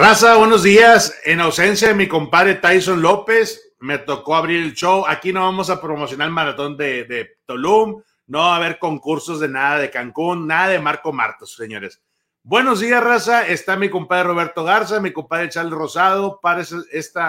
Raza, 0.00 0.36
buenos 0.36 0.62
días. 0.62 1.14
En 1.24 1.40
ausencia 1.40 1.88
de 1.88 1.94
mi 1.94 2.08
compadre 2.08 2.54
Tyson 2.54 3.02
López, 3.02 3.74
me 3.80 3.98
tocó 3.98 4.34
abrir 4.34 4.62
el 4.62 4.72
show. 4.72 5.04
Aquí 5.06 5.30
no 5.30 5.42
vamos 5.42 5.68
a 5.68 5.78
promocionar 5.78 6.28
el 6.28 6.32
maratón 6.32 6.78
de, 6.78 7.04
de 7.04 7.36
Tulum, 7.44 8.02
no 8.26 8.38
va 8.38 8.54
a 8.54 8.56
haber 8.56 8.78
concursos 8.78 9.40
de 9.40 9.48
nada 9.50 9.78
de 9.78 9.90
Cancún, 9.90 10.46
nada 10.46 10.68
de 10.68 10.78
Marco 10.78 11.12
Martos, 11.12 11.54
señores. 11.54 12.00
Buenos 12.42 12.80
días, 12.80 13.04
raza. 13.04 13.46
Está 13.46 13.76
mi 13.76 13.90
compadre 13.90 14.24
Roberto 14.24 14.64
Garza, 14.64 15.00
mi 15.00 15.12
compadre 15.12 15.50
Charles 15.50 15.74
Rosado 15.74 16.40
para 16.40 16.62
este 16.62 17.20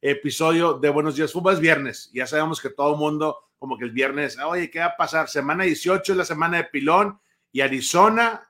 episodio 0.00 0.74
de 0.74 0.88
Buenos 0.88 1.16
Días 1.16 1.32
Fútbol. 1.32 1.54
Es 1.54 1.60
viernes. 1.60 2.12
Ya 2.14 2.28
sabemos 2.28 2.60
que 2.60 2.70
todo 2.70 2.92
el 2.92 2.98
mundo, 3.00 3.38
como 3.58 3.76
que 3.76 3.86
el 3.86 3.90
viernes, 3.90 4.38
oye, 4.38 4.70
¿qué 4.70 4.78
va 4.78 4.86
a 4.86 4.96
pasar? 4.96 5.28
Semana 5.28 5.64
18 5.64 6.12
es 6.12 6.16
la 6.16 6.24
semana 6.24 6.58
de 6.58 6.64
pilón 6.66 7.18
y 7.50 7.60
Arizona 7.60 8.49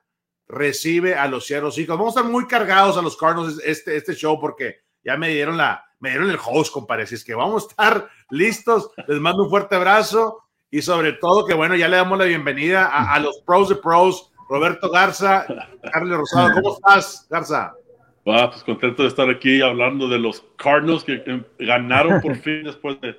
recibe 0.51 1.15
a 1.15 1.27
los 1.27 1.47
Seattle 1.47 1.71
Seahawks. 1.71 1.97
Vamos 1.97 2.15
a 2.15 2.19
estar 2.19 2.31
muy 2.31 2.45
cargados 2.45 2.97
a 2.97 3.01
los 3.01 3.17
Cardinals 3.17 3.61
este, 3.65 3.95
este 3.95 4.13
show 4.13 4.39
porque 4.39 4.81
ya 5.03 5.17
me 5.17 5.29
dieron 5.29 5.57
la, 5.57 5.85
me 5.99 6.09
dieron 6.09 6.29
el 6.29 6.37
host, 6.43 6.73
compadre. 6.73 7.03
Así 7.03 7.15
es 7.15 7.23
que 7.23 7.33
vamos 7.33 7.63
a 7.63 7.67
estar 7.67 8.09
listos. 8.29 8.91
Les 9.07 9.19
mando 9.19 9.43
un 9.43 9.49
fuerte 9.49 9.75
abrazo 9.75 10.43
y 10.69 10.81
sobre 10.81 11.13
todo 11.13 11.45
que 11.45 11.53
bueno, 11.53 11.75
ya 11.75 11.87
le 11.87 11.97
damos 11.97 12.19
la 12.19 12.25
bienvenida 12.25 12.85
a, 12.85 13.19
los 13.19 13.41
pros 13.45 13.69
de 13.69 13.75
pros, 13.75 14.31
Roberto 14.49 14.89
Garza, 14.89 15.45
Carlos 15.91 16.19
Rosado. 16.19 16.53
¿Cómo 16.55 16.75
estás, 16.75 17.27
Garza? 17.29 17.73
Ah, 18.27 18.49
pues 18.51 18.63
contento 18.63 19.01
de 19.01 19.09
estar 19.09 19.29
aquí 19.29 19.61
hablando 19.61 20.07
de 20.07 20.19
los 20.19 20.43
Cardinals 20.57 21.03
que, 21.03 21.43
ganaron 21.59 22.21
por 22.21 22.35
fin 22.41 22.63
después 22.63 22.99
de 23.01 23.15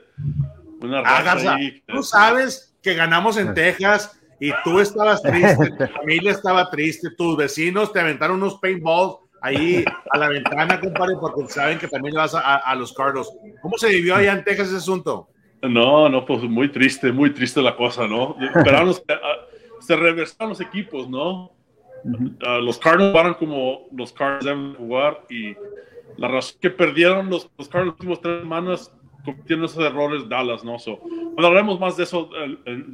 una 0.80 1.00
ah, 1.00 1.22
Garza, 1.22 1.56
Tú 1.88 2.02
sabes 2.02 2.76
que 2.82 2.94
ganamos 2.94 3.36
en 3.36 3.54
Texas 3.54 4.18
y 4.42 4.52
tú 4.64 4.80
estabas 4.80 5.22
triste, 5.22 5.70
tu 5.70 5.86
familia 5.86 6.32
estaba 6.32 6.68
triste, 6.68 7.10
tus 7.16 7.36
vecinos 7.36 7.92
te 7.92 8.00
aventaron 8.00 8.38
unos 8.38 8.56
paintballs 8.56 9.18
ahí 9.40 9.84
a 10.10 10.18
la 10.18 10.28
ventana, 10.28 10.80
compadre, 10.80 11.14
porque 11.20 11.46
saben 11.46 11.78
que 11.78 11.86
también 11.86 12.16
vas 12.16 12.34
a, 12.34 12.74
los 12.74 12.92
Cardinals. 12.92 13.30
¿Cómo 13.62 13.78
se 13.78 13.88
vivió 13.90 14.16
allá 14.16 14.32
en 14.32 14.42
Texas 14.42 14.66
ese 14.68 14.78
asunto? 14.78 15.28
No, 15.62 16.08
no, 16.08 16.26
pues 16.26 16.42
muy 16.42 16.72
triste, 16.72 17.12
muy 17.12 17.32
triste 17.32 17.62
la 17.62 17.76
cosa, 17.76 18.08
¿no? 18.08 18.34
Esperamos 18.40 18.98
que 18.98 19.14
ah, 19.14 19.46
se 19.78 19.94
reversaron 19.94 20.48
los 20.48 20.60
equipos, 20.60 21.08
¿no? 21.08 21.52
Ah, 22.44 22.58
los 22.58 22.78
Cardinals 22.78 23.14
van 23.14 23.34
como 23.34 23.86
los 23.92 24.12
Cardinals 24.12 24.44
deben 24.44 24.74
jugar 24.74 25.24
y 25.30 25.54
la 26.16 26.26
razón 26.26 26.58
que 26.60 26.70
perdieron 26.70 27.30
los, 27.30 27.48
los 27.56 27.68
Cardinals 27.68 27.96
las 27.96 28.00
últimas 28.00 28.20
tres 28.20 28.40
semanas 28.40 28.92
cometieron 29.24 29.64
esos 29.64 29.84
errores 29.84 30.28
Dallas, 30.28 30.64
¿no? 30.64 30.78
So, 30.78 31.00
hablaremos 31.36 31.78
más 31.78 31.96
de 31.96 32.04
eso 32.04 32.28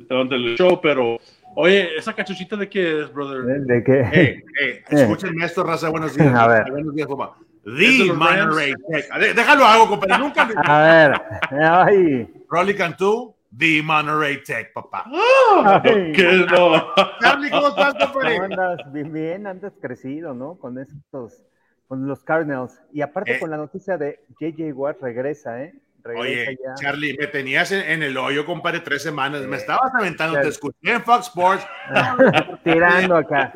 durante 0.09 0.35
el 0.35 0.57
show, 0.57 0.79
pero 0.83 1.19
Oye, 1.61 1.97
¿esa 1.97 2.13
cachuchita 2.13 2.55
de 2.55 2.69
qué 2.69 3.01
es, 3.01 3.13
brother? 3.13 3.43
¿De 3.43 3.83
qué? 3.83 4.01
Eh, 4.13 4.45
eh, 4.61 4.85
escúchenme 4.91 5.45
esto, 5.45 5.65
raza, 5.65 5.89
buenos 5.89 6.15
días. 6.15 6.33
A 6.33 6.47
ver. 6.47 6.71
Buenos 6.71 6.95
días, 6.95 7.09
papá. 7.09 7.37
The 7.65 8.13
Monterey 8.13 8.75
Tech. 8.89 9.35
Déjalo 9.35 9.65
hago, 9.65 9.89
compadre. 9.89 10.19
Nunca. 10.19 10.49
A 10.65 10.83
ver. 10.83 11.21
Ay. 11.61 12.45
Rolly 12.49 12.77
Cantú, 12.77 13.35
The 13.59 13.83
Monterey 13.83 14.41
Tech, 14.45 14.73
papá. 14.73 15.05
¿Qué 15.83 16.47
no? 16.49 16.95
Charlie, 17.21 17.51
¿cómo 17.51 17.69
estás, 17.71 18.07
compadre? 18.07 18.37
andas? 18.37 18.93
Bien, 18.93 19.13
bien, 19.13 19.47
andas 19.49 19.73
crecido, 19.83 20.35
¿no? 20.35 20.59
Con 20.59 20.79
estos, 20.79 21.45
con 21.89 22.07
los 22.07 22.23
Cardinals. 22.23 22.81
Y 22.93 23.01
aparte 23.01 23.35
eh. 23.35 23.41
con 23.41 23.51
la 23.51 23.57
noticia 23.57 23.99
de 23.99 24.21
JJ 24.39 24.73
Watt 24.75 25.03
regresa, 25.03 25.61
¿eh? 25.65 25.75
Oye, 26.17 26.59
Charlie, 26.77 27.17
me 27.19 27.27
tenías 27.27 27.73
en, 27.73 28.03
el 28.03 28.17
hoyo, 28.17 28.47
compadre, 28.47 28.81
tres 28.81 29.03
semanas. 29.03 29.43
Me 29.43 29.57
estabas 29.57 29.93
aventando, 29.95 30.41
te 30.41 30.49
escuché 30.49 30.77
en 30.83 31.03
Fox 31.03 31.27
Sports. 31.27 31.67
Tirando 32.65 33.17
acá. 33.17 33.53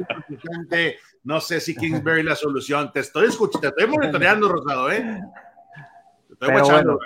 No 1.25 1.41
sé 1.41 1.61
si 1.61 1.75
Kingsbury 1.75 2.23
la 2.23 2.35
solución. 2.35 2.93
Te 2.93 3.01
estoy 3.01 3.29
escuchando, 3.29 3.61
te 3.61 3.83
estoy 3.83 3.87
monitoreando, 3.87 4.49
Rosado, 4.49 4.91
¿eh? 4.91 5.21
Te 6.29 6.33
estoy 6.35 6.51
Bueno, 6.51 6.99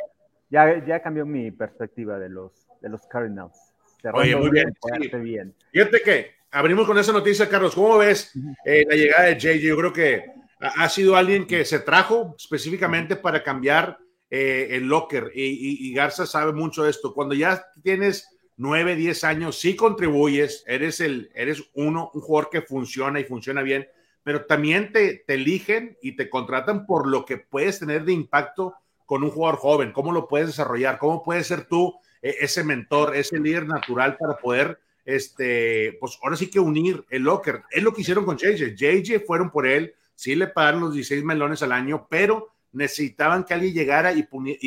ya, 0.48 0.84
ya 0.84 1.02
cambió 1.02 1.26
mi 1.26 1.50
perspectiva 1.50 2.18
de 2.18 2.28
los, 2.28 2.66
de 2.80 2.88
los 2.88 3.06
Cardinals. 3.06 3.74
Oye, 4.12 4.36
muy 4.36 4.50
bien. 4.50 4.76
bien. 5.22 5.54
Fíjate 5.72 6.00
que 6.00 6.30
abrimos 6.50 6.86
con 6.86 6.98
esa 6.98 7.12
noticia, 7.12 7.48
Carlos. 7.48 7.74
¿Cómo 7.74 7.98
ves 7.98 8.32
eh, 8.64 8.84
la 8.88 8.94
llegada 8.94 9.24
de 9.24 9.38
JJ? 9.38 9.66
Yo 9.66 9.76
creo 9.76 9.92
que 9.92 10.32
ha 10.60 10.88
sido 10.88 11.16
alguien 11.16 11.46
que 11.46 11.64
se 11.64 11.80
trajo 11.80 12.34
específicamente 12.38 13.16
para 13.16 13.42
cambiar 13.42 13.98
eh, 14.30 14.68
el 14.72 14.84
locker 14.84 15.30
y, 15.34 15.92
Garza 15.94 16.26
sabe 16.26 16.52
mucho 16.52 16.84
de 16.84 16.90
esto. 16.90 17.14
Cuando 17.14 17.34
ya 17.34 17.64
tienes 17.82 18.28
9, 18.56 18.96
10 18.96 19.24
años, 19.24 19.58
sí 19.58 19.76
contribuyes, 19.76 20.64
eres, 20.66 21.00
el, 21.00 21.30
eres 21.34 21.62
uno, 21.74 22.10
un 22.14 22.20
jugador 22.20 22.50
que 22.50 22.62
funciona 22.62 23.20
y 23.20 23.24
funciona 23.24 23.62
bien, 23.62 23.86
pero 24.22 24.46
también 24.46 24.92
te, 24.92 25.22
te 25.26 25.34
eligen 25.34 25.96
y 26.02 26.16
te 26.16 26.28
contratan 26.28 26.86
por 26.86 27.06
lo 27.06 27.24
que 27.24 27.38
puedes 27.38 27.78
tener 27.78 28.04
de 28.04 28.12
impacto 28.12 28.74
con 29.04 29.22
un 29.22 29.30
jugador 29.30 29.58
joven, 29.58 29.92
cómo 29.92 30.12
lo 30.12 30.26
puedes 30.26 30.48
desarrollar, 30.48 30.98
cómo 30.98 31.22
puedes 31.22 31.46
ser 31.46 31.66
tú 31.66 31.94
eh, 32.20 32.36
ese 32.40 32.64
mentor, 32.64 33.14
ese 33.14 33.38
líder 33.38 33.66
natural 33.66 34.16
para 34.18 34.36
poder, 34.36 34.80
este, 35.04 35.96
pues 36.00 36.18
ahora 36.22 36.36
sí 36.36 36.50
que 36.50 36.58
unir 36.58 37.04
el 37.10 37.22
locker. 37.22 37.62
Es 37.70 37.82
lo 37.82 37.92
que 37.92 38.00
hicieron 38.00 38.24
con 38.24 38.36
JJ. 38.36 38.74
JJ 38.74 39.20
fueron 39.24 39.50
por 39.50 39.66
él, 39.66 39.94
sí 40.16 40.34
le 40.34 40.48
pagaron 40.48 40.80
los 40.80 40.94
16 40.94 41.22
melones 41.22 41.62
al 41.62 41.70
año, 41.70 42.08
pero 42.10 42.48
necesitaban 42.76 43.44
que 43.44 43.54
alguien 43.54 43.72
llegara 43.72 44.12
y, 44.12 44.22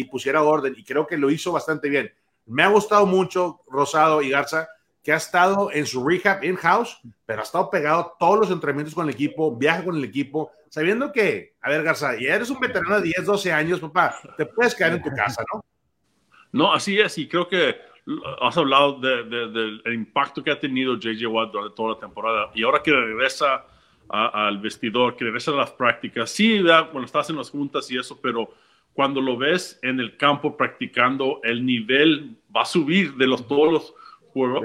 pusiera 0.05 0.41
orden 0.41 0.73
y 0.75 0.83
creo 0.83 1.05
que 1.05 1.15
lo 1.15 1.29
hizo 1.29 1.51
bastante 1.51 1.89
bien. 1.89 2.11
Me 2.47 2.63
ha 2.63 2.67
gustado 2.67 3.05
mucho 3.05 3.61
Rosado 3.67 4.23
y 4.23 4.31
Garza, 4.31 4.67
que 5.03 5.13
ha 5.13 5.17
estado 5.17 5.71
en 5.71 5.85
su 5.85 6.05
rehab 6.05 6.43
in-house, 6.43 6.99
pero 7.25 7.41
ha 7.41 7.43
estado 7.43 7.69
pegado 7.69 8.15
todos 8.19 8.39
los 8.39 8.51
entrenamientos 8.51 8.95
con 8.95 9.07
el 9.07 9.13
equipo, 9.13 9.55
viaja 9.55 9.83
con 9.83 9.95
el 9.95 10.03
equipo, 10.03 10.51
sabiendo 10.69 11.11
que, 11.11 11.53
a 11.61 11.69
ver, 11.69 11.83
Garza, 11.83 12.19
ya 12.19 12.33
eres 12.33 12.49
un 12.49 12.59
veterano 12.59 12.95
de 12.95 13.03
10, 13.03 13.25
12 13.25 13.53
años, 13.53 13.79
papá, 13.79 14.15
te 14.35 14.47
puedes 14.47 14.73
quedar 14.73 14.93
en 14.93 15.03
tu 15.03 15.11
casa, 15.11 15.43
¿no? 15.53 15.63
No, 16.51 16.73
así 16.73 16.99
es, 16.99 17.15
y 17.19 17.27
creo 17.27 17.47
que 17.47 17.75
has 18.41 18.57
hablado 18.57 18.99
del 18.99 19.83
impacto 19.93 20.43
que 20.43 20.49
ha 20.49 20.59
tenido 20.59 20.95
JJ 20.95 21.27
Watt 21.27 21.51
durante 21.51 21.75
toda 21.75 21.93
la 21.93 21.99
temporada, 21.99 22.51
y 22.55 22.63
ahora 22.63 22.81
que 22.81 22.91
regresa 22.91 23.65
al 24.09 24.57
vestidor, 24.57 25.15
que 25.15 25.25
regresa 25.25 25.51
a 25.51 25.55
las 25.55 25.71
prácticas. 25.71 26.31
Sí, 26.31 26.61
cuando 26.63 27.05
estás 27.05 27.29
en 27.29 27.37
las 27.37 27.49
juntas 27.49 27.89
y 27.91 27.97
eso, 27.97 28.19
pero 28.21 28.51
cuando 28.93 29.21
lo 29.21 29.37
ves 29.37 29.79
en 29.83 29.99
el 29.99 30.17
campo 30.17 30.57
practicando, 30.57 31.39
el 31.43 31.65
nivel 31.65 32.35
va 32.55 32.63
a 32.63 32.65
subir 32.65 33.13
de 33.15 33.27
los, 33.27 33.47
todos 33.47 33.71
los 33.71 33.94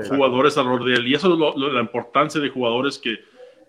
jugadores 0.09 0.57
alrededor 0.57 0.85
de 0.85 0.95
él. 0.95 1.07
Y 1.09 1.15
eso 1.15 1.33
es 1.33 1.73
la 1.73 1.81
importancia 1.81 2.41
de 2.41 2.49
jugadores 2.49 2.99
que 2.99 3.19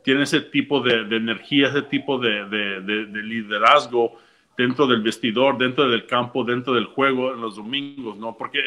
tienen 0.04 0.24
ese 0.24 0.42
tipo 0.42 0.82
de, 0.82 1.02
energía, 1.16 1.68
ese 1.68 1.82
tipo 1.82 2.18
de, 2.18 2.46
de, 2.46 3.24
liderazgo 3.24 4.18
dentro 4.58 4.88
del 4.88 5.02
vestidor, 5.02 5.58
dentro 5.58 5.90
del 5.90 6.06
campo, 6.06 6.44
dentro 6.44 6.74
del 6.74 6.86
juego 6.86 7.34
en 7.34 7.42
los 7.42 7.56
domingos, 7.56 8.18
¿no? 8.18 8.38
Porque 8.38 8.60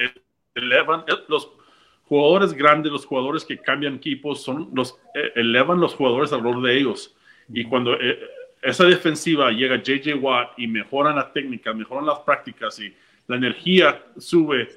elevan 0.54 1.04
los 1.28 1.50
jugadores 2.08 2.54
grandes, 2.54 2.90
los 2.90 3.04
jugadores 3.04 3.44
que 3.44 3.58
cambian 3.58 3.96
equipos, 3.96 4.42
son 4.42 4.70
los, 4.72 4.98
eh, 5.14 5.32
elevan 5.36 5.80
los 5.80 5.94
jugadores 5.94 6.32
alrededor 6.32 6.62
de 6.62 6.78
ellos. 6.78 7.14
Y 7.52 7.64
cuando 7.64 7.94
eh, 7.94 8.18
esa 8.62 8.84
defensiva 8.84 9.50
llega 9.50 9.82
JJ 9.82 10.14
Watt 10.14 10.58
y 10.58 10.66
mejoran 10.66 11.16
la 11.16 11.32
técnica, 11.32 11.72
mejoran 11.72 12.06
las 12.06 12.20
prácticas 12.20 12.78
y 12.80 12.94
la 13.26 13.36
energía 13.36 14.02
sube, 14.16 14.68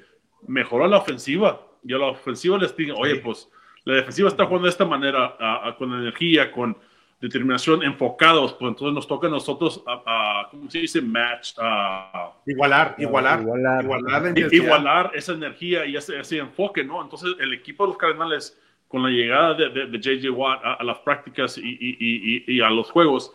mejora 0.46 0.86
la 0.86 0.98
ofensiva. 0.98 1.66
Y 1.84 1.92
a 1.94 1.98
la 1.98 2.06
ofensiva 2.06 2.58
les 2.58 2.76
digo, 2.76 2.96
oye, 2.96 3.16
pues 3.16 3.48
la 3.84 3.94
defensiva 3.94 4.28
está 4.28 4.44
jugando 4.44 4.66
de 4.66 4.70
esta 4.70 4.84
manera, 4.84 5.36
con 5.78 5.92
energía, 5.92 6.52
con 6.52 6.76
determinación, 7.22 7.84
enfocados, 7.84 8.52
pues 8.54 8.70
entonces 8.70 8.92
nos 8.92 9.06
toca 9.06 9.28
a 9.28 9.30
nosotros, 9.30 9.80
a, 9.86 10.48
¿cómo 10.50 10.68
se 10.68 10.80
dice? 10.80 11.00
Match, 11.00 11.52
a, 11.56 12.32
igualar, 12.44 12.96
igualar, 12.98 13.40
igualar, 13.40 13.84
igualar, 13.84 14.52
igualar 14.52 15.10
esa 15.14 15.32
energía 15.32 15.86
y 15.86 15.94
ese, 15.94 16.18
ese, 16.18 16.38
enfoque, 16.38 16.82
¿no? 16.82 17.00
Entonces 17.00 17.36
el 17.38 17.54
equipo 17.54 17.84
de 17.84 17.90
los 17.90 17.96
Cardenales, 17.96 18.60
con 18.88 19.04
la 19.04 19.08
llegada 19.08 19.54
de, 19.54 19.68
de, 19.70 19.98
JJ 20.00 20.30
Watt 20.30 20.62
a, 20.64 20.82
las 20.82 20.98
prácticas 20.98 21.56
y, 21.58 21.62
y, 21.62 22.44
y, 22.44 22.60
a 22.60 22.68
los 22.70 22.90
juegos, 22.90 23.32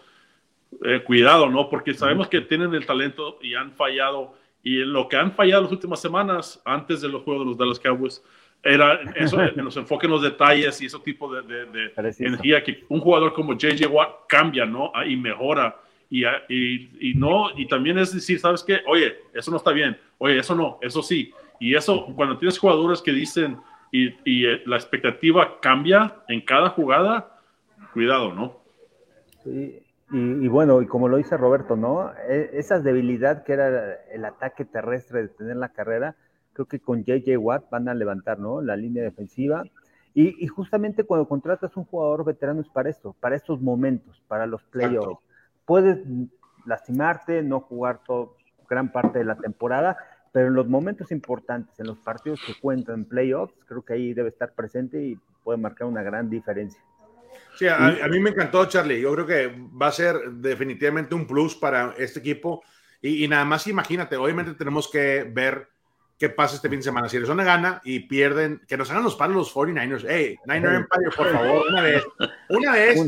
eh, 0.84 1.02
cuidado, 1.06 1.50
¿no? 1.50 1.70
Porque 1.70 1.94
sabemos 1.94 2.28
que 2.28 2.42
tienen 2.42 2.76
el 2.76 2.86
talento 2.86 3.40
y 3.42 3.56
han 3.56 3.72
fallado, 3.72 4.36
y 4.64 4.82
en 4.82 4.92
lo 4.92 5.08
que 5.08 5.16
han 5.16 5.32
fallado 5.32 5.64
las 5.64 5.72
últimas 5.72 6.02
semanas, 6.02 6.62
antes 6.66 7.00
de 7.00 7.08
los 7.08 7.24
juegos 7.24 7.46
de 7.46 7.50
los 7.52 7.58
Dallas 7.58 7.80
Cowboys, 7.80 8.22
era 8.64 9.00
eso, 9.16 9.42
en 9.42 9.64
los 9.64 9.78
enfoques 9.78 10.06
en 10.06 10.12
los 10.12 10.22
detalles 10.22 10.82
y 10.82 10.88
ese 10.88 11.00
tipo 11.00 11.34
de, 11.34 11.66
de, 11.66 11.92
energía 12.20 12.64
que 12.64 12.84
un 12.90 13.00
jugador 13.00 13.34
como 13.34 13.54
JJ 13.54 13.88
Watt 13.88 14.28
cambia, 14.28 14.66
¿no? 14.66 14.92
Ah, 14.94 15.06
y 15.06 15.16
mejora. 15.16 15.76
Y, 16.10 16.26
ah, 16.26 16.44
y, 16.50 17.10
y, 17.12 17.14
no, 17.16 17.58
y 17.58 17.68
también 17.68 17.98
es 17.98 18.14
decir, 18.14 18.40
¿sabes 18.40 18.64
qué? 18.64 18.80
Oye, 18.88 19.16
eso 19.34 19.52
no 19.52 19.58
está 19.58 19.72
bien. 19.72 19.98
Oye, 20.18 20.40
eso 20.40 20.56
no, 20.56 20.80
eso 20.82 21.02
sí. 21.02 21.34
Y 21.60 21.76
eso, 21.76 22.06
cuando 22.16 22.38
tienes 22.38 22.58
jugadores 22.58 23.02
que 23.02 23.12
dicen 23.12 23.58
y, 23.92 24.10
y 24.26 24.46
eh, 24.46 24.64
la 24.66 24.76
expectativa 24.76 25.60
cambia 25.62 26.16
en 26.28 26.42
cada 26.42 26.70
jugada, 26.70 27.40
cuidado, 27.94 28.34
¿no? 28.34 28.60
Sí. 29.44 29.84
Y, 30.10 30.48
bueno, 30.48 30.82
y 30.82 30.88
como 30.88 31.10
lo 31.10 31.18
dice 31.18 31.36
Roberto, 31.36 31.76
¿no? 31.76 32.12
E, 32.30 32.52
esa 32.54 32.80
debilidad 32.80 33.44
que 33.44 33.54
era 33.54 33.96
el 34.10 34.24
ataque 34.24 34.64
terrestre 34.64 35.24
de 35.24 35.28
tener 35.28 35.58
la 35.58 35.70
carrera, 35.70 36.16
creo 36.58 36.66
que 36.66 36.80
con 36.80 37.04
JJ 37.04 37.38
Watt 37.38 37.70
van 37.70 37.88
a 37.88 37.94
levantar, 37.94 38.40
¿no? 38.40 38.62
La 38.62 38.76
línea 38.76 39.04
defensiva. 39.04 39.64
Y, 40.16 40.48
justamente 40.48 41.04
cuando 41.04 41.28
contratas 41.28 41.78
un 41.78 41.86
jugador 41.86 42.26
veterano 42.26 42.62
es 42.62 42.68
para 42.70 42.90
esto, 42.90 43.16
para 43.20 43.36
estos 43.36 43.62
momentos, 43.62 44.20
para 44.28 44.48
los 44.48 44.64
playoffs. 44.64 45.24
Puedes 45.66 46.00
lastimarte, 46.66 47.44
no 47.44 47.60
jugar 47.60 48.02
todo, 48.04 48.36
gran 48.68 48.92
parte 48.92 49.20
de 49.20 49.26
la 49.26 49.36
temporada, 49.36 49.96
pero 50.32 50.48
en 50.48 50.56
los 50.56 50.68
momentos 50.68 51.12
importantes, 51.12 51.80
en 51.80 51.86
los 51.86 52.00
partidos 52.00 52.42
que 52.48 52.56
cuentan 52.60 52.96
en 52.96 53.06
playoffs, 53.06 53.54
creo 53.68 53.86
que 53.86 53.94
ahí 53.94 54.16
debe 54.16 54.30
estar 54.30 54.54
presente 54.54 55.00
y 55.00 55.20
puede 55.44 55.60
marcar 55.60 55.88
una 55.88 56.02
gran 56.02 56.32
diferencia. 56.32 56.82
Sí, 57.56 57.68
a, 57.68 58.08
mí 58.10 58.20
me 58.20 58.32
encantó, 58.32 58.66
Charlie. 58.66 59.02
Yo 59.02 59.14
creo 59.14 59.28
que 59.28 59.56
va 59.80 59.88
a 59.88 59.92
ser 59.92 60.16
definitivamente 60.32 61.14
un 61.14 61.28
plus 61.28 61.56
para 61.56 61.94
este 61.96 62.20
equipo. 62.20 62.64
Y, 63.04 63.24
y 63.24 63.28
nada 63.28 63.46
más 63.46 63.68
imagínate, 63.68 64.18
obviamente 64.18 64.56
tenemos 64.56 64.90
que 64.90 65.32
ver 65.32 65.77
qué 66.18 66.30
pasa 66.30 66.56
este 66.56 66.70
fin 66.70 66.80
de 66.80 66.84
semana. 66.84 67.08
Si 67.08 67.18
Arizona 67.18 67.44
gana 67.44 67.82
y 67.84 68.00
pierden, 68.02 68.62
que 68.68 68.78
nos 68.78 68.90
hagan 68.90 69.04
los 69.04 69.16
palos 69.16 69.36
los 69.36 69.54
49ers. 69.54 70.06
Hey, 70.08 70.38
Niner 70.46 70.74
Empire, 70.74 71.12
por 71.16 71.32
favor, 71.32 71.66
una 71.70 71.82
vez. 71.82 72.04
Una 72.50 72.72
vez, 72.74 73.00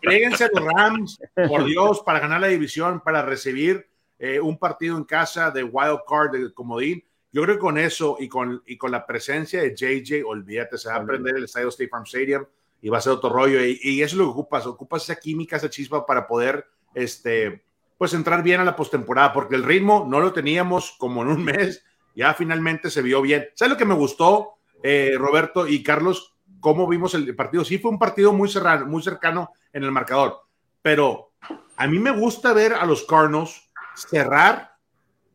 créguense 0.00 0.50
los 0.52 0.64
Rams, 0.64 1.18
por 1.48 1.64
Dios, 1.64 2.02
para 2.04 2.20
ganar 2.20 2.40
la 2.40 2.48
división, 2.48 3.00
para 3.00 3.22
recibir 3.22 3.88
eh, 4.18 4.38
un 4.38 4.58
partido 4.58 4.96
en 4.96 5.04
casa 5.04 5.50
de 5.50 5.64
wild 5.64 6.00
card, 6.06 6.32
de 6.32 6.52
comodín. 6.52 7.02
Yo 7.32 7.42
creo 7.42 7.56
que 7.56 7.60
con 7.60 7.78
eso 7.78 8.16
y 8.20 8.28
con, 8.28 8.62
y 8.66 8.76
con 8.76 8.90
la 8.90 9.06
presencia 9.06 9.62
de 9.62 9.74
JJ, 9.74 10.22
olvídate, 10.24 10.76
se 10.76 10.90
va 10.90 10.96
a 10.96 11.06
prender 11.06 11.36
el 11.36 11.44
estadio 11.44 11.68
State 11.68 11.88
Farm 11.88 12.04
Stadium 12.04 12.44
y 12.82 12.90
va 12.90 12.98
a 12.98 13.00
ser 13.00 13.14
otro 13.14 13.30
rollo. 13.30 13.64
Y, 13.64 13.80
y, 13.82 14.02
eso 14.02 14.16
es 14.16 14.18
lo 14.18 14.24
que 14.24 14.30
ocupas, 14.30 14.66
ocupas 14.66 15.04
esa 15.04 15.16
química, 15.16 15.56
esa 15.56 15.70
chispa 15.70 16.04
para 16.04 16.26
poder, 16.26 16.66
este, 16.92 17.64
pues 17.96 18.12
entrar 18.12 18.42
bien 18.42 18.60
a 18.60 18.64
la 18.64 18.76
postemporada, 18.76 19.32
porque 19.32 19.54
el 19.54 19.64
ritmo 19.64 20.06
no 20.06 20.20
lo 20.20 20.34
teníamos 20.34 20.94
como 20.98 21.22
en 21.22 21.28
un 21.28 21.42
mes 21.42 21.82
ya 22.14 22.34
finalmente 22.34 22.90
se 22.90 23.02
vio 23.02 23.22
bien. 23.22 23.48
¿Sabes 23.54 23.72
lo 23.72 23.78
que 23.78 23.84
me 23.84 23.94
gustó, 23.94 24.54
eh, 24.82 25.14
Roberto 25.16 25.66
y 25.66 25.82
Carlos? 25.82 26.34
¿Cómo 26.60 26.86
vimos 26.86 27.14
el 27.14 27.34
partido? 27.34 27.64
Sí, 27.64 27.78
fue 27.78 27.90
un 27.90 27.98
partido 27.98 28.32
muy, 28.32 28.48
cerrado, 28.48 28.86
muy 28.86 29.02
cercano 29.02 29.50
en 29.72 29.84
el 29.84 29.90
marcador, 29.92 30.42
pero 30.80 31.32
a 31.76 31.86
mí 31.86 31.98
me 31.98 32.10
gusta 32.10 32.52
ver 32.52 32.74
a 32.74 32.86
los 32.86 33.04
Cardinals 33.04 33.70
cerrar 33.94 34.76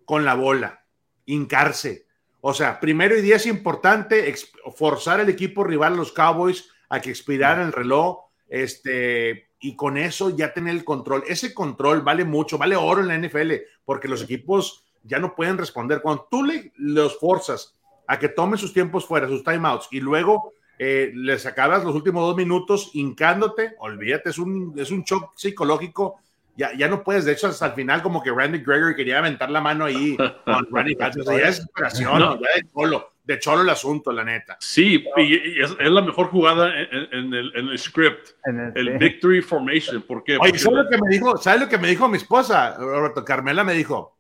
con 0.06 0.24
la 0.24 0.36
bola, 0.36 0.86
hincarse. 1.26 2.08
O 2.40 2.54
sea, 2.54 2.80
primero 2.80 3.18
y 3.18 3.22
día 3.22 3.36
es 3.36 3.46
importante 3.46 4.34
forzar 4.76 5.20
al 5.20 5.30
equipo 5.30 5.64
rival, 5.64 5.98
los 5.98 6.12
Cowboys, 6.12 6.70
a 6.90 7.02
que 7.02 7.10
expiraran 7.10 7.68
el 7.68 7.74
reloj, 7.74 8.28
este, 8.48 9.50
y 9.60 9.76
con 9.76 9.98
eso 9.98 10.30
ya 10.30 10.54
tener 10.54 10.76
el 10.76 10.86
control. 10.86 11.24
Ese 11.28 11.54
control 11.54 12.02
vale 12.02 12.24
mucho, 12.24 12.58
vale 12.58 12.76
oro 12.76 13.02
en 13.02 13.08
la 13.08 13.18
NFL, 13.18 13.54
porque 13.84 14.08
los 14.08 14.22
equipos 14.22 14.86
ya 15.08 15.20
no 15.20 15.36
pueden 15.36 15.58
responder. 15.58 16.02
Cuando 16.02 16.28
tú 16.30 16.44
le, 16.44 16.72
los 16.76 17.18
forzas 17.20 17.76
a 18.08 18.20
que 18.20 18.30
tomen 18.30 18.58
sus 18.58 18.74
tiempos 18.74 19.06
fuera, 19.06 19.28
sus 19.28 19.44
timeouts, 19.44 19.88
y 19.92 20.00
luego 20.00 20.54
eh, 20.80 21.12
les 21.16 21.46
acabas 21.46 21.84
los 21.84 21.96
últimos 21.96 22.26
dos 22.28 22.36
minutos 22.36 22.92
hincándote, 22.94 23.76
olvídate, 23.80 24.30
es 24.30 24.38
un, 24.38 24.74
es 24.78 24.92
un 24.92 25.04
shock 25.04 25.34
psicológico. 25.36 26.20
Ya, 26.56 26.76
ya 26.76 26.88
no 26.88 27.04
puedes, 27.04 27.26
de 27.26 27.34
hecho, 27.34 27.48
hasta 27.48 27.68
el 27.68 27.74
final, 27.74 28.02
como 28.02 28.24
que 28.24 28.32
Randy 28.32 28.60
Gregory 28.60 28.96
quería 28.96 29.20
aventar 29.20 29.50
la 29.52 29.62
mano 29.62 29.86
ahí 29.86 30.18
con 30.18 30.68
Randy 30.72 30.96
Patch. 30.96 31.18
ya 31.18 31.34
es 31.34 31.58
desesperación, 31.58 32.20
ya 32.20 32.62
de 32.62 32.68
cholo, 32.74 33.12
de 33.24 33.40
cholo 33.40 33.62
el 33.62 33.70
asunto, 33.70 34.12
la 34.12 34.24
neta. 34.24 34.58
Sí, 34.60 35.06
y, 35.18 35.62
es, 35.62 35.78
la 35.80 36.02
mejor 36.02 36.28
jugada 36.30 36.72
en, 36.80 37.34
el, 37.34 37.52
en 37.56 37.68
el, 37.68 37.78
script, 37.78 38.30
el, 38.74 38.98
Victory 38.98 39.44
Formation. 39.44 40.02
¿Por 40.02 40.24
qué? 40.24 40.38
Oye, 40.38 40.58
¿sabes 40.58 40.86
lo, 40.86 40.90
que 40.90 40.98
me 40.98 41.10
dijo, 41.10 41.38
¿sabes 41.38 41.62
lo 41.62 41.70
que 41.70 41.78
me 41.78 41.90
dijo 41.90 42.08
mi 42.08 42.18
esposa, 42.18 42.76
Roberto? 42.78 43.24
Carmela 43.24 43.64
me 43.64 43.74
dijo, 43.74 44.17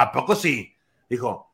¿A 0.00 0.10
poco 0.10 0.34
sí? 0.34 0.74
Dijo, 1.10 1.52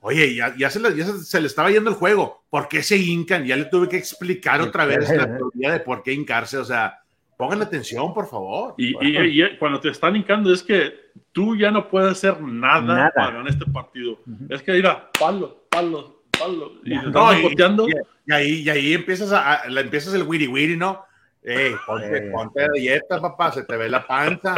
oye, 0.00 0.34
ya, 0.34 0.54
ya, 0.54 0.68
se, 0.68 0.80
le, 0.80 0.94
ya 0.94 1.06
se, 1.06 1.40
le, 1.40 1.46
estaba 1.46 1.70
yendo 1.70 1.88
el 1.88 1.96
juego. 1.96 2.44
¿Por 2.50 2.68
qué 2.68 2.82
se 2.82 2.98
hincan? 2.98 3.46
Ya 3.46 3.56
le 3.56 3.64
tuve 3.64 3.88
que 3.88 3.96
explicar 3.96 4.60
otra 4.60 4.84
vez 4.84 5.08
la 5.08 5.34
teoría 5.34 5.72
de 5.72 5.80
por 5.80 6.02
qué 6.02 6.12
hincarse. 6.12 6.58
O 6.58 6.64
sea, 6.66 7.00
pongan 7.38 7.62
atención, 7.62 8.12
por 8.12 8.28
favor. 8.28 8.74
Y, 8.76 8.94
y, 9.00 9.56
cuando 9.56 9.80
te 9.80 9.88
están 9.88 10.14
hincando 10.14 10.52
es 10.52 10.62
que 10.62 10.92
tú 11.32 11.56
ya 11.56 11.70
no 11.70 11.88
puedes 11.88 12.12
hacer 12.12 12.38
nada, 12.42 13.10
para 13.14 13.30
ganar 13.30 13.48
este 13.48 13.64
partido. 13.64 14.18
Es 14.50 14.62
que 14.62 14.72
mira, 14.72 15.10
palo, 15.18 15.64
palo, 15.70 16.22
palo. 16.38 16.72
Y, 16.84 16.96
no, 16.96 17.32
y, 17.32 18.30
ahí, 18.30 18.60
y 18.60 18.68
ahí 18.68 18.92
empiezas, 18.92 19.32
a, 19.32 19.70
la, 19.70 19.80
empiezas 19.80 20.12
el 20.12 20.24
wiri 20.24 20.48
wiri, 20.48 20.76
¿no? 20.76 21.06
Ey, 21.46 21.76
ponte, 21.86 22.22
ponte 22.32 22.60
de 22.60 22.68
dieta, 22.74 23.20
papá, 23.20 23.52
se 23.52 23.62
te 23.62 23.76
ve 23.76 23.88
la 23.88 24.04
panza. 24.04 24.56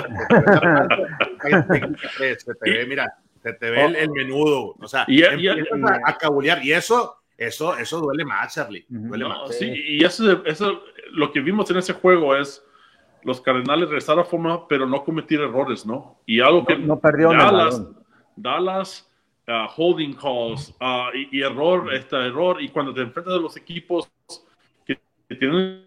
Se 2.38 2.54
te 2.54 2.70
ve, 2.70 2.86
mira, 2.88 3.14
se 3.48 3.54
te 3.54 3.70
ve 3.70 3.84
el, 3.84 4.10
menudo, 4.10 4.74
o 4.78 4.88
sea, 4.88 5.04
y, 5.08 5.22
a, 5.22 6.18
cabulear, 6.18 6.62
y 6.62 6.72
eso, 6.72 7.16
eso, 7.36 7.76
eso 7.76 7.98
duele 8.00 8.24
más, 8.24 8.54
Charlie, 8.54 8.84
duele 8.88 9.26
más. 9.26 9.56
Sí, 9.56 9.72
y 9.74 10.04
eso, 10.04 10.44
eso, 10.44 10.82
lo 11.12 11.32
que 11.32 11.40
vimos 11.40 11.70
en 11.70 11.78
ese 11.78 11.94
juego 11.94 12.36
es 12.36 12.62
los 13.22 13.40
Cardenales 13.40 13.88
regresar 13.88 14.18
a 14.18 14.24
forma, 14.24 14.68
pero 14.68 14.86
no 14.86 15.02
cometer 15.02 15.40
errores, 15.40 15.86
¿no? 15.86 16.20
Y 16.26 16.40
algo 16.40 16.66
que 16.66 16.76
no, 16.76 17.00
perdió 17.00 17.30
Dallas, 17.30 17.82
Dallas 18.36 19.10
uh, 19.48 19.66
holding 19.74 20.14
calls 20.14 20.74
uh, 20.80 21.08
y, 21.14 21.40
error, 21.40 21.92
este 21.94 22.16
error, 22.16 22.62
y 22.62 22.68
cuando 22.68 22.92
te 22.92 23.00
enfrentas 23.00 23.34
a 23.34 23.38
los 23.38 23.56
equipos 23.56 24.10
que, 24.84 25.00
tienen 25.38 25.86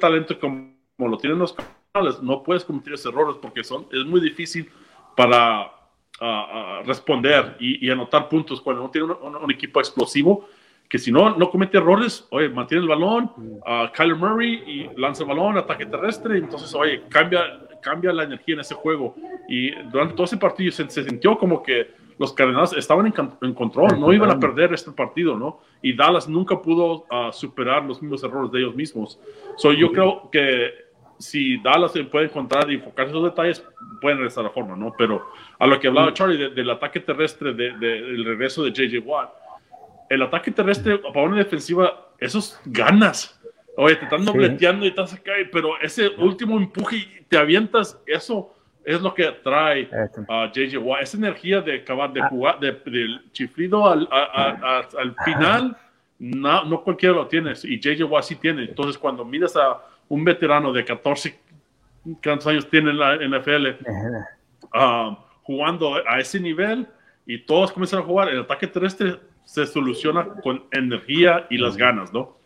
talento 0.00 0.38
como, 0.38 0.72
lo 0.98 1.18
tienen 1.18 1.40
los 1.40 1.52
Cardenales, 1.52 2.22
no 2.22 2.44
puedes 2.44 2.64
cometer 2.64 2.92
esos 2.92 3.12
errores 3.12 3.36
porque 3.42 3.64
son, 3.64 3.88
es 3.90 4.04
muy 4.04 4.20
difícil 4.20 4.70
para 5.16 5.81
responder 6.84 7.56
y, 7.58 7.90
anotar 7.90 8.28
puntos 8.28 8.60
cuando 8.60 8.82
no 8.82 8.90
tiene 8.90 9.08
un, 9.12 9.50
equipo 9.50 9.80
explosivo, 9.80 10.48
que 10.88 10.98
si 10.98 11.10
no, 11.10 11.36
no 11.36 11.50
comete 11.50 11.78
errores, 11.78 12.26
oye, 12.30 12.48
mantiene 12.48 12.82
el 12.82 12.88
balón, 12.88 13.30
uh, 13.36 13.90
Kyler 13.94 14.16
Murray 14.16 14.62
y 14.66 15.00
lanza 15.00 15.22
el 15.22 15.30
balón, 15.30 15.56
ataque 15.56 15.86
terrestre, 15.86 16.36
entonces, 16.36 16.74
oye, 16.74 17.02
cambia, 17.08 17.66
cambia 17.80 18.12
la 18.12 18.24
energía 18.24 18.54
en 18.54 18.60
ese 18.60 18.74
juego. 18.74 19.14
Y 19.48 19.70
durante 19.90 20.14
todo 20.14 20.24
ese 20.24 20.36
partido 20.36 20.70
se, 20.70 20.88
sintió 20.88 21.38
como 21.38 21.62
que 21.62 21.90
los 22.18 22.32
Cardenales 22.34 22.74
estaban 22.74 23.06
en, 23.06 23.54
control, 23.54 23.98
no 23.98 24.12
iban 24.12 24.30
a 24.30 24.38
perder 24.38 24.74
este 24.74 24.92
partido, 24.92 25.36
¿no? 25.36 25.60
Y 25.80 25.96
Dallas 25.96 26.28
nunca 26.28 26.60
pudo 26.60 27.06
superar 27.32 27.84
los 27.84 28.00
mismos 28.02 28.22
errores 28.22 28.52
de 28.52 28.60
ellos 28.60 28.76
mismos. 28.76 29.18
So, 29.56 29.72
yo 29.72 29.90
creo 29.90 30.28
que 30.30 30.72
si 31.22 31.56
Dallas 31.58 31.92
se 31.92 32.02
puede 32.04 32.26
encontrar 32.26 32.70
y 32.70 32.74
enfocar 32.74 33.06
esos 33.06 33.22
detalles, 33.22 33.64
pueden 34.00 34.18
regresar 34.18 34.44
a 34.44 34.48
la 34.48 34.52
forma, 34.52 34.74
¿no? 34.74 34.92
Pero 34.98 35.24
a 35.58 35.66
lo 35.66 35.78
que 35.78 35.86
hablaba 35.86 36.10
mm. 36.10 36.14
Charlie 36.14 36.50
del 36.50 36.70
ataque 36.70 37.00
terrestre, 37.00 37.54
de, 37.54 37.72
del 37.78 38.24
regreso 38.24 38.64
de 38.64 38.72
JJ 38.72 38.98
Watt, 39.06 39.30
el 40.10 40.20
ataque 40.22 40.50
terrestre 40.50 40.98
para 40.98 41.22
una 41.22 41.36
defensiva, 41.36 42.08
esos 42.18 42.60
ganas. 42.64 43.40
Oye, 43.76 43.96
te 43.96 44.04
están 44.04 44.24
dobleteando 44.24 44.84
y 44.84 44.88
estás 44.88 45.14
acá, 45.14 45.32
pero 45.50 45.80
ese 45.80 46.08
último 46.18 46.58
empuje 46.58 46.96
y 46.96 47.24
te 47.28 47.38
avientas, 47.38 47.98
eso 48.04 48.54
es 48.84 49.00
lo 49.00 49.14
que 49.14 49.30
trae 49.44 49.88
a 50.28 50.50
JJ 50.52 50.76
Watt. 50.78 51.02
Esa 51.02 51.16
energía 51.16 51.60
de 51.60 51.76
acabar 51.76 52.12
de 52.12 52.20
ah. 52.20 52.28
jugar, 52.28 52.58
de, 52.58 52.72
del 52.84 53.30
chiflido 53.32 53.88
al, 53.88 54.08
al 54.10 55.16
final, 55.24 55.76
no, 56.18 56.64
no 56.64 56.82
cualquiera 56.82 57.14
lo 57.14 57.28
tiene, 57.28 57.52
y 57.62 57.78
JJ 57.78 58.02
Watt 58.02 58.24
sí 58.24 58.36
tiene. 58.36 58.64
Entonces, 58.64 58.98
cuando 58.98 59.24
miras 59.24 59.56
a 59.56 59.80
un 60.12 60.24
veterano 60.24 60.74
de 60.74 60.84
14, 60.84 61.34
¿cuántos 62.22 62.46
años 62.46 62.68
tiene 62.68 62.90
en 62.90 62.98
la 62.98 63.16
NFL? 63.16 63.66
Ah, 64.74 65.24
jugando 65.42 65.94
a 66.06 66.18
ese 66.18 66.38
nivel 66.38 66.86
y 67.24 67.38
todos 67.46 67.72
comienzan 67.72 68.00
a 68.00 68.02
jugar, 68.02 68.28
el 68.28 68.40
ataque 68.40 68.66
terrestre 68.66 69.20
se 69.44 69.66
soluciona 69.66 70.28
con 70.42 70.64
energía 70.70 71.46
y 71.48 71.56
las 71.56 71.78
ganas, 71.78 72.12
¿no? 72.12 72.36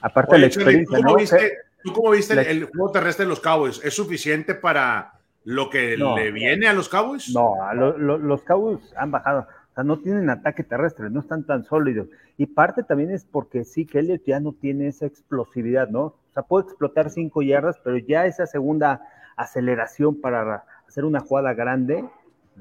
Aparte 0.00 0.36
de 0.36 0.38
la 0.38 0.46
experiencia, 0.46 0.98
¿tú 0.98 1.02
cómo 1.02 1.16
viste, 1.16 1.52
¿tú 1.82 1.92
cómo 1.92 2.10
viste 2.12 2.48
el, 2.48 2.66
juego 2.66 2.92
terrestre 2.92 3.24
de 3.24 3.30
los 3.30 3.40
Cowboys? 3.40 3.80
¿Es 3.82 3.94
suficiente 3.94 4.54
para 4.54 5.14
lo 5.42 5.68
que 5.68 5.96
le 5.96 6.30
viene 6.30 6.68
a 6.68 6.72
los 6.72 6.88
Cowboys? 6.88 7.34
No, 7.34 7.56
los 7.74 8.42
Cowboys 8.44 8.94
han 8.96 9.10
bajado. 9.10 9.48
O 9.72 9.74
sea, 9.74 9.82
no 9.82 9.98
tienen 9.98 10.30
ataque 10.30 10.62
terrestre, 10.62 11.10
no 11.10 11.18
están 11.18 11.44
tan 11.44 11.64
sólidos. 11.64 12.06
Y 12.38 12.46
parte 12.46 12.84
también 12.84 13.10
es 13.10 13.24
porque 13.24 13.64
sí, 13.64 13.84
que 13.84 13.98
él 13.98 14.22
ya 14.24 14.38
no 14.38 14.52
tiene 14.52 14.86
esa 14.86 15.06
explosividad, 15.06 15.88
¿no? 15.88 16.19
O 16.30 16.32
sea, 16.32 16.42
puede 16.44 16.66
explotar 16.66 17.10
cinco 17.10 17.42
yardas, 17.42 17.78
pero 17.82 17.98
ya 17.98 18.26
esa 18.26 18.46
segunda 18.46 19.02
aceleración 19.36 20.20
para 20.20 20.64
hacer 20.86 21.04
una 21.04 21.20
jugada 21.20 21.54
grande 21.54 22.04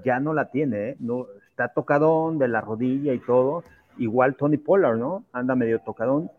ya 0.03 0.19
no 0.19 0.33
la 0.33 0.49
tiene, 0.49 0.89
¿eh? 0.89 0.95
No, 0.99 1.27
está 1.49 1.69
tocadón 1.69 2.39
de 2.39 2.47
la 2.47 2.61
rodilla 2.61 3.13
y 3.13 3.19
todo. 3.19 3.63
Igual 3.97 4.35
Tony 4.35 4.57
Pollard, 4.57 4.97
¿no? 4.97 5.25
Anda 5.33 5.55
medio 5.55 5.79
tocadón. 5.79 6.31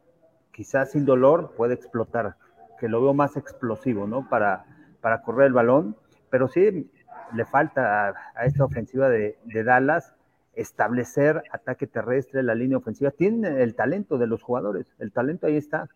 Quizás 0.52 0.92
sin 0.92 1.04
dolor 1.04 1.52
puede 1.56 1.74
explotar, 1.74 2.36
que 2.78 2.88
lo 2.88 3.02
veo 3.02 3.14
más 3.14 3.36
explosivo, 3.36 4.06
¿no? 4.06 4.28
Para, 4.28 4.64
para 5.00 5.22
correr 5.22 5.48
el 5.48 5.52
balón. 5.52 5.96
Pero 6.30 6.48
sí 6.48 6.90
le 7.34 7.44
falta 7.44 8.08
a, 8.34 8.44
esta 8.46 8.64
ofensiva 8.64 9.08
de, 9.08 9.38
de 9.44 9.64
Dallas 9.64 10.14
establecer 10.54 11.42
ataque 11.52 11.86
terrestre, 11.86 12.42
la 12.42 12.54
línea 12.54 12.78
ofensiva. 12.78 13.10
Tienen 13.10 13.58
el 13.58 13.74
talento 13.74 14.18
de 14.18 14.26
los 14.26 14.42
jugadores, 14.42 14.86
el 14.98 15.12
talento 15.12 15.46
ahí 15.46 15.56
está. 15.56 15.88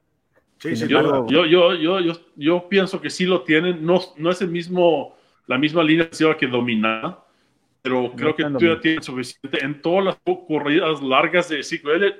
Sí, 0.64 0.76
sí, 0.76 0.88
yo, 0.88 1.26
yo, 1.26 1.44
yo, 1.44 2.00
yo, 2.00 2.12
yo, 2.36 2.68
pienso 2.70 2.98
que 2.98 3.10
sí 3.10 3.26
lo 3.26 3.42
tienen. 3.42 3.84
No, 3.84 4.00
no 4.16 4.30
es 4.30 4.40
el 4.40 4.48
mismo, 4.48 5.14
la 5.46 5.58
misma 5.58 5.82
línea 5.82 6.08
que 6.38 6.46
domina, 6.46 7.18
pero 7.82 8.10
creo 8.16 8.34
que 8.34 8.44
tú 8.44 8.60
ya 8.60 8.80
tienes 8.80 9.04
suficiente 9.04 9.62
en 9.62 9.82
todas 9.82 10.06
las 10.06 10.16
corridas 10.48 11.02
largas 11.02 11.50
de 11.50 11.62
ciclo. 11.62 11.92
Él 11.92 12.16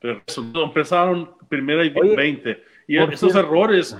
Pero 0.00 0.22
empezaron 0.64 1.30
primera 1.48 1.84
y 1.84 1.90
20. 1.90 2.64
Y 2.88 2.98
esos 2.98 3.36
errores, 3.36 3.96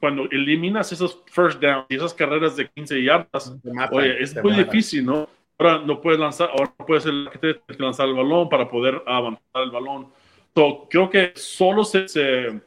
cuando 0.00 0.24
eliminas 0.32 0.90
esos 0.90 1.22
first 1.26 1.60
downs 1.60 1.86
y 1.90 1.94
esas 1.94 2.12
carreras 2.12 2.56
de 2.56 2.68
15 2.68 3.04
yardas, 3.04 3.56
oye, 3.92 4.20
es 4.20 4.42
muy 4.42 4.54
difícil, 4.54 5.06
¿no? 5.06 5.28
Ahora 5.58 5.78
no 5.78 6.00
puedes 6.00 6.18
lanzar, 6.18 6.50
ahora 6.50 6.74
no 6.76 6.86
puedes 6.86 7.06
lanzar 7.78 8.08
el 8.08 8.14
balón 8.14 8.48
para 8.48 8.68
poder 8.68 9.00
avanzar 9.06 9.62
el 9.62 9.70
balón. 9.70 10.08
Creo 10.88 11.10
que 11.10 11.32
solo 11.34 11.84
se, 11.84 12.08
se, 12.08 12.60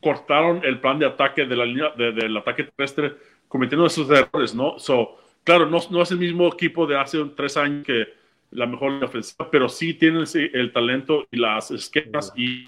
cortaron 0.00 0.60
el 0.64 0.80
plan 0.80 0.98
de 0.98 1.06
ataque 1.06 1.44
de 1.44 1.56
la 1.56 1.64
línea 1.64 1.90
del 1.90 2.36
ataque 2.36 2.64
terrestre 2.64 3.14
cometiendo 3.48 3.86
esos 3.86 4.08
errores, 4.10 4.54
¿no? 4.54 4.78
So, 4.78 5.16
claro, 5.44 5.66
no, 5.66 5.78
no 5.90 6.02
es 6.02 6.10
el 6.10 6.18
mismo 6.18 6.46
equipo 6.48 6.86
de 6.86 6.98
hace 6.98 7.22
tres 7.36 7.56
años 7.56 7.84
que 7.84 8.06
la 8.50 8.66
mejor 8.66 9.02
ofensiva, 9.02 9.50
pero 9.50 9.68
sí 9.68 9.94
tienen 9.94 10.24
el, 10.34 10.72
talento 10.72 11.26
y 11.30 11.38
las 11.38 11.70
esquemas 11.70 12.32
y 12.36 12.66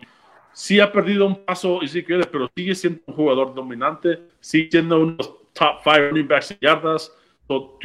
sí 0.53 0.81
ha 0.81 0.93
perdido 0.93 1.27
un 1.27 1.45
paso 1.45 1.81
y 1.83 1.89
sí 1.89 2.03
quiere, 2.03 2.25
pero 2.27 2.51
sigue 2.55 2.75
siendo 2.75 3.01
un 3.07 3.15
jugador 3.15 3.55
dominante, 3.55 4.19
sigue 4.41 4.71
siendo 4.71 5.01
uno 5.01 5.13
de 5.13 5.17
los 5.19 5.35
top 5.55 5.83
five 5.83 6.11
running 6.11 6.29
backs 6.29 6.51
en 6.51 6.59
yardas. 6.61 7.17
So, 7.49 7.79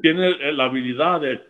tiene 0.00 0.52
la 0.52 0.64
habilidad 0.64 1.20
de, 1.20 1.40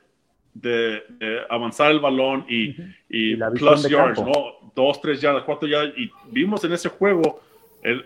de, 0.55 1.03
avanzar 1.49 1.91
el 1.91 2.01
balón 2.01 2.45
y, 2.49 2.77
y, 3.09 3.37
plus 3.37 3.89
yards, 3.89 4.21
¿no? 4.21 4.33
Dos, 4.75 5.01
tres 5.01 5.21
yardas, 5.21 5.45
cuatro 5.45 5.69
yardas. 5.69 5.95
Y 5.97 6.11
vimos 6.31 6.63
en 6.65 6.73
ese 6.73 6.89
juego 6.89 7.41
el 7.83 8.05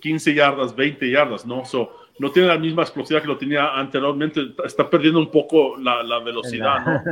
15 0.00 0.34
yardas, 0.34 0.74
20 0.74 1.10
yardas, 1.10 1.44
¿no? 1.46 1.64
So, 1.64 1.92
no 2.18 2.32
tiene 2.32 2.48
la 2.48 2.58
misma 2.58 2.82
explosividad 2.82 3.22
que 3.22 3.28
lo 3.28 3.38
tenía 3.38 3.74
anteriormente, 3.74 4.40
está 4.64 4.90
perdiendo 4.90 5.20
un 5.20 5.30
poco 5.30 5.76
la, 5.76 6.02
la 6.02 6.18
velocidad, 6.18 6.84
¿no? 6.84 7.02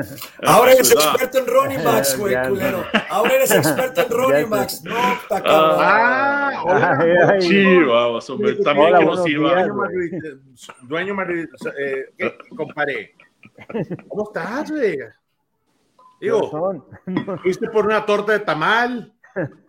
Ahora 0.43 0.73
eres 0.73 0.91
experto 0.91 1.39
en 1.39 1.47
running 1.47 1.85
backs, 1.85 2.19
güey, 2.19 2.35
culero. 2.49 2.85
Ahora 3.09 3.35
eres 3.35 3.51
experto 3.53 4.01
en 4.03 4.11
running 4.11 4.51
backs. 4.51 4.83
No, 4.83 5.13
está 5.13 5.43
cabrón. 5.43 5.77
Ah, 5.81 6.63
hola, 6.65 7.39
chivas, 7.39 8.31
hombre, 8.31 8.55
también 8.57 8.89
hola, 8.89 8.99
que 8.99 9.05
nos 9.05 9.29
iba. 9.29 9.67
Dueño 10.83 11.15
Madrid, 11.15 11.47
eh, 11.79 12.37
comparé. 12.57 13.15
¿Cómo 14.09 14.25
estás, 14.25 14.71
güey? 14.71 14.99
Digo, 16.21 16.83
fuiste 17.43 17.69
por 17.69 17.87
una 17.87 18.05
torta 18.05 18.33
de 18.33 18.41
tamal. 18.41 19.13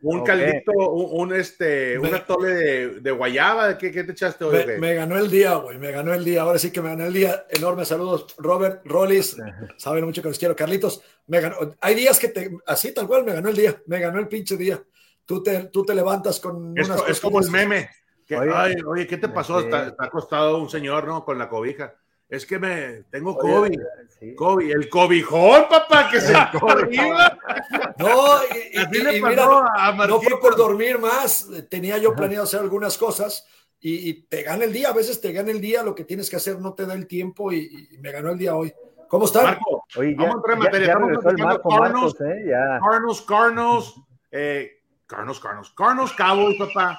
Un 0.02 0.24
caldito, 0.24 0.72
un, 0.72 1.34
este, 1.34 2.00
un 2.00 2.16
atole 2.16 3.02
de, 3.02 3.12
guayaba, 3.12 3.78
¿qué, 3.78 3.92
¿qué, 3.92 4.06
te 4.06 4.14
echaste 4.14 4.46
hoy? 4.46 4.64
Me, 4.80 4.94
ganó 4.94 5.18
el 5.18 5.30
día, 5.30 5.56
güey, 5.56 5.78
me 5.78 5.92
ganó 5.92 6.14
el 6.14 6.24
día, 6.24 6.44
ahora 6.44 6.58
sí 6.58 6.72
que 6.72 6.82
me 6.82 6.88
ganó 6.88 7.06
el 7.06 7.12
día. 7.12 7.46
Enormes 7.50 7.90
saludos, 7.90 8.34
Robert, 8.38 8.82
Rollis, 8.86 9.36
saben 9.78 10.06
mucho 10.06 10.22
que 10.22 10.30
los 10.30 10.40
quiero, 10.40 10.56
Carlitos, 10.56 11.02
me 11.26 11.42
ganó, 11.42 11.58
hay 11.82 11.96
días 11.96 12.18
que 12.18 12.30
te, 12.30 12.50
así 12.66 12.94
tal 12.94 13.08
cual, 13.08 13.26
me 13.26 13.34
ganó 13.34 13.50
el 13.50 13.58
día, 13.58 13.76
me 13.88 14.00
ganó 14.00 14.20
el 14.20 14.30
pinche 14.30 14.56
día. 14.56 14.82
Tú 15.26 15.44
te, 15.44 15.66
tú 15.66 15.84
te 15.84 15.94
levantas 15.94 16.40
con 16.40 16.74
es, 16.78 16.90
Es 17.10 17.20
como 17.20 17.42
el 17.42 17.52
meme. 17.52 17.90
oye, 18.30 18.52
ay, 18.56 18.76
oye, 18.86 19.06
¿qué 19.06 19.18
te 19.18 19.28
pasó? 19.28 19.60
Está, 19.60 19.88
está 19.88 20.06
acostado 20.06 20.60
un 20.60 20.70
señor, 20.70 21.06
¿no? 21.06 21.26
Con 21.26 21.38
la 21.38 21.50
cobija 21.50 21.94
es 22.30 22.46
que 22.46 22.60
me 22.60 23.04
tengo 23.10 23.38
COVID. 23.38 23.80
COVID, 24.36 24.72
el 24.72 24.90
cobijón, 24.90 25.66
papá, 25.70 26.10
que 26.10 26.20
se 26.20 26.36
arriba. 26.36 27.38
No, 27.98 28.44
y, 28.44 28.88
mira, 28.92 29.48
no 30.08 30.22
fue 30.22 30.40
por 30.40 30.56
dormir 30.56 31.00
más. 31.00 31.48
Tenía 31.68 31.98
yo 31.98 32.14
planeado 32.14 32.44
hacer 32.44 32.60
algunas 32.60 32.96
cosas 32.96 33.48
y, 33.80 34.14
te 34.24 34.44
gana 34.44 34.66
el 34.66 34.74
día. 34.74 34.90
A 34.90 34.94
veces 34.94 35.20
te 35.20 35.32
gana 35.32 35.50
el 35.50 35.60
día, 35.60 35.82
lo 35.82 35.96
que 35.96 36.04
tienes 36.04 36.30
que 36.30 36.36
hacer 36.36 36.60
no 36.60 36.74
te 36.74 36.86
da 36.86 36.94
el 36.94 37.08
tiempo 37.08 37.52
y, 37.52 37.98
me 38.00 38.12
ganó 38.12 38.32
el 38.32 38.38
día 38.38 38.56
hoy. 38.56 38.72
¿Cómo 39.08 39.26
están? 39.26 39.46
Marco, 39.46 39.84
vamos 39.96 40.36
a 40.36 40.38
entrar 40.38 40.54
en 40.54 40.60
materia. 40.60 40.94
Carnos. 40.94 42.16
Carnos, 42.16 43.22
Carnos, 43.24 44.02
eh, 44.32 44.84
Carnos, 45.08 45.40
Carnos, 45.40 45.74
Carnos 45.74 46.14
papá. 46.58 46.98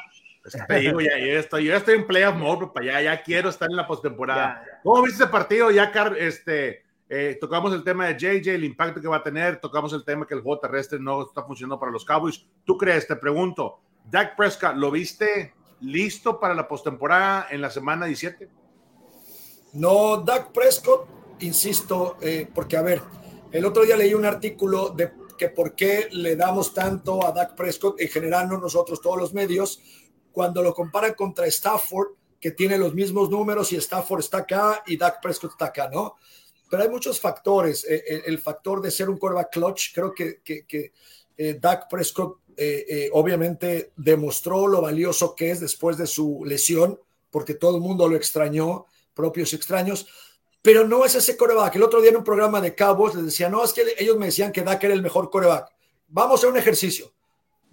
Te 0.67 0.79
digo, 0.79 1.01
ya, 1.01 1.19
ya, 1.19 1.39
estoy, 1.39 1.65
yo 1.65 1.77
estoy 1.77 1.97
en 1.97 2.07
playoff 2.07 2.37
mode, 2.37 2.67
papá, 2.67 2.83
ya, 2.85 3.01
ya 3.03 3.23
quiero 3.23 3.49
estar 3.49 3.69
en 3.71 3.77
la 3.77 3.87
postemporada. 3.87 4.65
¿Cómo 4.83 5.03
viste 5.03 5.23
ese 5.23 5.31
partido? 5.31 5.71
Ya, 5.71 5.93
este, 6.19 6.85
eh, 7.09 7.39
tocamos 7.41 7.73
el 7.73 7.83
tema 7.83 8.07
de 8.07 8.15
JJ, 8.15 8.55
el 8.55 8.65
impacto 8.65 9.01
que 9.01 9.09
va 9.09 9.17
a 9.17 9.23
tener, 9.23 9.61
tocamos 9.61 9.93
el 9.93 10.05
tema 10.05 10.27
que 10.27 10.35
el 10.35 10.43
juego 10.43 10.61
terrestre 10.61 10.99
no 10.99 11.23
está 11.23 11.43
funcionando 11.43 11.81
para 11.81 11.93
los 11.93 12.05
Cowboys. 12.05 12.45
¿Tú 12.65 12.77
crees? 12.77 13.07
Te 13.07 13.17
pregunto, 13.17 13.81
Dak 14.05 14.37
Prescott, 14.37 14.75
¿lo 14.77 14.91
viste 14.91 15.55
listo 15.81 16.39
para 16.39 16.55
la 16.55 16.69
postemporada 16.69 17.47
en 17.51 17.61
la 17.61 17.71
semana 17.71 18.07
17? 18.07 18.49
No, 19.75 20.19
Dak 20.19 20.53
Prescott, 20.53 21.09
insisto, 21.41 22.17
eh, 22.21 22.49
porque 22.55 22.77
a 22.77 22.83
ver, 22.83 23.01
el 23.53 23.65
otro 23.65 23.85
día 23.85 23.97
leí 23.97 24.13
un 24.15 24.25
artículo 24.25 24.91
de 24.91 25.13
que 25.39 25.49
por 25.49 25.75
qué 25.75 26.09
le 26.11 26.37
damos 26.37 26.75
tanto 26.75 27.25
a 27.25 27.33
Dak 27.33 27.55
Prescott, 27.55 28.01
en 28.01 28.09
general 28.09 28.49
no 28.49 28.59
nosotros, 28.59 29.01
todos 29.01 29.17
los 29.17 29.33
medios, 29.33 29.81
cuando 30.39 30.63
lo 30.63 30.73
comparan 30.73 31.15
contra 31.15 31.49
Stafford, 31.49 32.11
que 32.39 32.53
tiene 32.53 32.79
los 32.79 32.95
mismos 32.95 33.29
números 33.29 33.73
y 33.73 33.77
Stafford 33.77 34.21
está 34.21 34.39
acá 34.39 34.85
y 34.87 34.97
Dak 34.97 35.21
Prescott 35.21 35.51
está 35.51 35.65
acá, 35.65 35.91
¿no? 35.93 36.15
Pero 36.71 36.85
hay 36.85 36.89
muchos 36.89 37.19
factores. 37.19 37.85
Eh, 37.85 38.05
eh, 38.07 38.23
el, 38.25 38.39
factor 38.39 38.81
de 38.81 38.93
ser 38.93 39.11
un 39.11 39.19
quarterback 39.19 39.51
clutch, 39.51 39.93
creo 39.93 40.15
que, 40.15 40.41
que, 40.45 40.93
eh, 41.37 41.59
Dak 41.61 41.89
Prescott 41.91 42.39
obviamente 43.11 43.91
demostró 43.97 44.69
lo 44.69 44.81
valioso 44.81 45.35
que 45.35 45.51
es 45.51 45.59
después 45.59 45.99
de 45.99 46.07
su 46.07 46.45
lesión, 46.45 47.01
porque 47.31 47.55
todo 47.55 47.75
el 47.75 47.83
mundo 47.83 48.07
lo 48.07 48.15
extrañó, 48.15 48.87
propios 49.15 49.53
extraños, 49.55 50.07
pero 50.63 50.87
no 50.87 51.05
es 51.05 51.17
ese 51.17 51.37
coreback. 51.37 51.75
El 51.75 51.83
otro 51.83 52.01
día 52.01 52.11
en 52.11 52.19
un 52.19 52.25
programa 52.25 52.61
de 52.61 52.77
Cowboys 52.77 53.17
les 53.17 53.25
decía, 53.25 53.49
no, 53.49 53.65
es 53.65 53.73
que 53.73 53.83
ellos 53.99 54.17
me 54.17 54.27
decían 54.27 54.53
que 54.53 54.63
Dak 54.63 54.85
era 54.85 54.95
el 54.95 55.03
mejor 55.03 55.31
coreback. 55.31 55.69
Vamos 56.07 56.45
a 56.45 56.47
un 56.47 56.57
ejercicio. 56.57 57.13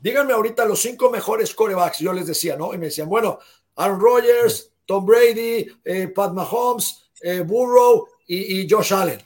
Díganme 0.05 0.33
ahorita 0.33 0.65
los 0.65 0.83
cinco 0.83 1.09
mejores 1.09 1.55
corebacks, 1.55 1.97
yo 1.97 2.13
les 2.13 2.27
decía, 2.27 2.55
¿no? 2.55 2.75
Y 2.75 2.77
me 2.77 2.85
decían, 2.85 3.09
bueno, 3.09 3.39
Aaron 3.75 3.99
Rodgers, 3.99 4.71
Tom 4.85 5.03
Brady, 5.03 5.65
eh, 5.83 6.09
Pat 6.09 6.31
Mahomes, 6.31 7.09
eh, 7.21 7.39
Burrow 7.39 8.07
y, 8.27 8.69
Josh 8.69 8.93
Allen. 8.93 9.19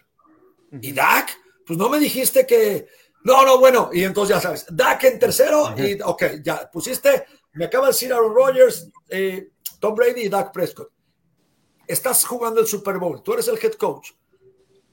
¿Y 0.82 0.94
Dak? 0.94 1.38
Pues 1.68 1.78
no 1.78 1.90
me 1.90 2.00
dijiste 2.00 2.48
que... 2.48 2.88
No, 3.26 3.46
no, 3.46 3.60
bueno, 3.60 3.90
y 3.92 4.06
entonces 4.06 4.38
ya 4.38 4.42
sabes, 4.42 4.68
Dak 4.70 5.04
en 5.04 5.20
tercero 5.20 5.76
y, 5.78 6.02
ok, 6.02 6.24
ya 6.42 6.72
pusiste, 6.72 7.26
me 7.56 7.66
acaba 7.66 7.88
de 7.88 7.92
decir 7.92 8.14
Aaron 8.14 8.34
Rodgers, 8.34 8.90
eh, 9.10 9.50
Tom 9.82 9.94
Brady 9.94 10.22
y 10.22 10.30
Dak 10.30 10.54
Prescott. 10.54 10.94
Estás 11.88 12.24
jugando 12.24 12.62
el 12.62 12.68
Super 12.68 12.98
Bowl, 13.00 13.22
tú 13.22 13.34
eres 13.34 13.50
el 13.50 13.60
head 13.62 13.74
coach. 13.74 14.12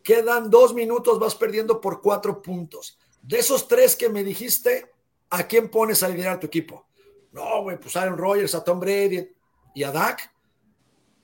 Quedan 0.03 0.51
dos 0.51 0.75
minutos, 0.75 1.21
vas 1.21 1.37
perdiendo 1.37 1.81
por 1.81 2.03
cuatro 2.03 2.43
puntos. 2.43 2.99
De 3.23 3.39
esos 3.39 3.69
tres 3.69 3.95
que 3.95 4.09
me 4.09 4.25
dijiste, 4.25 4.96
¿a 5.31 5.47
quién 5.47 5.71
pones 5.71 6.03
a 6.03 6.09
liderar 6.09 6.41
tu 6.41 6.47
equipo? 6.47 6.87
No, 7.33 7.63
güey, 7.63 7.79
pues 7.79 7.97
Aaron 7.97 8.17
Rodgers, 8.17 8.55
a 8.55 8.65
Tom 8.65 8.81
Brady 8.81 9.29
y 9.75 9.83
a 9.83 9.93
Dak. 9.93 10.33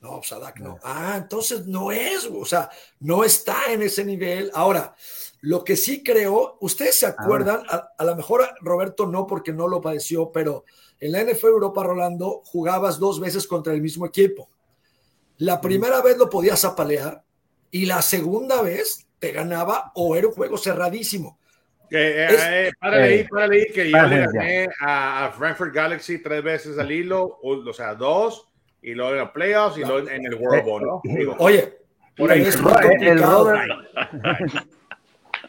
No, 0.01 0.19
pues 0.19 0.33
a 0.33 0.39
Dak 0.39 0.61
no. 0.61 0.79
Ah, 0.83 1.15
entonces 1.17 1.67
no 1.67 1.93
es, 1.93 2.27
o 2.27 2.45
sea, 2.45 2.69
no 3.01 3.25
está 3.25 3.73
en 3.73 3.83
ese 3.83 4.05
nivel. 4.05 4.51
Ahora, 4.53 4.95
lo 5.41 5.65
que 5.65 5.77
sí 5.77 6.03
creo, 6.03 6.59
ustedes 6.61 6.99
se 6.99 7.07
acuerdan, 7.07 7.63
a, 7.69 8.05
lo 8.05 8.15
mejor 8.15 8.49
Roberto 8.61 9.07
no 9.07 9.27
porque 9.27 9.53
no 9.53 9.69
lo 9.69 9.81
padeció, 9.81 10.31
pero 10.31 10.65
en 11.01 11.13
la 11.13 11.25
NFL 11.25 11.47
Europa, 11.47 11.83
Rolando, 11.83 12.43
jugabas 12.45 12.99
dos 12.99 13.19
veces 13.19 13.47
contra 13.47 13.73
el 13.73 13.81
mismo 13.81 14.07
equipo. 14.07 14.51
La 15.39 15.61
primera 15.61 16.01
vez 16.03 16.19
lo 16.19 16.29
podías 16.29 16.65
apalear 16.65 17.25
y 17.71 17.87
la 17.87 18.03
segunda 18.03 18.63
vez 18.63 19.07
te 19.19 19.33
ganaba 19.33 19.93
o 19.95 20.15
era 20.15 20.29
un 20.29 20.35
juego 20.35 20.59
cerradísimo. 20.59 21.39
Eh, 21.95 22.69
eh, 22.69 22.73
para 22.81 22.97
ahí, 23.05 23.25
para 23.25 23.53
ahí, 23.53 23.67
que 23.67 23.91
yo 23.91 24.03
le 24.07 24.27
gané 24.27 24.69
a, 24.81 25.31
Frankfurt 25.37 25.75
Galaxy 25.75 26.23
tres 26.23 26.43
veces 26.43 26.79
al 26.79 26.91
hilo, 26.91 27.39
o, 27.43 27.73
sea, 27.75 27.95
dos, 27.95 28.49
y 28.81 28.95
luego 28.95 29.13
en 29.13 29.19
los 29.19 29.31
playoffs 29.31 29.77
y 29.77 29.81
luego 29.81 30.09
en 30.09 30.25
el 30.25 30.35
World 30.35 30.65
Bowl, 30.65 30.83
¿no? 30.83 31.03
Oye, 31.39 31.79
por 32.17 32.33
ahí 32.33 32.43
es 32.43 32.61
muy 32.61 32.73
complicado. 32.73 33.53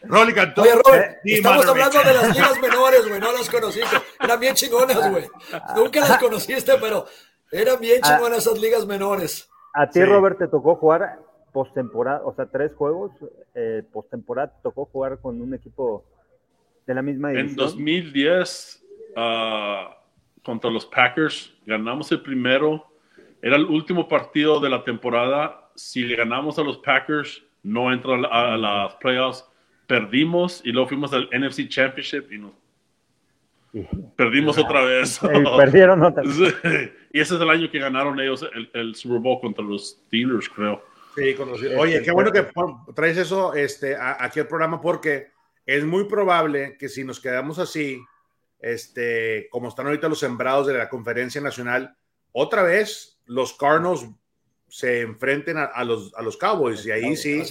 Rolly 0.02 0.34
cantó. 0.34 0.62
Oye, 0.62 0.72
Robert, 0.84 1.16
estamos 1.24 1.66
hablando 1.66 1.98
de 1.98 2.12
las 2.12 2.36
ligas 2.36 2.60
menores, 2.60 3.08
güey, 3.08 3.20
no 3.20 3.32
las 3.32 3.48
conociste. 3.48 3.96
Eran 4.20 4.40
bien 4.40 4.54
chingonas, 4.54 5.10
güey. 5.10 5.26
Nunca 5.74 6.00
las 6.00 6.18
conociste, 6.18 6.72
pero 6.78 7.06
eran 7.50 7.80
bien 7.80 8.00
ah. 8.02 8.06
chingonas 8.06 8.38
esas 8.38 8.58
ligas 8.60 8.86
menores. 8.86 9.48
A 9.72 9.88
ti, 9.88 10.04
Robert, 10.04 10.38
te 10.38 10.48
tocó 10.48 10.76
jugar 10.76 11.20
postemporada, 11.52 12.20
o 12.24 12.34
sea, 12.34 12.46
tres 12.46 12.74
juegos 12.74 13.12
eh, 13.54 13.82
postemporada, 13.92 14.48
te 14.48 14.62
tocó 14.62 14.84
jugar 14.86 15.18
con 15.20 15.40
un 15.40 15.54
equipo 15.54 16.04
de 16.86 16.94
la 16.94 17.02
misma 17.02 17.32
En 17.32 17.54
2010, 17.54 18.84
ah, 19.16 19.96
contra 20.42 20.70
los 20.70 20.86
Packers, 20.86 21.54
ganamos 21.66 22.10
el 22.12 22.20
primero. 22.20 22.86
Era 23.40 23.56
el 23.56 23.64
último 23.64 24.08
partido 24.08 24.60
de 24.60 24.70
la 24.70 24.84
temporada. 24.84 25.70
Si 25.74 26.02
le 26.02 26.16
ganamos 26.16 26.58
a 26.58 26.62
los 26.62 26.78
Packers, 26.78 27.42
no 27.62 27.92
entra 27.92 28.14
a, 28.14 28.56
las 28.56 28.94
playoffs. 28.96 29.44
Perdimos 29.86 30.62
y 30.64 30.72
luego 30.72 30.88
fuimos 30.88 31.12
al 31.12 31.28
NFC 31.32 31.68
Championship 31.68 32.32
y 32.32 32.38
no. 32.38 32.54
Perdimos 34.16 34.56
otra 34.56 34.84
vez. 34.84 35.18
perdieron 35.56 36.02
otra 36.02 36.22
vez. 36.22 36.54
Y 37.14 37.20
ese 37.20 37.36
es 37.36 37.40
el 37.40 37.48
año 37.48 37.70
que 37.70 37.78
ganaron 37.78 38.18
ellos 38.18 38.44
el, 38.72 38.92
Super 38.96 39.20
Bowl 39.20 39.40
contra 39.40 39.64
los 39.64 39.90
Steelers, 39.90 40.48
creo. 40.48 40.82
Sí, 41.14 41.36
Oye, 41.78 42.02
qué 42.02 42.10
bueno 42.10 42.32
que 42.32 42.44
traes 42.92 43.16
eso 43.16 43.54
este, 43.54 43.96
aquí 43.96 44.40
al 44.40 44.48
programa 44.48 44.80
porque 44.80 45.28
es 45.66 45.84
muy 45.84 46.04
probable 46.04 46.76
que 46.78 46.88
si 46.88 47.04
nos 47.04 47.20
quedamos 47.20 47.58
así, 47.58 48.00
este, 48.60 49.48
como 49.50 49.68
están 49.68 49.86
ahorita 49.86 50.08
los 50.08 50.20
sembrados 50.20 50.66
de 50.66 50.74
la 50.74 50.88
conferencia 50.88 51.40
nacional, 51.40 51.96
otra 52.32 52.62
vez 52.62 53.20
los 53.26 53.54
Cardinals 53.54 54.06
se 54.68 55.02
enfrenten 55.02 55.56
a, 55.58 55.84
los, 55.84 56.12
a 56.14 56.22
los 56.22 56.36
Cowboys 56.36 56.84
y 56.84 56.90
ahí 56.90 57.16
sí, 57.16 57.42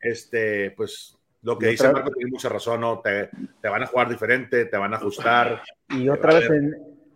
este, 0.00 0.70
pues 0.72 1.16
lo 1.42 1.58
que 1.58 1.68
dice 1.68 1.90
Marco 1.92 2.10
tiene 2.10 2.30
mucha 2.30 2.48
razón, 2.48 2.82
¿no? 2.82 3.00
Te, 3.00 3.30
te, 3.60 3.68
van 3.68 3.82
a 3.82 3.86
jugar 3.86 4.08
diferente, 4.08 4.66
te 4.66 4.76
van 4.76 4.94
a 4.94 4.98
ajustar. 4.98 5.62
Y 5.88 6.08
otra 6.08 6.34
vez, 6.34 6.48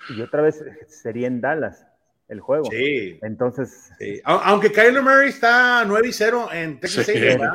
y 0.08 0.20
otra 0.22 0.42
vez 0.42 0.64
sería 0.88 1.26
en 1.26 1.40
Dallas 1.40 1.86
el 2.28 2.40
juego. 2.40 2.64
Sí. 2.70 3.18
Entonces. 3.22 3.90
Aunque 4.24 4.72
Kyler 4.72 5.02
Murray 5.02 5.28
está 5.28 5.84
9 5.86 6.08
y 6.08 6.12
0 6.12 6.48
en 6.52 6.80
Texas. 6.80 7.08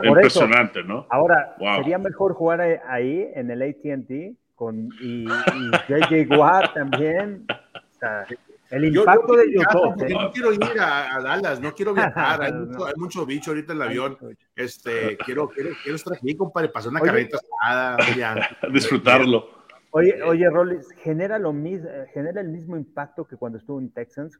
impresionante, 0.03 0.83
¿no? 0.83 1.07
Ahora, 1.09 1.55
sería 1.77 1.97
mejor 1.97 2.33
jugar 2.33 2.61
ahí 2.87 3.29
en 3.35 3.51
el 3.51 3.61
ATT 3.61 4.37
con 4.55 4.89
y, 5.01 5.23
y 5.23 5.71
JJ 5.87 6.37
Watt 6.37 6.73
también. 6.73 7.45
O 7.49 7.99
sea, 7.99 8.25
el 8.71 8.85
impacto 8.85 9.35
de 9.35 9.51
YouTube. 9.51 10.03
¿eh? 10.03 10.09
No 10.09 10.31
quiero 10.31 10.53
ir 10.53 10.63
a, 10.79 11.19
Dallas, 11.21 11.59
no 11.59 11.73
quiero 11.73 11.93
viajar. 11.93 12.41
Hay, 12.43 12.53
mucho, 12.97 13.25
bicho 13.25 13.51
ahorita 13.51 13.73
en 13.73 13.77
el 13.77 13.87
avión. 13.87 14.17
Este, 14.55 15.17
quiero, 15.17 15.49
quiero, 15.49 15.71
quiero 15.81 15.95
estar 15.95 16.13
aquí, 16.13 16.35
compadre, 16.35 16.69
pasar 16.69 16.91
una 16.91 17.01
carreta 17.01 17.39
Disfrutarlo. 18.71 19.58
Oye, 19.91 20.21
oye, 20.23 20.49
Rollis, 20.49 20.87
genera 21.03 21.39
lo 21.39 21.51
mismo, 21.51 21.89
genera 22.13 22.41
el 22.41 22.49
mismo 22.49 22.77
impacto 22.77 23.25
que 23.27 23.37
cuando 23.37 23.57
estuvo 23.57 23.79
en 23.79 23.89
Texans. 23.91 24.39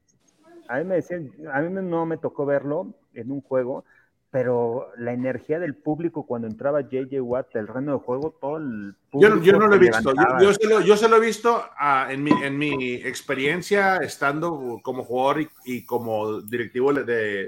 A 0.68 0.78
mí 0.78 0.84
me 0.84 0.96
decían, 0.96 1.32
a 1.52 1.62
mí 1.62 1.70
no 1.82 2.06
me 2.06 2.18
tocó 2.18 2.46
verlo 2.46 2.94
en 3.16 3.32
un 3.32 3.42
juego, 3.42 3.84
pero 4.32 4.92
la 4.98 5.14
energía 5.14 5.58
del 5.58 5.76
público 5.76 6.28
cuando 6.28 6.48
entraba 6.48 6.82
JJ 6.82 7.20
Watt 7.22 7.52
del 7.54 7.68
reino 7.68 7.94
de 7.94 8.00
juego, 8.00 8.38
todo 8.40 8.58
el 8.58 8.96
público. 9.10 9.42
Yo, 9.42 9.54
no 9.54 9.68
lo 9.68 9.76
he 9.76 9.80
visto, 9.80 10.14
yo, 10.40 10.96
se 10.96 11.10
lo, 11.10 11.16
he 11.16 11.20
visto 11.20 11.64
ah, 11.80 12.08
en, 12.12 12.24
mi, 12.24 12.32
en 12.44 12.56
mi 12.56 12.94
experiencia 12.94 13.98
estando 13.98 14.80
como 14.84 15.04
jugador 15.04 15.48
y, 15.66 15.84
como 15.84 16.42
directivo 16.42 16.94
de, 16.94 17.04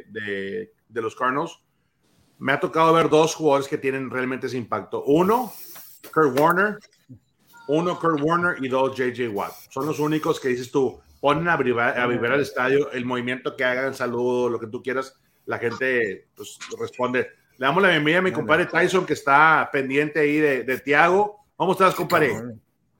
de, 0.08 0.72
de, 0.90 1.02
los 1.02 1.16
Cardinals. 1.16 1.62
Me 2.40 2.54
ha 2.54 2.60
tocado 2.60 2.92
ver 2.94 3.10
dos 3.10 3.36
jugadores 3.36 3.68
que 3.68 3.78
tienen 3.78 4.10
realmente 4.10 4.48
ese 4.48 4.58
impacto. 4.58 5.04
Uno, 5.04 5.54
Kurt 6.12 6.40
Warner, 6.40 6.80
uno 7.72 7.98
Kurt 7.98 8.22
Warner 8.22 8.64
y 8.64 8.68
dos 8.68 8.98
JJ 8.98 9.30
Watt. 9.30 9.54
Son 9.70 9.86
los 9.86 10.00
únicos 10.00 10.40
que 10.40 10.50
dices 10.50 10.72
tú, 10.72 11.00
ponen 11.22 11.48
a 11.48 11.56
vivir, 11.56 11.80
a 11.80 12.06
vivir 12.06 12.30
al 12.30 12.42
estadio, 12.42 12.92
el 12.92 13.06
movimiento 13.06 13.56
que 13.56 13.64
hagan, 13.64 13.94
saludo, 13.94 14.50
lo 14.50 14.60
que 14.60 14.68
tú 14.68 14.84
quieras 14.84 15.18
la 15.46 15.58
gente 15.58 16.28
pues, 16.36 16.60
responde. 16.80 17.28
Le 17.58 17.66
damos 17.66 17.82
la 17.82 17.90
bienvenida 17.90 18.20
a 18.20 18.24
mi 18.24 18.32
compadre 18.32 18.66
Tyson, 18.66 19.06
que 19.06 19.14
está 19.14 19.70
pendiente 19.72 20.20
ahí 20.20 20.38
de, 20.38 20.64
de 20.64 20.80
Tiago. 20.80 21.46
¿Cómo 21.56 21.72
estás, 21.72 21.96
compadre? 21.96 22.36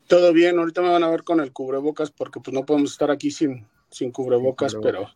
Todo 0.08 0.32
bien, 0.34 0.58
ahorita 0.58 0.82
me 0.82 0.90
van 0.90 1.04
a 1.04 1.10
ver 1.10 1.24
con 1.24 1.40
el 1.40 1.52
cubrebocas 1.52 2.12
porque 2.12 2.40
pues 2.40 2.54
no 2.54 2.66
podemos 2.66 2.92
estar 2.92 3.12
aquí 3.12 3.32
sin, 3.32 3.68
sin 3.90 4.12
cubrebocas, 4.12 4.76
pero 4.82 5.10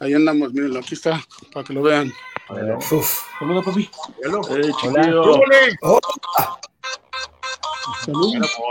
ahí 0.00 0.14
andamos, 0.14 0.52
mírenlo, 0.52 0.80
aquí 0.80 0.94
está, 0.94 1.20
para 1.52 1.64
que 1.66 1.72
lo 1.72 1.82
vean. 1.82 2.12
Saludos, 2.48 3.64
papi. 3.64 3.90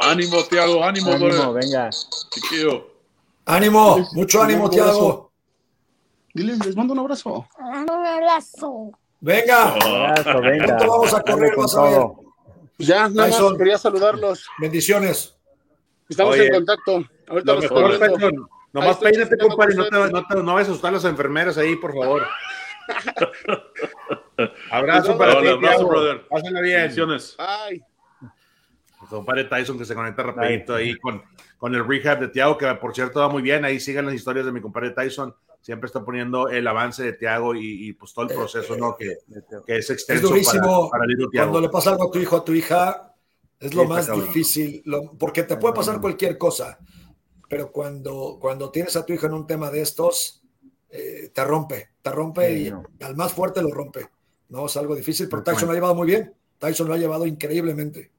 Ánimo, 0.02 0.44
Tiago, 0.44 0.84
ánimo, 0.84 1.12
ánimo 1.12 1.54
venga. 1.54 1.90
Ánimo, 3.46 4.10
mucho 4.13 4.42
ánimo, 4.42 4.70
Tiago. 4.70 5.32
Diles, 6.34 6.66
les 6.66 6.76
mando 6.76 6.94
un 6.94 7.00
abrazo. 7.00 7.48
Un 7.58 7.90
abrazo. 7.90 8.92
Venga. 9.20 9.74
abrazo, 9.74 10.42
venga. 10.42 10.78
vamos 10.78 11.13
a 11.13 11.22
correr, 11.22 11.54
a 11.54 11.82
ver. 11.82 12.08
Pues 12.78 12.90
ya, 12.90 13.10
nada 13.10 13.30
más 13.30 13.58
quería 13.58 13.78
saludarlos. 13.78 14.46
Bendiciones. 14.60 15.36
Estamos 16.08 16.38
en 16.38 16.54
contacto. 16.54 17.04
Ahorita 17.28 17.54
los 17.54 17.63
mejor, 17.63 18.50
Nomás 18.80 18.98
peínate, 18.98 19.38
compadre, 19.38 19.76
no, 19.76 19.86
te, 19.86 20.12
no, 20.12 20.28
te, 20.28 20.36
no 20.36 20.54
vas 20.54 20.68
a 20.68 20.72
asustar 20.72 20.90
a 20.90 20.94
las 20.94 21.06
enfermeras 21.06 21.58
ahí, 21.58 21.76
por 21.76 21.94
favor. 21.94 22.28
abrazo 24.72 25.18
para 25.18 25.42
ti, 25.42 25.48
abrazo, 25.48 25.88
brother. 25.88 26.28
Pásenla 26.28 26.62
bien. 26.62 26.82
Bendiciones. 26.82 27.36
Ay. 27.38 27.82
Compadre 29.10 29.46
Tyson 29.46 29.78
que 29.78 29.86
se 29.86 29.96
conecta 29.96 30.24
rapidito 30.24 30.76
ahí 30.76 30.96
con, 30.98 31.24
con 31.58 31.74
el 31.74 31.88
rehab 31.88 32.20
de 32.20 32.28
Tiago, 32.28 32.58
que 32.58 32.68
por 32.76 32.94
cierto 32.94 33.22
va 33.22 33.30
muy 33.30 33.42
bien. 33.42 33.63
Ahí 33.63 33.80
sigan 33.80 34.06
las 34.06 34.16
historias 34.16 34.46
de 34.46 34.52
mi 34.52 34.62
compadre 34.62 34.92
Tyson 34.92 35.34
siempre 35.68 35.88
está 35.88 36.04
poniendo 36.04 36.48
el 36.48 36.66
avance 36.66 37.04
de 37.04 37.13
Tiago 37.13 37.54
y, 37.54 37.92
pues 37.94 38.13
todo 38.13 38.26
el 38.26 38.34
proceso, 38.34 38.78
¿no? 38.78 38.96
Que, 38.96 39.18
es 39.68 39.90
extenso. 39.90 40.24
Es 40.28 40.30
durísimo. 40.30 40.90
Para, 40.90 41.06
Cuando 41.34 41.60
le 41.60 41.70
pasa 41.70 41.92
algo 41.92 42.08
a 42.08 42.12
tu 42.12 42.20
hijo, 42.20 42.38
a 42.38 42.46
tu 42.46 42.54
hija, 42.54 43.13
es 43.60 43.74
lo 43.74 43.86
más 43.86 44.10
difícil, 44.13 44.84
porque 45.20 45.44
te 45.44 45.58
puede 45.58 45.74
pasar 45.74 46.00
cualquier 46.00 46.38
cosa, 46.38 46.80
pero 47.48 47.72
cuando, 47.72 48.38
cuando 48.40 48.70
tienes 48.70 48.96
a 48.96 49.06
tu 49.06 49.14
hija 49.14 49.28
en 49.28 49.34
un 49.34 49.48
tema 49.48 49.70
de 49.70 49.82
estos, 49.82 50.42
eh, 50.90 51.32
te 51.34 51.44
rompe, 51.44 51.90
te 52.02 52.12
rompe 52.12 52.60
y 52.60 52.74
al 53.02 53.16
más 53.16 53.34
fuerte 53.34 53.62
lo 53.62 53.70
rompe. 53.70 54.08
No, 54.50 54.66
es 54.66 54.78
algo 54.78 54.96
difícil, 54.96 55.28
pero 55.30 55.44
Tyson 55.44 55.68
lo 55.68 55.72
ha 55.72 55.76
llevado 55.76 55.96
muy 55.96 56.08
bien. 56.08 56.34
Tyson 56.58 56.88
lo 56.88 56.94
ha 56.94 56.98
llevado 56.98 57.26
increíblemente. 57.26 58.12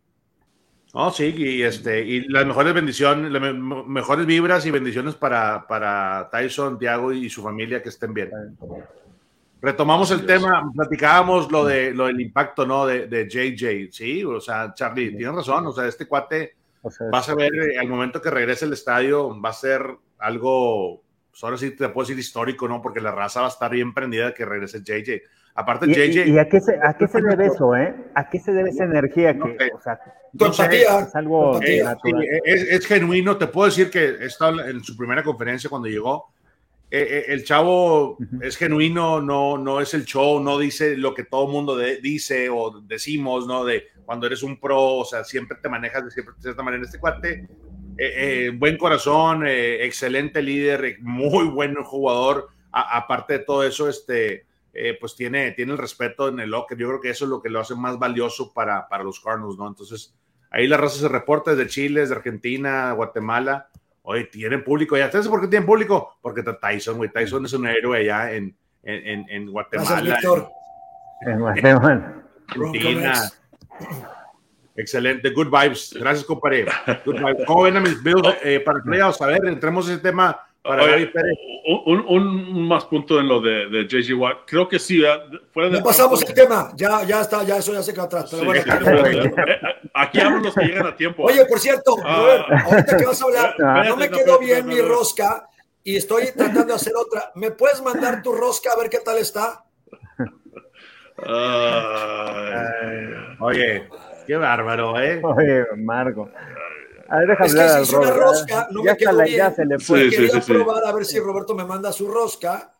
Oh, 0.92 1.10
sí, 1.10 1.34
y, 1.36 1.62
este, 1.62 2.00
y 2.04 2.28
las 2.28 2.46
mejores 2.46 2.72
bendiciones, 2.72 3.30
las 3.30 3.54
mejores 3.54 4.26
vibras 4.26 4.64
y 4.64 4.70
bendiciones 4.70 5.14
para, 5.14 5.66
para 5.66 6.28
Tyson, 6.30 6.78
Tiago 6.78 7.12
y 7.12 7.28
su 7.28 7.42
familia 7.42 7.82
que 7.82 7.90
estén 7.90 8.14
bien. 8.14 8.30
Retomamos 9.60 10.10
el 10.12 10.24
tema, 10.24 10.70
platicábamos 10.74 11.50
lo, 11.50 11.64
de, 11.64 11.92
lo 11.92 12.06
del 12.06 12.20
impacto, 12.20 12.64
¿no? 12.64 12.86
De, 12.86 13.06
de 13.06 13.28
JJ, 13.28 13.92
sí, 13.92 14.24
o 14.24 14.40
sea, 14.40 14.72
Charlie, 14.72 15.10
tienes 15.10 15.34
razón, 15.34 15.66
o 15.66 15.72
sea, 15.72 15.86
este 15.86 16.06
cuate, 16.06 16.56
vas 17.10 17.28
a 17.28 17.34
ver, 17.34 17.54
eh, 17.54 17.78
al 17.78 17.88
momento 17.88 18.20
que 18.20 18.30
regrese 18.30 18.64
al 18.64 18.72
estadio, 18.72 19.40
va 19.40 19.50
a 19.50 19.54
ser 19.54 19.82
algo, 20.18 21.02
pues 21.30 21.42
ahora 21.44 21.56
sí 21.56 21.70
te 21.70 21.88
puedo 21.88 22.06
decir 22.06 22.18
histórico, 22.18 22.68
¿no? 22.68 22.82
Porque 22.82 23.00
la 23.00 23.12
raza 23.12 23.40
va 23.40 23.46
a 23.46 23.50
estar 23.50 23.70
bien 23.70 23.94
prendida 23.94 24.26
de 24.26 24.34
que 24.34 24.44
regrese 24.44 24.80
JJ. 24.80 25.22
Aparte, 25.54 25.86
JJ. 25.86 26.28
¿Y, 26.28 26.38
a, 26.38 26.48
qué 26.48 26.60
se, 26.60 26.78
a 26.80 26.96
qué 26.96 27.08
se 27.08 27.20
debe 27.20 27.46
eso, 27.52 27.74
eh? 27.74 27.94
¿A 28.14 28.28
qué 28.30 28.38
se 28.38 28.52
debe 28.52 28.70
esa 28.70 28.84
energía? 28.84 29.34
Que, 29.34 29.70
o 29.74 29.80
sea, 29.80 29.98
es 30.70 31.14
algo 31.14 31.60
es, 31.60 32.86
genuino. 32.86 33.36
Te 33.36 33.48
puedo 33.48 33.66
decir 33.66 33.90
que 33.90 34.24
estaba 34.24 34.68
en 34.68 34.82
su 34.84 34.96
primera 34.96 35.22
conferencia 35.22 35.68
cuando 35.68 35.88
llegó. 35.88 36.32
Eh, 36.90 37.06
eh, 37.10 37.24
el 37.28 37.44
chavo 37.44 38.16
es 38.40 38.56
genuino, 38.56 39.20
no, 39.20 39.58
no 39.58 39.80
es 39.80 39.92
el 39.92 40.04
show, 40.06 40.40
no 40.40 40.58
dice 40.58 40.96
lo 40.96 41.12
que 41.12 41.24
todo 41.24 41.46
el 41.46 41.52
mundo 41.52 41.76
dice 41.76 42.48
o 42.48 42.80
decimos, 42.80 43.46
¿no? 43.46 43.64
De 43.64 43.88
cuando 44.08 44.26
eres 44.26 44.42
un 44.42 44.58
pro, 44.58 44.94
o 44.94 45.04
sea, 45.04 45.22
siempre 45.22 45.58
te 45.60 45.68
manejas 45.68 46.02
de, 46.02 46.10
siempre, 46.10 46.34
de 46.34 46.40
cierta 46.40 46.62
manera. 46.62 46.82
Este 46.82 46.98
cuate, 46.98 47.46
eh, 47.98 48.50
buen 48.54 48.78
corazón, 48.78 49.42
excelente 49.46 50.40
líder, 50.40 50.96
muy 51.02 51.44
buen 51.44 51.74
jugador. 51.84 52.48
aparte 52.72 53.34
de 53.34 53.38
todo 53.40 53.64
eso, 53.64 53.86
este 53.86 54.46
eh, 54.72 54.96
pues 54.98 55.14
tiene, 55.14 55.50
tiene 55.50 55.72
el 55.72 55.78
respeto 55.78 56.28
en 56.28 56.40
el 56.40 56.48
locker. 56.48 56.78
Yo 56.78 56.88
creo 56.88 57.00
que 57.02 57.10
eso 57.10 57.26
es 57.26 57.28
lo 57.28 57.42
que 57.42 57.50
lo 57.50 57.60
hace 57.60 57.74
más 57.74 57.98
valioso 57.98 58.54
para, 58.54 58.88
para 58.88 59.04
los 59.04 59.20
Cardinals, 59.20 59.58
¿no? 59.58 59.68
Entonces, 59.68 60.16
ahí 60.50 60.66
la 60.66 60.78
raza 60.78 61.00
se 61.00 61.08
reporta 61.08 61.54
desde 61.54 61.68
Chile, 61.68 62.00
desde 62.00 62.14
Argentina, 62.14 62.90
Guatemala. 62.92 63.68
Oye, 64.04 64.24
tienen 64.24 64.64
público 64.64 64.96
ya. 64.96 65.12
¿Sabes 65.12 65.28
por 65.28 65.42
qué 65.42 65.48
tienen 65.48 65.66
público? 65.66 66.16
Porque 66.22 66.42
Tyson, 66.42 66.96
güey. 66.96 67.12
Tyson 67.12 67.44
es 67.44 67.52
un 67.52 67.66
héroe 67.66 67.98
allá 67.98 68.32
en, 68.32 68.56
en, 68.84 69.26
en, 69.28 69.50
Guatemala. 69.50 70.18
En 71.26 71.40
Guatemala. 71.40 72.24
Argentina. 72.48 73.32
Excelente, 74.76 75.30
good 75.30 75.48
vibes. 75.48 75.92
Gracias, 75.98 76.24
compadre. 76.24 76.66
¿Cómo 77.46 77.62
ven 77.62 77.76
a 77.76 77.80
mis 77.80 78.02
videos 78.02 78.36
eh, 78.44 78.60
para 78.60 78.80
playoffs? 78.80 79.20
A 79.20 79.26
ver, 79.26 79.44
entremos 79.46 79.86
en 79.88 79.94
ese 79.94 80.02
tema 80.02 80.48
un, 81.86 82.04
un, 82.06 82.68
más 82.68 82.84
punto 82.84 83.18
en 83.20 83.28
lo 83.28 83.40
de, 83.40 83.68
de 83.68 83.86
JJ 83.86 84.14
Watt. 84.14 84.38
Creo 84.46 84.68
que 84.68 84.78
sí. 84.78 85.02
Fuera 85.52 85.70
de 85.70 85.82
pasamos 85.82 86.22
el 86.22 86.34
tema. 86.34 86.72
Ya, 86.76 87.02
ya 87.04 87.20
está, 87.22 87.42
ya 87.42 87.56
eso 87.56 87.72
ya 87.72 87.82
se 87.82 87.92
queda 87.92 88.04
atrás. 88.04 88.32
aquí 89.94 90.20
hablan 90.20 90.42
los 90.42 90.54
que 90.54 90.64
llegan 90.64 90.86
a 90.86 90.96
tiempo. 90.96 91.24
Oye, 91.24 91.44
por 91.46 91.58
cierto, 91.58 91.96
ah. 92.04 92.46
ahorita 92.66 92.96
que 92.96 93.06
vas 93.06 93.20
a 93.20 93.24
hablar, 93.24 93.54
no 93.86 93.96
me 93.96 94.10
quedó 94.10 94.38
bien 94.38 94.66
mi 94.66 94.80
rosca 94.80 95.48
y 95.82 95.96
estoy 95.96 96.30
tratando 96.36 96.64
de 96.66 96.74
hacer 96.74 96.92
otra. 96.96 97.32
¿Me 97.34 97.50
puedes 97.50 97.82
mandar 97.82 98.22
tu 98.22 98.32
rosca 98.32 98.72
a 98.72 98.76
ver 98.76 98.90
qué 98.90 98.98
tal 98.98 99.18
está? 99.18 99.64
Oye, 103.48 103.88
qué 104.26 104.36
bárbaro, 104.36 105.00
¿eh? 105.00 105.20
Oye, 105.22 105.64
Marco. 105.76 106.30
A 107.08 107.18
ver, 107.18 107.30
es 107.30 107.38
que 107.38 107.48
si 107.48 107.82
hice 107.82 107.96
una 107.96 108.10
rosca, 108.10 108.68
no 108.70 108.82
me 108.82 108.96
quedó 108.96 109.22
bien. 109.22 109.36
Ya 109.36 109.50
se 109.50 109.64
le 109.64 109.78
fue. 109.78 110.10
Quería 110.10 110.40
probar 110.40 110.84
a 110.84 110.92
ver 110.92 111.04
si 111.04 111.18
Roberto 111.18 111.54
me 111.54 111.64
manda 111.64 111.90
su 111.92 112.10
rosca. 112.10 112.74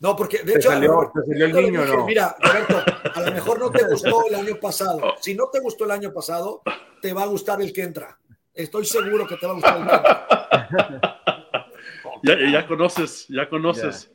No, 0.00 0.16
porque 0.16 0.42
de 0.42 0.54
hecho, 0.54 0.70
salió, 0.70 1.12
el 1.28 1.52
niño, 1.52 1.84
¿no? 1.86 2.04
mira, 2.04 2.36
Roberto, 2.38 2.82
a 3.14 3.20
lo 3.22 3.32
mejor 3.32 3.58
no 3.58 3.70
te 3.70 3.84
gustó 3.84 4.26
el 4.28 4.34
año 4.34 4.56
pasado. 4.60 5.14
Si 5.20 5.34
no 5.34 5.48
te 5.48 5.60
gustó 5.60 5.84
el 5.84 5.92
año 5.92 6.12
pasado, 6.12 6.62
te 7.00 7.12
va 7.12 7.22
a 7.22 7.26
gustar 7.26 7.62
el 7.62 7.72
que 7.72 7.82
entra. 7.82 8.18
Estoy 8.52 8.84
seguro 8.84 9.26
que 9.26 9.36
te 9.36 9.46
va 9.46 9.52
a 9.52 9.54
gustar 9.54 9.76
el 9.78 9.86
que 9.86 9.94
entra. 9.94 11.20
ya, 12.22 12.50
ya 12.50 12.66
conoces, 12.66 13.26
ya 13.28 13.48
conoces. 13.48 14.13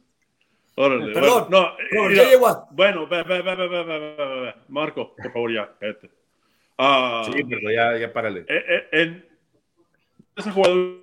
Órale, 0.81 1.11
Perdón, 1.11 1.47
bueno, 1.49 1.73
no, 1.91 2.07
mira, 2.07 2.23
bueno, 2.71 3.05
ve, 3.05 3.23
ve, 3.23 3.41
ve, 3.41 3.67
ve, 3.67 4.55
Marco, 4.69 5.13
por 5.13 5.33
favor, 5.33 5.53
ya, 5.53 5.69
cállate. 5.77 6.09
Ah, 6.77 7.21
sí, 7.25 7.43
pero 7.43 7.69
ya, 7.69 7.97
ya 7.97 8.13
párale. 8.13 8.45
Eh, 8.47 8.63
eh, 8.65 8.87
en, 8.93 9.25
ese 10.37 10.51
jugador, 10.51 11.01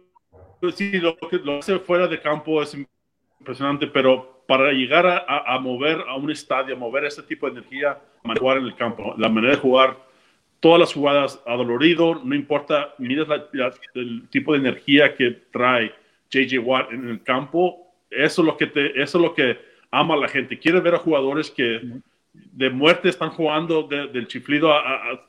sí, 0.74 0.92
lo 0.92 1.14
que 1.18 1.36
lo 1.44 1.58
hace 1.58 1.78
fuera 1.78 2.06
de 2.06 2.18
campo 2.18 2.62
es 2.62 2.74
impresionante, 3.38 3.86
pero 3.88 4.42
para 4.46 4.72
llegar 4.72 5.26
a, 5.28 5.58
mover 5.58 6.02
a 6.08 6.16
un 6.16 6.30
estadio, 6.30 6.74
a 6.74 6.78
mover 6.78 7.04
ese 7.04 7.22
tipo 7.24 7.44
de 7.44 7.58
energía, 7.58 7.98
jugar 8.38 8.56
en 8.56 8.64
el 8.64 8.76
campo, 8.76 9.14
la 9.18 9.28
manera 9.28 9.56
de 9.56 9.60
jugar, 9.60 9.98
todas 10.58 10.80
las 10.80 10.94
jugadas 10.94 11.42
adolorido, 11.44 12.14
no 12.24 12.34
importa, 12.34 12.94
miras 12.96 13.28
el 13.92 14.26
tipo 14.30 14.54
de 14.54 14.58
energía 14.60 15.14
que 15.14 15.32
trae 15.52 15.92
JJ 16.30 16.60
Watt 16.60 16.92
en 16.92 17.10
el 17.10 17.22
campo, 17.22 17.86
eso 18.10 18.42
es 18.42 18.46
lo 18.46 18.56
que, 18.56 18.66
te, 18.66 19.02
eso 19.02 19.18
es 19.18 19.22
lo 19.22 19.34
que 19.34 19.65
ama 19.90 20.16
la 20.16 20.28
gente. 20.28 20.58
Quiere 20.58 20.80
ver 20.80 20.94
a 20.94 20.98
jugadores 20.98 21.50
que 21.50 21.80
de 22.32 22.70
muerte 22.70 23.08
están 23.08 23.30
jugando 23.30 23.82
del 23.84 24.26
chiflido 24.28 24.72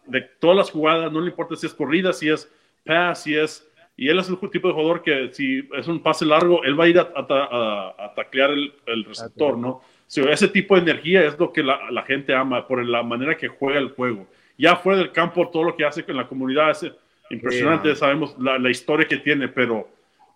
de 0.05 0.21
todas 0.39 0.57
las 0.57 0.71
jugadas, 0.71 1.11
no 1.11 1.21
le 1.21 1.29
importa 1.29 1.55
si 1.55 1.65
es 1.65 1.73
corrida, 1.73 2.13
si 2.13 2.29
es 2.29 2.51
pass, 2.85 3.23
si 3.23 3.35
es... 3.35 3.63
Y 3.99 4.09
él 4.09 4.19
es 4.19 4.29
el 4.29 4.37
tipo 4.51 4.67
de 4.67 4.73
jugador 4.75 5.01
que 5.01 5.33
si 5.33 5.67
es 5.75 5.87
un 5.87 6.03
pase 6.03 6.23
largo, 6.23 6.63
él 6.63 6.79
va 6.79 6.83
a 6.83 6.87
ir 6.87 6.99
a, 6.99 8.13
taclear 8.15 8.51
el, 8.51 9.05
receptor, 9.05 9.57
¿no? 9.57 9.81
ese 10.07 10.47
tipo 10.47 10.75
de 10.75 10.81
energía 10.81 11.25
es 11.25 11.37
lo 11.39 11.51
que 11.51 11.63
la, 11.63 12.03
gente 12.05 12.33
ama 12.35 12.67
por 12.67 12.85
la 12.85 13.01
manera 13.01 13.35
que 13.35 13.47
juega 13.47 13.79
el 13.79 13.89
juego. 13.89 14.27
Ya 14.57 14.75
fuera 14.75 14.99
del 14.99 15.11
campo, 15.11 15.49
todo 15.49 15.63
lo 15.63 15.75
que 15.75 15.85
hace 15.85 16.03
con 16.03 16.15
la 16.15 16.27
comunidad 16.27 16.71
es 16.71 16.91
impresionante, 17.31 17.95
sabemos 17.95 18.37
la, 18.39 18.59
la, 18.59 18.69
historia 18.69 19.07
que 19.07 19.17
tiene, 19.17 19.47
pero 19.47 19.89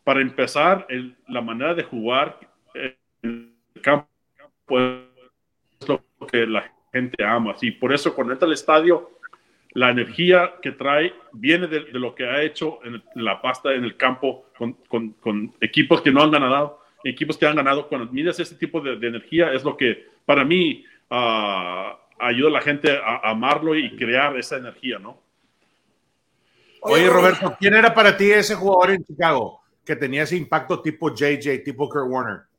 para 0.03 0.21
empezar, 0.21 0.88
la 1.27 1.41
manera 1.41 1.75
de 1.75 1.84
jugar 1.84 2.39
en 2.73 2.95
el 3.21 3.81
campo 3.81 4.11
es 4.79 5.88
lo 5.88 6.03
que 6.27 6.45
la 6.45 6.71
gente 6.91 7.23
ama. 7.23 7.55
Y 7.62 7.71
por 7.71 7.93
eso 7.93 8.13
cuando 8.13 8.34
entra 8.34 8.47
al 8.47 8.53
estadio, 8.53 9.12
la 9.73 9.89
energía 9.89 10.55
que 10.62 10.71
trae 10.71 11.13
viene 11.31 11.67
de, 11.67 11.81
lo 11.93 12.13
que 12.13 12.25
ha 12.25 12.41
hecho 12.43 12.79
en, 12.84 13.01
la 13.15 13.41
pasta 13.41 13.73
en 13.73 13.84
el 13.84 13.95
campo 13.95 14.45
con, 14.88 15.53
equipos 15.62 16.01
que 16.01 16.12
no 16.12 16.21
han 16.21 16.31
ganado, 16.31 16.81
equipos 17.03 17.38
que 17.38 17.45
han 17.45 17.55
ganado. 17.55 17.88
Cuando 17.88 18.12
miras 18.12 18.39
ese 18.39 18.55
tipo 18.55 18.81
de, 18.81 18.93
energía, 19.07 19.53
es 19.53 19.63
lo 19.63 19.77
que 19.77 20.07
para 20.25 20.43
mí 20.43 20.86
ah, 21.10 21.97
ayuda 22.19 22.49
a 22.49 22.53
la 22.53 22.62
gente 22.62 22.91
a, 22.91 23.29
amarlo 23.29 23.75
y 23.75 23.95
crear 23.95 24.38
esa 24.38 24.57
energía, 24.57 24.99
¿no? 24.99 25.21
Oye, 26.81 27.07
Roberto, 27.07 27.55
¿quién 27.60 27.75
era 27.75 27.93
para 27.93 28.17
ti 28.17 28.31
ese 28.31 28.55
jugador 28.55 28.95
en 28.95 29.05
Chicago 29.05 29.62
que 29.86 29.95
tenía 29.95 30.23
ese 30.23 30.36
impacto 30.36 30.81
tipo 30.81 31.13
JJ, 31.13 31.63
tipo 31.63 31.88
Kurt 31.88 32.10
Warner? 32.10 32.51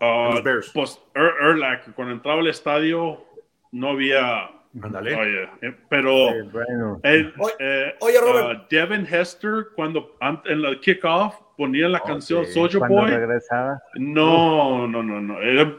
Uh, 0.00 0.42
pues 0.74 1.00
Erlach, 1.14 1.90
cuando 1.94 2.14
entraba 2.14 2.40
al 2.40 2.48
estadio, 2.48 3.24
no 3.72 3.90
había. 3.90 4.50
Oye, 4.74 5.48
eh, 5.62 5.74
pero. 5.88 6.28
Eh, 7.02 7.94
oye, 8.00 8.20
Robert. 8.20 8.60
Uh, 8.60 8.66
Devin 8.68 9.06
Hester, 9.06 9.68
cuando 9.74 10.16
en 10.44 10.62
la 10.62 10.78
kickoff 10.78 11.34
ponía 11.56 11.88
la 11.88 12.00
canción 12.00 12.44
Soldier 12.44 12.86
Boy. 12.86 13.10
No, 13.94 14.86
no, 14.86 15.02
no, 15.02 15.20
no. 15.20 15.40
Era, 15.40 15.74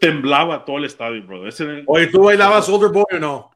temblaba 0.00 0.64
todo 0.64 0.78
el 0.78 0.86
estadio, 0.86 1.22
bro. 1.26 1.42
Oye, 1.86 2.06
¿tú 2.06 2.22
bailabas 2.22 2.64
Soldier 2.66 2.90
Boy 2.90 3.04
o 3.12 3.18
no? 3.18 3.50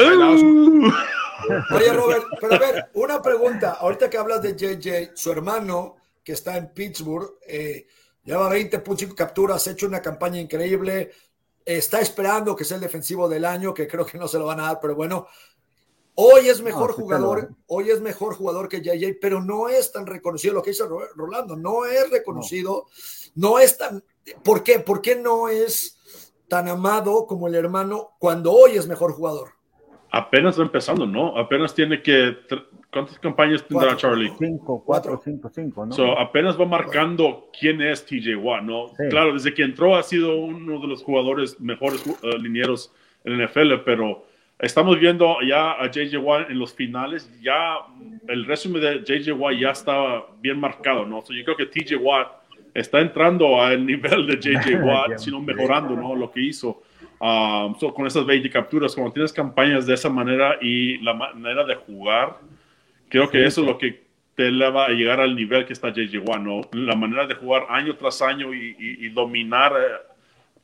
Uh. 0.00 0.90
Oye, 1.74 1.92
Robert, 1.92 2.24
pero 2.40 2.54
a 2.54 2.58
ver, 2.58 2.86
una 2.94 3.22
pregunta. 3.22 3.76
Ahorita 3.78 4.08
que 4.08 4.16
hablas 4.16 4.42
de 4.42 4.56
JJ, 4.56 5.14
su 5.14 5.30
hermano, 5.30 5.96
que 6.24 6.32
está 6.32 6.56
en 6.56 6.72
Pittsburgh, 6.72 7.34
eh, 7.46 7.86
lleva 8.24 8.54
20.5 8.54 9.14
capturas, 9.14 9.66
ha 9.66 9.72
hecho 9.72 9.86
una 9.86 10.02
campaña 10.02 10.40
increíble, 10.40 11.12
está 11.64 12.00
esperando 12.00 12.56
que 12.56 12.64
sea 12.64 12.76
el 12.76 12.82
defensivo 12.82 13.28
del 13.28 13.44
año, 13.44 13.72
que 13.72 13.86
creo 13.86 14.04
que 14.04 14.18
no 14.18 14.28
se 14.28 14.38
lo 14.38 14.46
van 14.46 14.60
a 14.60 14.64
dar, 14.64 14.80
pero 14.80 14.94
bueno, 14.94 15.26
hoy 16.14 16.48
es 16.48 16.62
mejor 16.62 16.92
jugador, 16.92 17.50
hoy 17.66 17.90
es 17.90 18.00
mejor 18.00 18.34
jugador 18.34 18.68
que 18.68 18.80
JJ, 18.80 19.18
pero 19.20 19.42
no 19.42 19.68
es 19.68 19.92
tan 19.92 20.06
reconocido 20.06 20.54
lo 20.54 20.62
que 20.62 20.70
dice 20.70 20.84
Rolando, 21.14 21.56
no 21.56 21.84
es 21.84 22.10
reconocido, 22.10 22.86
no, 23.34 23.58
es 23.58 23.76
tan, 23.78 24.02
¿por 24.42 24.62
qué? 24.62 24.78
¿Por 24.80 25.00
qué 25.00 25.16
no 25.16 25.48
es 25.48 25.98
tan 26.48 26.68
amado 26.68 27.26
como 27.26 27.48
el 27.48 27.54
hermano 27.54 28.10
cuando 28.18 28.52
hoy 28.52 28.72
es 28.72 28.86
mejor 28.86 29.12
jugador? 29.12 29.50
Apenas 30.10 30.58
va 30.58 30.62
empezando, 30.62 31.06
¿no? 31.06 31.36
Apenas 31.36 31.74
tiene 31.74 32.00
que 32.00 32.36
¿Cuántas 32.94 33.18
campañas 33.18 33.66
tendrá 33.66 33.96
Charlie? 33.96 34.30
Cinco, 34.38 34.80
cuatro, 34.86 35.20
cinco, 35.22 35.50
cinco, 35.52 35.84
¿no? 35.84 35.92
So, 35.92 36.16
apenas 36.16 36.58
va 36.58 36.64
marcando 36.64 37.50
quién 37.58 37.82
es 37.82 38.06
TJ 38.06 38.36
Watt, 38.36 38.62
¿no? 38.62 38.92
Claro, 39.10 39.32
desde 39.32 39.52
que 39.52 39.64
entró 39.64 39.96
ha 39.96 40.02
sido 40.04 40.36
uno 40.36 40.80
de 40.80 40.86
los 40.86 41.02
jugadores 41.02 41.60
mejores 41.60 42.06
uh, 42.06 42.38
linieros 42.38 42.92
en 43.24 43.32
el 43.32 43.48
NFL, 43.48 43.82
pero 43.84 44.24
estamos 44.60 45.00
viendo 45.00 45.38
ya 45.42 45.72
a 45.72 45.90
JJ 45.90 46.18
Watt 46.18 46.50
en 46.50 46.58
los 46.60 46.72
finales, 46.72 47.28
ya 47.42 47.78
el 48.28 48.44
resumen 48.44 48.80
de 48.80 49.02
JJ 49.02 49.32
Watt 49.32 49.58
ya 49.58 49.70
estaba 49.72 50.28
bien 50.40 50.60
marcado, 50.60 51.04
¿no? 51.04 51.20
So, 51.22 51.32
yo 51.32 51.44
creo 51.44 51.56
que 51.56 51.66
TJ 51.66 51.96
Watt 51.96 52.28
está 52.74 53.00
entrando 53.00 53.60
al 53.60 53.84
nivel 53.84 54.28
de 54.28 54.36
JJ 54.36 54.76
Watt, 54.84 55.18
sino 55.18 55.40
mejorando, 55.40 55.96
¿no? 55.96 56.14
Lo 56.14 56.30
que 56.30 56.42
hizo. 56.42 56.80
Um, 57.20 57.74
con 57.94 58.06
esas 58.06 58.24
20 58.26 58.50
capturas, 58.50 58.94
cuando 58.94 59.12
tienes 59.12 59.32
campañas 59.32 59.86
de 59.86 59.94
esa 59.94 60.10
manera 60.10 60.58
y 60.60 60.98
la 60.98 61.14
manera 61.14 61.64
de 61.64 61.74
jugar, 61.74 62.38
Creo 63.08 63.28
que 63.30 63.44
eso 63.44 63.60
es 63.60 63.66
lo 63.66 63.78
que 63.78 64.04
te 64.34 64.48
eleva 64.48 64.86
a 64.86 64.88
llegar 64.88 65.20
al 65.20 65.36
nivel 65.36 65.64
que 65.64 65.72
está 65.72 65.90
JJ 65.90 66.18
Watt, 66.26 66.40
¿no? 66.40 66.62
La 66.72 66.96
manera 66.96 67.26
de 67.26 67.34
jugar 67.34 67.66
año 67.68 67.96
tras 67.96 68.20
año 68.22 68.52
y, 68.52 69.08
dominar 69.10 69.72
eh, 69.72 70.14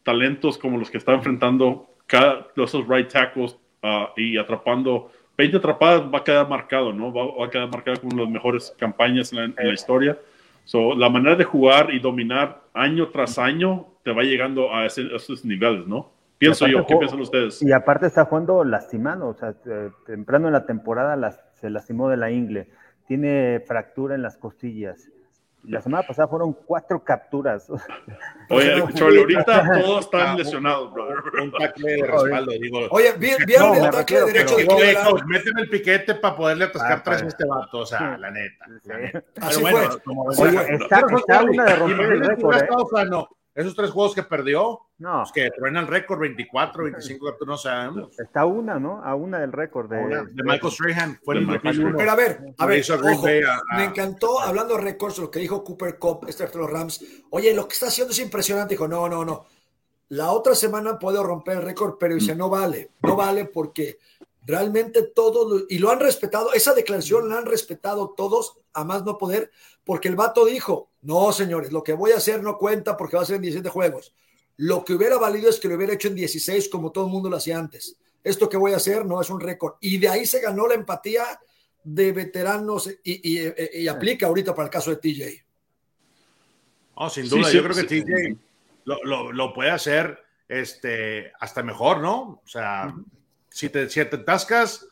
talentos 0.02 0.58
como 0.58 0.78
los 0.78 0.90
que 0.90 0.98
está 0.98 1.12
enfrentando 1.12 1.88
cada, 2.06 2.48
esos 2.56 2.86
right 2.88 3.08
tackles 3.08 3.56
ah, 3.82 4.12
y 4.16 4.36
atrapando 4.36 5.12
20 5.40 5.56
atrapadas 5.56 6.02
va 6.02 6.18
a 6.18 6.24
quedar 6.24 6.48
marcado, 6.48 6.92
¿no? 6.92 7.12
Va, 7.12 7.46
a 7.46 7.48
quedar 7.48 7.70
marcado 7.70 8.00
con 8.00 8.18
las 8.18 8.28
mejores 8.28 8.74
campañas 8.78 9.32
en 9.32 9.54
la, 9.56 9.72
historia. 9.72 10.18
So, 10.64 10.94
la 10.94 11.08
manera 11.08 11.34
de 11.34 11.44
jugar 11.44 11.94
y 11.94 11.98
dominar 11.98 12.62
año 12.74 13.08
tras 13.08 13.38
año 13.38 13.86
te 14.04 14.12
va 14.12 14.22
llegando 14.22 14.74
a, 14.74 14.84
esos 14.86 15.44
niveles, 15.44 15.86
¿no? 15.86 16.10
Pienso 16.36 16.66
yo, 16.66 16.84
¿qué 16.86 16.96
piensan 16.96 17.20
ustedes? 17.20 17.62
Y 17.62 17.72
aparte 17.72 18.06
está 18.06 18.24
jugando 18.26 18.64
lastimado, 18.64 19.28
o 19.28 19.34
sea, 19.34 19.54
temprano 20.06 20.48
en 20.48 20.52
la 20.52 20.66
temporada 20.66 21.16
las 21.16 21.38
se 21.60 21.70
lastimó 21.70 22.08
de 22.08 22.16
la 22.16 22.30
ingle, 22.30 22.68
tiene 23.06 23.60
fractura 23.66 24.14
en 24.14 24.22
las 24.22 24.36
costillas. 24.36 25.10
La 25.64 25.82
semana 25.82 26.06
pasada 26.06 26.26
fueron 26.26 26.54
cuatro 26.54 27.04
capturas. 27.04 27.68
Oye, 28.48 28.82
Charlie, 28.94 29.18
ahorita 29.18 29.80
todos 29.82 30.04
están 30.06 30.38
lesionados, 30.38 30.90
brother. 30.92 31.16
Un 31.42 31.52
tackle 31.52 31.90
de 31.90 32.06
respaldo, 32.06 32.52
digo. 32.52 32.88
Oye, 32.90 33.12
¿vieron 33.18 33.76
el 33.76 33.90
tackle 33.90 34.20
derecho 34.22 34.56
de 34.56 34.66
Oye, 34.68 34.96
méteme 35.26 35.60
el 35.62 35.68
piquete 35.68 36.14
para 36.14 36.34
poderle 36.34 36.64
atascar 36.64 36.98
ah, 36.98 37.02
tres 37.04 37.22
a 37.22 37.26
este 37.26 37.44
vato, 37.44 37.78
o 37.80 37.86
sea, 37.86 38.16
la 38.16 38.30
neta. 38.30 38.64
Así 39.42 39.60
fue. 39.60 39.88
Oye, 40.38 40.74
está, 40.76 41.02
está 41.14 41.42
una 41.42 41.64
de 41.64 41.76
romper 41.76 42.12
el 42.12 42.24
récord. 42.24 42.56
Esos 43.60 43.76
tres 43.76 43.90
juegos 43.90 44.14
que 44.14 44.22
perdió, 44.22 44.80
no. 44.98 45.22
Pues 45.22 45.32
que 45.32 45.50
truena 45.56 45.80
el 45.80 45.86
récord 45.86 46.20
24, 46.20 46.84
25, 46.84 47.36
no 47.46 47.56
sabemos. 47.56 48.18
Está 48.18 48.46
una, 48.46 48.78
¿no? 48.78 49.02
A 49.02 49.14
una 49.14 49.38
del 49.38 49.52
récord 49.52 49.90
de, 49.90 49.98
de, 49.98 50.42
Michael 50.42 50.72
Strahan. 50.72 51.18
Fue 51.22 51.36
el 51.36 51.46
Pero 51.96 52.10
a 52.10 52.16
ver, 52.16 52.54
a 52.58 52.66
ver, 52.66 52.84
me 53.76 53.84
encantó, 53.84 54.40
hablando 54.40 54.76
de 54.76 54.82
récords, 54.82 55.18
lo 55.18 55.30
que 55.30 55.40
dijo 55.40 55.62
Cooper 55.62 55.98
Cup, 55.98 56.26
este 56.28 56.46
de 56.46 56.58
los 56.58 56.70
Rams. 56.70 57.04
Oye, 57.30 57.54
lo 57.54 57.68
que 57.68 57.74
está 57.74 57.86
haciendo 57.86 58.12
es 58.12 58.18
impresionante. 58.18 58.74
Dijo, 58.74 58.88
no, 58.88 59.08
no, 59.08 59.24
no. 59.24 59.46
La 60.08 60.32
otra 60.32 60.54
semana 60.54 60.98
puedo 60.98 61.22
romper 61.22 61.58
el 61.58 61.62
récord, 61.62 61.96
pero 61.98 62.14
dice, 62.14 62.34
no 62.34 62.48
vale, 62.48 62.90
no 63.02 63.14
vale 63.14 63.44
porque 63.44 63.98
realmente 64.44 65.02
todos, 65.02 65.64
y 65.68 65.78
lo 65.78 65.90
han 65.90 66.00
respetado, 66.00 66.52
esa 66.52 66.74
declaración 66.74 67.28
la 67.28 67.38
han 67.38 67.46
respetado 67.46 68.14
todos 68.16 68.58
a 68.72 68.84
más 68.84 69.04
no 69.04 69.18
poder, 69.18 69.50
porque 69.84 70.08
el 70.08 70.16
vato 70.16 70.44
dijo, 70.44 70.90
no, 71.02 71.32
señores, 71.32 71.72
lo 71.72 71.82
que 71.82 71.92
voy 71.92 72.12
a 72.12 72.16
hacer 72.16 72.42
no 72.42 72.58
cuenta 72.58 72.96
porque 72.96 73.16
va 73.16 73.22
a 73.22 73.26
ser 73.26 73.36
en 73.36 73.42
17 73.42 73.68
juegos. 73.68 74.14
Lo 74.56 74.84
que 74.84 74.94
hubiera 74.94 75.16
valido 75.16 75.48
es 75.48 75.58
que 75.58 75.68
lo 75.68 75.76
hubiera 75.76 75.94
hecho 75.94 76.08
en 76.08 76.14
16 76.14 76.68
como 76.68 76.92
todo 76.92 77.06
el 77.06 77.10
mundo 77.10 77.30
lo 77.30 77.36
hacía 77.36 77.58
antes. 77.58 77.96
Esto 78.22 78.48
que 78.48 78.58
voy 78.58 78.72
a 78.72 78.76
hacer 78.76 79.06
no 79.06 79.20
es 79.20 79.30
un 79.30 79.40
récord. 79.40 79.76
Y 79.80 79.96
de 79.98 80.08
ahí 80.08 80.26
se 80.26 80.40
ganó 80.40 80.66
la 80.66 80.74
empatía 80.74 81.24
de 81.82 82.12
veteranos 82.12 82.90
y, 83.02 83.88
aplica 83.88 84.26
ahorita 84.26 84.54
para 84.54 84.66
el 84.66 84.70
caso 84.70 84.90
de 84.90 84.96
TJ. 84.96 85.44
Oh, 86.94 87.08
sin 87.08 87.28
duda, 87.28 87.50
yo 87.50 87.62
creo 87.62 87.74
que 87.74 87.84
TJ 87.84 88.36
lo, 88.84 89.54
puede 89.54 89.70
hacer 89.70 90.18
este, 90.48 91.32
hasta 91.40 91.62
mejor, 91.62 92.00
¿no? 92.00 92.42
O 92.44 92.48
sea, 92.48 92.94
si, 93.50 93.68
te, 93.68 93.88
si 93.90 94.04
te 94.04 94.16
atascas 94.16 94.86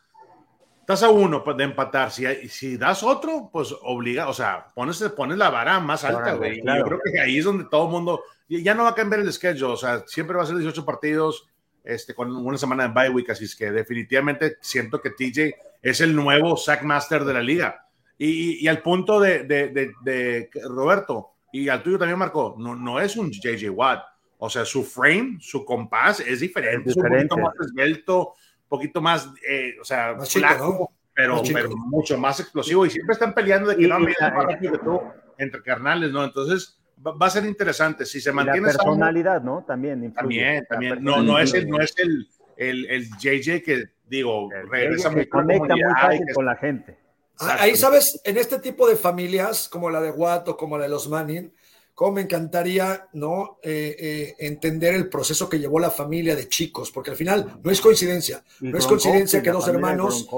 estás 0.89 1.03
a 1.03 1.11
uno 1.11 1.45
de 1.55 1.65
empatar. 1.65 2.11
Si, 2.11 2.25
si 2.49 2.79
das 2.79 3.03
otro, 3.03 3.51
pues 3.53 3.75
obliga, 3.83 4.27
o 4.27 4.33
sea, 4.33 4.73
pones, 4.75 4.99
pones 5.15 5.37
la 5.37 5.51
vara 5.51 5.79
más 5.81 6.03
alta, 6.03 6.33
güey. 6.33 6.63
Yo 6.65 6.85
creo 6.85 7.01
que 7.05 7.21
ahí 7.21 7.37
es 7.37 7.45
donde 7.45 7.67
todo 7.71 7.85
el 7.85 7.91
mundo, 7.91 8.23
ya 8.49 8.75
no 8.75 8.85
va 8.85 8.91
a 8.91 8.95
cambiar 8.95 9.21
el 9.21 9.31
schedule, 9.31 9.75
o 9.75 9.77
sea, 9.77 10.03
siempre 10.07 10.35
va 10.35 10.45
a 10.45 10.47
ser 10.47 10.57
18 10.57 10.87
partidos 10.87 11.47
este, 11.85 12.15
con 12.15 12.35
una 12.35 12.57
semana 12.57 12.89
de 12.89 12.95
bye 12.95 13.11
week, 13.11 13.29
así 13.29 13.45
es 13.45 13.55
que 13.55 13.71
definitivamente 13.71 14.57
siento 14.63 14.99
que 14.99 15.11
TJ 15.11 15.55
es 15.83 16.01
el 16.01 16.17
nuevo 16.17 16.57
Sackmaster 16.57 17.23
de 17.25 17.35
la 17.35 17.43
liga. 17.43 17.87
Y, 18.17 18.65
y, 18.65 18.69
al 18.69 18.81
punto 18.81 19.21
de, 19.21 19.45
de, 19.45 19.93
de, 20.01 20.51
Roberto, 20.65 21.35
y 21.53 21.69
al 21.69 21.83
tuyo 21.83 21.99
también, 21.99 22.19
Marco, 22.19 22.57
no, 22.59 22.75
no 22.75 22.99
es 22.99 23.15
un 23.17 23.31
JJ 23.31 23.69
Watt. 23.69 24.05
O 24.39 24.49
sea, 24.49 24.65
su 24.65 24.85
frame, 24.85 25.37
su 25.41 25.65
compás 25.65 26.21
es 26.21 26.41
diferente, 26.41 26.91
es, 26.91 26.97
un 26.97 27.03
poquito 27.03 27.37
más 27.37 27.55
esbelto, 27.61 28.35
poquito 28.69 29.01
más, 29.01 29.29
eh, 29.49 29.75
o 29.81 29.85
sea, 29.85 30.17
pero, 31.15 31.43
pero, 31.53 31.71
mucho 31.77 32.17
más 32.17 32.41
explosivo 32.41 32.87
y 32.87 32.91
siempre 32.91 33.15
están 33.15 33.35
peleando 33.35 33.71
de 33.71 33.77
que 33.77 33.89
no, 33.89 33.99
mira, 33.99 34.31
más 34.31 34.45
rápido 34.45 34.73
que 34.73 34.79
tú 34.79 35.01
entre 35.39 35.63
carnales, 35.63 36.13
¿no? 36.13 36.25
Entonces, 36.25 36.79
va 37.05 37.27
a 37.27 37.31
ser 37.31 37.45
interesante. 37.45 38.05
Si 38.05 38.21
se 38.21 38.33
mantiene. 38.33 38.69
la 38.69 38.75
personalidad, 38.75 39.43
¿no? 39.43 39.65
También. 39.67 40.13
También, 40.13 40.67
también. 40.69 41.03
No, 41.03 41.23
no 41.23 41.39
es 41.39 41.55
el, 41.55 41.69
no 41.69 41.81
es 41.81 41.95
el, 41.99 42.29
el, 42.57 42.87
el 42.87 43.09
JJ 43.19 43.63
que, 43.63 43.85
digo, 44.07 44.49
regresa 44.71 45.11
muy 45.11 45.27
conecta 45.27 45.75
muy 45.75 45.83
fácil 46.01 46.27
con 46.35 46.47
la 46.47 46.57
gente. 46.57 46.99
Ah, 47.41 47.59
ahí, 47.61 47.77
sabes, 47.77 48.21
en 48.25 48.37
este 48.37 48.59
tipo 48.59 48.89
de 48.89 48.97
familias, 48.97 49.69
como 49.69 49.91
la 49.91 50.01
de 50.01 50.11
Watt 50.11 50.49
o 50.49 50.57
como 50.57 50.77
la 50.77 50.85
de 50.85 50.91
los 50.91 51.09
Manning, 51.09 51.53
cómo 51.99 52.13
me 52.13 52.21
encantaría 52.21 53.09
¿no? 53.15 53.59
Eh, 53.61 53.97
eh, 53.99 54.37
entender 54.39 54.95
el 54.95 55.09
proceso 55.09 55.49
que 55.49 55.59
llevó 55.59 55.81
la 55.81 55.91
familia 55.91 56.37
de 56.37 56.49
chicos, 56.49 56.93
porque 56.93 57.11
al 57.11 57.17
final 57.17 57.59
no 57.61 57.73
es 57.73 57.81
coincidencia, 57.81 58.45
no 58.61 58.79
es 58.79 58.87
coincidencia 58.87 59.43
que 59.43 59.51
dos 59.51 59.67
hermanos, 59.67 60.29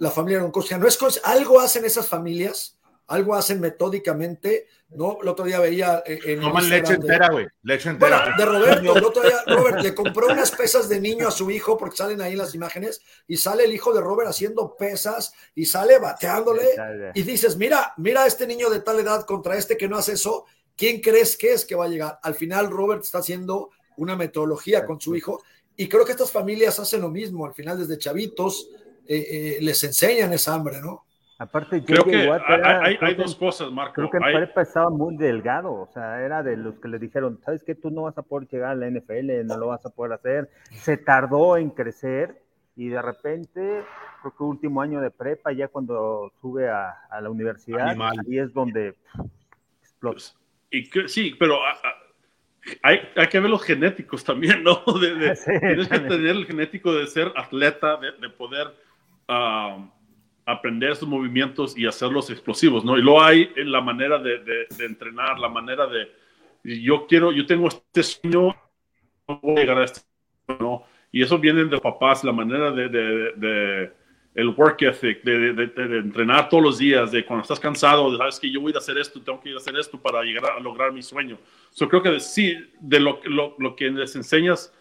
la 0.00 0.10
familia 0.10 0.40
Gronkowski, 0.40 0.74
no 0.74 0.88
es 0.88 0.98
algo 1.22 1.60
hacen 1.60 1.84
esas 1.84 2.08
familias 2.08 2.78
algo 3.08 3.34
hacen 3.34 3.58
metódicamente, 3.58 4.66
¿no? 4.90 5.18
El 5.22 5.28
otro 5.28 5.46
día 5.46 5.58
veía 5.60 6.02
eh, 6.06 6.20
en 6.24 6.40
Toman 6.40 6.68
leche 6.68 6.92
entera, 6.94 7.30
güey, 7.30 7.46
leche 7.62 7.88
entera. 7.88 8.18
Bueno, 8.18 8.36
de 8.36 8.44
Roberto, 8.44 8.96
el 8.96 9.04
otro 9.04 9.22
día 9.22 9.42
Robert 9.46 9.80
le 9.80 9.94
compró 9.94 10.26
unas 10.26 10.50
pesas 10.50 10.88
de 10.90 11.00
niño 11.00 11.26
a 11.26 11.30
su 11.30 11.50
hijo, 11.50 11.78
porque 11.78 11.96
salen 11.96 12.20
ahí 12.20 12.36
las 12.36 12.54
imágenes, 12.54 13.00
y 13.26 13.38
sale 13.38 13.64
el 13.64 13.72
hijo 13.72 13.94
de 13.94 14.02
Robert 14.02 14.28
haciendo 14.28 14.76
pesas, 14.76 15.32
y 15.54 15.64
sale 15.64 15.98
bateándole, 15.98 16.66
y 17.14 17.22
dices, 17.22 17.56
mira, 17.56 17.94
mira 17.96 18.24
a 18.24 18.26
este 18.26 18.46
niño 18.46 18.68
de 18.68 18.80
tal 18.80 19.00
edad 19.00 19.24
contra 19.24 19.56
este 19.56 19.78
que 19.78 19.88
no 19.88 19.96
hace 19.96 20.12
eso, 20.12 20.44
¿quién 20.78 21.00
crees 21.00 21.36
que 21.36 21.52
es 21.52 21.66
que 21.66 21.74
va 21.74 21.84
a 21.84 21.88
llegar? 21.88 22.18
Al 22.22 22.34
final 22.34 22.70
Robert 22.70 23.02
está 23.02 23.18
haciendo 23.18 23.70
una 23.96 24.16
metodología 24.16 24.86
con 24.86 25.00
su 25.00 25.14
hijo, 25.16 25.42
y 25.76 25.88
creo 25.88 26.04
que 26.04 26.12
estas 26.12 26.32
familias 26.32 26.78
hacen 26.78 27.02
lo 27.02 27.10
mismo, 27.10 27.44
al 27.44 27.52
final 27.52 27.78
desde 27.78 27.98
chavitos 27.98 28.70
eh, 29.06 29.26
eh, 29.30 29.58
les 29.60 29.82
enseñan 29.84 30.32
esa 30.32 30.54
hambre, 30.54 30.80
¿no? 30.80 31.04
Aparte, 31.40 31.84
creo 31.84 32.02
que 32.02 32.28
hay, 32.28 33.14
dos 33.14 33.36
cosas, 33.36 33.70
Marco. 33.70 33.94
Creo 33.94 34.10
que 34.10 34.16
en 34.16 34.22
prepa 34.24 34.62
estaba 34.62 34.90
muy 34.90 35.16
delgado, 35.16 35.72
o 35.72 35.88
sea, 35.92 36.20
era 36.24 36.42
de 36.42 36.56
los 36.56 36.80
que 36.80 36.88
le 36.88 36.98
dijeron, 36.98 37.38
¿sabes 37.44 37.62
qué? 37.62 37.76
Tú 37.76 37.90
no 37.90 38.02
vas 38.02 38.18
a 38.18 38.22
poder 38.22 38.48
llegar 38.48 38.70
a 38.70 38.74
la 38.74 38.90
NFL, 38.90 39.46
no 39.46 39.56
lo 39.56 39.68
vas 39.68 39.86
a 39.86 39.90
poder 39.90 40.14
hacer. 40.14 40.50
Se 40.72 40.96
tardó 40.96 41.56
en 41.56 41.70
crecer 41.70 42.42
y 42.74 42.88
de 42.88 43.00
repente, 43.00 43.84
creo 44.20 44.36
que 44.36 44.42
último 44.42 44.82
año 44.82 45.00
de 45.00 45.12
prepa, 45.12 45.52
ya 45.52 45.68
cuando 45.68 46.32
sube 46.40 46.68
a, 46.68 46.96
la 47.20 47.30
universidad, 47.30 47.88
ahí 47.88 48.38
es 48.38 48.52
donde 48.52 48.96
explota. 49.80 50.22
Sí, 51.06 51.34
pero 51.38 51.60
hay, 52.82 53.00
hay, 53.14 53.26
que 53.28 53.40
ver 53.40 53.50
los 53.50 53.62
genéticos 53.62 54.24
también, 54.24 54.62
¿no? 54.62 54.82
tienes 55.00 55.88
que 55.88 55.98
tener 55.98 56.36
el 56.36 56.46
genético 56.46 56.94
de 56.94 57.06
ser 57.06 57.32
atleta, 57.36 57.98
de, 57.98 58.28
poder... 58.30 58.74
Aprender 60.50 60.92
estos 60.92 61.06
movimientos 61.06 61.76
y 61.76 61.86
hacerlos 61.86 62.30
explosivos, 62.30 62.82
¿no? 62.82 62.96
Y 62.96 63.02
lo 63.02 63.22
hay 63.22 63.52
en 63.54 63.70
la 63.70 63.82
manera 63.82 64.18
de, 64.18 64.66
entrenar, 64.78 65.38
la 65.38 65.50
manera 65.50 65.86
de, 65.86 66.10
yo 66.64 67.06
quiero, 67.06 67.32
yo 67.32 67.44
tengo 67.44 67.68
este 67.68 68.02
sueño, 68.02 68.56
no 69.28 69.40
voy 69.42 69.58
a 69.58 69.60
llegar 69.60 69.78
a 69.78 69.84
este 69.84 70.00
¿no? 70.58 70.84
Y 71.12 71.22
eso 71.22 71.38
viene 71.38 71.66
de 71.66 71.78
papás, 71.78 72.24
la 72.24 72.32
manera 72.32 72.70
de 72.70 73.92
el 74.38 74.50
work 74.50 74.82
ethic, 74.82 75.24
de, 75.24 75.98
entrenar 75.98 76.48
todos 76.48 76.62
los 76.62 76.78
días, 76.78 77.10
de 77.10 77.24
cuando 77.24 77.42
estás 77.42 77.58
cansado, 77.58 78.12
de 78.12 78.18
sabes 78.18 78.38
que 78.38 78.48
yo 78.48 78.60
voy 78.60 78.72
a 78.72 78.78
hacer 78.78 78.96
esto, 78.96 79.20
tengo 79.20 79.40
que 79.40 79.48
ir 79.48 79.56
a 79.56 79.58
hacer 79.58 79.76
esto 79.76 80.00
para 80.00 80.22
llegar 80.22 80.52
a 80.56 80.60
lograr 80.60 80.92
mi 80.92 81.02
sueño. 81.02 81.36
Yo 81.74 81.88
creo 81.88 82.02
que 82.04 82.20
sí, 82.20 82.56
de 82.78 83.00
lo, 83.00 83.20
lo, 83.24 83.56
lo 83.58 83.74
que 83.74 83.90
les 83.90 84.14
enseñas 84.14 84.72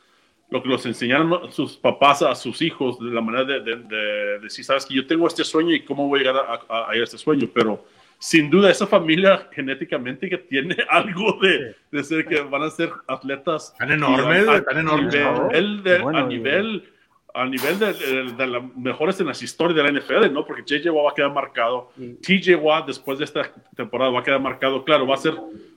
lo 0.49 0.63
que 0.63 0.69
los 0.69 0.85
enseñaron 0.85 1.51
sus 1.51 1.75
papás 1.75 2.21
a 2.21 2.33
sus 2.33 2.61
hijos, 2.61 2.99
de 2.99 3.09
la 3.09 3.19
manera 3.19 3.43
de, 3.43 4.39
decir, 4.39 4.63
sabes 4.63 4.85
que 4.85 4.93
yo 4.93 5.05
tengo 5.05 5.27
este 5.27 5.43
sueño 5.43 5.73
y 5.73 5.83
cómo 5.83 6.07
voy 6.07 6.21
a 6.21 6.23
llegar 6.23 6.63
a, 6.69 6.89
a, 6.89 6.95
este 6.95 7.17
sueño, 7.17 7.49
pero 7.53 7.83
sin 8.17 8.49
duda 8.49 8.71
esa 8.71 8.87
familia 8.87 9.49
genéticamente 9.51 10.29
que 10.29 10.37
tiene 10.37 10.77
algo 10.89 11.37
de, 11.41 11.75
de 11.91 12.03
ser 12.03 12.25
que 12.27 12.41
van 12.41 12.61
a 12.61 12.69
ser 12.69 12.91
atletas 13.07 13.75
tan 13.77 13.91
enormes, 13.91 14.65
tan 14.65 14.77
enormes. 14.77 15.15
a 15.15 15.59
nivel 15.59 16.15
a 16.15 16.23
nivel 16.23 16.96
de, 17.45 18.33
de, 18.35 18.47
las 18.47 18.75
mejores 18.75 19.19
en 19.19 19.27
las 19.27 19.41
historias 19.43 19.75
de 19.75 19.83
la 19.83 19.99
NFL, 19.99 20.33
¿no? 20.33 20.45
Porque 20.45 20.63
JJ 20.65 20.89
Watt 20.89 21.05
va 21.05 21.11
a 21.11 21.13
quedar 21.13 21.33
marcado, 21.33 21.91
TJ 22.21 22.55
Watt 22.55 22.87
después 22.87 23.19
de 23.19 23.25
esta 23.25 23.51
temporada 23.75 24.11
va 24.11 24.21
a 24.21 24.23
quedar 24.23 24.41
marcado, 24.41 24.83
claro, 24.83 25.05
va 25.05 25.15
a 25.15 25.17
ser 25.17 25.35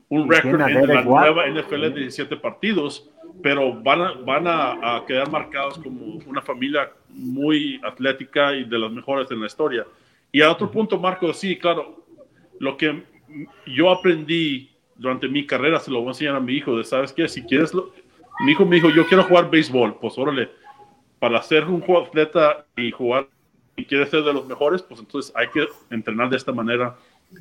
un 0.08 0.30
récord 0.30 0.60
en 0.60 0.86
la 0.88 1.02
nueva 1.02 1.46
NFL 1.48 1.80
de 1.80 2.00
17 2.00 2.36
partidos, 2.36 3.08
pero 3.42 3.72
van 3.74 4.02
a, 4.02 4.12
van 4.12 4.46
a, 4.46 5.04
quedar 5.06 5.30
marcados 5.30 5.78
como 5.78 6.18
una 6.26 6.42
familia 6.42 6.90
muy 7.08 7.80
atlética 7.84 8.54
y 8.54 8.64
de 8.64 8.78
las 8.78 8.90
mejores 8.90 9.30
en 9.30 9.40
la 9.40 9.46
historia. 9.46 9.86
Y 10.32 10.42
a 10.42 10.50
otro 10.50 10.70
punto, 10.70 10.98
Marco, 10.98 11.32
sí, 11.32 11.56
claro, 11.56 12.04
lo 12.58 12.76
que 12.76 13.02
yo 13.66 13.90
aprendí 13.90 14.70
durante 14.96 15.28
mi 15.28 15.46
carrera 15.46 15.78
se 15.78 15.90
lo 15.90 15.98
voy 15.98 16.08
a 16.08 16.10
enseñar 16.10 16.36
a 16.36 16.40
mi 16.40 16.54
hijo, 16.54 16.76
de, 16.76 16.84
¿sabes 16.84 17.12
qué? 17.12 17.28
Si 17.28 17.42
quieres, 17.42 17.72
mi 18.44 18.52
hijo 18.52 18.64
me 18.64 18.76
dijo, 18.76 18.90
yo 18.90 19.06
quiero 19.06 19.24
jugar 19.24 19.50
béisbol, 19.50 19.98
pues 20.00 20.18
órale, 20.18 20.50
para 21.20 21.40
ser 21.42 21.64
un 21.66 21.80
jugador 21.80 22.08
atleta 22.08 22.66
y 22.76 22.90
jugar 22.90 23.28
y 23.76 23.84
quieres 23.84 24.10
ser 24.10 24.24
de 24.24 24.32
los 24.32 24.46
mejores, 24.46 24.82
pues 24.82 24.98
entonces 24.98 25.32
hay 25.36 25.48
que 25.48 25.66
entrenar 25.90 26.28
de 26.28 26.36
esta 26.36 26.52
manera, 26.52 26.96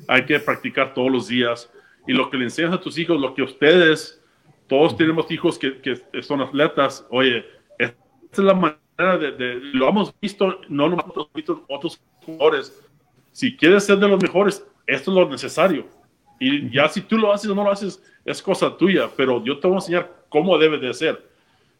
hay 0.06 0.24
que 0.24 0.38
practicar 0.38 0.94
todos 0.94 1.10
los 1.10 1.26
días. 1.26 1.68
Y 2.06 2.12
lo 2.12 2.30
que 2.30 2.36
le 2.36 2.44
enseñas 2.44 2.72
a 2.72 2.80
tus 2.80 2.96
hijos, 2.96 3.20
lo 3.20 3.34
que 3.34 3.42
ustedes 3.42 4.22
todos 4.68 4.96
tenemos 4.96 5.28
hijos 5.32 5.58
que, 5.58 5.80
que 5.80 6.22
son 6.22 6.40
atletas. 6.40 7.04
Oye, 7.10 7.44
es 8.32 8.38
la 8.38 8.54
manera 8.54 9.18
de, 9.18 9.60
lo 9.72 9.88
hemos 9.88 10.14
visto, 10.20 10.60
no 10.68 10.88
lo 10.88 10.94
hemos 10.94 11.32
visto 11.34 11.64
otros 11.68 12.00
jugadores. 12.24 12.80
Si 13.32 13.56
quieres 13.56 13.84
ser 13.84 13.98
de 13.98 14.08
los 14.08 14.22
mejores, 14.22 14.64
esto 14.86 15.10
es 15.10 15.16
lo 15.16 15.28
necesario. 15.28 15.86
Y 16.38 16.70
ya 16.70 16.88
si 16.88 17.00
tú 17.00 17.18
lo 17.18 17.32
haces 17.32 17.50
o 17.50 17.54
no 17.54 17.64
lo 17.64 17.70
haces, 17.70 18.02
es 18.24 18.42
cosa 18.42 18.76
tuya, 18.76 19.10
pero 19.16 19.42
yo 19.44 19.58
te 19.58 19.66
voy 19.66 19.74
a 19.74 19.78
enseñar 19.78 20.24
cómo 20.28 20.56
debe 20.58 20.78
de 20.78 20.94
ser. 20.94 21.29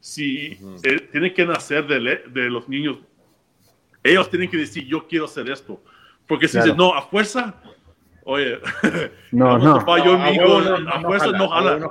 Si 0.01 0.59
eh, 0.83 1.09
tiene 1.13 1.33
que 1.35 1.45
nacer 1.45 1.87
de, 1.87 2.23
de, 2.27 2.51
los 2.51 2.69
niños, 2.69 2.99
ellos 4.03 4.31
tienen 4.31 4.51
que 4.51 4.57
decir, 4.57 4.87
yo 4.87 5.07
quiero 5.07 5.27
hacer 5.27 5.51
esto. 5.51 5.83
Porque 6.27 6.49
si 6.49 6.57
dicen, 6.57 6.77
no, 6.77 6.95
a 6.95 7.03
fuerza, 7.03 7.55
oye, 8.25 8.59
no, 9.33 9.59
no. 9.59 10.05
Yo, 10.05 10.17
a 10.17 11.01
fuerza 11.03 11.33
no 11.33 11.49
jala 11.49 11.89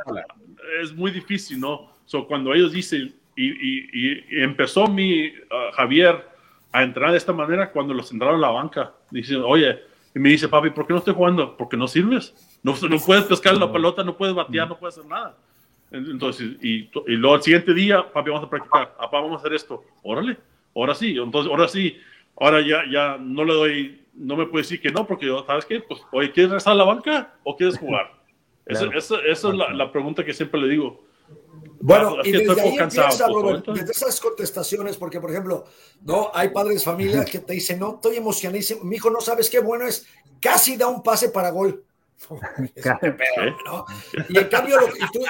es 0.81 0.93
muy 0.93 1.11
difícil, 1.11 1.59
¿no? 1.59 1.91
So, 2.05 2.27
cuando 2.27 2.53
ellos 2.53 2.71
dicen, 2.71 3.13
y, 3.35 4.41
empezó 4.41 4.87
mi 4.87 5.27
uh, 5.27 5.71
Javier 5.73 6.27
a 6.71 6.83
entrar 6.83 7.11
de 7.11 7.17
esta 7.17 7.33
manera 7.33 7.71
cuando 7.71 7.93
los 7.93 8.11
entraron 8.11 8.37
a 8.37 8.47
la 8.47 8.49
banca. 8.49 8.93
Dicen, 9.11 9.41
oye, 9.45 9.79
y 10.13 10.19
me 10.19 10.29
dice, 10.29 10.47
papi, 10.47 10.71
¿por 10.71 10.85
qué 10.85 10.93
no 10.93 10.99
estoy 10.99 11.13
jugando? 11.13 11.55
Porque 11.55 11.77
no 11.77 11.87
sirves. 11.87 12.33
No, 12.63 12.75
no 12.89 12.97
puedes 12.99 13.25
pescar 13.25 13.55
la 13.57 13.71
pelota, 13.71 14.03
no 14.03 14.17
puedes 14.17 14.35
batear, 14.35 14.67
no 14.67 14.77
puedes 14.77 14.97
hacer 14.97 15.09
nada. 15.09 15.35
Entonces, 15.91 16.57
y, 16.61 16.89
y 17.07 17.15
luego 17.15 17.35
al 17.35 17.41
siguiente 17.41 17.73
día, 17.73 18.11
papi, 18.11 18.29
vamos 18.29 18.45
a 18.45 18.49
practicar. 18.49 18.95
Papá, 18.95 19.21
vamos 19.21 19.37
a 19.37 19.39
hacer 19.39 19.53
esto. 19.53 19.83
Órale, 20.03 20.37
ahora 20.75 20.93
sí. 20.93 21.17
Entonces, 21.17 21.51
ahora 21.51 21.67
sí, 21.67 21.97
ahora 22.39 22.61
ya, 22.61 22.83
ya 22.91 23.17
no 23.17 23.43
le 23.43 23.53
doy, 23.53 24.01
no 24.13 24.35
me 24.35 24.45
puede 24.45 24.63
decir 24.63 24.81
que 24.81 24.91
no, 24.91 25.07
porque, 25.07 25.27
¿sabes 25.47 25.65
qué? 25.65 25.81
Pues, 25.81 26.01
oye, 26.11 26.31
¿quieres 26.31 26.51
regresar 26.51 26.73
a 26.73 26.77
la 26.77 26.83
banca 26.83 27.33
o 27.43 27.55
quieres 27.55 27.77
jugar? 27.77 28.11
Esa, 28.65 28.85
es 29.25 29.43
la, 29.43 29.91
pregunta 29.91 30.23
que 30.23 30.31
siempre 30.31 30.61
le 30.61 30.67
digo. 30.67 31.03
Bueno, 31.81 32.17
y 32.23 32.31
desde 32.31 32.61
ahí 32.61 32.75
empieza, 32.77 33.27
Robert, 33.27 33.65
desde 33.65 33.91
esas 33.91 34.19
contestaciones, 34.19 34.95
porque 34.95 35.19
por 35.19 35.31
ejemplo, 35.31 35.65
no 36.01 36.29
hay 36.35 36.49
padres 36.49 36.75
de 36.75 36.85
familia 36.85 37.25
que 37.25 37.39
te 37.39 37.53
dicen, 37.53 37.79
no, 37.79 37.95
estoy 37.95 38.17
emocionadísimo, 38.17 38.83
mi 38.83 38.97
hijo 38.97 39.09
no 39.09 39.21
sabes 39.21 39.49
qué 39.49 39.59
bueno 39.59 39.87
es, 39.87 40.05
casi 40.39 40.77
da 40.77 40.87
un 40.87 41.01
pase 41.01 41.29
para 41.29 41.49
gol. 41.49 41.83
Y 44.29 44.37
en 44.37 44.47
cambio, 44.47 44.77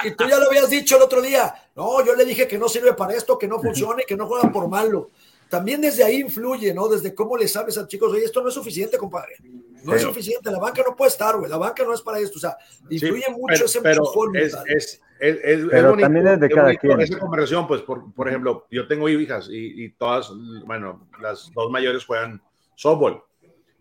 y 0.04 0.14
tú, 0.14 0.24
ya 0.28 0.38
lo 0.38 0.46
habías 0.46 0.68
dicho 0.68 0.96
el 0.96 1.02
otro 1.02 1.22
día, 1.22 1.54
no, 1.76 2.04
yo 2.04 2.14
le 2.14 2.24
dije 2.24 2.46
que 2.46 2.58
no 2.58 2.68
sirve 2.68 2.94
para 2.94 3.14
esto, 3.14 3.38
que 3.38 3.48
no 3.48 3.60
funcione, 3.60 4.04
que 4.04 4.16
no 4.16 4.26
juega 4.26 4.50
por 4.50 4.68
malo. 4.68 5.10
También 5.48 5.80
desde 5.80 6.04
ahí 6.04 6.20
influye, 6.20 6.72
¿no? 6.72 6.88
Desde 6.88 7.14
cómo 7.14 7.36
le 7.36 7.48
sabes 7.48 7.76
a 7.76 7.86
chicos, 7.86 8.12
oye, 8.12 8.24
esto 8.24 8.40
no 8.40 8.48
es 8.48 8.54
suficiente, 8.54 8.98
compadre. 8.98 9.36
No 9.82 9.94
es 9.94 10.02
suficiente, 10.02 10.50
la 10.50 10.58
banca 10.58 10.82
no 10.86 10.94
puede 10.94 11.10
estar, 11.10 11.36
güey, 11.36 11.50
la 11.50 11.56
banca 11.56 11.82
no 11.84 11.94
es 11.94 12.02
para 12.02 12.18
esto, 12.18 12.36
o 12.36 12.40
sea, 12.40 12.56
influye 12.90 13.24
mucho 13.30 13.64
ese 13.64 13.80
pero 13.80 14.04
es, 14.34 14.54
es, 14.66 15.00
es, 15.18 15.38
es, 15.42 15.66
pero 15.70 15.96
también 15.96 16.28
es 16.28 16.38
de 16.38 16.50
cada 16.50 16.76
quien. 16.76 17.00
Esa 17.00 17.18
conversación, 17.18 17.66
pues, 17.66 17.80
por, 17.82 18.12
por, 18.12 18.28
ejemplo, 18.28 18.66
yo 18.70 18.86
tengo 18.86 19.08
hijas 19.08 19.48
y, 19.50 19.84
y, 19.84 19.90
todas, 19.92 20.30
bueno, 20.66 21.08
las 21.20 21.50
dos 21.54 21.70
mayores 21.70 22.04
juegan 22.04 22.42
softball, 22.74 23.22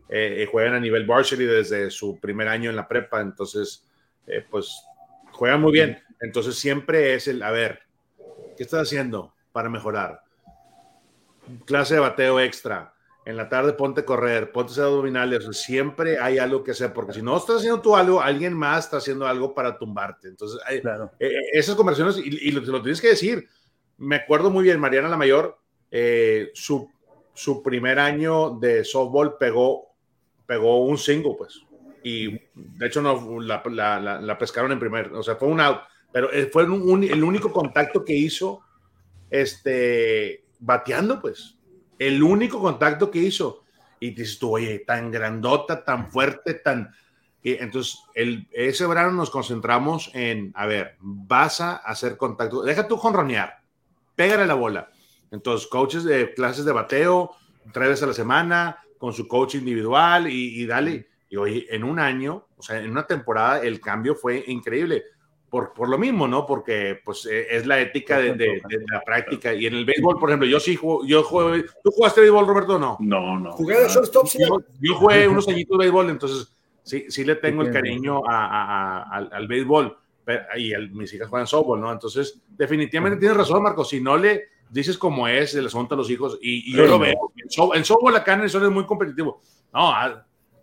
eh, 0.09 0.47
juegan 0.51 0.73
a 0.73 0.79
nivel 0.79 1.05
varsity 1.05 1.45
desde 1.45 1.91
su 1.91 2.19
primer 2.19 2.47
año 2.47 2.69
en 2.69 2.75
la 2.75 2.87
prepa, 2.87 3.21
entonces, 3.21 3.85
eh, 4.27 4.43
pues, 4.49 4.83
juegan 5.31 5.61
muy 5.61 5.71
bien. 5.71 6.01
Entonces, 6.19 6.55
siempre 6.55 7.13
es 7.13 7.27
el, 7.27 7.41
a 7.43 7.51
ver, 7.51 7.81
¿qué 8.57 8.63
estás 8.63 8.81
haciendo 8.81 9.33
para 9.51 9.69
mejorar? 9.69 10.21
Clase 11.65 11.95
de 11.95 11.99
bateo 12.01 12.39
extra 12.39 12.93
en 13.29 13.37
la 13.37 13.47
tarde 13.47 13.73
ponte 13.73 14.01
a 14.01 14.05
correr, 14.05 14.51
ponte 14.51 14.71
a 14.71 14.73
hacer 14.73 14.85
abdominales, 14.85 15.45
siempre 15.55 16.17
hay 16.17 16.39
algo 16.39 16.63
que 16.63 16.71
hacer, 16.71 16.91
porque 16.93 17.13
si 17.13 17.21
no 17.21 17.37
estás 17.37 17.57
haciendo 17.57 17.79
tú 17.79 17.95
algo, 17.95 18.19
alguien 18.19 18.53
más 18.53 18.85
está 18.85 18.97
haciendo 18.97 19.27
algo 19.27 19.53
para 19.53 19.77
tumbarte. 19.77 20.29
Entonces, 20.29 20.59
eh, 20.67 20.81
eh, 21.19 21.31
esas 21.53 21.75
conversaciones, 21.75 22.17
y, 22.17 22.51
lo, 22.51 22.81
tienes 22.81 22.99
que 22.99 23.09
decir, 23.09 23.47
me 23.97 24.15
acuerdo 24.15 24.49
muy 24.49 24.63
bien, 24.63 24.79
Mariana 24.79 25.09
la 25.09 25.15
Mayor, 25.15 25.59
eh, 25.91 26.49
su, 26.55 26.89
su 27.35 27.61
primer 27.61 27.99
año 27.99 28.57
de 28.59 28.83
softball 28.83 29.37
pegó, 29.37 29.88
pegó 30.49 30.83
un 30.83 30.97
single, 30.97 31.35
pues, 31.37 31.61
y 32.03 32.31
de 32.55 32.87
hecho 32.87 33.03
no 33.03 33.39
la, 33.39 34.37
pescaron 34.39 34.71
en 34.71 34.79
primer, 34.79 35.13
o 35.13 35.21
sea, 35.21 35.35
fue 35.35 35.47
un 35.47 35.61
out, 35.61 35.81
pero 36.11 36.33
eh, 36.33 36.49
fue 36.51 36.63
el 36.63 37.23
único 37.23 37.53
contacto 37.53 38.03
que 38.03 38.15
hizo 38.15 38.61
este 39.29 40.43
bateando, 40.57 41.21
pues, 41.21 41.59
el 41.99 42.23
único 42.23 42.59
contacto 42.59 43.11
que 43.11 43.19
hizo. 43.19 43.63
Y 43.99 44.11
dices 44.11 44.39
tú, 44.39 44.55
oye, 44.55 44.79
tan 44.79 45.11
grandota, 45.11 45.83
tan 45.83 46.09
fuerte, 46.09 46.55
tan... 46.55 46.89
Y 47.43 47.51
entonces, 47.53 47.99
el, 48.15 48.47
ese 48.51 48.87
verano 48.87 49.11
nos 49.11 49.29
concentramos 49.29 50.09
en, 50.13 50.51
a 50.55 50.65
ver, 50.65 50.95
vas 50.99 51.61
a 51.61 51.75
hacer 51.75 52.17
contacto, 52.17 52.63
deja 52.63 52.87
tú 52.87 52.97
jonronear, 52.97 53.61
pégale 54.15 54.47
la 54.47 54.55
bola. 54.55 54.89
Entonces, 55.31 55.67
coaches 55.67 56.03
de 56.05 56.33
clases 56.33 56.65
de 56.65 56.71
bateo, 56.71 57.35
tres 57.71 57.89
veces 57.89 58.03
a 58.03 58.07
la 58.07 58.13
semana, 58.13 58.79
con 58.99 59.13
su 59.13 59.27
coach 59.27 59.55
individual 59.55 60.29
y, 60.29 60.61
y 60.61 60.67
dale. 60.67 61.07
Y 61.29 61.37
oye, 61.37 61.65
en 61.69 61.83
un 61.83 61.99
año, 61.99 62.45
o 62.57 62.61
sea, 62.61 62.79
en 62.79 62.91
una 62.91 63.07
temporada, 63.07 63.63
el 63.63 63.79
cambio 63.79 64.13
fue 64.13 64.43
increíble. 64.47 65.03
Por, 65.49 65.73
por, 65.73 65.89
lo 65.89 65.97
mismo, 65.97 66.27
¿no? 66.27 66.45
Porque 66.45 66.99
pues 67.03 67.25
e, 67.25 67.55
es 67.55 67.65
la 67.65 67.79
ética 67.79 68.19
de, 68.19 68.35
de, 68.35 68.61
la 68.91 69.01
práctica. 69.01 69.51
Y 69.51 69.65
en 69.65 69.73
el 69.73 69.85
béisbol, 69.85 70.19
por 70.19 70.29
ejemplo, 70.29 70.47
yo 70.47 70.59
sí 70.59 70.75
juego, 70.75 71.03
yo 71.07 71.23
juego, 71.23 71.55
¿tú 71.83 71.89
jugaste 71.89 72.21
béisbol, 72.21 72.45
Roberto? 72.45 72.77
No. 72.77 72.97
No, 72.99 73.39
no. 73.39 73.53
Jugué 73.53 73.79
de 73.79 73.87
shortstop, 73.87 74.27
sí. 74.27 74.37
Yo, 74.79 74.95
jugué 74.95 75.27
unos 75.27 75.47
añitos 75.47 75.75
de 75.79 75.85
béisbol, 75.85 76.09
entonces 76.11 76.53
sí, 76.83 77.05
sí 77.09 77.23
le 77.23 77.35
tengo 77.37 77.63
el 77.63 77.71
cariño 77.71 78.21
a, 78.27 78.45
a, 78.45 79.01
al, 79.15 79.29
al, 79.31 79.47
béisbol. 79.47 79.97
y 80.57 80.71
mis 80.91 81.11
hijas 81.15 81.29
juegan 81.29 81.47
softball, 81.47 81.81
¿no? 81.81 81.91
Entonces, 81.91 82.39
definitivamente 82.49 83.17
tienes 83.17 83.37
razón, 83.37 83.63
Marco. 83.63 83.83
Si 83.83 84.01
no 84.01 84.17
le 84.17 84.49
dices 84.69 84.97
como 84.97 85.27
es, 85.27 85.51
se 85.51 85.61
les 85.61 85.73
monta 85.73 85.95
a 85.95 85.97
los 85.97 86.09
hijos, 86.09 86.37
y, 86.41 86.71
y 86.71 86.75
yo 86.75 86.85
lo 86.85 86.99
veo. 86.99 87.31
En 87.73 87.85
softball 87.85 88.15
acá 88.15 88.33
en 88.33 88.41
el 88.41 88.45
es 88.45 88.55
muy 88.55 88.85
competitivo. 88.85 89.41
No, 89.73 89.93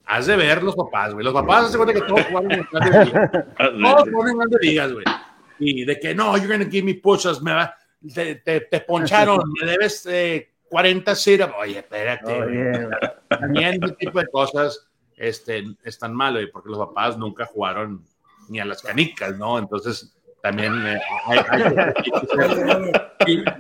Has 0.09 0.27
de 0.27 0.37
ver 0.37 0.63
los 0.63 0.77
papás, 0.77 1.13
güey. 1.13 1.25
Los 1.25 1.35
papás 1.35 1.71
se 1.73 1.77
cuenta 1.77 1.93
que 1.93 2.07
todos 2.07 2.25
jugaron 2.27 2.53
en 2.53 2.69
grandes 2.71 3.07
ligas. 3.07 3.31
Todos 3.59 4.09
jugaron 4.09 4.29
en 4.31 4.39
grandes 4.39 4.61
ligas, 4.63 4.93
güey. 4.93 5.05
Y 5.59 5.85
de 5.85 5.99
que 5.99 6.15
no, 6.15 6.37
you're 6.37 6.47
gonna 6.47 6.71
give 6.71 6.85
me 6.85 6.95
pushas, 6.95 7.43
me 7.43 7.53
va, 7.53 7.75
te, 8.15 8.37
te, 8.37 8.61
te 8.61 8.81
poncharon, 8.83 9.53
me 9.61 9.67
debes 9.67 10.07
eh, 10.07 10.53
40 10.69 11.15
syrup. 11.15 11.51
Oye, 11.59 11.79
espérate. 11.79 12.41
Oh, 12.41 13.37
También 13.37 13.83
ese 13.83 13.95
tipo 13.95 14.21
de 14.21 14.27
cosas 14.29 14.87
este, 15.17 15.65
están 15.83 16.15
mal, 16.15 16.35
güey, 16.35 16.51
porque 16.51 16.69
los 16.69 16.79
papás 16.79 17.19
nunca 17.19 17.47
jugaron 17.47 18.05
ni 18.49 18.61
a 18.61 18.65
las 18.65 18.83
canicas, 18.83 19.37
¿no? 19.37 19.59
Entonces, 19.59 20.15
también 20.43 20.73
eh, 20.87 21.01
hay, 21.27 21.39
hay, 21.49 21.63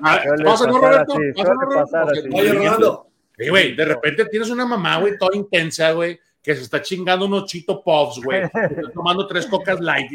hay, 0.00 0.44
Pásalo, 0.44 0.78
Roberto. 0.78 1.14
Pásalo, 1.34 2.12
Oye, 2.32 2.52
Rolando. 2.52 3.08
güey, 3.48 3.74
de 3.74 3.84
repente 3.84 4.26
tienes 4.26 4.50
una 4.50 4.66
mamá, 4.66 4.98
güey, 4.98 5.18
toda 5.18 5.36
intensa, 5.36 5.92
güey, 5.92 6.20
que 6.42 6.54
se 6.54 6.62
está 6.62 6.80
chingando 6.80 7.26
unos 7.26 7.46
chito 7.46 7.82
puffs, 7.82 8.22
güey. 8.22 8.42
Está 8.54 8.90
tomando 8.94 9.26
tres 9.26 9.46
cocas 9.46 9.80
light. 9.80 10.10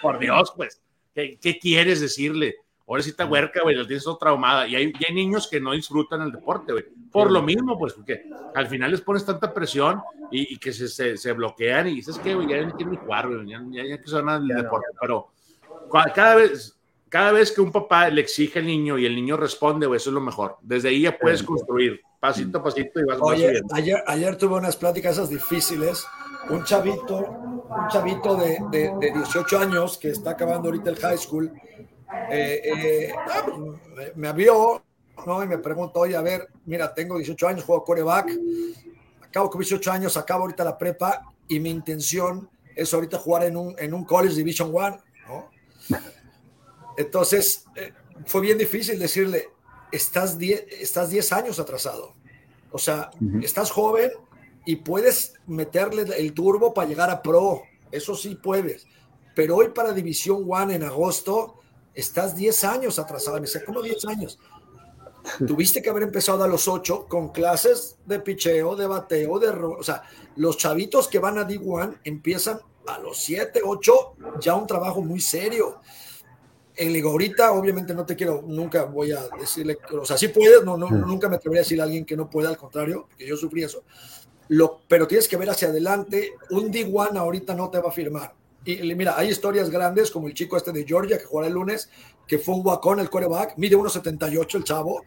por 0.00 0.18
Dios, 0.18 0.52
pues. 0.56 0.80
¿Qué, 1.12 1.36
¿Qué, 1.40 1.58
quieres 1.58 2.00
decirle? 2.00 2.54
Está 2.98 3.24
huerca, 3.24 3.62
güey, 3.62 3.76
la 3.76 3.86
tienes 3.86 4.04
todo 4.04 4.16
traumada. 4.16 4.66
Y 4.66 4.74
hay, 4.74 4.92
y 4.98 5.04
hay, 5.04 5.14
niños 5.14 5.48
que 5.48 5.60
no 5.60 5.72
disfrutan 5.72 6.22
el 6.22 6.32
deporte, 6.32 6.72
güey. 6.72 6.84
Por 7.12 7.30
lo 7.30 7.42
mismo, 7.42 7.78
pues, 7.78 7.92
porque 7.92 8.24
al 8.54 8.66
final 8.66 8.90
les 8.90 9.00
pones 9.00 9.24
tanta 9.24 9.54
presión 9.54 10.00
y, 10.30 10.54
y 10.54 10.58
que 10.58 10.72
se, 10.72 10.88
se, 10.88 11.16
se, 11.16 11.32
bloquean 11.32 11.88
y 11.88 11.96
dices 11.96 12.18
que, 12.18 12.34
güey, 12.34 12.48
ya 12.48 12.60
no 12.62 12.74
quieren 12.74 12.96
jugar, 12.96 13.28
güey, 13.28 13.48
ya, 13.48 13.62
ya, 13.70 13.84
ya 13.84 13.98
que 14.00 14.08
son 14.08 14.28
el 14.28 14.48
deporte. 14.48 14.88
Pero 15.00 15.28
cada 16.14 16.34
vez, 16.34 16.76
cada 17.08 17.32
vez 17.32 17.52
que 17.52 17.60
un 17.60 17.72
papá 17.72 18.08
le 18.08 18.20
exige 18.20 18.58
al 18.58 18.66
niño 18.66 18.98
y 18.98 19.06
el 19.06 19.14
niño 19.14 19.36
responde, 19.36 19.86
güey, 19.86 19.98
eso 19.98 20.10
es 20.10 20.14
lo 20.14 20.20
mejor. 20.20 20.56
Desde 20.62 20.88
ahí 20.88 21.02
ya 21.02 21.16
puedes 21.16 21.42
construir 21.42 22.00
pasito 22.20 22.58
a 22.58 22.62
pasito 22.62 23.00
y 23.00 23.04
vas 23.04 23.18
Oye, 23.20 23.60
ayer, 23.72 24.02
ayer 24.06 24.36
tuve 24.36 24.56
unas 24.56 24.76
pláticas 24.76 25.12
esas 25.12 25.30
difíciles. 25.30 26.06
Un 26.48 26.64
chavito, 26.64 27.18
un 27.18 27.88
chavito 27.88 28.36
de, 28.36 28.58
de, 28.70 28.92
de 29.00 29.12
18 29.12 29.58
años 29.58 29.98
que 29.98 30.10
está 30.10 30.30
acabando 30.30 30.68
ahorita 30.68 30.90
el 30.90 30.96
high 30.96 31.18
school, 31.18 31.52
eh, 32.30 32.60
eh, 32.64 33.14
ah, 33.16 33.46
me, 33.94 34.12
me 34.14 34.32
vio, 34.32 34.82
¿no? 35.26 35.42
Y 35.42 35.46
me 35.46 35.58
preguntó, 35.58 36.00
oye, 36.00 36.16
a 36.16 36.22
ver, 36.22 36.48
mira, 36.66 36.92
tengo 36.94 37.16
18 37.16 37.48
años, 37.48 37.64
juego 37.64 37.84
coreback, 37.84 38.30
acabo 39.22 39.50
con 39.50 39.60
18 39.60 39.92
años, 39.92 40.16
acabo 40.16 40.42
ahorita 40.42 40.64
la 40.64 40.76
prepa 40.76 41.32
y 41.48 41.60
mi 41.60 41.70
intención 41.70 42.48
es 42.74 42.92
ahorita 42.94 43.18
jugar 43.18 43.44
en 43.44 43.56
un, 43.56 43.74
en 43.78 43.94
un 43.94 44.04
college 44.04 44.34
Division 44.34 44.70
One, 44.74 44.98
¿no? 45.28 45.50
Entonces, 46.96 47.64
eh, 47.76 47.92
fue 48.26 48.40
bien 48.40 48.58
difícil 48.58 48.98
decirle, 48.98 49.48
estás 49.92 50.38
10 50.38 50.66
estás 50.80 51.10
diez 51.10 51.32
años 51.32 51.58
atrasado. 51.58 52.14
O 52.70 52.78
sea, 52.78 53.10
uh 53.14 53.24
-huh. 53.24 53.44
estás 53.44 53.70
joven 53.70 54.10
y 54.64 54.76
puedes 54.76 55.34
meterle 55.46 56.02
el 56.16 56.32
turbo 56.32 56.72
para 56.72 56.88
llegar 56.88 57.10
a 57.10 57.22
pro. 57.22 57.62
Eso 57.90 58.14
sí 58.14 58.34
puedes. 58.36 58.86
Pero 59.34 59.56
hoy 59.56 59.68
para 59.70 59.92
División 59.92 60.44
One 60.48 60.74
en 60.74 60.84
agosto, 60.84 61.59
estás 61.94 62.36
10 62.36 62.64
años 62.64 62.98
atrasado. 62.98 63.36
Me 63.36 63.42
dice, 63.42 63.64
¿cómo 63.64 63.82
10 63.82 64.04
años? 64.06 64.38
Tuviste 65.46 65.82
que 65.82 65.90
haber 65.90 66.04
empezado 66.04 66.42
a 66.42 66.48
los 66.48 66.66
8 66.66 67.06
con 67.08 67.28
clases 67.30 67.98
de 68.06 68.20
picheo, 68.20 68.74
de 68.76 68.86
bateo, 68.86 69.38
de... 69.38 69.48
O 69.48 69.82
sea, 69.82 70.02
los 70.36 70.56
chavitos 70.56 71.08
que 71.08 71.18
van 71.18 71.38
a 71.38 71.46
D1 71.46 71.98
empiezan 72.04 72.60
a 72.86 72.98
los 72.98 73.18
7, 73.18 73.60
8, 73.64 73.92
ya 74.40 74.54
un 74.54 74.66
trabajo 74.66 75.02
muy 75.02 75.20
serio 75.20 75.80
en 76.80 76.92
Liga 76.94 77.10
ahorita, 77.10 77.52
obviamente 77.52 77.92
no 77.92 78.06
te 78.06 78.16
quiero, 78.16 78.42
nunca 78.46 78.84
voy 78.84 79.12
a 79.12 79.28
decirle, 79.38 79.76
o 79.92 80.04
sea, 80.06 80.16
sí 80.16 80.28
puedes, 80.28 80.64
no, 80.64 80.78
no, 80.78 80.88
nunca 80.88 81.28
me 81.28 81.36
atrevería 81.36 81.60
a 81.60 81.64
decirle 81.64 81.82
a 81.82 81.84
alguien 81.84 82.06
que 82.06 82.16
no 82.16 82.30
puede, 82.30 82.48
al 82.48 82.56
contrario, 82.56 83.06
porque 83.06 83.26
yo 83.26 83.36
sufrí 83.36 83.62
eso. 83.62 83.84
Lo, 84.48 84.80
pero 84.88 85.06
tienes 85.06 85.28
que 85.28 85.36
ver 85.36 85.50
hacia 85.50 85.68
adelante. 85.68 86.32
Un 86.50 86.72
D1 86.72 87.16
ahorita 87.16 87.54
no 87.54 87.70
te 87.70 87.78
va 87.78 87.90
a 87.90 87.92
firmar. 87.92 88.34
Y 88.64 88.94
mira, 88.94 89.16
hay 89.16 89.28
historias 89.28 89.70
grandes 89.70 90.10
como 90.10 90.28
el 90.28 90.34
chico 90.34 90.56
este 90.56 90.72
de 90.72 90.84
Georgia 90.84 91.18
que 91.18 91.24
jugará 91.24 91.48
el 91.48 91.54
lunes, 91.54 91.90
que 92.26 92.38
fue 92.38 92.54
un 92.54 92.62
guacón 92.62 93.00
el 93.00 93.08
coreback, 93.08 93.56
mide 93.56 93.76
1.78 93.76 94.54
el 94.56 94.64
chavo. 94.64 95.02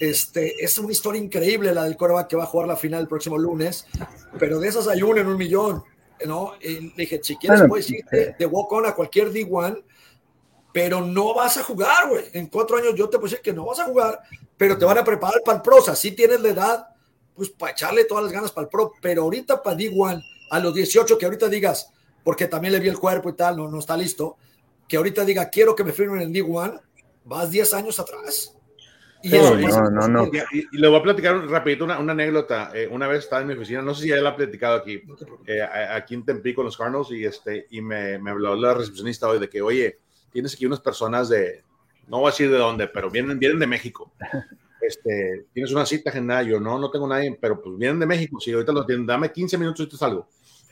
Este, 0.00 0.62
es 0.62 0.78
una 0.78 0.92
historia 0.92 1.20
increíble 1.20 1.72
la 1.72 1.84
del 1.84 1.96
coreback 1.96 2.28
que 2.28 2.36
va 2.36 2.44
a 2.44 2.46
jugar 2.46 2.68
la 2.68 2.76
final 2.76 3.02
el 3.02 3.08
próximo 3.08 3.38
lunes, 3.38 3.86
pero 4.38 4.58
de 4.60 4.68
esas 4.68 4.88
hay 4.88 5.02
una 5.02 5.20
en 5.20 5.28
un 5.28 5.36
millón. 5.36 5.84
¿no? 6.26 6.54
Y 6.60 6.80
le 6.80 6.92
dije, 6.96 7.20
si 7.22 7.36
quieres, 7.36 7.62
puedes 7.68 7.88
irte 7.90 8.34
de 8.36 8.46
walk-on 8.46 8.86
a 8.86 8.94
cualquier 8.94 9.32
D1 9.32 9.84
pero 10.72 11.00
no 11.00 11.34
vas 11.34 11.56
a 11.56 11.62
jugar, 11.62 12.08
güey. 12.08 12.26
En 12.32 12.46
cuatro 12.46 12.76
años 12.76 12.94
yo 12.94 13.08
te 13.08 13.18
puedo 13.18 13.30
decir 13.30 13.42
que 13.42 13.52
no 13.52 13.64
vas 13.64 13.80
a 13.80 13.84
jugar, 13.84 14.20
pero 14.56 14.78
te 14.78 14.84
van 14.84 14.98
a 14.98 15.04
preparar 15.04 15.42
para 15.44 15.56
el 15.56 15.62
pro. 15.62 15.78
O 15.78 15.82
sea, 15.82 15.96
si 15.96 16.12
tienes 16.12 16.40
la 16.40 16.48
edad, 16.50 16.88
pues 17.34 17.50
para 17.50 17.72
echarle 17.72 18.04
todas 18.04 18.24
las 18.24 18.32
ganas 18.32 18.52
para 18.52 18.66
el 18.66 18.68
pro, 18.68 18.92
pero 19.00 19.22
ahorita 19.22 19.62
para 19.62 19.76
D1, 19.76 20.22
a 20.50 20.58
los 20.60 20.74
18, 20.74 21.18
que 21.18 21.24
ahorita 21.24 21.48
digas, 21.48 21.92
porque 22.28 22.46
también 22.46 22.74
le 22.74 22.80
vi 22.80 22.88
el 22.88 22.98
cuerpo 22.98 23.30
y 23.30 23.32
tal, 23.32 23.56
no, 23.56 23.70
no 23.70 23.78
está 23.78 23.96
listo, 23.96 24.36
que 24.86 24.98
ahorita 24.98 25.24
diga, 25.24 25.48
quiero 25.48 25.74
que 25.74 25.82
me 25.82 25.94
firmen 25.94 26.20
en 26.20 26.34
D1, 26.34 26.78
vas 27.24 27.50
10 27.50 27.72
años 27.72 27.98
atrás. 27.98 28.54
Y, 29.22 29.30
no, 29.30 29.90
no, 29.90 30.08
no. 30.08 30.26
Y, 30.26 30.58
y, 30.58 30.78
le 30.78 30.88
voy 30.88 30.98
a 30.98 31.02
platicar 31.02 31.48
rapidito 31.48 31.86
una, 31.86 31.98
una 31.98 32.12
anécdota. 32.12 32.70
Eh, 32.74 32.86
una 32.86 33.08
vez 33.08 33.20
estaba 33.20 33.40
en 33.40 33.48
mi 33.48 33.54
oficina, 33.54 33.80
no 33.80 33.94
sé 33.94 34.02
si 34.02 34.08
ya 34.10 34.16
la 34.16 34.28
ha 34.28 34.36
platicado 34.36 34.76
aquí, 34.76 35.00
eh, 35.46 35.62
aquí 35.62 36.12
en 36.12 36.26
Tempico, 36.26 36.60
en 36.60 36.66
los 36.66 36.76
Cardinals, 36.76 37.10
y, 37.12 37.24
este, 37.24 37.66
y 37.70 37.80
me, 37.80 38.18
me 38.18 38.30
habló 38.30 38.54
la 38.56 38.74
recepcionista 38.74 39.26
hoy 39.26 39.38
de 39.38 39.48
que, 39.48 39.62
oye, 39.62 39.96
tienes 40.30 40.52
aquí 40.52 40.66
unas 40.66 40.80
personas 40.80 41.30
de, 41.30 41.64
no 42.08 42.18
voy 42.18 42.28
a 42.28 42.32
decir 42.32 42.50
de 42.50 42.58
dónde, 42.58 42.88
pero 42.88 43.10
vienen, 43.10 43.38
vienen 43.38 43.58
de 43.58 43.66
México. 43.66 44.12
Este, 44.80 45.46
tienes 45.52 45.72
una 45.72 45.84
cita 45.84 46.10
agendada, 46.10 46.44
yo 46.44 46.60
no, 46.60 46.78
no 46.78 46.90
tengo 46.90 47.08
nadie, 47.08 47.36
pero 47.40 47.60
pues 47.60 47.76
vienen 47.76 47.98
de 47.98 48.06
México, 48.06 48.38
si 48.38 48.52
ahorita 48.52 48.72
lo 48.72 48.86
tienen, 48.86 49.06
dame 49.06 49.32
15 49.32 49.58
minutos 49.58 49.84
y 49.84 49.88
te 49.88 49.96
salgo. 49.96 50.28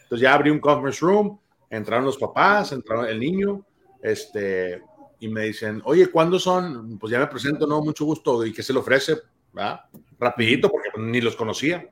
Entonces 0.07 0.23
ya 0.23 0.35
abrí 0.35 0.51
un 0.51 0.61
conference 0.61 1.05
room, 1.05 1.41
entraron 1.71 2.05
los 2.05 2.17
papás, 2.17 2.73
entraron 2.73 3.07
el 3.07 3.19
niño, 3.19 3.65
este, 4.03 4.83
y 5.19 5.29
me 5.29 5.45
dicen, 5.45 5.83
oye, 5.85 6.09
¿cuándo 6.09 6.39
son? 6.39 6.99
Pues 6.99 7.11
ya 7.11 7.19
me 7.19 7.27
presento, 7.27 7.67
no, 7.67 7.81
mucho 7.83 8.05
gusto, 8.05 8.45
¿y 8.45 8.53
qué 8.53 8.63
se 8.63 8.73
le 8.73 8.79
ofrece? 8.79 9.17
¿verdad? 9.53 9.81
Rapidito, 10.19 10.71
porque 10.71 10.91
ni 10.99 11.21
los 11.21 11.37
conocía. 11.37 11.89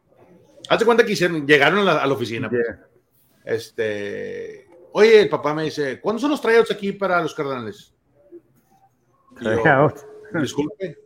Hazte 0.68 0.84
cuenta 0.84 1.04
que 1.04 1.12
hicieron, 1.12 1.46
llegaron 1.46 1.80
a 1.80 1.84
la, 1.84 2.02
a 2.02 2.06
la 2.06 2.14
oficina. 2.14 2.48
Pues. 2.48 2.66
Este, 3.44 4.66
Oye, 4.96 5.22
el 5.22 5.28
papá 5.28 5.52
me 5.52 5.64
dice, 5.64 6.00
¿cuándo 6.00 6.20
son 6.20 6.30
los 6.30 6.40
tryouts 6.40 6.70
aquí 6.70 6.92
para 6.92 7.20
los 7.20 7.34
Cardenales? 7.34 7.92
Yo, 9.40 9.92
Disculpe. 10.40 10.98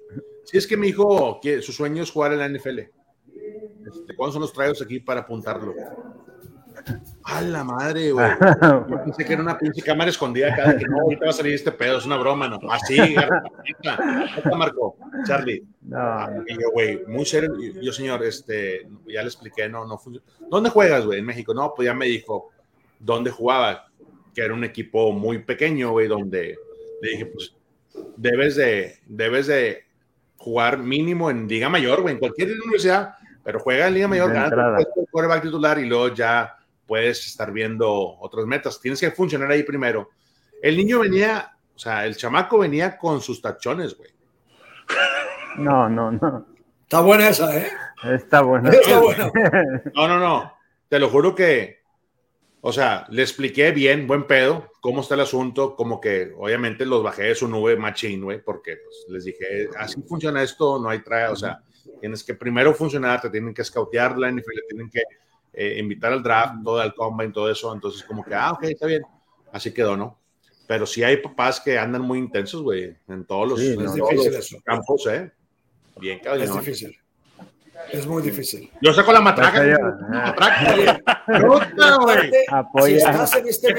Si 0.44 0.58
es 0.58 0.66
que 0.66 0.76
mi 0.76 0.88
hijo, 0.88 1.40
que 1.40 1.62
su 1.62 1.72
sueño 1.72 2.02
es 2.02 2.10
jugar 2.10 2.34
en 2.34 2.38
la 2.38 2.48
NFL. 2.50 2.80
Este, 2.80 4.14
¿Cuándo 4.14 4.34
son 4.34 4.42
los 4.42 4.52
tryouts 4.52 4.82
aquí 4.82 5.00
para 5.00 5.20
apuntarlo? 5.20 5.74
A 7.24 7.40
la 7.42 7.64
madre, 7.64 8.12
güey. 8.12 8.26
Yo 8.62 9.04
pensé 9.04 9.24
que 9.24 9.32
era 9.32 9.42
una 9.42 9.58
pinche 9.58 9.82
cámara 9.82 10.10
escondida 10.10 10.54
cada 10.54 10.76
que 10.76 10.86
no, 10.86 11.00
ahorita 11.00 11.26
va 11.26 11.30
a 11.30 11.34
salir 11.34 11.54
este 11.54 11.72
pedo, 11.72 11.98
es 11.98 12.06
una 12.06 12.16
broma, 12.16 12.48
¿no? 12.48 12.58
Así, 12.70 12.96
¿Qué 12.96 14.56
Marco? 14.56 14.96
Charlie. 15.26 15.62
No. 15.82 16.44
Y 16.46 16.54
yo, 16.54 16.70
güey, 16.72 17.04
muy 17.06 17.26
serio. 17.26 17.54
Yo, 17.82 17.92
señor, 17.92 18.24
este, 18.24 18.88
ya 19.06 19.22
le 19.22 19.28
expliqué, 19.28 19.68
no, 19.68 19.84
no 19.84 19.98
funciona. 19.98 20.26
¿Dónde 20.50 20.70
juegas, 20.70 21.04
güey? 21.04 21.18
En 21.18 21.26
México. 21.26 21.52
No, 21.52 21.74
pues 21.74 21.86
ya 21.86 21.94
me 21.94 22.06
dijo, 22.06 22.50
donde 22.98 23.30
jugaba, 23.30 23.88
que 24.34 24.42
era 24.42 24.54
un 24.54 24.64
equipo 24.64 25.12
muy 25.12 25.38
pequeño, 25.38 25.90
güey, 25.90 26.08
donde 26.08 26.56
le 27.02 27.10
dije, 27.10 27.26
pues, 27.26 27.54
debes 28.16 28.56
de, 28.56 28.98
debes 29.06 29.46
de 29.46 29.84
jugar 30.36 30.78
mínimo 30.78 31.30
en 31.30 31.48
Liga 31.48 31.68
Mayor, 31.68 32.02
güey, 32.02 32.14
en 32.14 32.20
cualquier 32.20 32.52
universidad, 32.52 33.14
pero 33.44 33.60
juega 33.60 33.88
en 33.88 33.94
Liga 33.94 34.08
Mayor, 34.08 34.32
gana 34.32 34.78
el 34.78 34.86
quarterback 35.10 35.42
titular 35.42 35.78
y 35.78 35.86
luego 35.86 36.14
ya 36.14 36.57
puedes 36.88 37.24
estar 37.26 37.52
viendo 37.52 38.18
otras 38.18 38.46
metas. 38.46 38.80
Tienes 38.80 38.98
que 38.98 39.12
funcionar 39.12 39.50
ahí 39.50 39.62
primero. 39.62 40.08
El 40.60 40.76
niño 40.76 41.00
venía, 41.00 41.52
o 41.76 41.78
sea, 41.78 42.06
el 42.06 42.16
chamaco 42.16 42.58
venía 42.58 42.98
con 42.98 43.20
sus 43.20 43.40
tachones, 43.40 43.96
güey. 43.96 44.10
No, 45.58 45.88
no, 45.88 46.10
no. 46.10 46.46
Está 46.82 47.02
buena 47.02 47.28
esa, 47.28 47.56
¿eh? 47.56 47.68
Está 48.04 48.40
buena. 48.40 48.70
Está 48.70 48.98
buena. 49.00 49.30
No, 49.94 50.08
no, 50.08 50.18
no. 50.18 50.54
Te 50.88 50.98
lo 50.98 51.10
juro 51.10 51.34
que, 51.34 51.82
o 52.62 52.72
sea, 52.72 53.06
le 53.10 53.22
expliqué 53.22 53.72
bien, 53.72 54.06
buen 54.06 54.26
pedo, 54.26 54.72
cómo 54.80 55.02
está 55.02 55.14
el 55.14 55.20
asunto, 55.20 55.76
como 55.76 56.00
que 56.00 56.32
obviamente 56.38 56.86
los 56.86 57.02
bajé 57.02 57.24
de 57.24 57.34
su 57.34 57.46
nube 57.46 57.76
machine, 57.76 58.24
güey, 58.24 58.42
porque 58.42 58.76
pues, 58.76 59.04
les 59.10 59.24
dije, 59.24 59.68
así 59.78 60.00
funciona 60.02 60.42
esto, 60.42 60.78
no 60.78 60.88
hay 60.88 61.00
trae, 61.00 61.28
o 61.28 61.36
sea, 61.36 61.62
tienes 62.00 62.24
que 62.24 62.34
primero 62.34 62.72
funcionar, 62.72 63.20
te 63.20 63.28
tienen 63.28 63.52
que 63.52 63.64
scoutear 63.64 64.16
la 64.16 64.30
NFL, 64.30 64.60
tienen 64.66 64.88
que 64.88 65.02
eh, 65.60 65.76
invitar 65.80 66.12
al 66.12 66.22
draft, 66.22 66.62
todo 66.62 66.78
al 66.78 66.94
combine, 66.94 67.32
todo 67.32 67.50
eso, 67.50 67.74
entonces 67.74 68.04
como 68.04 68.24
que, 68.24 68.32
ah, 68.32 68.52
ok, 68.52 68.62
está 68.62 68.86
bien, 68.86 69.02
así 69.50 69.74
quedó, 69.74 69.96
¿no? 69.96 70.16
Pero 70.68 70.86
sí 70.86 71.02
hay 71.02 71.16
papás 71.16 71.60
que 71.60 71.76
andan 71.76 72.02
muy 72.02 72.20
intensos, 72.20 72.62
güey, 72.62 72.96
en 73.08 73.24
todos 73.24 73.48
los, 73.48 74.62
campos, 74.62 75.08
¿eh? 75.08 75.32
Bien, 75.96 76.20
cabrón. 76.20 76.44
Es 76.44 76.54
difícil. 76.54 76.96
Es 77.92 78.06
muy 78.06 78.22
difícil. 78.22 78.70
Yo 78.80 78.92
saco 78.92 79.12
la 79.12 79.20
matraca. 79.20 79.64
este. 83.48 83.74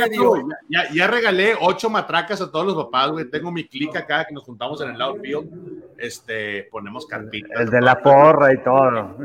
Ya, 0.68 0.92
ya, 0.94 1.08
regalé 1.08 1.56
ocho 1.60 1.90
matracas 1.90 2.42
a 2.42 2.52
todos 2.52 2.66
los 2.66 2.76
papás, 2.86 3.12
güey. 3.12 3.30
Tengo 3.30 3.52
mi 3.52 3.68
clic 3.68 3.96
acá 3.96 4.26
que 4.26 4.34
nos 4.34 4.44
juntamos 4.44 4.82
en 4.82 4.92
el 4.92 5.02
outfield. 5.02 5.50
Este, 5.98 6.68
ponemos 6.72 7.06
carpitas. 7.06 7.60
El 7.60 7.70
de 7.70 7.82
la 7.82 8.02
porra 8.02 8.54
y 8.54 8.64
todo. 8.64 9.18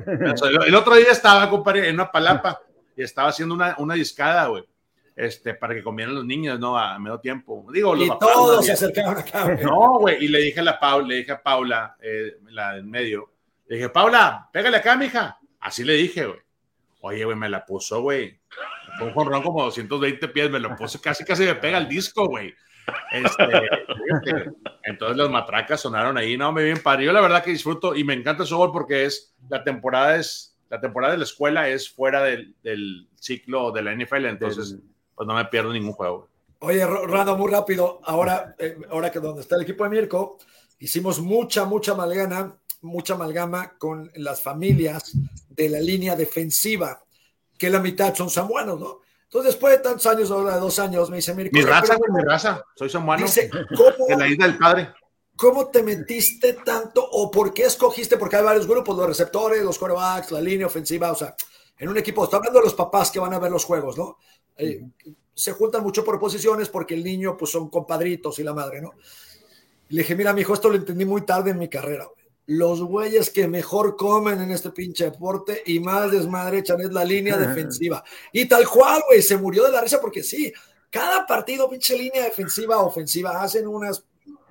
El 0.67 0.75
otro 0.75 0.97
día 0.97 1.11
estaba, 1.11 1.49
compadre, 1.49 1.89
en 1.89 1.95
una 1.95 2.11
palapa 2.11 2.61
y 2.97 3.03
estaba 3.03 3.29
haciendo 3.29 3.55
una, 3.55 3.75
una 3.79 3.95
discada, 3.95 4.47
güey. 4.49 4.65
Este, 5.17 5.55
para 5.55 5.75
que 5.75 5.83
comieran 5.83 6.15
los 6.15 6.25
niños, 6.25 6.59
¿no? 6.59 6.77
A 6.77 6.99
medio 6.99 7.21
tiempo. 7.21 7.65
Digo, 7.73 7.95
los 7.95 8.07
y 8.07 8.11
todos 8.19 8.67
se 8.67 8.73
acercaron 8.73 9.17
acá. 9.17 9.57
No, 9.63 10.01
güey. 10.01 10.25
Y 10.25 10.29
le 10.29 10.41
dije 10.41 10.61
a 10.61 10.65
la 10.65 10.81
Paula, 10.81 11.07
le 11.07 11.15
dije 11.17 11.33
a 11.33 11.43
Paula, 11.43 11.97
eh, 12.03 12.39
la 12.51 12.75
del 12.75 12.85
medio, 12.85 13.31
le 13.67 13.77
dije, 13.77 13.89
Paula, 13.89 14.49
pégale 14.53 14.77
acá, 14.77 14.97
mija. 14.97 15.39
Así 15.61 15.85
le 15.85 15.95
dije, 15.95 16.27
güey. 16.27 16.39
Oye, 17.01 17.25
güey, 17.25 17.37
me 17.37 17.49
la 17.49 17.65
puso, 17.65 18.01
güey. 18.01 18.41
Fue 18.99 19.09
un 19.09 19.13
jorrón 19.13 19.43
como 19.43 19.63
220 19.65 20.29
pies, 20.29 20.51
me 20.51 20.59
lo 20.59 20.75
puse 20.77 21.01
casi, 21.01 21.25
casi 21.25 21.45
me 21.45 21.55
pega 21.55 21.79
el 21.79 21.89
disco, 21.89 22.27
güey. 22.27 22.55
Este, 23.13 23.45
entonces 24.83 25.17
las 25.17 25.31
matracas 25.31 25.81
sonaron 25.81 26.19
ahí, 26.19 26.37
no, 26.37 26.53
me 26.53 26.65
bien 26.65 26.83
padre. 26.83 27.05
Yo 27.05 27.13
la 27.13 27.21
verdad 27.21 27.43
que 27.43 27.51
disfruto 27.51 27.95
y 27.95 28.05
me 28.05 28.15
encanta 28.15 28.43
el 28.43 28.49
softball 28.49 28.73
porque 28.73 29.05
es, 29.05 29.35
la 29.49 29.65
temporada 29.65 30.17
es, 30.17 30.57
la 30.69 30.81
temporada 30.81 31.13
de 31.13 31.19
la 31.19 31.25
escuela 31.25 31.69
es 31.69 31.91
fuera 31.91 32.23
del, 32.23 32.55
del 32.63 33.09
ciclo 33.17 33.73
de 33.73 33.83
la 33.83 33.95
NFL, 33.95 34.27
entonces 34.27 34.77
pues 35.15 35.27
no 35.27 35.35
me 35.35 35.45
pierdo 35.47 35.73
ningún 35.73 35.93
juego. 35.93 36.29
Oye, 36.61 36.87
Rando, 36.87 37.37
muy 37.37 37.51
rápido, 37.51 38.01
ahora, 38.05 38.55
eh, 38.59 38.77
ahora 38.91 39.11
que 39.11 39.21
donde 39.21 39.43
está 39.43 39.57
el 39.57 39.63
equipo 39.63 39.85
de 39.85 39.91
Mirko, 39.91 40.39
hicimos 40.79 41.21
mucha, 41.21 41.65
mucha 41.65 41.95
malgana 41.95 42.57
mucha 42.85 43.15
amalgama 43.15 43.77
con 43.79 44.11
las 44.17 44.43
familias 44.43 45.13
de 45.49 45.69
la 45.69 45.81
línea 45.81 46.15
defensiva, 46.15 47.03
que 47.59 47.71
la 47.71 47.81
mitad 47.81 48.15
son 48.15 48.31
samuanos, 48.31 48.79
¿no? 48.79 49.01
Entonces, 49.25 49.55
después 49.55 49.77
de 49.77 49.83
tantos 49.83 50.07
años, 50.07 50.31
ahora 50.31 50.55
de 50.55 50.61
dos 50.61 50.79
años, 50.79 51.11
me 51.11 51.17
dice, 51.17 51.35
mi 51.35 51.49
raza, 51.63 51.97
mi 51.97 52.23
raza, 52.23 52.63
soy 52.77 52.89
samuano. 52.89 53.25
Dice, 53.25 53.51
¿cómo, 53.51 54.07
de 54.09 54.17
la 54.17 54.29
isla 54.29 54.47
del 54.47 54.59
padre. 54.59 54.95
¿Cómo 55.35 55.69
te 55.69 55.83
metiste 55.83 56.53
tanto 56.65 57.05
o 57.05 57.29
por 57.31 57.53
qué 57.53 57.65
escogiste? 57.65 58.17
Porque 58.17 58.37
hay 58.37 58.45
varios 58.45 58.69
grupos, 58.69 58.97
los 58.97 59.09
receptores, 59.09 59.65
los 59.65 59.79
quarterbacks, 59.79 60.31
la 60.31 60.41
línea 60.41 60.67
ofensiva, 60.67 61.11
o 61.11 61.17
sea, 61.17 61.35
en 61.77 61.89
un 61.89 61.99
equipo, 61.99 62.23
estoy 62.23 62.37
hablando 62.37 62.61
de 62.61 62.67
los 62.67 62.75
papás 62.75 63.11
que 63.11 63.19
van 63.19 63.35
a 63.35 63.41
ver 63.41 63.51
los 63.51 63.65
juegos, 63.65 63.99
¿no? 63.99 64.19
Eh, 64.57 64.85
se 65.35 65.51
juntan 65.51 65.83
mucho 65.83 66.05
por 66.05 66.21
posiciones 66.21 66.69
porque 66.69 66.95
el 66.95 67.03
niño, 67.03 67.37
pues 67.37 67.51
son 67.51 67.69
compadritos 67.69 68.39
y 68.39 68.45
la 68.45 68.55
madre, 68.55 68.81
¿no? 68.81 68.93
le 69.89 70.03
dije, 70.03 70.15
mira, 70.15 70.33
mi 70.33 70.43
hijo, 70.43 70.55
esto 70.55 70.71
lo 70.71 70.77
entendí 70.77 71.05
muy 71.05 71.23
tarde 71.23 71.51
en 71.51 71.59
mi 71.59 71.69
carrera, 71.69 72.05
güey 72.05 72.24
los 72.47 72.83
güeyes 72.83 73.31
que 73.31 73.49
mejor 73.49 73.97
comen 73.97 74.41
en 74.41 74.51
este 74.51 74.71
pinche 74.71 75.05
deporte 75.05 75.63
y 75.67 75.81
más 75.81 76.11
desmadre 76.11 76.59
echan 76.59 76.81
es 76.81 76.93
la 76.93 77.05
línea 77.05 77.37
defensiva. 77.37 78.05
Y 78.33 78.47
tal 78.47 78.69
cual, 78.69 79.03
güey, 79.09 79.23
se 79.23 79.37
murió 79.37 79.65
de 79.65 79.73
la 79.73 79.81
risa 79.81 80.01
porque 80.01 80.23
sí, 80.23 80.53
cada 80.91 81.27
partido, 81.27 81.69
pinche 81.69 81.97
línea 81.97 82.25
defensiva, 82.25 82.79
ofensiva, 82.79 83.43
hacen 83.43 83.67
unas 83.67 84.05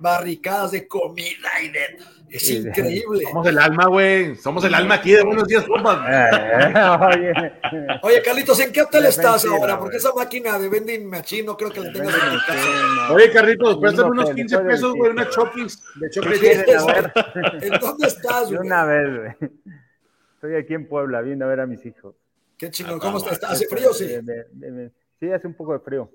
barricadas 0.04 0.72
de 0.72 0.86
comida 0.86 1.48
y 1.62 1.70
de 1.70 1.98
es 2.28 2.50
increíble. 2.50 3.24
Somos 3.26 3.46
el 3.46 3.58
alma, 3.58 3.86
güey. 3.86 4.34
Somos 4.36 4.64
el 4.64 4.74
alma 4.74 4.96
aquí 4.96 5.12
de 5.12 5.22
buenos 5.22 5.46
días, 5.46 5.64
eh, 5.64 6.74
oye. 7.00 7.32
oye, 8.02 8.22
Carlitos, 8.22 8.58
¿en 8.58 8.72
qué 8.72 8.82
hotel 8.82 9.06
estás 9.06 9.44
ahora? 9.46 9.78
Porque 9.78 9.98
esa 9.98 10.12
máquina 10.12 10.58
de 10.58 10.68
vending 10.68 11.06
machine 11.06 11.44
no 11.44 11.56
creo 11.56 11.70
que 11.70 11.80
la 11.80 11.92
tengas 11.92 12.12
en 12.12 12.32
tu 12.32 12.38
casa. 12.44 13.12
Oye, 13.12 13.30
Carlitos, 13.30 13.78
préstame 13.78 14.10
unos 14.10 14.30
15 14.32 14.58
pesos, 14.58 14.94
güey, 14.94 15.12
una 15.12 15.28
chopis 15.30 15.80
de 15.94 16.10
¿En 17.62 17.80
dónde 17.80 18.08
estás, 18.08 18.48
güey? 18.48 18.66
Una 18.66 18.84
vez, 18.84 19.16
güey. 19.16 19.50
Estoy 20.34 20.56
aquí 20.56 20.74
en 20.74 20.88
Puebla, 20.88 21.22
viendo 21.22 21.44
a 21.44 21.48
ver 21.48 21.60
a 21.60 21.66
mis 21.66 21.86
hijos. 21.86 22.16
Qué 22.58 22.68
chingón, 22.70 22.98
¿cómo 22.98 23.18
estás? 23.18 23.44
¿Hace 23.44 23.68
frío, 23.68 23.94
sí? 23.94 24.08
Sí, 25.20 25.30
hace 25.30 25.46
un 25.46 25.54
poco 25.54 25.72
de 25.72 25.78
frío. 25.78 26.10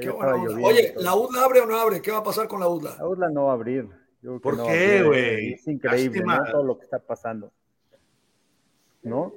Qué 0.00 0.10
bueno. 0.10 0.66
Oye, 0.66 0.94
¿la 0.96 1.14
UDLA 1.14 1.44
abre 1.44 1.60
o 1.60 1.66
no 1.66 1.76
abre? 1.76 2.02
¿Qué 2.02 2.10
va 2.10 2.18
a 2.18 2.22
pasar 2.22 2.48
con 2.48 2.60
la 2.60 2.68
UDLA? 2.68 2.96
La 2.98 3.06
UDLA 3.06 3.28
no 3.30 3.44
va 3.44 3.52
a 3.52 3.54
abrir. 3.54 3.88
¿Por 4.42 4.62
qué, 4.64 5.02
güey? 5.02 5.52
Es 5.54 5.66
increíble 5.66 6.24
todo 6.50 6.62
lo 6.62 6.78
que 6.78 6.84
está 6.84 6.98
pasando. 6.98 7.52
¿No? 9.02 9.32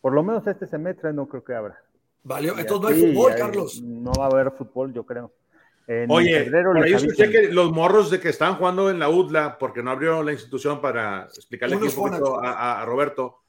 Por 0.00 0.12
lo 0.12 0.22
menos 0.22 0.46
este 0.46 0.66
semestre 0.66 1.12
no 1.12 1.26
creo 1.28 1.44
que 1.44 1.54
abra. 1.54 1.80
Valió. 2.24 2.58
Entonces 2.58 2.80
no 2.80 2.88
hay 2.88 3.14
fútbol, 3.14 3.34
Carlos. 3.36 3.82
No 3.82 4.12
va 4.12 4.24
a 4.24 4.28
haber 4.28 4.50
fútbol, 4.52 4.92
yo 4.92 5.04
creo. 5.04 5.32
Oye, 6.08 6.50
por 6.50 6.82
ahí 6.82 6.94
escuché 6.94 7.30
que 7.30 7.48
los 7.52 7.70
morros 7.70 8.10
de 8.10 8.18
que 8.18 8.30
estaban 8.30 8.56
jugando 8.56 8.90
en 8.90 8.98
la 8.98 9.10
UDLA, 9.10 9.58
porque 9.58 9.82
no 9.82 9.90
abrió 9.90 10.22
la 10.22 10.32
institución 10.32 10.80
para 10.80 11.24
explicarle 11.24 11.76
aquí 11.76 11.86
un 11.86 11.94
poquito 11.94 12.40
a, 12.42 12.84
Roberto. 12.86 13.40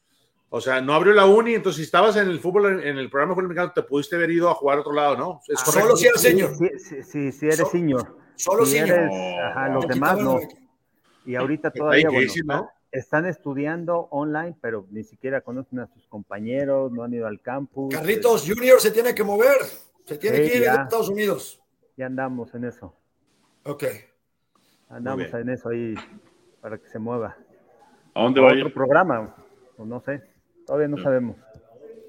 O 0.49 0.61
sea, 0.61 0.79
no 0.79 0.93
abrió 0.93 1.13
la 1.13 1.25
uni, 1.25 1.55
entonces 1.55 1.77
si 1.77 1.83
estabas 1.83 2.15
en 2.15 2.27
el 2.27 2.39
fútbol, 2.39 2.81
en 2.83 2.97
el 2.97 3.09
programa 3.09 3.31
de 3.31 3.35
fútbol 3.35 3.49
mexicano, 3.49 3.73
te 3.73 3.83
pudiste 3.83 4.15
haber 4.15 4.31
ido 4.31 4.49
a 4.49 4.53
jugar 4.53 4.77
a 4.77 4.81
otro 4.81 4.93
lado, 4.93 5.17
¿no? 5.17 5.41
Solo 5.43 5.97
si 5.97 6.07
eres 6.07 6.21
señor. 6.21 6.55
Sí, 6.55 7.31
sí, 7.31 7.45
eres 7.47 7.69
señor. 7.69 8.17
Solo 8.35 8.65
si 8.65 8.77
eres, 8.77 9.09
ajá, 9.43 9.69
los 9.69 9.87
demás 9.87 10.19
no. 10.19 10.39
Y 11.25 11.35
ahorita 11.35 11.71
todavía 11.71 12.09
bueno, 12.09 12.69
están 12.91 13.25
estudiando 13.25 14.07
online, 14.11 14.55
pero 14.61 14.85
ni 14.91 15.03
siquiera 15.03 15.41
conocen 15.41 15.79
a 15.79 15.87
sus 15.87 16.07
compañeros, 16.07 16.91
no 16.91 17.03
han 17.03 17.13
ido 17.13 17.27
al 17.27 17.41
campus. 17.41 17.93
Carlitos 17.93 18.47
Junior 18.47 18.79
se 18.79 18.91
tiene 18.91 19.15
que 19.15 19.23
mover, 19.23 19.57
se 20.05 20.17
tiene 20.17 20.37
que 20.37 20.57
ir 20.57 20.69
a 20.69 20.83
Estados 20.83 21.09
Unidos. 21.09 21.61
Ya 21.97 22.05
andamos 22.05 22.53
en 22.53 22.65
eso. 22.65 22.95
Ok. 23.63 23.85
Andamos 24.89 25.33
en 25.33 25.49
eso 25.49 25.69
ahí 25.69 25.95
para 26.61 26.77
que 26.77 26.87
se 26.87 26.99
mueva. 26.99 27.35
¿A 28.13 28.23
dónde 28.23 28.39
va 28.39 28.51
a 28.51 28.53
ir? 28.53 28.61
Otro 28.61 28.73
programa, 28.73 29.35
o 29.77 29.85
no 29.85 29.99
sé, 30.01 30.21
todavía 30.65 30.87
no 30.87 31.01
sabemos. 31.01 31.37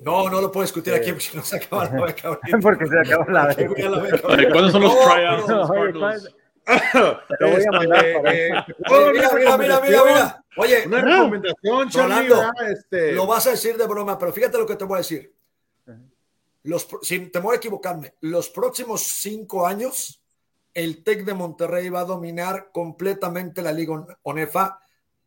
No, 0.01 0.29
no 0.29 0.41
lo 0.41 0.53
puedo 0.53 0.65
discutir 0.65 0.95
aquí 0.95 1.13
porque 1.13 1.31
no 1.35 1.43
se 1.43 1.57
acaba 1.57 1.85
la 1.85 2.05
beca. 2.05 2.39
porque 2.63 2.87
se 2.87 2.99
acaba 2.99 3.33
la 3.33 3.47
beca. 3.55 4.53
¿Cuándo 4.53 4.71
son 4.71 4.83
los 4.83 4.95
tryouts? 5.01 6.35
Te 7.39 7.45
voy 7.45 7.65
a 7.65 7.71
mandar 7.71 8.05
eh, 8.05 8.19
eh, 8.27 8.65
mira, 9.13 9.31
mira, 9.33 9.57
mira, 9.57 9.81
mira, 9.81 10.05
mira. 10.05 10.45
Oye, 10.57 10.85
una 10.87 11.01
recomendación, 11.01 11.93
Rolando, 11.93 12.53
este... 12.69 13.13
lo 13.13 13.27
vas 13.27 13.47
a 13.47 13.51
decir 13.51 13.77
de 13.77 13.87
broma, 13.87 14.19
pero 14.19 14.33
fíjate 14.33 14.59
lo 14.59 14.67
que 14.67 14.75
te 14.75 14.85
voy 14.85 14.97
a 14.97 14.99
decir. 14.99 15.33
Los, 16.65 16.89
sin 17.03 17.31
temor 17.31 17.55
a 17.55 17.59
equivocarme, 17.59 18.15
los 18.23 18.49
próximos 18.49 19.03
cinco 19.03 19.65
años, 19.65 20.21
el 20.75 21.05
TEC 21.05 21.25
de 21.25 21.35
Monterrey 21.35 21.89
va 21.89 22.01
a 22.01 22.05
dominar 22.05 22.71
completamente 22.73 23.63
la 23.63 23.71
Liga 23.71 24.05
ONEFA 24.23 24.81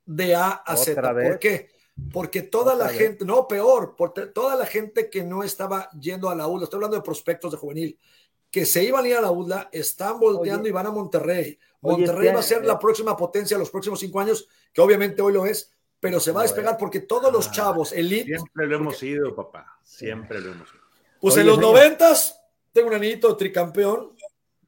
de 0.06 0.36
A 0.36 0.50
a 0.50 0.76
Z. 0.76 1.02
¿Por 1.02 1.40
qué? 1.40 1.70
Porque 2.12 2.42
toda 2.42 2.76
la 2.76 2.90
gente, 2.90 3.26
no, 3.26 3.48
peor, 3.48 3.96
porque 3.98 4.28
toda 4.28 4.56
la 4.56 4.66
gente 4.66 5.10
que 5.10 5.24
no 5.24 5.44
estaba 5.44 5.90
yendo 5.92 6.30
a 6.30 6.36
la 6.36 6.48
UDLA, 6.48 6.64
estoy 6.64 6.78
hablando 6.78 6.98
de 6.98 7.04
prospectos 7.04 7.52
de 7.52 7.58
juvenil, 7.58 8.00
que 8.50 8.66
se 8.66 8.84
iban 8.84 9.06
a 9.06 9.08
ir 9.08 9.16
a 9.16 9.22
la 9.22 9.32
UDLA, 9.32 9.70
están 9.72 10.20
volteando 10.20 10.68
y 10.68 10.72
van 10.72 10.88
a 10.88 10.92
Monterrey. 10.92 11.60
Monterrey 11.82 12.34
va 12.34 12.40
a 12.40 12.44
ser 12.44 12.66
la 12.66 12.80
próxima 12.80 13.16
potencia 13.16 13.58
los 13.58 13.70
próximos 13.70 14.00
cinco 14.00 14.20
años, 14.20 14.48
que 14.74 14.82
obviamente 14.82 15.22
hoy 15.22 15.34
lo 15.34 15.46
es, 15.46 15.72
pero 16.00 16.20
se 16.20 16.32
va 16.32 16.42
a 16.42 16.44
despegar 16.44 16.78
porque 16.78 17.02
todos 17.02 17.32
los 17.32 17.48
ah, 17.48 17.52
chavos, 17.52 17.92
elite. 17.92 18.26
Siempre 18.26 18.68
lo 18.68 18.76
hemos 18.78 19.04
ido, 19.04 19.36
papá. 19.36 19.80
Siempre 19.84 20.40
lo 20.40 20.52
hemos 20.52 20.70
ido. 20.70 20.80
Pues 21.20 21.38
en 21.38 21.48
los 21.48 21.60
noventas, 21.60 22.40
tengo 22.72 22.88
un 22.88 22.94
anillito 22.96 23.36
tricampeón, 23.36 24.16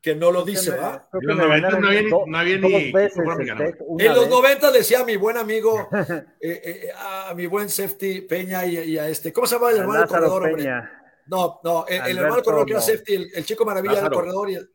que 0.01 0.15
no 0.15 0.31
lo 0.31 0.43
dice, 0.43 0.71
¿va? 0.71 1.07
En 1.13 1.27
los 1.27 1.37
90 1.37 1.69
no 1.79 2.37
había 2.37 2.57
ni. 2.57 2.91
En 3.99 4.13
los 4.15 4.27
90 4.27 4.71
decía 4.71 5.01
a 5.01 5.05
mi 5.05 5.15
buen 5.15 5.37
amigo, 5.37 5.87
eh, 6.41 6.61
eh, 6.63 6.89
a 6.95 7.33
mi 7.35 7.45
buen 7.45 7.69
safety 7.69 8.21
Peña 8.21 8.65
y, 8.65 8.97
a 8.97 9.07
este, 9.07 9.31
¿cómo 9.31 9.45
se 9.45 9.55
llama 9.55 9.69
el 9.69 9.77
hermano 9.77 9.99
del 9.99 10.09
corredor? 10.09 10.59
No, 11.27 11.61
no, 11.63 11.85
el, 11.87 12.17
hermano 12.17 12.41
corredor 12.41 12.65
que 12.65 12.73
era 12.73 12.81
safety, 12.81 13.29
el, 13.33 13.45
chico 13.45 13.63
maravilla 13.63 14.01
del 14.01 14.11
corredor 14.11 14.49
y 14.49 14.55
el. 14.55 14.69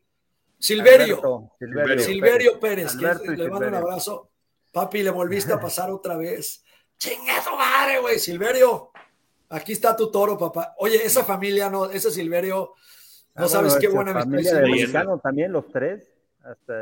Silverio, 0.59 1.51
Silverio, 1.99 2.59
Pérez, 2.59 2.95
que 2.95 3.31
le 3.31 3.49
mando 3.49 3.67
un 3.67 3.75
abrazo. 3.75 4.31
Papi, 4.71 5.03
le 5.03 5.11
volviste 5.11 5.53
a 5.53 5.59
pasar 5.61 5.91
otra 5.91 6.17
vez. 6.17 6.63
Chingazo 6.97 7.55
madre, 7.55 7.99
güey, 7.99 8.17
Silverio. 8.17 8.91
Aquí 9.49 9.73
está 9.73 9.95
tu 9.95 10.09
toro, 10.09 10.37
papá. 10.37 10.73
Oye, 10.79 11.05
esa 11.05 11.23
familia, 11.23 11.69
no, 11.69 11.85
ese 11.85 12.09
Silverio, 12.11 12.73
no 13.37 13.45
ah, 13.45 13.47
sabes 13.47 13.75
qué 13.75 13.87
buena 13.87 14.13
familia 14.13 14.55
de 14.55 14.61
mexicano 14.63 15.19
también, 15.19 15.51
los 15.51 15.67
tres. 15.71 16.17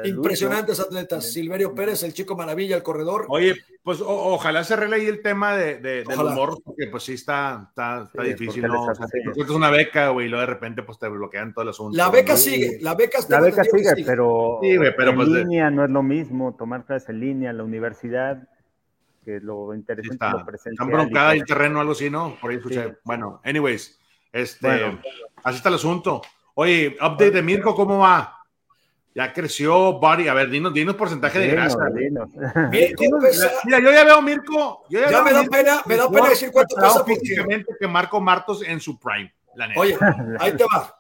Impresionantes 0.03 0.79
atletas. 0.79 1.31
Silverio 1.31 1.73
Pérez, 1.73 2.03
el 2.03 2.13
chico 2.13 2.35
maravilla, 2.35 2.75
el 2.75 2.83
corredor. 2.83 3.25
Oye, 3.29 3.55
pues 3.83 3.99
ojalá 4.01 4.63
se 4.63 4.75
arregle 4.75 4.97
ahí 4.97 5.05
el 5.07 5.23
tema 5.23 5.55
de, 5.55 5.79
de 5.79 6.03
del 6.03 6.19
humor, 6.19 6.59
porque 6.63 6.87
pues 6.87 7.03
sí 7.03 7.13
está, 7.13 7.67
está, 7.69 8.07
difícil. 8.23 8.63
¿no? 8.63 8.91
es 8.91 9.49
una 9.49 9.71
beca, 9.71 10.09
güey, 10.09 10.27
y 10.27 10.29
luego 10.29 10.41
de 10.41 10.53
repente 10.53 10.83
pues 10.83 10.99
te 10.99 11.07
bloquean 11.07 11.53
todo 11.53 11.63
el 11.63 11.69
asunto. 11.69 11.97
La 11.97 12.09
beca 12.09 12.37
sigue, 12.37 12.77
la 12.81 12.93
beca, 12.93 13.19
la 13.27 13.41
beca 13.41 13.63
sigue, 13.63 14.03
pero, 14.05 14.59
pero 14.61 15.09
en 15.09 15.15
pues, 15.15 15.27
línea 15.29 15.71
no 15.71 15.83
es 15.83 15.89
lo 15.89 16.03
mismo, 16.03 16.55
tomar 16.55 16.85
clases 16.85 17.09
en 17.09 17.19
línea 17.21 17.49
en 17.49 17.57
la 17.57 17.63
universidad, 17.63 18.47
que 19.23 19.39
lo 19.39 19.73
interesante 19.73 20.13
está, 20.13 20.31
lo 20.31 20.71
Están 20.71 20.87
broncada 20.87 21.33
el 21.33 21.43
terreno, 21.43 21.79
algo 21.79 21.93
así, 21.93 22.11
¿no? 22.11 22.37
Por 22.39 22.51
ahí 22.51 22.57
escuché. 22.57 22.97
Bueno, 23.03 23.41
anyways, 23.43 23.99
este, 24.31 24.67
así 25.43 25.57
está 25.57 25.69
el 25.69 25.75
asunto. 25.75 26.21
Oye, 26.55 26.95
update 27.01 27.31
de 27.31 27.41
Mirko, 27.41 27.75
¿cómo 27.75 27.99
va? 27.99 28.31
Ya 29.13 29.31
creció 29.31 29.93
Body. 29.93 30.27
A 30.27 30.33
ver, 30.33 30.49
dinos, 30.49 30.73
dinos 30.73 30.95
porcentaje 30.95 31.39
de 31.39 31.47
grasa. 31.47 31.77
Mirko 32.69 33.03
Mira, 33.65 33.79
yo 33.79 33.91
ya 33.91 34.03
veo 34.03 34.21
Mirko. 34.21 34.85
ya, 34.89 35.21
me, 35.21 35.31
da 35.31 35.43
pena, 35.43 35.81
me 35.85 35.95
da 35.95 36.09
pena 36.09 36.29
decir 36.29 36.51
cuánto 36.51 36.75
pesa. 36.75 37.03
Físicamente 37.03 37.73
que 37.79 37.87
Marco 37.87 38.19
Martos 38.19 38.63
en 38.63 38.79
su 38.79 38.97
prime. 38.99 39.33
La 39.55 39.67
neta. 39.67 39.79
Oye, 39.79 39.97
ahí 40.39 40.55
te 40.55 40.63
va. 40.63 40.99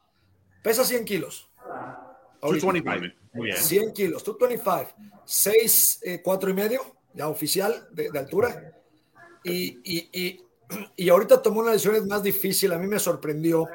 Pesa 0.61 0.83
100 0.83 1.05
kilos. 1.05 1.49
225. 2.41 3.15
Muy 3.33 3.47
bien. 3.47 3.57
100 3.57 3.93
kilos. 3.93 4.23
225. 4.23 4.91
6, 5.25 6.01
4 6.23 6.49
y 6.49 6.53
medio, 6.53 6.81
ya 7.13 7.27
oficial 7.27 7.87
de, 7.91 8.11
de 8.11 8.19
altura. 8.19 8.73
Y, 9.43 9.79
y, 9.83 10.09
y, 10.13 10.41
y 10.95 11.09
ahorita 11.09 11.41
tomó 11.41 11.61
una 11.61 11.71
decisión 11.71 12.07
más 12.07 12.23
difícil. 12.23 12.71
A 12.71 12.77
mí 12.77 12.87
me 12.87 12.99
sorprendió 12.99 13.67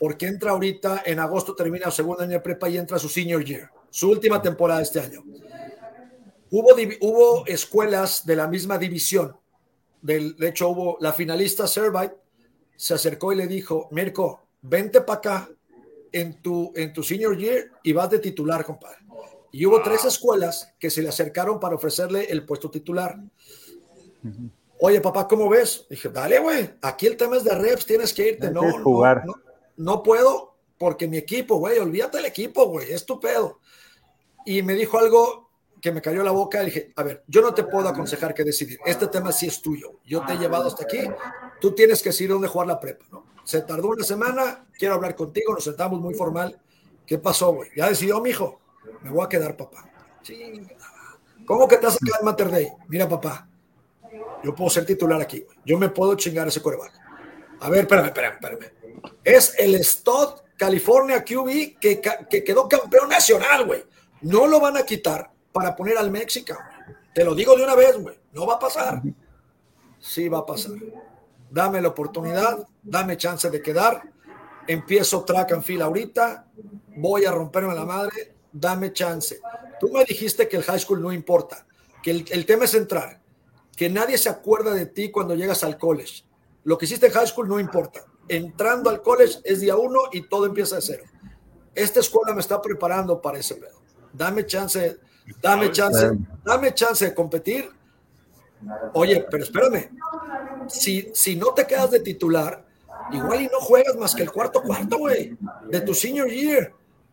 porque 0.00 0.26
entra 0.26 0.50
ahorita, 0.50 1.02
en 1.06 1.20
agosto 1.20 1.54
termina 1.54 1.84
su 1.86 1.98
segundo 1.98 2.24
año 2.24 2.32
de 2.32 2.40
prepa 2.40 2.68
y 2.68 2.78
entra 2.78 2.98
su 2.98 3.08
senior 3.08 3.44
year 3.44 3.70
su 3.90 4.08
última 4.08 4.40
temporada 4.40 4.80
este 4.80 5.00
año. 5.00 5.22
Hubo, 6.50 6.68
hubo 7.00 7.46
escuelas 7.46 8.24
de 8.24 8.36
la 8.36 8.48
misma 8.48 8.78
división. 8.78 9.36
Del, 10.00 10.36
de 10.36 10.48
hecho, 10.48 10.68
hubo 10.70 10.96
la 11.00 11.12
finalista 11.12 11.66
Servite, 11.66 12.16
se 12.74 12.94
acercó 12.94 13.32
y 13.32 13.36
le 13.36 13.46
dijo, 13.46 13.88
Mirko, 13.90 14.46
vente 14.62 15.02
para 15.02 15.18
acá 15.18 15.50
en 16.12 16.40
tu, 16.40 16.72
en 16.74 16.92
tu 16.92 17.02
senior 17.02 17.36
year 17.36 17.70
y 17.82 17.92
vas 17.92 18.10
de 18.10 18.18
titular, 18.18 18.64
compadre. 18.64 18.98
Y 19.52 19.66
hubo 19.66 19.82
tres 19.82 20.04
escuelas 20.04 20.74
que 20.78 20.90
se 20.90 21.02
le 21.02 21.08
acercaron 21.08 21.60
para 21.60 21.74
ofrecerle 21.74 22.24
el 22.30 22.46
puesto 22.46 22.70
titular. 22.70 23.18
Oye, 24.78 25.00
papá, 25.00 25.28
¿cómo 25.28 25.48
ves? 25.48 25.86
Dije, 25.90 26.08
dale, 26.08 26.38
güey, 26.38 26.70
aquí 26.80 27.06
el 27.06 27.16
tema 27.16 27.36
es 27.36 27.44
de 27.44 27.54
reps, 27.54 27.84
tienes 27.84 28.14
que 28.14 28.28
irte. 28.30 28.50
No, 28.50 28.62
no, 28.62 29.14
no, 29.24 29.34
no, 29.80 30.02
puedo 30.02 30.56
porque 30.78 31.08
mi 31.08 31.18
equipo, 31.18 31.56
güey, 31.56 31.78
olvídate 31.78 32.18
del 32.18 32.26
equipo, 32.26 32.66
güey, 32.66 32.90
es 32.92 33.04
y 34.46 34.62
me 34.62 34.74
dijo 34.74 34.98
algo 34.98 35.50
que 35.80 35.92
me 35.92 36.00
cayó 36.00 36.22
la 36.22 36.30
boca. 36.30 36.60
Dije, 36.62 36.92
a 36.96 37.02
ver, 37.02 37.24
yo 37.26 37.42
no 37.42 37.54
te 37.54 37.64
puedo 37.64 37.88
aconsejar 37.88 38.34
qué 38.34 38.44
decidir. 38.44 38.78
Este 38.84 39.06
tema 39.08 39.32
sí 39.32 39.46
es 39.46 39.60
tuyo. 39.60 40.00
Yo 40.04 40.24
te 40.24 40.34
he 40.34 40.38
llevado 40.38 40.68
hasta 40.68 40.84
aquí. 40.84 41.00
Tú 41.60 41.74
tienes 41.74 42.02
que 42.02 42.10
decir 42.10 42.28
dónde 42.28 42.48
jugar 42.48 42.66
la 42.68 42.80
prepa, 42.80 43.06
¿no? 43.10 43.26
Se 43.44 43.62
tardó 43.62 43.88
una 43.88 44.04
semana. 44.04 44.66
Quiero 44.78 44.94
hablar 44.94 45.14
contigo. 45.14 45.54
Nos 45.54 45.64
sentamos 45.64 46.00
muy 46.00 46.14
formal. 46.14 46.60
¿Qué 47.06 47.18
pasó, 47.18 47.52
güey? 47.52 47.70
Ya 47.76 47.88
decidió, 47.88 48.20
mi 48.20 48.30
hijo. 48.30 48.60
Me 49.02 49.10
voy 49.10 49.24
a 49.24 49.28
quedar, 49.28 49.56
papá. 49.56 49.90
¿Cómo 51.46 51.66
que 51.66 51.76
te 51.76 51.86
vas 51.86 51.96
a 51.96 52.04
quedar 52.04 52.20
en 52.20 52.24
Mater 52.24 52.50
Day? 52.50 52.68
Mira, 52.88 53.08
papá. 53.08 53.48
Yo 54.42 54.54
puedo 54.54 54.70
ser 54.70 54.86
titular 54.86 55.20
aquí. 55.20 55.44
Yo 55.64 55.78
me 55.78 55.88
puedo 55.88 56.14
chingar 56.14 56.48
ese 56.48 56.62
coreback. 56.62 56.92
A 57.60 57.68
ver, 57.68 57.80
espérame, 57.80 58.06
espérame, 58.06 58.34
espérame. 58.34 58.79
Es 59.24 59.54
el 59.58 59.82
Stott 59.84 60.44
California 60.56 61.24
QB 61.24 61.78
que, 61.80 62.00
que 62.28 62.44
quedó 62.44 62.68
campeón 62.68 63.08
nacional, 63.08 63.66
güey. 63.66 63.84
No 64.22 64.46
lo 64.46 64.60
van 64.60 64.76
a 64.76 64.82
quitar 64.82 65.30
para 65.52 65.74
poner 65.74 65.96
al 65.96 66.10
México. 66.10 66.56
Te 67.14 67.24
lo 67.24 67.34
digo 67.34 67.56
de 67.56 67.64
una 67.64 67.74
vez, 67.74 67.96
güey. 67.98 68.18
No 68.32 68.46
va 68.46 68.54
a 68.54 68.58
pasar. 68.58 69.02
Sí 69.98 70.28
va 70.28 70.38
a 70.38 70.46
pasar. 70.46 70.72
Dame 71.50 71.80
la 71.80 71.88
oportunidad, 71.88 72.66
dame 72.82 73.16
chance 73.16 73.50
de 73.50 73.60
quedar. 73.60 74.02
Empiezo 74.66 75.24
track 75.24 75.52
and 75.52 75.62
field 75.62 75.82
ahorita. 75.82 76.46
Voy 76.96 77.24
a 77.24 77.32
romperme 77.32 77.74
la 77.74 77.84
madre. 77.84 78.34
Dame 78.52 78.92
chance. 78.92 79.40
Tú 79.80 79.90
me 79.90 80.04
dijiste 80.04 80.46
que 80.46 80.58
el 80.58 80.62
high 80.62 80.78
school 80.78 81.00
no 81.00 81.12
importa, 81.12 81.66
que 82.02 82.10
el, 82.10 82.24
el 82.30 82.44
tema 82.44 82.66
es 82.66 82.74
entrar, 82.74 83.18
que 83.74 83.88
nadie 83.88 84.18
se 84.18 84.28
acuerda 84.28 84.74
de 84.74 84.84
ti 84.84 85.10
cuando 85.10 85.34
llegas 85.34 85.64
al 85.64 85.78
college. 85.78 86.24
Lo 86.64 86.76
que 86.76 86.84
hiciste 86.84 87.06
en 87.06 87.12
high 87.12 87.26
school 87.26 87.48
no 87.48 87.58
importa. 87.58 88.04
Entrando 88.36 88.90
al 88.90 89.02
college 89.02 89.38
es 89.44 89.60
día 89.60 89.76
uno 89.76 89.98
y 90.12 90.22
todo 90.22 90.46
empieza 90.46 90.76
de 90.76 90.82
cero. 90.82 91.04
Esta 91.74 92.00
escuela 92.00 92.34
me 92.34 92.40
está 92.40 92.60
preparando 92.62 93.20
para 93.20 93.38
ese 93.38 93.56
pedo 93.56 93.80
dame 94.12 94.46
chance, 94.46 94.98
dame 95.40 95.70
chance, 95.70 96.10
dame 96.44 96.74
chance 96.74 97.04
de 97.04 97.14
competir. 97.14 97.70
Oye, 98.92 99.26
pero 99.30 99.44
espérame, 99.44 99.90
si, 100.68 101.10
si 101.14 101.36
no 101.36 101.54
te 101.54 101.66
quedas 101.66 101.90
de 101.90 102.00
titular, 102.00 102.64
igual 103.10 103.42
y 103.42 103.46
no 103.46 103.60
juegas 103.60 103.96
más 103.96 104.14
que 104.14 104.22
el 104.22 104.30
cuarto 104.30 104.62
cuarto, 104.62 104.98
güey, 104.98 105.36
de 105.68 105.80
tu 105.80 105.94
senior 105.94 106.28
year. 106.28 106.72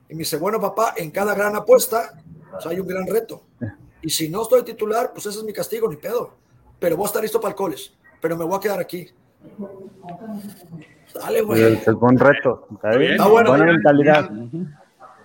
Y 0.10 0.14
me 0.14 0.20
dice, 0.20 0.38
bueno, 0.38 0.60
papá, 0.60 0.94
en 0.98 1.12
cada 1.12 1.34
gran 1.34 1.56
apuesta, 1.56 2.22
pues 2.52 2.66
hay 2.66 2.80
un 2.80 2.88
gran 2.88 3.08
reto. 3.08 3.44
Y 4.02 4.10
si 4.10 4.30
no 4.30 4.44
estoy 4.44 4.64
titular, 4.64 5.12
pues 5.14 5.26
ese 5.26 5.40
es 5.40 5.44
mi 5.44 5.54
castigo, 5.54 5.90
ni 5.90 5.96
pedo. 5.96 6.34
Pero 6.80 6.98
voy 6.98 7.06
a 7.06 7.08
estar 7.08 7.22
listo 7.22 7.40
para 7.40 7.52
el 7.52 7.56
coles, 7.56 7.94
pero 8.22 8.38
me 8.38 8.46
voy 8.46 8.58
a 8.58 8.60
quedar 8.60 8.80
aquí. 8.80 9.10
Dale, 11.14 11.42
güey. 11.42 11.64
Es 11.64 11.94
buen 11.94 12.18
reto. 12.18 12.68
Está, 12.74 13.28
bueno, 13.28 13.50
buena 13.52 13.66
mentalidad. 13.66 14.30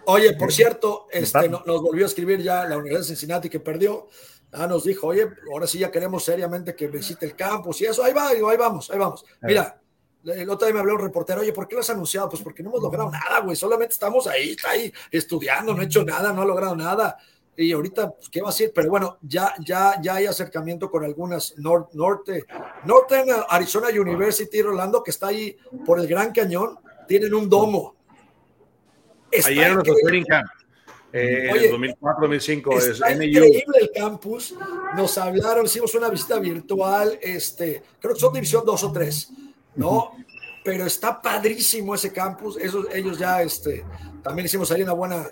Oye, 0.07 0.35
por 0.35 0.53
cierto, 0.53 1.07
este, 1.11 1.49
nos 1.49 1.65
volvió 1.65 2.05
a 2.05 2.09
escribir 2.09 2.41
ya 2.41 2.65
la 2.65 2.77
Universidad 2.77 3.01
de 3.01 3.07
Cincinnati 3.07 3.49
que 3.49 3.61
perdió. 3.61 4.09
Ah, 4.53 4.67
nos 4.67 4.85
dijo, 4.85 5.07
oye, 5.07 5.29
ahora 5.51 5.67
sí 5.67 5.79
ya 5.79 5.91
queremos 5.91 6.25
seriamente 6.25 6.75
que 6.75 6.89
visite 6.89 7.25
el 7.25 7.35
campus 7.35 7.81
y 7.81 7.87
eso. 7.87 8.05
Ahí 8.05 8.13
va, 8.13 8.29
ahí 8.29 8.41
vamos, 8.59 8.91
ahí 8.91 8.99
vamos. 8.99 9.25
Mira, 9.41 9.81
el 10.25 10.49
otro 10.51 10.67
día 10.67 10.75
me 10.75 10.81
habló 10.81 10.95
un 10.95 11.01
reportero, 11.01 11.41
oye, 11.41 11.53
¿por 11.53 11.67
qué 11.67 11.75
lo 11.75 11.81
has 11.81 11.91
anunciado? 11.91 12.29
Pues 12.29 12.43
porque 12.43 12.63
no 12.63 12.71
hemos 12.71 12.83
logrado 12.83 13.11
nada, 13.11 13.41
güey. 13.41 13.57
Solamente 13.57 13.95
estamos 13.95 14.27
ahí, 14.27 14.51
está 14.51 14.71
ahí 14.71 14.93
estudiando, 15.11 15.75
no 15.75 15.83
he 15.83 15.87
hecho 15.87 16.05
nada, 16.05 16.33
no 16.33 16.43
ha 16.43 16.45
logrado 16.45 16.77
nada. 16.77 17.17
Y 17.57 17.73
ahorita, 17.73 18.11
pues, 18.11 18.29
¿qué 18.29 18.41
va 18.41 18.49
a 18.49 18.53
decir? 18.53 18.73
Pero 18.75 18.89
bueno, 18.89 19.19
ya, 19.23 19.55
ya, 19.65 20.01
ya 20.01 20.15
hay 20.15 20.27
acercamiento 20.27 20.91
con 20.91 21.05
algunas 21.05 21.55
norte, 21.59 22.45
Northern 22.85 23.29
Arizona 23.49 23.89
University, 23.89 24.63
Rolando, 24.63 25.03
que 25.03 25.11
está 25.11 25.29
ahí 25.29 25.57
por 25.85 26.01
el 26.01 26.07
Gran 26.07 26.33
Cañón, 26.33 26.79
tienen 27.07 27.35
un 27.35 27.49
domo 27.49 27.95
Ayer 29.47 29.69
en 29.69 29.75
nuestro 29.75 29.95
training 30.03 30.25
camp. 30.25 30.51
Eh, 31.13 31.51
en 31.51 31.57
el 31.57 31.71
2004, 31.71 32.21
2005 32.23 32.79
es 32.79 33.01
increíble 33.01 33.79
el 33.81 33.91
campus. 33.95 34.55
Nos 34.97 35.19
hablaron, 35.19 35.67
hicimos 35.67 35.95
una 35.95 36.09
visita 36.09 36.39
virtual. 36.39 37.19
Este, 37.21 37.83
creo 38.01 38.15
que 38.15 38.21
son 38.21 38.33
división 38.33 38.65
2 38.65 38.85
o 38.85 38.93
3, 38.93 39.33
¿no? 39.77 40.13
Pero 40.65 40.87
está 40.87 41.21
padrísimo 41.21 41.95
ese 41.95 42.13
campus. 42.13 42.57
Esos, 42.57 42.87
ellos 42.95 43.19
ya, 43.19 43.43
este, 43.43 43.85
también 44.23 44.47
hicimos 44.47 44.71
ahí 44.71 44.83
una 44.83 44.93
buena, 44.93 45.27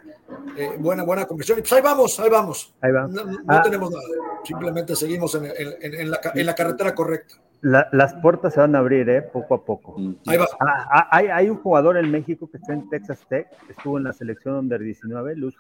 eh, 0.57 0.76
buena, 0.78 1.05
buena 1.05 1.26
conversión. 1.26 1.59
Y 1.59 1.62
pues 1.62 1.72
ahí 1.72 1.83
vamos, 1.83 2.18
ahí 2.18 2.31
vamos. 2.31 2.74
Ahí 2.81 2.93
va. 2.93 3.07
No, 3.07 3.22
ah. 3.49 3.62
tenemos 3.62 3.91
nada. 3.91 4.05
Simplemente 4.45 4.97
seguimos 4.97 5.35
en, 5.35 5.45
en, 5.47 6.11
la, 6.11 6.20
en 6.35 6.47
la 6.47 6.55
carretera 6.55 6.95
correcta 6.95 7.37
las 7.62 8.14
puertas 8.14 8.55
se 8.55 8.61
van 8.61 8.74
a 8.74 8.78
abrir, 8.78 9.09
¿eh? 9.09 9.22
Poco 9.22 9.55
a 9.55 9.64
poco. 9.64 9.97
Ahí 10.26 10.37
va. 10.37 10.47
Ah, 10.61 10.89
ah, 10.91 11.09
hay, 11.11 11.26
hay, 11.26 11.51
un 11.51 11.59
jugador 11.59 11.97
en 11.97 12.11
México 12.11 12.49
que 12.51 12.57
está 12.57 12.72
en 12.72 12.89
Texas 12.89 13.20
Tech, 13.28 13.49
estuvo 13.68 13.99
en 13.99 14.05
la 14.05 14.12
selección 14.12 14.55
under 14.57 14.81
19, 14.81 15.37
Luis, 15.37 15.55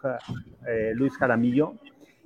eh, 0.66 0.92
Luis 0.94 1.16
Jaramillo, 1.16 1.74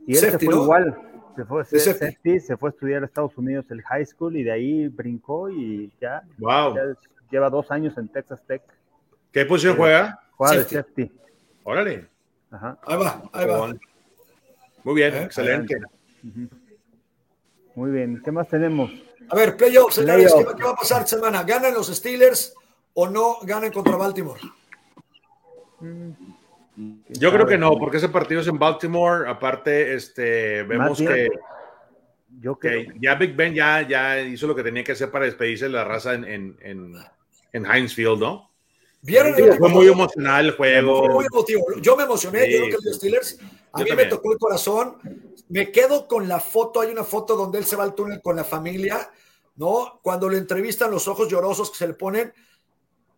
y 0.06 0.12
él 0.12 0.18
se 0.18 0.38
fue 0.38 0.54
igual. 0.54 0.96
Se 1.34 1.44
fue, 1.44 1.64
se 1.64 2.56
fue 2.56 2.68
a 2.68 2.70
estudiar 2.70 3.02
a 3.02 3.06
Estados 3.06 3.36
Unidos 3.36 3.66
el 3.70 3.82
high 3.82 4.06
school 4.06 4.36
y 4.36 4.44
de 4.44 4.52
ahí 4.52 4.86
brincó 4.86 5.50
y 5.50 5.92
ya, 6.00 6.22
wow. 6.38 6.76
Lleva 7.34 7.50
dos 7.50 7.68
años 7.72 7.98
en 7.98 8.08
Texas 8.08 8.40
Tech. 8.46 8.62
¿Qué 9.32 9.44
posición 9.44 9.76
juega? 9.76 10.20
Juega 10.36 10.56
de 10.56 10.64
safety. 10.64 11.10
Órale. 11.64 12.06
Ajá. 12.50 12.78
Ahí 12.86 12.96
va, 12.96 13.22
ahí 13.32 13.46
va. 13.46 13.74
Muy 14.84 14.94
bien, 14.94 15.14
¿Eh? 15.14 15.22
excelente. 15.24 15.76
Muy 17.74 17.90
bien, 17.90 18.22
¿qué 18.24 18.30
más 18.30 18.48
tenemos? 18.48 18.92
A 19.28 19.34
ver, 19.34 19.56
playoffs, 19.56 19.96
señores, 19.96 20.32
¿qué, 20.32 20.62
va 20.62 20.70
a 20.70 20.76
pasar 20.76 21.08
semana? 21.08 21.42
¿Ganan 21.42 21.74
los 21.74 21.88
Steelers 21.88 22.54
o 22.92 23.08
no 23.08 23.38
ganan 23.42 23.72
contra 23.72 23.96
Baltimore? 23.96 24.40
Yo 27.08 27.32
creo 27.32 27.46
que 27.46 27.58
no, 27.58 27.76
porque 27.78 27.96
ese 27.96 28.10
partido 28.10 28.42
es 28.42 28.46
en 28.46 28.58
Baltimore. 28.58 29.28
Aparte, 29.28 29.94
este, 29.94 30.62
vemos 30.62 30.98
que, 30.98 31.30
yo 32.40 32.56
creo. 32.58 32.92
ya 33.00 33.16
Big 33.16 33.34
Ben 33.34 33.54
ya, 33.54 33.82
ya 33.82 34.20
hizo 34.20 34.46
lo 34.46 34.54
que 34.54 34.62
tenía 34.62 34.84
que 34.84 34.92
hacer 34.92 35.10
para 35.10 35.24
despedirse 35.24 35.64
de 35.64 35.72
la 35.72 35.84
raza 35.84 36.14
en, 36.14 36.24
en, 36.24 36.56
en, 36.60 36.94
en 37.54 37.64
Heinz 37.64 37.94
Field, 37.94 38.20
¿no? 38.20 38.50
¿Vieron 39.00 39.34
fue 39.58 39.68
muy 39.68 39.86
emocional 39.88 40.46
el 40.46 40.52
juego. 40.52 40.98
Fue 41.04 41.14
muy 41.14 41.26
emotivo. 41.26 41.64
Yo 41.80 41.96
me 41.96 42.04
emocioné, 42.04 42.50
yo 42.50 42.58
creo 42.58 42.78
que 42.78 42.86
los 42.86 42.96
Steelers, 42.96 43.38
a 43.72 43.82
mí 43.82 43.90
me 43.94 44.06
tocó 44.06 44.32
el 44.32 44.38
corazón. 44.38 44.96
Me 45.48 45.70
quedo 45.70 46.08
con 46.08 46.26
la 46.26 46.40
foto, 46.40 46.80
hay 46.80 46.90
una 46.90 47.04
foto 47.04 47.36
donde 47.36 47.58
él 47.58 47.64
se 47.66 47.76
va 47.76 47.84
al 47.84 47.94
túnel 47.94 48.22
con 48.22 48.34
la 48.34 48.44
familia. 48.44 49.10
¿no? 49.56 50.00
Cuando 50.02 50.28
le 50.28 50.38
entrevistan 50.38 50.90
los 50.90 51.06
ojos 51.08 51.28
llorosos 51.28 51.70
que 51.70 51.78
se 51.78 51.86
le 51.86 51.94
ponen, 51.94 52.32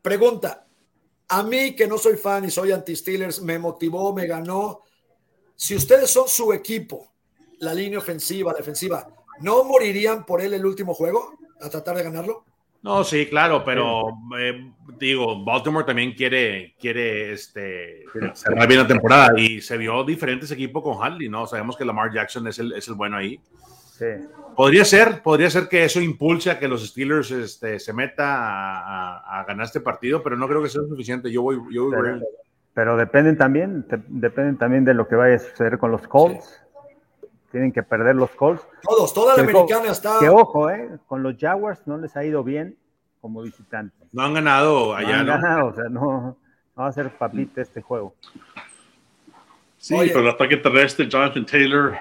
pregunta, 0.03 0.67
a 1.29 1.43
mí 1.43 1.75
que 1.75 1.87
no 1.87 1.99
soy 1.99 2.17
fan 2.17 2.45
y 2.45 2.51
soy 2.51 2.73
anti-Steelers, 2.73 3.41
me 3.43 3.59
motivó, 3.59 4.13
me 4.13 4.27
ganó. 4.27 4.83
Si 5.55 5.75
ustedes 5.75 6.11
son 6.11 6.29
su 6.29 6.53
equipo, 6.53 7.13
la 7.59 7.73
línea 7.73 7.99
ofensiva, 7.99 8.53
defensiva, 8.53 9.09
¿no 9.41 9.65
morirían 9.65 10.27
por 10.27 10.41
él 10.41 10.55
el 10.55 10.67
último 10.67 10.95
juego 10.95 11.33
a 11.61 11.71
tratar 11.71 11.97
de 11.97 12.03
ganarlo? 12.03 12.45
No, 12.87 13.03
sí, 13.03 13.27
claro, 13.27 13.65
pero 13.65 14.17
eh, 14.39 14.71
digo, 14.97 15.45
Baltimore 15.45 15.85
también 15.85 16.13
quiere, 16.13 16.77
quiere 16.79 17.33
este, 17.33 18.05
cerrar 18.33 18.69
bien 18.69 18.79
la 18.79 18.87
temporada 18.87 19.33
y 19.37 19.61
se 19.61 19.77
vio 19.77 20.05
diferentes 20.05 20.53
equipos 20.53 20.85
con 20.85 21.05
Hadley, 21.05 21.29
¿no? 21.29 21.49
Sabemos 21.49 21.77
que 21.77 21.85
Lamar 21.85 22.13
Jackson 22.13 22.47
es 22.47 22.61
el, 22.61 22.75
es 22.75 22.87
el 22.87 22.95
bueno 22.95 23.17
ahí. 23.17 23.41
Sí. 23.99 24.07
Podría 24.55 24.85
ser, 24.85 25.21
podría 25.21 25.51
ser 25.51 25.67
que 25.67 25.85
eso 25.85 26.01
impulse 26.01 26.49
a 26.49 26.61
que 26.61 26.69
los 26.69 26.87
Steelers 26.87 27.33
este, 27.33 27.81
se 27.81 27.93
meta 27.93 28.25
a, 28.29 29.45
ganar 29.49 29.67
este 29.67 29.81
partido, 29.81 30.23
pero 30.23 30.37
no 30.37 30.47
creo 30.47 30.63
que 30.63 30.69
sea 30.69 30.83
suficiente. 30.83 31.33
Yo 31.33 31.43
voy, 31.43 31.59
yo 31.73 31.91
pero, 32.73 32.97
dependen 32.97 33.37
también, 33.37 33.85
dependen 34.07 34.59
también 34.59 34.85
de 34.85 34.95
lo 34.95 35.09
que 35.09 35.17
vaya 35.17 35.35
a 35.35 35.39
suceder 35.41 35.79
con 35.79 35.91
los 35.91 36.07
Colts. 36.07 36.63
Tienen 37.57 37.73
que 37.73 37.83
perder 37.83 38.17
los 38.17 38.31
Colts. 38.33 38.63
Todos, 38.83 39.15
toda 39.15 39.35
la 39.35 39.43
americana 39.43 39.91
está. 39.91 40.19
Que 40.21 40.29
ojo, 40.29 40.69
eh, 40.69 40.91
con 41.07 41.23
los 41.23 41.39
Jaguars 41.39 41.81
no 41.87 41.97
les 41.97 42.15
ha 42.15 42.23
ido 42.23 42.45
bien 42.45 42.77
como 43.23 43.41
visitantes. 43.41 44.07
No 44.13 44.25
han 44.25 44.35
ganado 44.35 44.95
allá, 44.95 45.23
¿no? 45.23 45.33
Han 45.33 45.41
ganado, 45.41 45.67
o 45.69 45.73
sea, 45.75 45.85
no, 45.85 46.37
no 46.77 46.83
va 46.83 46.89
a 46.89 46.93
ser 46.93 47.09
papita 47.17 47.63
este 47.63 47.81
juego. 47.81 48.15
Sí, 49.79 49.97
pero 49.99 50.21
el 50.21 50.29
ataque 50.29 50.59
terrestre, 50.59 51.09
Jonathan 51.09 51.47
Taylor, 51.47 51.95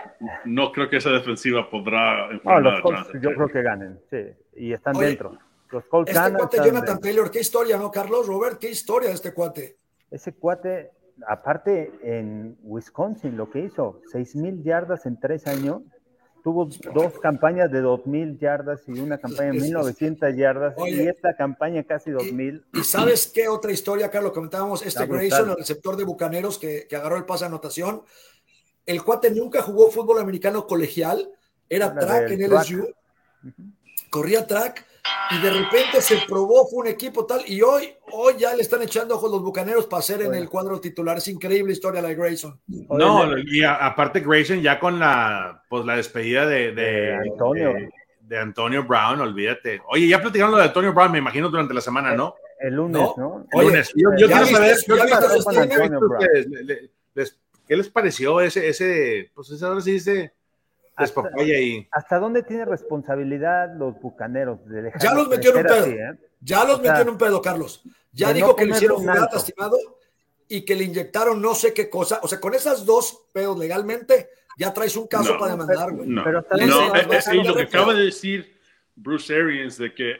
no 0.44 0.74
creo 0.74 0.90
que 0.90 0.98
esa 0.98 1.12
defensiva 1.12 1.70
podrá 1.70 2.28
no, 2.44 2.60
los 2.60 2.82
Colts, 2.82 3.08
yo 3.22 3.34
creo 3.34 3.48
que 3.48 3.62
ganen, 3.62 4.02
sí, 4.10 4.18
y 4.58 4.74
están 4.74 4.98
dentro. 4.98 5.38
Los 5.72 5.86
Colts 5.86 6.12
este 6.12 6.34
cuate 6.34 6.58
Jonathan 6.58 7.00
Taylor, 7.00 7.32
qué 7.32 7.40
historia, 7.40 7.78
¿no, 7.78 7.90
Carlos? 7.90 8.28
Robert, 8.28 8.60
qué 8.60 8.70
historia 8.70 9.08
de 9.08 9.16
este 9.16 9.34
cuate. 9.34 9.78
Ese 10.12 10.34
cuate, 10.34 10.92
aparte 11.28 11.92
en 12.04 12.58
Wisconsin, 12.64 13.38
lo 13.38 13.50
que 13.50 13.60
hizo, 13.60 14.02
seis 14.12 14.36
mil 14.36 14.64
yardas 14.64 15.06
en 15.06 15.20
tres 15.20 15.48
años, 15.48 15.82
tuvo 16.46 16.70
dos 16.94 17.18
campañas 17.20 17.72
de 17.72 17.82
2.000 17.82 18.38
yardas 18.38 18.82
y 18.86 19.00
una 19.00 19.18
campaña 19.18 19.52
de 19.52 19.58
1.900 19.58 20.36
yardas 20.36 20.76
y 20.86 21.08
esta 21.08 21.36
campaña 21.36 21.84
casi 21.84 22.12
2.000. 22.12 22.64
Y, 22.72 22.84
sabes 22.84 23.26
qué 23.26 23.48
otra 23.48 23.72
historia, 23.72 24.12
Carlos? 24.12 24.32
Comentábamos, 24.32 24.86
este 24.86 25.08
Grayson, 25.08 25.50
el 25.50 25.58
receptor 25.58 25.98
de 25.98 26.04
Bucaneros 26.04 26.60
que, 26.60 26.88
agarró 26.96 27.18
el 27.18 27.26
pase 27.26 27.46
de 27.46 27.48
anotación. 27.48 28.04
El 28.86 29.04
cuate 29.04 29.32
nunca 29.32 29.64
jugó 29.64 29.90
fútbol 29.90 30.20
americano 30.20 30.68
colegial, 30.68 31.32
era 31.68 31.96
track 31.96 32.30
en 32.30 32.54
LSU, 32.54 32.94
corría 34.12 34.46
track 34.46 34.86
y 35.32 35.42
de 35.42 35.50
repente 35.50 36.02
se 36.02 36.18
probó, 36.28 36.68
fue 36.68 36.80
un 36.80 36.88
equipo 36.88 37.26
tal, 37.26 37.42
y 37.48 37.62
hoy, 37.62 37.96
hoy 38.12 38.36
ya 38.38 38.54
le 38.54 38.62
están 38.62 38.82
echando 38.82 39.16
ojos 39.16 39.32
los 39.32 39.42
bucaneros 39.42 39.88
para 39.88 40.02
ser 40.02 40.22
en 40.22 40.36
el 40.36 40.50
cuadro 40.50 40.80
titular. 40.80 41.18
Es 41.18 41.28
increíble 41.28 41.74
historia 41.74 42.02
la 42.02 42.10
de 42.10 42.16
Grayson. 42.16 42.60
No, 42.68 43.38
y 43.38 43.64
aparte 43.64 44.20
Grayson 44.20 44.62
ya 44.62 44.80
con 44.80 45.00
la, 45.00 45.64
pues, 45.70 45.86
la 45.86 45.96
despedida 45.96 46.46
de, 46.46 46.74
de, 46.74 47.16
Antonio. 47.16 47.74
De, 48.22 48.38
Antonio 48.38 48.84
Brown, 48.84 49.20
olvídate. 49.20 49.82
Oye, 49.88 50.08
ya 50.08 50.22
platicaron 50.22 50.52
lo 50.52 50.58
de 50.58 50.66
Antonio 50.66 50.94
Brown, 50.94 51.12
me 51.12 51.20
imagino, 51.20 51.50
durante 51.50 51.74
la 51.74 51.82
semana, 51.82 52.14
¿no? 52.16 52.36
El 52.60 52.76
lunes, 52.76 53.10
¿no? 53.18 53.46
El 53.52 53.68
lunes. 53.68 53.94
Yo, 53.96 54.10
quiero 54.16 54.46
saber, 54.46 54.76
¿qué 57.68 57.76
les 57.76 57.90
pareció 57.90 58.42
ese, 58.42 58.70
ese, 58.70 59.32
pues 59.34 59.50
ese, 59.50 59.66
ahora 59.66 59.82
sí 59.82 59.94
dice 59.94 60.35
hasta, 60.96 61.24
¿Hasta 61.92 62.20
dónde 62.20 62.44
tiene 62.44 62.66
responsabilidad 62.66 63.76
los 63.78 64.00
bucaneros? 64.00 64.66
De 64.66 64.92
ya 65.00 65.14
los 65.14 65.28
metió 65.28 65.52
en 65.52 65.58
un 65.58 65.64
pedo. 65.64 65.86
Eh? 65.88 66.18
Ya 66.40 66.64
los 66.64 66.82
metió 66.82 67.02
en 67.02 67.10
un 67.10 67.18
pedo, 67.18 67.42
Carlos. 67.42 67.84
Ya 68.14 68.32
dijo 68.32 68.56
que 68.56 68.66
le 68.66 68.72
hicieron 68.72 69.00
jugar 69.00 69.30
lastimado 69.32 69.78
y 70.48 70.64
que 70.64 70.76
le 70.76 70.86
inyectaron 70.86 71.42
no 71.42 71.54
sé 71.54 71.74
qué 71.74 71.90
cosa. 71.90 72.20
O 72.24 72.28
sea, 72.28 72.40
con 72.40 72.54
esas 72.54 72.86
dos 72.86 73.28
pedos 73.34 73.58
legalmente, 73.58 74.30
ya 74.58 74.74
traes 74.74 74.96
un 74.96 75.08
caso 75.08 75.38
para 75.38 75.52
demandar, 75.52 75.92
güey. 75.92 76.08
No, 76.08 76.24
pero 76.24 76.46
no, 76.66 76.96
eh, 76.96 77.08
eh, 77.12 77.44
lo 77.44 77.56
que 77.56 77.64
acaba 77.64 77.94
de 77.94 78.06
decir 78.06 78.58
Bruce 78.96 79.36
Arians 79.36 79.78
de 79.78 79.94
que 79.94 80.16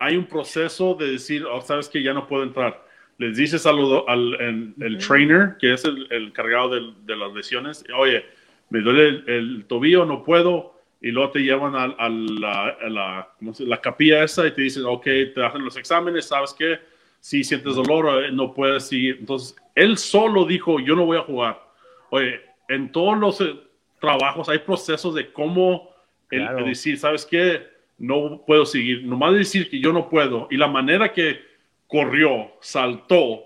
hay 0.00 0.16
un 0.16 0.26
proceso 0.26 0.94
de 0.94 1.12
decir, 1.12 1.44
oh, 1.44 1.60
sabes 1.60 1.88
que 1.88 2.02
ya 2.02 2.12
no 2.12 2.26
puedo 2.26 2.42
entrar. 2.42 2.84
Les 3.18 3.36
dices 3.36 3.64
al, 3.64 3.78
al 4.08 4.74
el, 4.80 4.98
trainer, 4.98 5.56
que 5.58 5.72
es 5.72 5.84
el, 5.84 6.06
el 6.10 6.32
cargado 6.32 6.70
de, 6.70 6.92
de 7.04 7.16
las 7.16 7.32
lesiones, 7.32 7.84
oye, 7.96 8.24
me 8.70 8.80
duele 8.80 9.22
el, 9.26 9.64
tobillo, 9.66 10.04
no 10.04 10.24
puedo, 10.24 10.74
y 11.00 11.10
luego 11.10 11.30
te 11.30 11.40
llevan 11.40 11.76
a, 11.76 11.88
la, 12.08 12.76
la, 12.88 13.28
la, 13.40 13.80
capilla 13.80 14.24
esa 14.24 14.46
y 14.46 14.52
te 14.52 14.62
dicen, 14.62 14.84
ok, 14.86 15.04
te 15.34 15.44
hacen 15.44 15.64
los 15.64 15.76
exámenes, 15.76 16.26
¿sabes 16.26 16.54
qué? 16.58 16.78
Si 17.20 17.44
sientes 17.44 17.74
dolor, 17.74 18.24
eh, 18.24 18.32
no 18.32 18.54
puedes 18.54 18.88
seguir. 18.88 19.18
Entonces, 19.20 19.56
él 19.74 19.98
solo 19.98 20.44
dijo, 20.44 20.80
yo 20.80 20.96
no 20.96 21.04
voy 21.04 21.18
a 21.18 21.22
jugar. 21.22 21.62
Oye, 22.10 22.40
en 22.68 22.90
todos 22.90 23.18
los 23.18 23.40
eh, 23.40 23.54
trabajos 24.00 24.48
hay 24.48 24.58
procesos 24.58 25.14
de 25.14 25.32
cómo 25.32 25.90
decir, 26.30 26.98
¿sabes 26.98 27.24
qué? 27.24 27.66
No 27.98 28.42
puedo 28.46 28.66
seguir. 28.66 29.04
Nomás 29.04 29.34
decir 29.34 29.70
que 29.70 29.80
yo 29.80 29.92
no 29.92 30.08
puedo. 30.08 30.48
Y 30.50 30.56
la 30.56 30.68
manera 30.68 31.12
que 31.12 31.40
corrió, 31.86 32.52
saltó. 32.60 33.44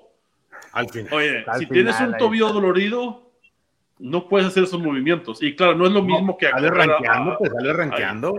Al 0.72 0.88
final. 0.88 1.12
Oye, 1.12 1.44
si 1.58 1.66
tienes 1.66 2.00
un 2.00 2.16
tobillo 2.16 2.52
dolorido, 2.52 3.29
no 4.00 4.28
puedes 4.28 4.48
hacer 4.48 4.64
esos 4.64 4.80
movimientos. 4.80 5.42
Y 5.42 5.54
claro, 5.54 5.74
no 5.74 5.86
es 5.86 5.92
lo 5.92 6.02
mismo 6.02 6.36
que... 6.36 6.48
Sale 6.48 6.70
ranqueando, 6.70 7.36
pues 7.38 7.52
sale 7.52 7.72
ranqueando. 7.72 8.34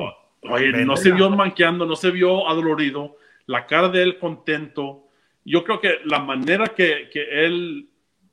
Oye, 0.49 0.71
no 0.85 0.97
se 0.97 1.11
vio 1.11 1.29
manqueando, 1.29 1.85
no 1.85 1.95
se 1.95 2.09
vio 2.11 2.49
adolorido, 2.49 3.15
la 3.45 3.67
cara 3.67 3.89
de 3.89 4.01
él 4.01 4.17
contento. 4.17 5.07
Yo 5.45 5.63
creo 5.63 5.79
que 5.79 5.99
la 6.05 6.19
manera 6.19 6.67
que, 6.67 7.09
que 7.13 7.45
él 7.45 7.87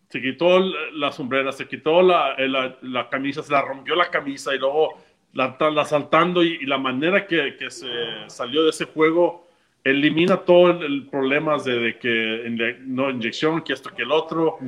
se 0.09 0.23
quitó 0.23 0.59
la 0.59 1.13
sombrera, 1.13 1.53
se 1.53 1.69
quitó 1.69 2.01
la, 2.01 2.35
la, 2.83 3.09
camisa, 3.11 3.43
se 3.43 3.53
la 3.53 3.61
rompió 3.61 3.95
la 3.95 4.11
camisa 4.11 4.55
y 4.55 4.59
luego 4.59 4.95
la, 5.35 5.57
la 5.71 5.85
saltando 5.85 6.43
y, 6.43 6.65
la 6.65 6.79
manera 6.79 7.27
que, 7.27 7.57
que, 7.57 7.71
se 7.71 7.89
salió 8.29 8.65
de 8.65 8.71
ese 8.71 8.87
juego 8.87 9.47
elimina 9.85 10.39
todo 10.39 10.71
el, 10.71 11.07
problema 11.09 11.59
de, 11.59 11.79
de, 11.79 11.99
que 11.99 12.77
no 12.81 13.11
inyección, 13.11 13.63
que 13.63 13.75
esto, 13.75 13.91
que 13.95 14.03
el 14.03 14.13
otro. 14.13 14.59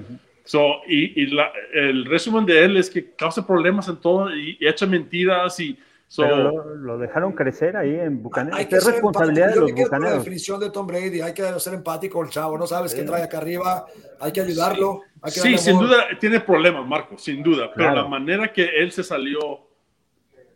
So, 0.51 0.81
y, 0.85 1.23
y 1.23 1.39
el 1.75 2.07
resumen 2.07 2.45
de 2.45 2.65
él 2.65 2.77
es 2.77 2.91
que 2.91 3.15
causa 3.15 3.47
problemas 3.47 3.87
en 3.87 3.99
todo 3.99 4.35
y, 4.35 4.59
echa 4.61 4.85
mentiras 4.85 5.61
y... 5.61 5.79
lo, 6.19 6.99
dejaron 6.99 7.35
crecer 7.35 7.77
ahí 7.77 7.95
en 7.95 8.21
Bucaneros. 8.21 8.59
Hay 8.59 8.67
que 8.67 8.81
responsabilidad 8.81 9.55
de 9.55 9.61
los 9.61 9.71
Bucaneros. 9.71 10.11
La 10.11 10.19
definición 10.19 10.59
de 10.59 10.71
Tom 10.71 10.89
Brady, 10.89 11.21
hay 11.21 11.35
que 11.35 11.45
ser 11.61 11.75
empático 11.75 12.21
el 12.25 12.31
chavo, 12.31 12.59
no 12.59 12.67
sabes 12.67 12.93
qué 12.97 13.05
trae 13.05 13.23
acá 13.23 13.39
arriba, 13.39 13.87
hay 14.19 14.33
que 14.33 14.41
ayudarlo. 14.41 15.03
Sí, 15.27 15.57
sin 15.57 15.79
duda 15.79 16.09
tiene 16.19 16.41
problemas, 16.41 16.85
Marco, 16.85 17.17
sin 17.17 17.45
duda, 17.45 17.71
pero 17.73 17.95
la 17.95 18.09
manera 18.09 18.53
que 18.53 18.65
él 18.77 18.91
se 18.91 19.05
salió 19.05 19.69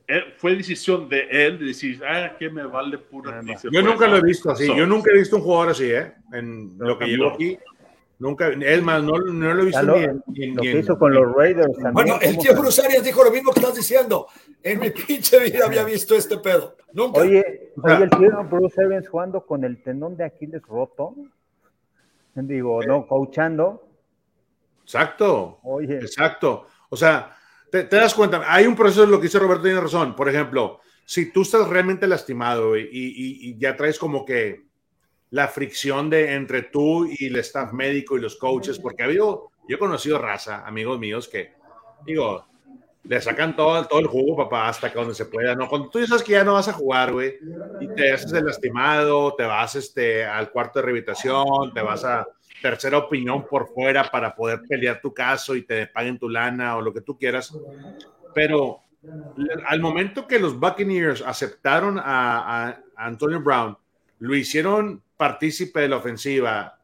eh, 0.08 0.34
fue 0.38 0.56
decisión 0.56 1.08
de 1.08 1.28
él 1.30 1.60
de 1.60 1.66
decir, 1.66 2.02
ah, 2.04 2.32
que 2.36 2.50
me 2.50 2.64
vale 2.64 2.98
pura. 2.98 3.40
Yo 3.70 3.80
nunca 3.80 4.08
lo 4.08 4.16
he 4.16 4.22
visto 4.22 4.50
así, 4.50 4.66
yo 4.66 4.88
nunca 4.88 5.12
he 5.12 5.18
visto 5.18 5.36
un 5.36 5.42
jugador 5.42 5.70
así, 5.70 5.84
¿eh? 5.84 6.14
En 6.32 6.76
lo 6.78 6.98
que 6.98 7.06
llevo 7.06 7.28
aquí. 7.28 7.56
Nunca, 8.24 8.48
es 8.48 8.82
más, 8.82 9.02
no, 9.02 9.18
no 9.18 9.52
lo 9.52 9.62
he 9.62 9.66
visto 9.66 9.82
lo, 9.82 9.98
ni, 9.98 10.46
lo 10.52 10.62
que 10.62 10.78
hizo 10.78 10.98
con 10.98 11.12
los 11.12 11.30
Raiders 11.34 11.74
también. 11.74 11.92
Bueno, 11.92 12.18
el 12.22 12.38
tío 12.38 12.56
Bruce 12.56 12.80
Arias 12.80 13.04
dijo 13.04 13.22
lo 13.22 13.30
mismo 13.30 13.52
que 13.52 13.60
estás 13.60 13.74
diciendo. 13.74 14.28
En 14.62 14.80
mi 14.80 14.88
pinche 15.06 15.38
vida 15.40 15.66
había 15.66 15.84
visto 15.84 16.14
este 16.14 16.38
pedo. 16.38 16.74
Nunca. 16.94 17.20
Oye, 17.20 17.72
oye 17.82 18.04
el 18.04 18.08
tío 18.08 18.44
Bruce 18.50 18.82
Arians 18.82 19.10
jugando 19.10 19.44
con 19.44 19.62
el 19.62 19.82
tendón 19.82 20.16
de 20.16 20.24
Aquiles 20.24 20.62
roto. 20.62 21.14
Digo, 22.34 22.82
no, 22.82 23.06
coachando. 23.06 23.86
Exacto. 24.84 25.58
Oye. 25.62 25.96
Exacto. 25.96 26.66
O 26.88 26.96
sea, 26.96 27.36
te, 27.70 27.84
das 27.84 28.14
cuenta, 28.14 28.42
hay 28.46 28.66
un 28.66 28.74
proceso, 28.74 29.04
lo 29.04 29.18
que 29.18 29.24
dice 29.24 29.38
Roberto 29.38 29.64
tiene 29.64 29.80
razón. 29.82 30.16
Por 30.16 30.30
ejemplo, 30.30 30.80
si 31.04 31.30
tú 31.30 31.42
estás 31.42 31.68
realmente 31.68 32.06
lastimado 32.06 32.74
y, 32.74 32.88
y, 32.90 33.50
y 33.50 33.58
ya 33.58 33.76
traes 33.76 33.98
como 33.98 34.24
que 34.24 34.63
la 35.34 35.48
fricción 35.48 36.08
de 36.08 36.32
entre 36.32 36.62
tú 36.62 37.06
y 37.06 37.26
el 37.26 37.34
staff 37.36 37.72
médico 37.72 38.16
y 38.16 38.20
los 38.20 38.36
coaches, 38.36 38.78
porque 38.78 39.02
ha 39.02 39.06
habido, 39.06 39.50
yo 39.68 39.74
he 39.74 39.78
conocido 39.80 40.16
raza, 40.16 40.64
amigos 40.64 40.96
míos, 41.00 41.26
que, 41.26 41.54
digo, 42.06 42.46
le 43.02 43.20
sacan 43.20 43.56
todo, 43.56 43.84
todo 43.88 43.98
el 43.98 44.06
jugo, 44.06 44.36
papá, 44.36 44.68
hasta 44.68 44.92
que 44.92 44.98
donde 45.00 45.12
se 45.12 45.24
pueda, 45.24 45.56
¿no? 45.56 45.68
Cuando 45.68 45.88
tú 45.88 45.98
dices 45.98 46.22
que 46.22 46.34
ya 46.34 46.44
no 46.44 46.52
vas 46.52 46.68
a 46.68 46.72
jugar, 46.72 47.12
güey, 47.12 47.34
y 47.80 47.88
te 47.96 48.12
haces 48.12 48.32
el 48.32 48.44
lastimado, 48.44 49.34
te 49.34 49.42
vas 49.42 49.74
este, 49.74 50.24
al 50.24 50.52
cuarto 50.52 50.78
de 50.78 50.84
rehabilitación, 50.84 51.74
te 51.74 51.82
vas 51.82 52.04
a 52.04 52.28
tercera 52.62 52.98
opinión 52.98 53.44
por 53.44 53.66
fuera 53.66 54.08
para 54.08 54.36
poder 54.36 54.60
pelear 54.68 55.00
tu 55.00 55.12
caso 55.12 55.56
y 55.56 55.62
te 55.62 55.88
paguen 55.88 56.16
tu 56.16 56.28
lana 56.28 56.76
o 56.76 56.80
lo 56.80 56.94
que 56.94 57.00
tú 57.00 57.18
quieras. 57.18 57.52
Pero 58.32 58.82
al 59.66 59.80
momento 59.80 60.28
que 60.28 60.38
los 60.38 60.56
Buccaneers 60.60 61.22
aceptaron 61.22 61.98
a, 61.98 62.68
a 62.68 62.80
Antonio 62.94 63.40
Brown, 63.40 63.76
lo 64.20 64.36
hicieron 64.36 65.02
partícipe 65.16 65.80
de 65.80 65.88
la 65.88 65.96
ofensiva, 65.96 66.78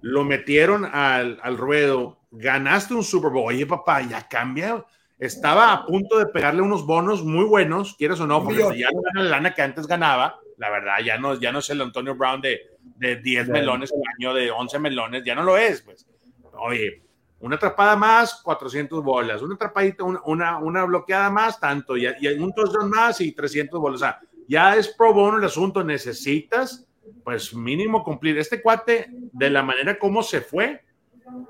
lo 0.00 0.24
metieron 0.24 0.84
al, 0.84 1.38
al, 1.42 1.56
ruedo, 1.56 2.20
ganaste 2.30 2.94
un 2.94 3.04
Super 3.04 3.30
Bowl. 3.30 3.48
Oye, 3.48 3.66
papá, 3.66 4.02
ya 4.02 4.26
cambia. 4.28 4.84
Estaba 5.18 5.72
a 5.72 5.84
punto 5.84 6.18
de 6.18 6.26
pegarle 6.26 6.62
unos 6.62 6.86
bonos 6.86 7.22
muy 7.22 7.44
buenos, 7.44 7.94
quieres 7.96 8.20
o 8.20 8.26
no, 8.26 8.42
porque 8.42 8.78
ya 8.78 8.88
no 8.90 9.02
gana 9.02 9.22
la 9.22 9.30
lana 9.30 9.54
que 9.54 9.60
antes 9.60 9.86
ganaba, 9.86 10.40
La 10.56 10.70
verdad, 10.70 10.98
ya 11.04 11.18
no, 11.18 11.38
ya 11.38 11.52
no 11.52 11.58
es 11.58 11.68
el 11.68 11.82
Antonio 11.82 12.14
Brown 12.14 12.40
de, 12.40 12.60
de 12.96 13.16
10 13.16 13.48
melones 13.48 13.92
al 13.92 14.00
año, 14.18 14.34
de 14.34 14.50
11 14.50 14.78
melones, 14.78 15.22
ya 15.24 15.34
no 15.34 15.42
lo 15.42 15.58
es, 15.58 15.82
pues. 15.82 16.06
Oye, 16.52 17.02
una 17.40 17.56
atrapada 17.56 17.96
más, 17.96 18.40
400 18.42 19.02
bolas, 19.02 19.42
una 19.42 19.54
atrapadita, 19.56 20.04
una, 20.04 20.58
una, 20.58 20.84
bloqueada 20.84 21.30
más, 21.30 21.60
tanto, 21.60 21.96
y, 21.96 22.06
y 22.06 22.26
un 22.28 22.54
touchdown 22.54 22.88
más 22.88 23.20
y 23.20 23.32
300 23.32 23.78
bolas. 23.78 23.96
O 23.96 24.04
sea, 24.04 24.20
ya 24.48 24.76
es 24.76 24.88
pro 24.88 25.12
bono 25.12 25.38
el 25.38 25.44
asunto, 25.44 25.84
necesitas, 25.84 26.86
pues 27.24 27.54
mínimo 27.54 28.02
cumplir. 28.02 28.38
Este 28.38 28.60
cuate, 28.60 29.06
de 29.10 29.50
la 29.50 29.62
manera 29.62 29.98
como 29.98 30.22
se 30.22 30.40
fue, 30.40 30.82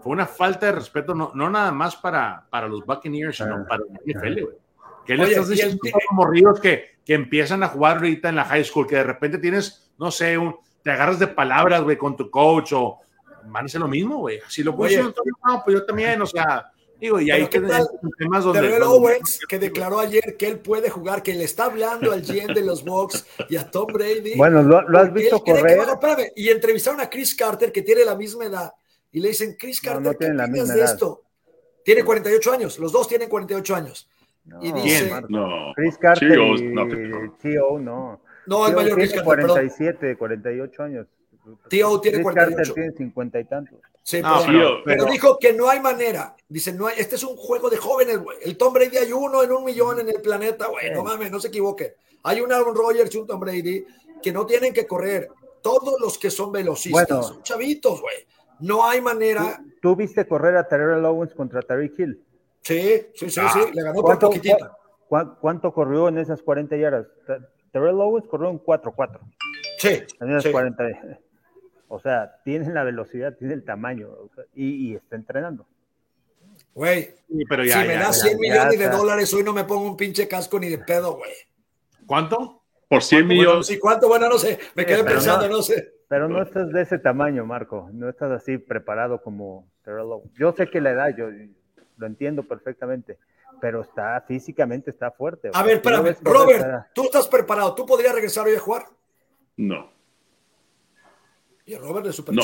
fue 0.00 0.12
una 0.12 0.26
falta 0.26 0.66
de 0.66 0.72
respeto, 0.72 1.14
no, 1.14 1.32
no 1.34 1.50
nada 1.50 1.72
más 1.72 1.96
para, 1.96 2.46
para 2.50 2.68
los 2.68 2.84
Buccaneers, 2.84 3.36
sino 3.36 3.56
ah, 3.56 3.66
para 3.68 3.82
la 3.84 4.00
NFL, 4.04 4.42
güey. 4.42 4.56
¿Qué 5.06 5.16
le 5.16 5.24
estás 5.24 5.48
diciendo 5.48 5.78
a 5.86 6.14
morridos 6.14 6.60
que, 6.60 6.98
que 7.04 7.14
empiezan 7.14 7.62
a 7.62 7.68
jugar 7.68 7.96
ahorita 7.96 8.28
en 8.28 8.36
la 8.36 8.44
high 8.44 8.64
school, 8.64 8.86
que 8.86 8.96
de 8.96 9.04
repente 9.04 9.38
tienes, 9.38 9.90
no 9.98 10.10
sé, 10.10 10.38
un, 10.38 10.56
te 10.82 10.90
agarras 10.90 11.18
de 11.18 11.26
palabras, 11.26 11.82
güey, 11.82 11.96
con 11.96 12.16
tu 12.16 12.30
coach 12.30 12.72
o 12.72 12.98
van 13.46 13.64
a 13.64 13.66
hacer 13.66 13.80
lo 13.80 13.88
mismo, 13.88 14.18
güey. 14.18 14.40
Si 14.48 14.62
lo 14.62 14.76
puedo 14.76 14.90
decir, 14.90 15.14
no, 15.46 15.62
pues 15.64 15.78
yo 15.78 15.86
también, 15.86 16.20
o 16.22 16.26
sea, 16.26 16.70
digo, 17.00 17.20
y 17.20 17.30
ahí 17.30 17.46
que 17.46 17.60
temas 18.18 18.44
donde... 18.44 18.80
Owens, 18.82 19.40
que 19.48 19.58
declaró 19.58 19.98
ayer 19.98 20.36
que 20.36 20.46
él 20.46 20.58
puede 20.58 20.90
jugar, 20.90 21.22
que 21.22 21.34
le 21.34 21.44
está 21.44 21.64
hablando 21.64 22.12
al 22.12 22.22
GM 22.22 22.54
de 22.54 22.62
los 22.62 22.84
Bucks 22.84 23.26
y 23.48 23.56
a 23.56 23.70
Tom 23.70 23.86
Brady. 23.92 24.36
Bueno, 24.36 24.62
lo, 24.62 24.98
has 24.98 25.12
visto 25.12 25.40
correr. 25.40 25.80
y 26.36 26.48
entrevistaron 26.48 27.00
a 27.00 27.08
Chris 27.08 27.34
Carter, 27.34 27.72
que 27.72 27.82
tiene 27.82 28.04
la 28.04 28.14
misma 28.14 28.46
edad, 28.46 28.72
y 29.12 29.20
le 29.20 29.28
dicen, 29.28 29.56
Chris 29.58 29.80
Carter, 29.80 30.16
¿qué 30.16 30.26
opinas 30.26 30.74
de 30.74 30.82
esto? 30.82 31.22
Tiene 31.84 32.04
48 32.04 32.52
años, 32.52 32.78
los 32.78 32.92
dos 32.92 33.08
tienen 33.08 33.28
48 33.28 33.74
años. 33.74 34.08
y 34.60 34.72
dice, 34.72 35.10
no, 35.28 35.72
Chris 35.74 35.96
Carter 35.98 36.38
y 36.38 36.74
no. 36.74 37.78
no. 37.78 38.20
No, 38.46 38.66
es 38.66 38.74
mayor 38.74 38.98
que 38.98 39.22
47, 39.22 40.16
48 40.16 40.82
años. 40.82 41.06
Tío 41.68 42.00
tiene 42.00 42.22
48. 42.22 42.74
tiene 42.74 42.92
50 42.92 43.40
y 43.40 43.44
tantos. 43.44 43.78
Sí, 44.02 44.22
pero, 44.84 45.04
dijo 45.04 45.38
que 45.38 45.52
no 45.52 45.68
hay 45.68 45.80
manera. 45.80 46.34
Dice, 46.48 46.72
no 46.72 46.86
hay, 46.86 46.94
este 46.98 47.16
es 47.16 47.22
un 47.22 47.36
juego 47.36 47.70
de 47.70 47.76
jóvenes, 47.76 48.18
güey. 48.18 48.38
El 48.42 48.56
Tom 48.56 48.72
Brady 48.72 48.96
hay 48.96 49.12
uno 49.12 49.42
en 49.42 49.52
un 49.52 49.64
millón 49.64 50.00
en 50.00 50.08
el 50.08 50.20
planeta, 50.20 50.66
güey. 50.66 50.92
No 50.92 51.04
mames, 51.04 51.30
no 51.30 51.38
se 51.38 51.48
equivoque. 51.48 51.94
Hay 52.24 52.40
un 52.40 52.52
Aaron 52.52 52.74
Rodgers 52.74 53.14
y 53.14 53.18
un 53.18 53.26
Tom 53.26 53.40
Brady 53.40 53.84
que 54.22 54.32
no 54.32 54.46
tienen 54.46 54.72
que 54.72 54.86
correr. 54.86 55.28
Todos 55.62 56.00
los 56.00 56.18
que 56.18 56.30
son 56.30 56.50
velocistas 56.50 57.28
son 57.28 57.42
chavitos, 57.42 58.00
güey. 58.00 58.16
No 58.60 58.86
hay 58.86 59.00
manera. 59.00 59.62
¿Tú, 59.80 59.96
viste 59.96 60.26
correr 60.26 60.56
a 60.56 60.66
Terrell 60.66 61.04
Owens 61.04 61.34
contra 61.34 61.62
Tariq 61.62 61.98
Hill? 61.98 62.22
Sí, 62.62 63.06
sí, 63.14 63.30
sí, 63.30 63.40
sí. 63.52 63.60
Le 63.72 63.82
ganó 63.82 64.02
por 64.02 64.18
poquitito. 64.18 64.76
¿Cuánto 65.08 65.72
corrió 65.72 66.08
en 66.08 66.18
esas 66.18 66.42
40 66.42 66.76
yardas? 66.76 67.06
Terrell 67.72 68.00
Owens 68.00 68.26
corrió 68.26 68.50
en 68.50 68.60
4-4. 68.60 69.18
Sí. 69.78 70.02
En 70.20 70.36
esas 70.36 70.52
40. 70.52 70.84
O 71.92 71.98
sea, 71.98 72.36
tiene 72.44 72.72
la 72.72 72.84
velocidad, 72.84 73.36
tiene 73.36 73.52
el 73.52 73.64
tamaño 73.64 74.10
y, 74.54 74.94
está 74.94 75.16
entrenando. 75.16 75.66
Güey, 76.72 77.10
pero 77.48 77.64
ya, 77.64 77.82
si 77.82 77.88
me 77.88 77.94
das 77.94 78.20
100 78.20 78.38
millones 78.38 78.78
de 78.78 78.88
dólares, 78.88 79.34
hoy 79.34 79.42
no 79.42 79.52
me 79.52 79.64
pongo 79.64 79.86
un 79.86 79.96
pinche 79.96 80.28
casco 80.28 80.60
ni 80.60 80.68
de 80.68 80.78
pedo, 80.78 81.16
güey. 81.16 81.32
¿Cuánto? 82.06 82.62
Por 82.88 83.02
100 83.02 83.26
millones. 83.26 83.66
sí, 83.66 83.76
¿cuánto? 83.80 84.06
Bueno, 84.06 84.28
no 84.28 84.38
sé, 84.38 84.60
me 84.76 84.86
quedé 84.86 85.02
pensando, 85.02 85.48
no, 85.48 85.62
sé. 85.62 85.94
Pero 86.06 86.28
no 86.28 86.40
estás 86.40 86.70
de 86.70 86.80
ese 86.80 87.00
tamaño, 87.00 87.44
Marco, 87.44 87.90
no 87.92 88.08
estás 88.08 88.30
así 88.30 88.56
preparado 88.56 89.20
como 89.20 89.68
Yo 90.38 90.52
sé 90.52 90.68
que 90.68 90.80
la 90.80 90.90
edad, 90.90 91.16
yo 91.16 91.26
lo 91.96 92.06
entiendo 92.06 92.44
perfectamente, 92.44 93.18
pero 93.60 93.80
está 93.80 94.20
físicamente, 94.28 94.90
está 94.90 95.10
fuerte. 95.10 95.50
A 95.52 95.64
ver, 95.64 95.78
espérame, 95.78 96.14
Robert, 96.22 96.86
tú 96.94 97.02
estás 97.02 97.26
preparado, 97.26 97.74
¿tú 97.74 97.84
podrías 97.84 98.14
regresar 98.14 98.46
hoy 98.46 98.54
a 98.54 98.60
jugar? 98.60 98.84
No. 99.56 99.99
Y 101.70 101.76
Robert 101.76 102.04
de 102.04 102.12
super 102.12 102.34
no, 102.34 102.42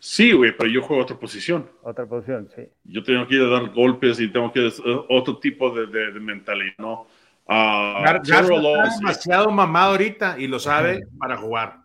Sí, 0.00 0.32
güey, 0.32 0.50
pero 0.56 0.68
yo 0.68 0.82
juego 0.82 1.00
otra 1.00 1.16
posición. 1.16 1.70
Otra 1.84 2.06
posición, 2.06 2.48
sí. 2.52 2.62
Yo 2.82 3.04
tengo 3.04 3.24
que 3.28 3.36
ir 3.36 3.42
a 3.42 3.46
dar 3.46 3.72
golpes 3.72 4.18
y 4.18 4.26
tengo 4.26 4.52
que 4.52 4.68
otro 5.08 5.38
tipo 5.38 5.70
de, 5.70 5.86
de, 5.86 6.18
mentalidad, 6.18 6.74
¿no? 6.78 7.06
Uh, 7.48 8.04
está 8.24 8.42
demasiado 8.42 9.48
mamado 9.52 9.92
ahorita 9.92 10.40
y 10.40 10.48
lo 10.48 10.58
sabe 10.58 11.06
para 11.16 11.36
jugar. 11.36 11.82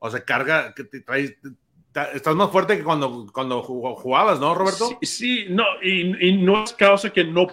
O 0.00 0.10
sea, 0.10 0.22
carga, 0.22 0.74
que 0.74 0.84
te 0.84 1.00
traes, 1.00 1.38
estás 2.12 2.34
más 2.34 2.50
fuerte 2.50 2.76
que 2.76 2.84
cuando, 2.84 3.26
cuando 3.32 3.62
jugabas, 3.62 4.38
¿no, 4.38 4.54
Roberto? 4.54 4.86
Sí, 5.00 5.06
sí 5.06 5.46
no, 5.48 5.64
y, 5.82 6.28
y, 6.28 6.36
no 6.36 6.62
es 6.62 6.74
causa 6.74 7.08
que 7.10 7.24
no. 7.24 7.46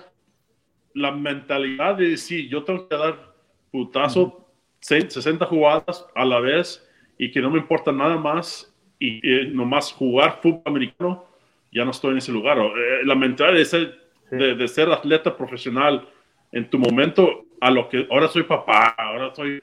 La 0.96 1.12
mentalidad 1.12 1.96
de 1.96 2.10
decir, 2.10 2.50
yo 2.50 2.66
tengo 2.66 2.90
que 2.90 2.98
dar 2.98 3.34
putazo 3.72 4.50
60 4.82 5.46
jugadas 5.46 6.06
a 6.14 6.26
la 6.26 6.42
vez 6.42 6.84
y 7.18 7.32
que 7.32 7.42
no 7.42 7.50
me 7.50 7.60
importa 7.60 7.92
nada 7.92 8.18
más 8.18 8.74
y 9.00 9.22
nomás 9.52 9.92
jugar 9.92 10.40
fútbol 10.42 10.62
americano, 10.66 11.26
ya 11.72 11.86
no 11.86 11.92
estoy 11.92 12.12
en 12.12 12.18
ese 12.18 12.32
lugar. 12.32 12.58
Eh, 12.58 13.06
la 13.06 13.16
mentalidad 13.16 13.58
de 13.58 13.66
ser, 13.66 14.00
de, 14.32 14.68
ser 14.68 14.90
atleta 14.90 15.36
profesional 15.36 16.08
en 16.52 16.70
tu 16.70 16.80
momento 16.80 17.46
a 17.62 17.70
lo 17.72 17.90
que 17.90 18.08
ahora 18.10 18.28
soy 18.28 18.44
papá, 18.44 18.96
ahora 18.98 19.34
soy... 19.34 19.62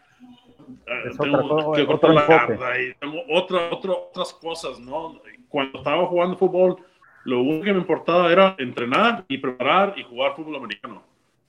Eh, 0.86 1.10
tengo 1.20 1.72
que 1.72 1.86
cortar 1.86 2.10
la 2.10 2.26
garra 2.26 2.80
y 2.80 2.94
tengo 2.94 3.22
otra, 3.30 3.68
otra, 3.70 3.92
otras 3.92 4.32
cosas, 4.34 4.78
¿no? 4.80 5.20
Cuando 5.48 5.78
estaba 5.78 6.06
jugando 6.06 6.36
fútbol, 6.36 6.76
lo 7.24 7.40
único 7.40 7.64
que 7.64 7.72
me 7.72 7.78
importaba 7.78 8.30
era 8.30 8.54
entrenar 8.58 9.24
y 9.28 9.38
preparar 9.38 9.94
y 9.96 10.02
jugar 10.02 10.34
fútbol 10.34 10.56
americano. 10.56 11.02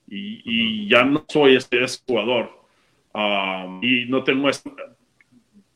Y, 0.07 0.41
y 0.45 0.89
ya 0.89 1.03
no 1.03 1.25
soy 1.27 1.55
ese, 1.55 2.01
jugador. 2.07 2.49
Um, 3.13 3.81
y 3.81 4.05
no 4.05 4.23
tengo 4.23 4.49
esta, 4.49 4.69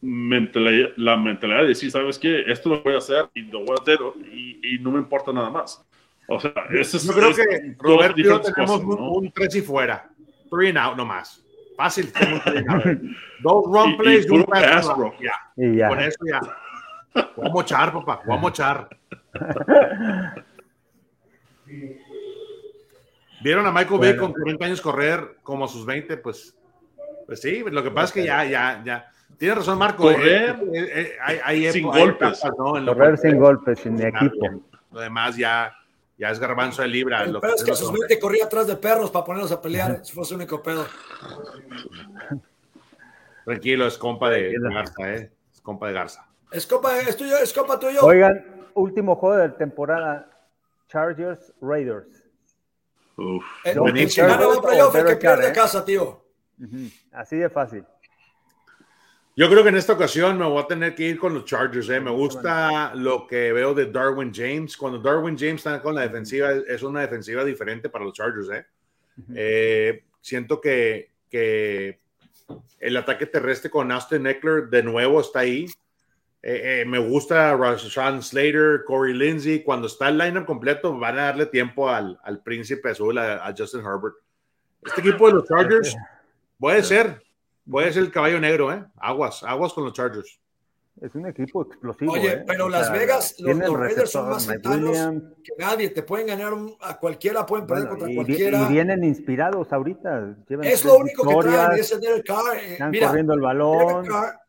mentalidad, 0.01 0.89
la 0.95 1.17
mentalidad 1.17 1.61
de 1.61 1.69
decir, 1.69 1.91
¿sabes 1.91 2.17
qué? 2.17 2.43
Esto 2.47 2.69
lo 2.69 2.81
voy 2.81 2.93
a 2.93 2.99
hacer 2.99 3.29
y 3.33 3.41
lo 3.43 3.65
voy 3.65 3.75
a 3.77 3.81
hacer 3.81 3.99
y, 4.31 4.75
y 4.75 4.79
no 4.79 4.91
me 4.91 4.99
importa 4.99 5.33
nada 5.33 5.49
más. 5.49 5.85
O 6.31 6.39
sea, 6.39 6.53
eso 6.71 6.97
es, 6.97 7.03
yo 7.03 7.13
creo 7.13 7.33
que 7.33 7.75
Roberto 7.79 8.19
y 8.19 8.23
yo 8.23 8.39
tenemos 8.39 8.81
un, 8.83 9.31
tres 9.31 9.55
y 9.55 9.61
fuera. 9.61 10.07
Three 10.49 10.69
and 10.69 10.77
out 10.77 10.95
nomás. 10.95 11.43
Fácil. 11.75 12.11
Dos 13.41 13.65
run 13.65 13.97
plays 13.97 14.27
y, 14.27 14.29
un 14.29 14.43
pass, 14.43 14.87
Ya. 15.19 15.33
Y 15.57 15.77
ya. 15.77 15.87
Con 15.87 15.99
eso 15.99 16.19
ya. 16.29 16.39
Vamos 17.35 17.49
a 17.49 17.49
mochar, 17.49 17.91
papá. 17.93 18.21
Vamos 18.27 18.37
a 18.37 18.41
mochar. 18.41 18.87
¿Vieron 23.41 23.65
a 23.65 23.71
Michael 23.71 23.99
Bay 23.99 24.15
con 24.15 24.31
40 24.33 24.65
años 24.65 24.81
correr 24.81 25.37
como 25.41 25.65
a 25.65 25.67
sus 25.67 25.83
20? 25.85 26.17
Pues, 26.17 26.55
pues 27.25 27.41
sí, 27.41 27.63
lo 27.71 27.81
que 27.81 27.89
pasa 27.89 28.05
es 28.05 28.11
que 28.11 28.23
ya, 28.25 28.43
ya, 28.43 28.83
ya 28.85 29.09
Tienes 29.39 29.57
razón, 29.57 29.77
Marco. 29.77 30.03
Correr 30.03 30.59
eh, 30.73 31.17
eh, 31.25 31.41
eh, 31.49 31.71
sin 31.71 31.87
golpes. 31.87 32.41
Correr 32.57 33.17
sin 33.17 33.39
golpes, 33.39 33.79
sin 33.79 33.99
equipo. 34.01 34.63
Lo 34.91 34.99
demás 34.99 35.37
ya, 35.37 35.73
ya 36.17 36.29
es 36.29 36.39
garbanzo 36.39 36.81
de 36.81 36.89
libra. 36.89 37.23
El 37.23 37.39
pedo 37.39 37.55
es 37.55 37.63
que 37.63 37.73
sus 37.73 37.89
mente 37.91 38.19
corría 38.19 38.45
atrás 38.45 38.67
de 38.67 38.75
perros 38.75 39.09
para 39.09 39.23
ponerlos 39.23 39.51
a 39.53 39.61
pelear. 39.61 40.03
Si 40.03 40.13
fue 40.13 40.25
su 40.25 40.35
único 40.35 40.61
pedo. 40.61 40.85
Tranquilo, 43.45 43.87
es 43.87 43.97
compa 43.97 44.29
de, 44.29 44.53
Garza, 44.59 45.15
¿eh? 45.15 45.31
Es 45.53 45.61
compa 45.61 45.87
de 45.87 45.93
Garza. 45.93 46.27
Es 46.51 46.67
compa, 46.67 46.99
es 46.99 47.15
tuyo, 47.15 47.37
es 47.37 47.53
compa 47.53 47.79
tuyo. 47.79 48.01
Oigan, 48.01 48.43
último 48.73 49.15
juego 49.15 49.37
de 49.37 49.47
la 49.47 49.57
temporada. 49.57 50.29
Chargers 50.89 51.53
Raiders. 51.61 52.25
Uf. 53.15 53.45
El, 53.63 53.77
el, 53.77 53.97
el 53.99 54.13
que 54.13 54.21
gana 54.21 54.47
va 54.47 54.61
playoff, 54.61 54.95
el 54.95 55.05
que 55.05 55.15
pierde 55.15 55.53
casa, 55.53 55.85
tío. 55.85 56.25
Así 57.13 57.37
de 57.37 57.49
fácil. 57.49 57.85
Yo 59.39 59.49
creo 59.49 59.63
que 59.63 59.69
en 59.69 59.77
esta 59.77 59.93
ocasión 59.93 60.37
me 60.37 60.43
voy 60.43 60.61
a 60.61 60.67
tener 60.67 60.93
que 60.93 61.03
ir 61.03 61.17
con 61.17 61.33
los 61.33 61.45
Chargers. 61.45 61.87
¿eh? 61.87 62.01
Me 62.01 62.11
gusta 62.11 62.93
lo 62.93 63.25
que 63.25 63.53
veo 63.53 63.73
de 63.73 63.85
Darwin 63.85 64.33
James. 64.33 64.75
Cuando 64.75 64.99
Darwin 64.99 65.37
James 65.37 65.65
está 65.65 65.81
con 65.81 65.95
la 65.95 66.01
defensiva, 66.01 66.51
es 66.51 66.83
una 66.83 66.99
defensiva 66.99 67.45
diferente 67.45 67.87
para 67.87 68.03
los 68.03 68.13
Chargers. 68.13 68.49
¿eh? 68.49 68.65
Eh, 69.33 70.03
siento 70.19 70.59
que, 70.59 71.13
que, 71.29 72.01
el 72.81 72.97
ataque 72.97 73.27
terrestre 73.27 73.69
con 73.69 73.89
Austin 73.93 74.27
Eckler 74.27 74.67
de 74.67 74.83
nuevo 74.83 75.21
está 75.21 75.39
ahí. 75.39 75.67
me 76.43 76.99
gusta 76.99 77.55
Rashawn 77.55 78.21
Slater, 78.21 78.83
Corey 78.85 79.13
Lindsey. 79.13 79.63
Cuando 79.63 79.87
está 79.87 80.09
el 80.09 80.17
lineup 80.17 80.45
completo, 80.45 80.99
van 80.99 81.17
a 81.17 81.27
darle 81.27 81.45
tiempo 81.45 81.87
al, 81.89 82.19
al 82.25 82.43
príncipe 82.43 82.89
azul, 82.89 83.17
a 83.17 83.55
Justin 83.57 83.85
Herbert. 83.85 84.15
Este 84.85 84.99
equipo 84.99 85.27
de 85.27 85.33
los 85.35 85.47
Chargers 85.47 85.95
puede 86.57 86.83
ser, 86.83 87.21
Puede 87.69 87.93
ser 87.93 88.03
el 88.03 88.11
caballo 88.11 88.39
negro, 88.39 88.73
¿eh? 88.73 88.83
Aguas, 88.97 89.43
aguas 89.43 89.73
con 89.73 89.85
los 89.85 89.93
Chargers. 89.93 90.39
Es 91.01 91.15
un 91.15 91.25
equipo 91.27 91.61
explosivo. 91.61 92.11
Oye, 92.11 92.33
¿eh? 92.33 92.43
pero 92.45 92.67
Las 92.67 92.91
Vegas, 92.91 93.35
los, 93.39 93.57
Raiders 93.57 94.11
son 94.11 94.29
más 94.29 94.43
sentanos 94.43 94.97
que 95.43 95.53
nadie. 95.57 95.89
Te 95.91 96.03
pueden 96.03 96.27
ganar 96.27 96.53
a 96.81 96.97
cualquiera, 96.97 97.45
pueden 97.45 97.65
perder 97.65 97.87
contra 97.87 98.13
cualquiera. 98.13 98.63
Y 98.63 98.73
vienen 98.73 99.03
inspirados 99.05 99.71
ahorita. 99.71 100.35
es 100.63 100.83
lo 100.83 100.97
único 100.97 101.27
que 101.27 101.47
traen, 101.47 101.79
ese 101.79 101.99
Derek 101.99 102.25
Carr. 102.25 102.57
Eh, 102.57 102.73
están 102.73 102.93
corriendo 102.93 103.33
el 103.33 103.39
balón. 103.39 104.05
Carr, 104.05 104.39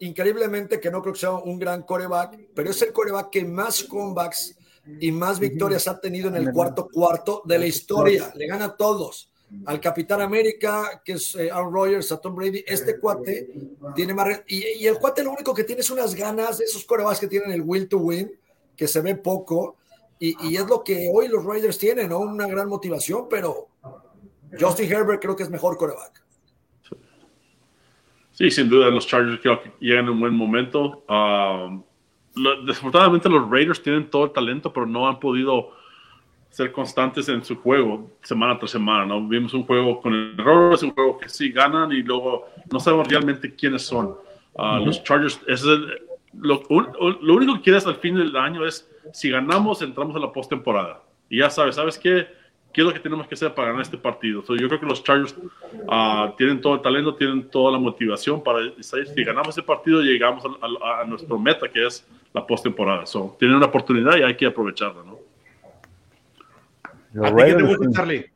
increíblemente, 0.00 0.78
que 0.78 0.90
no 0.90 1.00
creo 1.00 1.14
que 1.14 1.20
sea 1.20 1.32
un 1.32 1.58
gran 1.58 1.84
coreback, 1.84 2.38
pero 2.54 2.70
es 2.70 2.82
el 2.82 2.92
coreback 2.92 3.30
que 3.30 3.44
más 3.46 3.84
comebacks 3.84 4.58
y 5.00 5.10
más 5.10 5.38
victorias 5.38 5.88
ha 5.88 5.98
tenido 5.98 6.28
en 6.28 6.36
el 6.36 6.52
cuarto 6.52 6.88
cuarto 6.92 7.42
de 7.46 7.58
la 7.58 7.66
historia. 7.66 8.30
Le 8.34 8.46
gana 8.46 8.66
a 8.66 8.76
todos. 8.76 9.30
Al 9.66 9.80
Capitán 9.80 10.20
América, 10.20 11.02
que 11.04 11.12
es 11.12 11.34
eh, 11.36 11.50
Aaron 11.50 11.72
Rodgers, 11.72 12.12
a 12.12 12.20
Tom 12.20 12.34
Brady, 12.34 12.64
este 12.66 12.98
cuate 12.98 13.48
tiene 13.94 14.14
más... 14.14 14.42
Y, 14.46 14.86
el 14.86 14.96
cuate 14.98 15.24
lo 15.24 15.32
único 15.32 15.54
que 15.54 15.64
tiene 15.64 15.80
es 15.80 15.90
unas 15.90 16.14
ganas 16.14 16.60
esos 16.60 16.84
corebacks 16.84 17.20
que 17.20 17.28
tienen 17.28 17.52
el 17.52 17.62
will 17.62 17.88
to 17.88 17.98
win, 17.98 18.30
que 18.76 18.86
se 18.86 19.00
ve 19.00 19.14
poco, 19.14 19.76
y, 20.18 20.56
es 20.56 20.66
lo 20.66 20.82
que 20.82 21.10
hoy 21.12 21.28
los 21.28 21.44
Raiders 21.44 21.78
tienen, 21.78 22.08
¿no? 22.08 22.20
Una 22.20 22.46
gran 22.46 22.68
motivación, 22.68 23.26
pero 23.28 23.68
Justin 24.58 24.90
Herbert 24.90 25.20
creo 25.20 25.36
que 25.36 25.42
es 25.42 25.50
mejor 25.50 25.76
coreback. 25.76 26.22
Sí, 28.32 28.50
sin 28.50 28.68
duda, 28.68 28.90
los 28.90 29.06
Chargers 29.06 29.40
creo 29.40 29.62
que 29.62 29.72
llegan 29.80 30.06
en 30.06 30.10
un 30.12 30.20
buen 30.20 30.34
momento. 30.34 31.04
Um, 31.08 31.84
desafortunadamente 32.66 33.28
los 33.28 33.48
Raiders 33.48 33.82
tienen 33.82 34.10
todo 34.10 34.24
el 34.24 34.32
talento, 34.32 34.72
pero 34.72 34.86
no 34.86 35.06
han 35.06 35.20
podido 35.20 35.70
ser 36.54 36.70
constantes 36.70 37.28
en 37.28 37.44
su 37.44 37.56
juego 37.56 38.12
semana 38.22 38.56
tras 38.56 38.70
semana. 38.70 39.04
¿no? 39.04 39.26
Vimos 39.26 39.52
un 39.54 39.64
juego 39.64 40.00
con 40.00 40.14
errores, 40.38 40.84
un 40.84 40.92
juego 40.92 41.18
que 41.18 41.28
sí 41.28 41.50
ganan 41.50 41.90
y 41.90 42.00
luego 42.00 42.46
no 42.70 42.78
sabemos 42.78 43.08
realmente 43.08 43.52
quiénes 43.56 43.82
son. 43.82 44.14
Uh, 44.52 44.84
los 44.84 45.02
Chargers, 45.02 45.40
es 45.48 45.64
lo, 45.64 46.62
lo, 47.20 47.34
único 47.34 47.54
que 47.54 47.60
quieres 47.60 47.84
al 47.88 47.96
fin 47.96 48.14
del 48.14 48.36
año 48.36 48.64
es 48.64 48.88
si 49.12 49.30
ganamos, 49.30 49.82
entramos 49.82 50.14
a 50.14 50.20
la 50.20 50.30
postemporada. 50.30 51.02
Y 51.28 51.38
ya 51.38 51.50
sabes, 51.50 51.74
¿sabes 51.74 51.98
qué? 51.98 52.28
¿Qué 52.72 52.82
es 52.82 52.86
lo 52.86 52.92
que 52.92 53.00
tenemos 53.00 53.26
que 53.26 53.34
hacer 53.34 53.52
para 53.52 53.68
ganar 53.68 53.82
este 53.82 53.98
partido? 53.98 54.44
yo 54.46 54.68
creo 54.68 54.78
que 54.78 54.86
los 54.86 55.02
Chargers 55.02 55.34
uh, 55.88 56.36
tienen 56.38 56.60
todo 56.60 56.74
el 56.74 56.82
talento, 56.82 57.16
tienen 57.16 57.50
toda 57.50 57.72
la 57.72 57.78
motivación 57.78 58.40
para 58.44 58.60
decir, 58.60 59.08
si 59.08 59.24
ganamos 59.24 59.48
este 59.48 59.62
partido, 59.62 60.02
llegamos 60.02 60.44
a, 60.44 61.00
a, 61.00 61.04
nuestro 61.04 61.36
meta, 61.36 61.68
que 61.68 61.84
es 61.84 62.06
la 62.32 62.46
postemporada. 62.46 63.06
So, 63.06 63.34
tienen 63.40 63.56
una 63.56 63.66
oportunidad 63.66 64.16
y 64.18 64.22
hay 64.22 64.36
que 64.36 64.46
aprovecharla, 64.46 65.02
¿no? 65.04 65.23
¿A 67.22 67.34
ti 67.34 67.42
qué 67.44 67.54
te 67.54 67.62
gusta, 67.62 67.90
Charlie? 67.92 68.30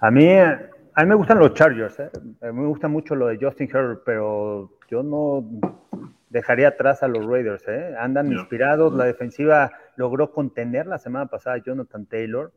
A 0.00 0.10
mí, 0.10 0.28
a 0.28 1.02
mí 1.02 1.06
me 1.06 1.14
gustan 1.14 1.38
los 1.38 1.54
Chargers. 1.54 1.98
¿eh? 2.00 2.10
A 2.42 2.46
mí 2.46 2.60
me 2.60 2.66
gusta 2.66 2.88
mucho 2.88 3.14
lo 3.14 3.28
de 3.28 3.38
Justin 3.40 3.68
Herbert, 3.72 4.02
pero 4.04 4.72
yo 4.88 5.02
no 5.02 5.44
dejaría 6.28 6.68
atrás 6.68 7.02
a 7.02 7.08
los 7.08 7.24
Raiders. 7.26 7.64
¿eh? 7.68 7.94
Andan 7.98 8.32
inspirados. 8.32 8.94
La 8.94 9.04
defensiva 9.04 9.72
logró 9.96 10.32
contener 10.32 10.86
la 10.86 10.98
semana 10.98 11.26
pasada 11.26 11.56
a 11.56 11.62
Jonathan 11.62 12.06
Taylor. 12.06 12.52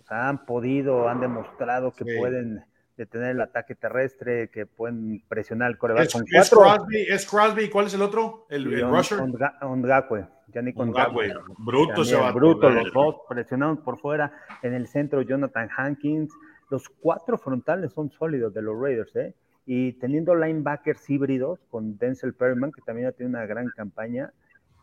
O 0.00 0.04
sea, 0.04 0.28
han 0.28 0.44
podido, 0.44 1.08
han 1.08 1.20
demostrado 1.20 1.92
que 1.92 2.04
pueden 2.18 2.64
detener 2.96 3.30
el 3.30 3.40
ataque 3.40 3.74
terrestre, 3.74 4.48
que 4.48 4.66
pueden 4.66 5.22
presionar 5.28 5.70
el 5.70 5.78
coreback. 5.78 6.06
¿Es, 6.06 6.12
con 6.12 6.24
es 6.28 6.50
Crosby, 6.50 7.02
¿Es 7.08 7.26
Crosby? 7.26 7.70
¿Cuál 7.70 7.86
es 7.86 7.94
el 7.94 8.02
otro? 8.02 8.46
El, 8.50 8.72
el 8.72 8.88
rusher. 8.88 9.18
Ongakwe. 9.60 10.26
Yannick 10.52 10.78
Ongakwe. 10.78 11.34
Bruto 11.58 12.04
se 12.04 12.16
va. 12.16 12.32
Bruto, 12.32 12.70
los 12.70 12.92
dos 12.92 13.16
presionados 13.28 13.80
por 13.80 13.98
fuera. 13.98 14.32
En 14.62 14.74
el 14.74 14.86
centro, 14.86 15.22
Jonathan 15.22 15.68
Hankins. 15.76 16.32
Los 16.70 16.88
cuatro 16.88 17.38
frontales 17.38 17.92
son 17.92 18.10
sólidos 18.10 18.52
de 18.52 18.62
los 18.62 18.78
Raiders, 18.78 19.14
¿eh? 19.16 19.34
Y 19.64 19.92
teniendo 19.94 20.34
linebackers 20.34 21.08
híbridos 21.08 21.60
con 21.70 21.98
Denzel 21.98 22.34
Perryman, 22.34 22.72
que 22.72 22.82
también 22.82 23.08
ha 23.08 23.12
tenido 23.12 23.30
una 23.38 23.46
gran 23.46 23.68
campaña. 23.68 24.32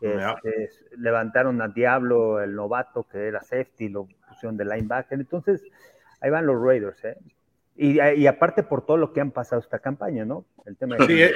Este, 0.00 0.70
levantaron 0.98 1.62
a 1.62 1.68
Diablo, 1.68 2.40
el 2.40 2.54
novato 2.54 3.04
que 3.04 3.28
era 3.28 3.40
safety, 3.40 3.88
lo 3.88 4.06
pusieron 4.28 4.56
de 4.56 4.64
linebacker. 4.64 5.18
Entonces, 5.18 5.62
ahí 6.20 6.30
van 6.30 6.46
los 6.46 6.60
Raiders, 6.60 7.04
¿eh? 7.04 7.16
Y, 7.78 8.26
aparte 8.26 8.62
por 8.62 8.86
todo 8.86 8.96
lo 8.96 9.12
que 9.12 9.20
han 9.20 9.32
pasado 9.32 9.60
esta 9.60 9.78
campaña, 9.78 10.24
¿no? 10.24 10.46
El 10.64 10.76
tema 10.76 10.96
de 10.96 11.06
sí, 11.06 11.22
es, 11.22 11.34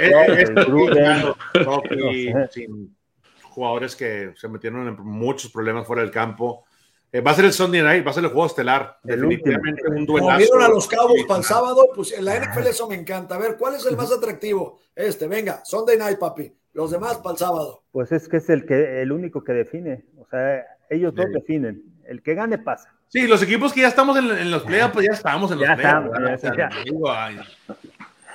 jugadores 3.61 3.95
que 3.95 4.33
se 4.37 4.49
metieron 4.49 4.89
en 4.89 4.97
muchos 5.03 5.53
problemas 5.53 5.87
fuera 5.87 6.01
del 6.01 6.11
campo. 6.11 6.65
Eh, 7.13 7.21
va 7.21 7.33
a 7.33 7.35
ser 7.35 7.45
el 7.45 7.53
Sunday 7.53 7.83
Night, 7.83 8.07
va 8.07 8.11
a 8.11 8.15
ser 8.15 8.25
el 8.25 8.31
juego 8.31 8.47
estelar. 8.47 8.99
definitivamente 9.03 9.83
un 9.89 10.07
duelazo. 10.07 10.39
vieron 10.39 10.63
a 10.63 10.69
los 10.69 10.87
Cabos 10.87 11.23
para 11.29 11.41
el 11.41 11.45
sábado, 11.45 11.89
pues 11.95 12.13
en 12.13 12.25
la 12.25 12.39
NFL 12.39 12.69
eso 12.69 12.89
me 12.89 12.95
encanta. 12.95 13.35
A 13.35 13.39
ver, 13.39 13.57
¿cuál 13.59 13.75
es 13.75 13.85
el 13.85 13.99
más 13.99 14.11
atractivo? 14.11 14.79
Este, 14.95 15.29
venga, 15.29 15.63
Sunday 15.65 15.99
Night, 15.99 16.19
papi. 16.19 16.51
Los 16.73 16.93
demás 16.93 17.19
para 17.19 17.33
el 17.33 17.39
sábado. 17.39 17.83
Pues 17.93 18.13
es 18.13 18.29
que 18.29 18.39
es 18.39 18.49
el 18.49 18.65
que 18.65 19.03
el 19.03 19.13
único 19.13 19.45
que 19.45 19.53
define. 19.53 20.07
O 20.19 20.27
sea, 20.31 20.65
ellos 20.89 21.15
dos 21.15 21.27
definen. 21.35 21.83
El 22.07 22.23
que 22.23 22.35
gane 22.35 22.57
pasa. 22.57 22.95
Sí, 23.09 23.27
los 23.27 23.43
equipos 23.43 23.75
que 23.75 23.81
ya 23.83 23.89
estamos 23.89 24.17
en, 24.17 24.51
los 24.51 24.63
playoffs, 24.63 24.95
pues 24.95 25.07
ya 25.07 25.13
estamos 25.13 25.51
en 25.51 25.59
los 25.59 25.69
playoffs. 25.69 26.11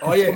Oye, 0.07 0.33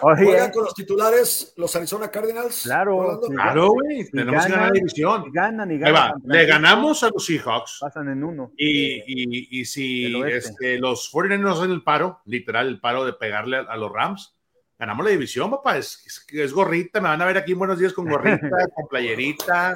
¿juegan, 0.00 0.50
con 0.50 0.64
los 0.64 0.74
titulares 0.74 1.52
los 1.56 1.74
Arizona 1.76 2.10
Cardinals? 2.10 2.62
Claro, 2.62 3.20
claro, 3.28 3.70
güey. 3.70 4.08
tenemos 4.10 4.44
que 4.44 4.52
ganar 4.52 4.68
la 4.68 4.72
división. 4.72 5.32
ganan 5.32 5.70
y 5.70 5.78
ganan. 5.78 6.14
Le 6.24 6.46
ganamos 6.46 7.02
a 7.02 7.10
los 7.10 7.24
Seahawks. 7.24 7.78
Pasan 7.80 8.08
en 8.08 8.24
uno. 8.24 8.52
Y, 8.56 9.02
y, 9.06 9.60
y 9.60 9.64
si 9.64 10.20
este, 10.22 10.78
los 10.78 11.12
49ers 11.12 11.40
nos 11.40 11.58
hacen 11.58 11.70
el 11.70 11.82
paro, 11.82 12.20
literal, 12.24 12.68
el 12.68 12.80
paro 12.80 13.04
de 13.04 13.12
pegarle 13.12 13.58
a, 13.58 13.76
los 13.76 13.92
Rams, 13.92 14.34
ganamos 14.78 15.04
la 15.04 15.12
división, 15.12 15.50
papá. 15.50 15.78
Es, 15.78 16.26
es, 16.28 16.52
gorrita. 16.52 17.00
Me 17.00 17.08
van 17.08 17.22
a 17.22 17.26
ver 17.26 17.38
aquí 17.38 17.52
en 17.52 17.58
Buenos 17.58 17.78
Días 17.78 17.92
con 17.92 18.08
gorrita, 18.08 18.48
con 18.74 18.88
playerita. 18.88 19.74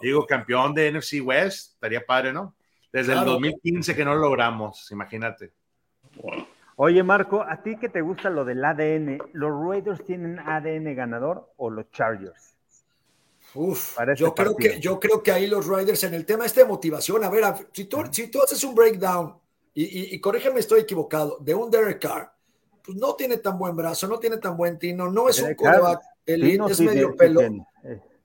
Digo, 0.00 0.26
campeón 0.26 0.74
de 0.74 0.92
NFC 0.92 1.20
West. 1.22 1.74
Estaría 1.74 2.04
padre, 2.04 2.32
¿no? 2.32 2.54
Desde 2.92 3.14
el 3.14 3.24
2015 3.24 3.96
que 3.96 4.04
no 4.04 4.14
lo 4.14 4.20
logramos, 4.20 4.90
imagínate. 4.90 5.52
Oye, 6.76 7.02
Marco, 7.02 7.42
¿a 7.42 7.62
ti 7.62 7.76
qué 7.78 7.88
te 7.88 8.00
gusta 8.00 8.30
lo 8.30 8.44
del 8.44 8.64
ADN? 8.64 9.18
¿Los 9.32 9.52
Raiders 9.52 10.04
tienen 10.04 10.38
ADN 10.38 10.94
ganador 10.94 11.52
o 11.56 11.70
los 11.70 11.90
Chargers? 11.90 12.54
Uf, 13.54 13.98
yo 14.16 14.34
creo, 14.34 14.56
que, 14.56 14.80
yo 14.80 14.98
creo 14.98 15.22
que 15.22 15.30
ahí 15.30 15.46
los 15.46 15.66
Raiders 15.66 16.04
en 16.04 16.14
el 16.14 16.24
tema 16.24 16.46
este 16.46 16.60
de 16.60 16.66
motivación, 16.66 17.22
a 17.22 17.28
ver, 17.28 17.44
si, 17.72 17.84
tú, 17.84 18.02
si 18.10 18.28
tú 18.28 18.42
haces 18.42 18.64
un 18.64 18.74
breakdown, 18.74 19.36
y, 19.74 20.14
y, 20.14 20.20
corrígeme, 20.20 20.60
estoy 20.60 20.80
equivocado, 20.80 21.38
de 21.40 21.54
un 21.54 21.70
Derek 21.70 22.00
Carr, 22.00 22.32
pues 22.82 22.96
no 22.96 23.14
tiene 23.14 23.36
tan 23.38 23.58
buen 23.58 23.76
brazo, 23.76 24.06
no 24.06 24.18
tiene 24.18 24.38
tan 24.38 24.56
buen 24.56 24.78
tino, 24.78 25.10
no 25.10 25.28
es 25.28 25.40
un 25.40 25.54
coreback, 25.54 26.00
el 26.26 26.60
es 26.68 26.80
medio 26.80 27.14
pelo. 27.14 27.42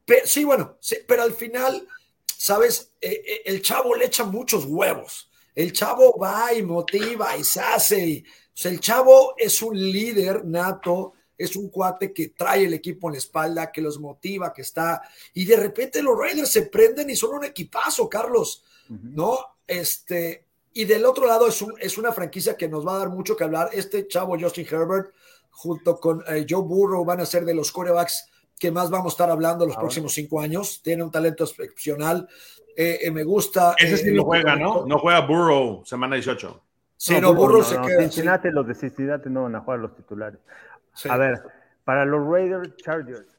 Pero, 0.06 0.26
sí, 0.26 0.46
bueno, 0.46 0.78
pero 1.08 1.24
al 1.24 1.34
final, 1.34 1.86
¿sabes? 2.26 2.94
Eh, 3.02 3.22
eh, 3.26 3.42
el 3.46 3.62
chavo 3.62 3.96
le 3.96 4.06
echa 4.06 4.24
muchos 4.24 4.66
huevos. 4.66 5.30
El 5.58 5.74
chavo 5.74 6.20
va 6.20 6.54
y 6.54 6.62
motiva 6.62 7.36
y 7.36 7.44
se 7.44 7.60
hace. 7.60 8.24
el 8.66 8.80
chavo 8.80 9.34
es 9.36 9.60
un 9.64 9.76
líder 9.76 10.46
nato, 10.46 11.14
es 11.36 11.56
un 11.56 11.70
cuate 11.70 12.14
que 12.14 12.28
trae 12.28 12.66
el 12.66 12.76
equipo 12.76 13.08
en 13.08 13.14
la 13.14 13.18
espalda, 13.18 13.72
que 13.72 13.82
los 13.82 14.00
motiva, 14.00 14.54
que 14.54 14.62
está. 14.62 15.02
Y 15.34 15.46
de 15.46 15.56
repente 15.56 16.04
los 16.04 16.16
Raiders 16.16 16.52
se 16.52 16.68
prenden 16.68 17.10
y 17.10 17.16
son 17.16 17.34
un 17.34 17.46
equipazo, 17.46 18.08
Carlos, 18.08 18.64
¿no? 18.88 19.40
Este. 19.66 20.46
Y 20.74 20.86
del 20.86 21.04
otro 21.06 21.26
lado 21.26 21.48
es, 21.48 21.60
un, 21.64 21.74
es 21.80 21.98
una 21.98 22.14
franquicia 22.14 22.56
que 22.56 22.70
nos 22.70 22.86
va 22.86 22.94
a 22.94 23.00
dar 23.00 23.10
mucho 23.10 23.36
que 23.36 23.44
hablar. 23.44 23.72
Este 23.74 24.08
chavo 24.08 24.38
Justin 24.40 24.68
Herbert, 24.70 25.12
junto 25.50 26.00
con 26.00 26.24
eh, 26.28 26.46
Joe 26.48 26.62
Burrow, 26.62 27.04
van 27.04 27.22
a 27.22 27.26
ser 27.26 27.46
de 27.46 27.56
los 27.56 27.72
corebacks 27.72 28.30
que 28.60 28.70
más 28.70 28.92
vamos 28.92 29.14
a 29.14 29.16
estar 29.16 29.32
hablando 29.32 29.66
los 29.66 29.76
próximos 29.76 30.14
cinco 30.14 30.40
años. 30.40 30.82
Tiene 30.84 31.04
un 31.04 31.10
talento 31.10 31.46
excepcional. 31.46 32.28
Eh, 32.80 33.00
eh, 33.08 33.12
me 33.12 33.24
gusta. 33.24 33.74
Ese 33.76 33.98
sí 33.98 34.10
eh, 34.10 34.12
no 34.12 34.24
juega, 34.24 34.56
¿no? 34.56 34.86
No 34.86 35.00
juega 35.00 35.22
Burrow 35.22 35.84
semana 35.84 36.14
18. 36.14 36.64
Sí, 36.96 37.20
no, 37.20 37.34
Burrow, 37.34 37.64
se 37.64 37.76
queda. 37.82 38.02
Cincinnati, 38.02 38.52
los 38.52 38.68
de 38.68 38.76
Cincinnati 38.76 39.30
no 39.32 39.44
van 39.44 39.56
a 39.56 39.62
jugar 39.62 39.80
los 39.80 39.96
titulares. 39.96 40.40
A 41.10 41.18
ver, 41.18 41.42
para 41.84 42.06
los 42.06 42.28
Raiders 42.28 42.76
Chargers, 42.78 43.36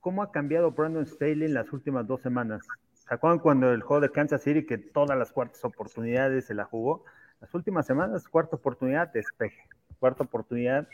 ¿cómo 0.00 0.22
ha 0.22 0.30
cambiado 0.30 0.72
Brandon 0.72 1.06
Staley 1.06 1.44
en 1.44 1.54
las 1.54 1.72
últimas 1.72 2.06
dos 2.06 2.20
semanas? 2.20 2.62
¿Se 2.92 3.14
acuerdan 3.14 3.38
cuando 3.38 3.72
el 3.72 3.80
juego 3.82 4.02
de 4.02 4.10
Kansas 4.10 4.42
City, 4.42 4.66
que 4.66 4.76
todas 4.76 5.18
las 5.18 5.32
cuartas 5.32 5.64
oportunidades 5.64 6.44
se 6.44 6.54
la 6.54 6.64
jugó? 6.64 7.04
Las 7.40 7.54
últimas 7.54 7.86
semanas, 7.86 8.28
cuarta 8.28 8.56
oportunidad, 8.56 9.10
despeje. 9.10 9.66
Cuarta 9.98 10.24
oportunidad, 10.24 10.86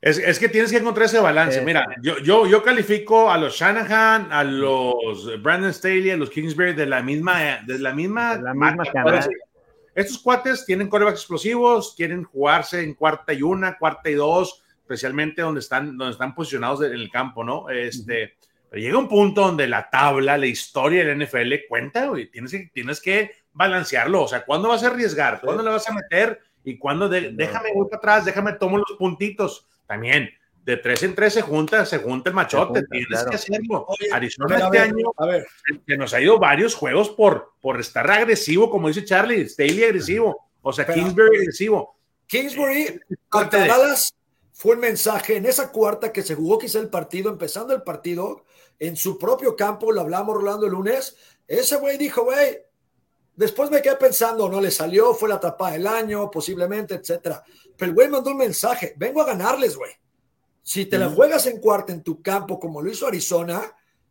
es, 0.00 0.38
que 0.38 0.48
tienes 0.48 0.70
que 0.70 0.76
encontrar 0.76 1.06
ese 1.06 1.18
balance. 1.18 1.60
Mira, 1.62 1.86
yo, 2.00 2.18
yo, 2.18 2.46
yo 2.46 2.62
califico 2.62 3.30
a 3.30 3.38
los 3.38 3.54
Shanahan, 3.54 4.32
a 4.32 4.44
los 4.44 5.42
Brandon 5.42 5.74
Staley, 5.74 6.10
a 6.10 6.16
los 6.16 6.30
Kingsbury 6.30 6.72
de 6.74 6.86
la 6.86 7.02
misma, 7.02 7.60
de 7.66 7.78
la 7.80 7.92
misma, 7.92 8.36
la 8.36 8.54
misma 8.54 8.84
Estos 9.94 10.18
cuates 10.18 10.64
tienen 10.64 10.88
corebacks 10.88 11.20
explosivos, 11.20 11.94
quieren 11.96 12.22
jugarse 12.22 12.82
en 12.82 12.94
cuarta 12.94 13.32
y 13.32 13.42
una, 13.42 13.76
cuarta 13.76 14.08
y 14.08 14.14
dos, 14.14 14.62
especialmente 14.80 15.42
donde 15.42 15.60
están, 15.60 15.98
donde 15.98 16.12
están 16.12 16.32
posicionados 16.32 16.82
en 16.82 16.92
el 16.92 17.10
campo, 17.10 17.42
¿no? 17.42 17.68
Este, 17.68 18.36
pero 18.70 18.80
llega 18.80 18.98
un 18.98 19.08
punto 19.08 19.40
donde 19.40 19.66
la 19.66 19.90
tabla, 19.90 20.38
la 20.38 20.46
historia 20.46 21.04
del 21.04 21.26
NFL 21.26 21.66
cuenta, 21.68 22.06
güey. 22.06 22.30
Tienes 22.30 22.52
que, 22.52 22.70
tienes 22.72 23.00
que 23.00 23.32
balancearlo. 23.52 24.22
O 24.22 24.28
sea, 24.28 24.44
¿cuándo 24.44 24.68
vas 24.68 24.84
a 24.84 24.88
arriesgar? 24.88 25.40
¿Cuándo 25.40 25.64
le 25.64 25.70
vas 25.70 25.88
a 25.88 25.94
meter? 25.94 26.38
Y 26.62 26.78
cuándo 26.78 27.08
déjame 27.08 27.72
voy 27.74 27.88
para 27.88 27.96
atrás, 27.96 28.24
déjame 28.26 28.52
tomo 28.52 28.78
los 28.78 28.92
puntitos 28.96 29.66
también 29.88 30.30
de 30.68 30.76
tres 30.76 31.02
en 31.02 31.14
tres 31.14 31.32
se 31.32 31.40
junta, 31.40 31.86
se 31.86 31.96
junta 31.96 32.28
el 32.28 32.36
machote, 32.36 32.82
tienes 32.90 33.24
que 33.24 33.36
hacerlo. 33.36 33.86
Arizona 34.12 34.58
este 34.58 34.78
año 34.78 35.12
a 35.16 35.24
ver. 35.24 35.46
que 35.86 35.96
nos 35.96 36.12
ha 36.12 36.20
ido 36.20 36.38
varios 36.38 36.74
juegos 36.74 37.08
por, 37.08 37.54
por 37.62 37.80
estar 37.80 38.08
agresivo, 38.10 38.70
como 38.70 38.88
dice 38.88 39.02
Charlie, 39.02 39.48
Staley 39.48 39.84
agresivo, 39.84 40.50
o 40.60 40.70
sea, 40.70 40.86
Kingsbury 40.86 41.38
agresivo. 41.38 41.96
Kingsbury 42.26 43.00
contra 43.30 43.66
Dallas 43.66 44.14
fue 44.52 44.74
un 44.74 44.80
mensaje 44.80 45.36
en 45.36 45.46
esa 45.46 45.72
cuarta 45.72 46.12
que 46.12 46.22
se 46.22 46.34
jugó 46.34 46.58
quizá 46.58 46.80
el 46.80 46.90
partido, 46.90 47.30
empezando 47.30 47.74
el 47.74 47.82
partido, 47.82 48.44
en 48.78 48.94
su 48.94 49.18
propio 49.18 49.56
campo, 49.56 49.90
lo 49.90 50.02
hablamos 50.02 50.36
Rolando 50.36 50.66
el 50.66 50.72
lunes, 50.72 51.16
ese 51.46 51.76
güey 51.76 51.96
dijo, 51.96 52.24
güey, 52.24 52.58
Después 53.38 53.70
me 53.70 53.80
quedé 53.80 53.94
pensando, 53.94 54.48
no 54.48 54.60
le 54.60 54.68
salió, 54.68 55.14
fue 55.14 55.28
la 55.28 55.38
tapada 55.38 55.74
del 55.74 55.86
año, 55.86 56.28
posiblemente, 56.28 56.96
etcétera. 56.96 57.40
Pero 57.76 57.90
el 57.90 57.94
güey 57.94 58.08
mandó 58.08 58.32
un 58.32 58.36
mensaje, 58.36 58.94
vengo 58.96 59.22
a 59.22 59.26
ganarles, 59.26 59.76
güey. 59.76 59.92
Si 60.60 60.86
te 60.86 60.98
la 60.98 61.08
juegas 61.08 61.46
en 61.46 61.60
cuarta 61.60 61.92
en 61.92 62.02
tu 62.02 62.20
campo, 62.20 62.58
como 62.58 62.82
lo 62.82 62.90
hizo 62.90 63.06
Arizona, 63.06 63.62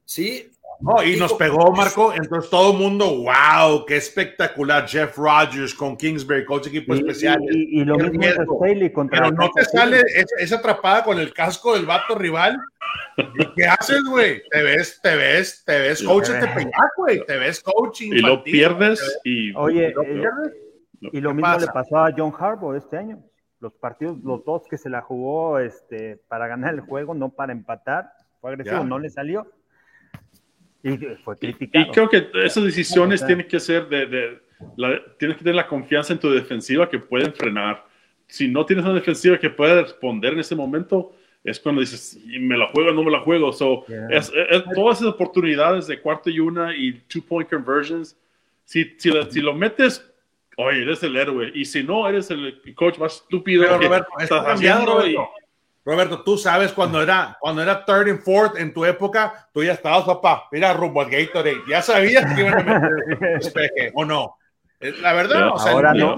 ¿sí? 0.05 0.49
No, 0.79 1.03
y 1.03 1.17
nos 1.17 1.33
pegó, 1.33 1.71
Marco. 1.71 2.13
Entonces 2.13 2.49
todo 2.49 2.71
el 2.71 2.77
mundo, 2.77 3.23
wow, 3.23 3.85
qué 3.85 3.97
espectacular. 3.97 4.87
Jeff 4.87 5.17
Rogers 5.17 5.73
con 5.73 5.97
Kingsbury, 5.97 6.45
coach 6.45 6.67
equipo 6.67 6.93
especial. 6.93 7.39
Y, 7.49 7.83
lo 7.83 7.97
mismo 7.97 8.93
contra 8.93 9.19
Pero 9.19 9.31
no 9.31 9.49
te 9.51 9.65
sale 9.65 10.03
esa, 10.37 10.57
atrapada 10.57 11.03
con 11.03 11.19
el 11.19 11.33
casco 11.33 11.73
del 11.73 11.85
vato 11.85 12.15
rival. 12.15 12.59
¿Y 13.17 13.45
qué 13.55 13.65
haces, 13.65 14.03
güey? 14.03 14.41
Te 14.49 14.63
ves, 14.63 14.99
te 15.01 15.15
ves, 15.15 15.63
te 15.65 15.79
ves 15.79 16.03
coach 16.03 16.27
te 16.27 16.47
pegar, 16.47 16.89
güey. 16.95 17.25
Te 17.25 17.37
ves 17.37 17.61
coaching. 17.61 18.11
Y 18.13 18.19
lo 18.19 18.43
pierdes 18.43 19.19
y. 19.23 19.53
Oye, 19.55 19.91
lo 19.91 20.03
eh, 20.03 20.23
y 21.01 21.21
lo 21.21 21.33
mismo 21.33 21.57
le 21.59 21.67
pasó 21.67 21.97
a 21.97 22.13
John 22.15 22.33
Harbaugh 22.37 22.75
este 22.75 22.97
año 22.97 23.23
los 23.59 23.73
partidos, 23.73 24.17
los 24.23 24.43
dos 24.45 24.63
que 24.69 24.77
se 24.77 24.89
la 24.89 25.01
jugó 25.01 25.59
este, 25.59 26.17
para 26.27 26.47
ganar 26.47 26.73
el 26.73 26.81
juego, 26.81 27.13
no 27.13 27.29
para 27.29 27.53
empatar, 27.53 28.11
fue 28.39 28.51
agresivo, 28.51 28.83
no 28.83 28.99
le 28.99 29.09
salió. 29.09 29.47
Y 30.83 30.97
fue 31.23 31.37
criticado. 31.37 31.85
Y, 31.85 31.91
creo 31.91 32.09
que 32.09 32.27
esas 32.45 32.63
decisiones 32.63 33.25
tienen 33.25 33.47
que 33.47 33.59
ser 33.59 33.87
de, 33.87 34.05
de 34.05 34.41
tienes 35.17 35.37
que 35.37 35.43
tener 35.43 35.55
la 35.55 35.67
confianza 35.67 36.13
en 36.13 36.19
tu 36.19 36.31
defensiva 36.31 36.89
que 36.89 36.99
pueden 36.99 37.33
frenar. 37.33 37.85
Si 38.27 38.47
no 38.47 38.65
tienes 38.65 38.85
una 38.85 38.95
defensiva 38.95 39.37
que 39.37 39.49
pueda 39.49 39.81
responder 39.81 40.33
en 40.33 40.39
ese 40.39 40.55
momento, 40.55 41.13
es 41.43 41.59
cuando 41.59 41.81
dices, 41.81 42.19
me 42.25 42.57
la 42.57 42.67
juego 42.67 42.89
o 42.89 42.93
no 42.93 43.03
me 43.03 43.11
la 43.11 43.19
juego. 43.19 43.53
So, 43.53 43.85
todas 44.75 44.97
esas 44.97 45.13
oportunidades 45.13 45.87
de 45.87 46.01
cuarto 46.01 46.29
y 46.29 46.39
una 46.39 46.75
y 46.75 46.93
two 47.07 47.21
point 47.21 47.49
conversions, 47.49 48.17
si, 48.65 48.95
si, 48.97 49.11
si 49.29 49.41
lo 49.41 49.53
metes 49.53 50.03
oye, 50.57 50.81
eres 50.81 51.01
el 51.03 51.15
héroe. 51.15 51.51
Y 51.53 51.65
si 51.65 51.83
no, 51.83 52.07
eres 52.07 52.29
el 52.31 52.61
coach 52.75 52.97
más 52.97 53.15
estúpido 53.15 53.63
Pero, 53.63 53.79
Roberto, 53.79 54.09
estás 54.19 54.45
haciendo. 54.45 55.01
Roberto. 55.87 56.21
tú 56.21 56.37
sabes 56.37 56.73
cuando 56.73 57.01
era, 57.01 57.37
cuando 57.39 57.61
era 57.61 57.85
third 57.85 58.09
and 58.09 58.21
fourth 58.21 58.57
en 58.57 58.73
tu 58.73 58.83
época, 58.83 59.47
tú 59.53 59.63
ya 59.63 59.71
estabas, 59.71 60.03
papá, 60.03 60.49
mira 60.51 60.73
rumbo 60.73 60.99
al 60.99 61.09
Gatorade. 61.09 61.61
Ya 61.69 61.81
sabías 61.81 62.25
que 62.35 62.41
iban 62.41 62.69
a 62.69 62.79
meter 62.79 63.17
despeje, 63.39 63.91
¿o 63.93 64.03
no? 64.03 64.35
Eh, 64.81 64.91
la 64.99 65.13
verdad, 65.13 65.53
o 65.53 65.57
sea, 65.57 65.71
ahora 65.71 65.93
no. 65.93 66.13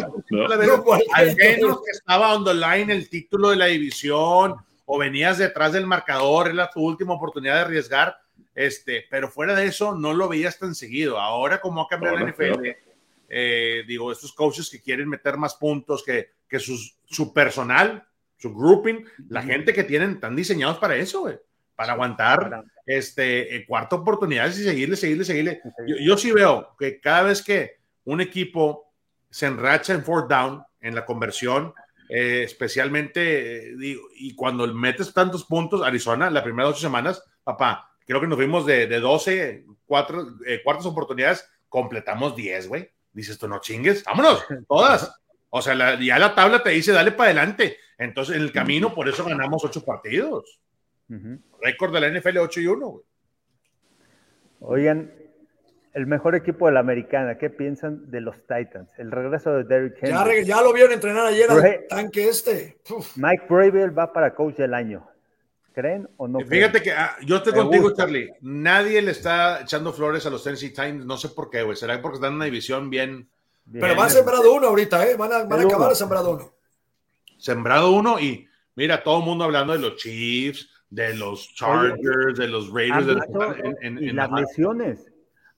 Al 1.13 1.35
menos 1.35 1.81
que 1.83 1.91
estaba 1.91 2.33
on 2.33 2.43
the 2.45 2.53
line 2.55 2.91
el 2.91 3.07
título 3.09 3.51
de 3.51 3.57
la 3.57 3.67
división 3.67 4.55
o 4.85 4.97
venías 4.97 5.37
detrás 5.37 5.71
del 5.71 5.85
marcador, 5.85 6.47
era 6.47 6.71
tu 6.71 6.81
última 6.81 7.13
oportunidad 7.13 7.53
de 7.53 7.61
arriesgar, 7.61 8.17
este, 8.55 9.05
pero 9.07 9.29
fuera 9.29 9.53
de 9.53 9.67
eso 9.67 9.93
no 9.93 10.15
lo 10.15 10.27
veías 10.27 10.57
tan 10.57 10.73
seguido. 10.73 11.19
Ahora 11.19 11.61
como 11.61 11.81
ha 11.81 11.87
cambiado 11.87 12.17
la 12.17 12.27
NFL, 12.27 12.69
eh, 13.29 13.83
digo, 13.87 14.11
estos 14.11 14.33
coaches 14.33 14.67
que 14.67 14.81
quieren 14.81 15.07
meter 15.07 15.37
más 15.37 15.53
puntos 15.53 16.03
que, 16.03 16.31
que 16.49 16.59
su 16.59 17.33
personal, 17.35 18.03
su 18.39 18.55
grouping, 18.55 19.05
la 19.27 19.43
gente 19.43 19.73
que 19.73 19.83
tienen, 19.83 20.13
están 20.13 20.35
diseñados 20.35 20.79
para 20.79 20.95
eso, 20.95 21.31
para 21.75 21.93
aguantar 21.93 22.63
este, 22.85 23.55
eh, 23.55 23.65
cuarta 23.67 23.97
oportunidades 23.97 24.57
y 24.57 24.63
seguirle, 24.63 24.95
seguirle, 24.95 25.25
seguirle. 25.25 25.61
Yo, 26.01 26.17
sí 26.17 26.31
veo 26.31 26.75
que 26.79 26.99
cada 26.99 27.23
vez 27.23 27.43
que 27.43 27.77
un 28.05 28.21
equipo 28.21 28.91
se 29.29 29.45
enracha 29.45 29.93
en 29.93 30.03
fourth 30.03 30.29
down, 30.29 30.63
en 30.81 30.95
la 30.95 31.05
conversión, 31.05 31.73
eh, 32.09 32.43
especialmente, 32.43 33.75
digo, 33.77 34.01
y 34.15 34.33
cuando 34.35 34.65
metes 34.73 35.13
tantos 35.13 35.45
puntos, 35.45 35.83
Arizona, 35.83 36.29
las 36.29 36.43
primeras 36.43 36.71
ocho 36.71 36.81
semanas, 36.81 37.23
papá, 37.43 37.91
creo 38.05 38.19
que 38.19 38.27
nos 38.27 38.37
fuimos 38.37 38.65
de, 38.65 38.87
de 38.87 38.99
12, 38.99 39.65
cuatro, 39.85 40.25
cuartas 40.63 40.87
oportunidades, 40.87 41.47
completamos 41.69 42.35
10, 42.35 42.67
güey 42.67 42.89
dices 43.13 43.37
tú, 43.37 43.47
no 43.47 43.59
chingues, 43.59 44.03
vámonos, 44.03 44.43
todas. 44.67 45.13
O 45.49 45.61
sea, 45.61 45.99
ya 45.99 46.19
la 46.19 46.35
tabla 46.35 46.61
te 46.61 46.69
dice, 46.71 46.91
dale 46.91 47.11
para 47.11 47.31
adelante. 47.31 47.77
Entonces, 47.99 48.37
en 48.37 48.41
el 48.41 48.51
camino, 48.51 48.95
por 48.95 49.07
eso 49.09 49.25
ganamos 49.25 49.63
ocho 49.63 49.83
partidos. 49.83 50.59
Récord 51.61 51.93
de 51.93 51.99
la 51.99 52.09
NFL 52.09 52.37
8 52.37 52.61
y 52.61 52.67
1. 52.67 53.01
Oigan, 54.61 55.11
el 55.93 56.07
mejor 56.07 56.35
equipo 56.35 56.67
de 56.67 56.73
la 56.73 56.79
americana, 56.79 57.37
¿qué 57.37 57.49
piensan 57.49 58.09
de 58.09 58.21
los 58.21 58.37
Titans? 58.47 58.89
El 58.97 59.11
regreso 59.11 59.51
de 59.51 59.63
Derrick 59.65 59.97
Henry. 60.01 60.45
Ya, 60.45 60.61
lo 60.61 60.71
vieron 60.71 60.93
entrenar 60.93 61.25
ayer 61.25 61.51
al 61.51 61.87
tanque 61.89 62.29
este. 62.29 62.77
Mike 63.17 63.45
Bravel 63.49 63.97
va 63.97 64.13
para 64.13 64.33
coach 64.33 64.55
del 64.55 64.73
año. 64.73 65.05
¿Creen 65.73 66.09
o 66.17 66.27
no? 66.27 66.39
Fíjate 66.39 66.81
que 66.81 66.91
ah, 66.91 67.15
yo 67.25 67.37
estoy 67.37 67.53
contigo, 67.53 67.93
Charlie. 67.93 68.33
Nadie 68.41 69.01
le 69.01 69.11
está 69.11 69.61
echando 69.61 69.93
flores 69.93 70.25
a 70.25 70.29
los 70.29 70.43
Tennessee 70.43 70.69
Titans. 70.69 71.05
No 71.05 71.17
sé 71.17 71.29
por 71.29 71.49
qué, 71.49 71.63
güey. 71.63 71.75
Será 71.75 72.01
porque 72.01 72.15
están 72.15 72.31
en 72.31 72.35
una 72.37 72.45
división 72.45 72.89
bien. 72.89 73.29
Pero 73.71 73.95
van 73.95 74.09
sembrado 74.09 74.53
uno 74.53 74.67
ahorita, 74.67 75.05
¿eh? 75.05 75.15
Van 75.15 75.31
a, 75.31 75.43
van 75.43 75.59
a 75.59 75.63
acabar 75.63 75.95
sembrado 75.95 76.31
uno. 76.31 76.58
Sembrado 77.39 77.91
uno 77.91 78.19
y 78.19 78.47
mira, 78.75 79.01
todo 79.01 79.19
el 79.19 79.25
mundo 79.25 79.45
hablando 79.45 79.73
de 79.73 79.79
los 79.79 79.95
Chiefs, 79.95 80.69
de 80.89 81.15
los 81.15 81.53
Chargers, 81.55 82.37
de 82.37 82.47
los 82.47 82.71
Raiders. 82.71 83.07
De 83.07 83.89
y 84.01 84.11
las 84.11 84.31
lesiones. 84.31 85.11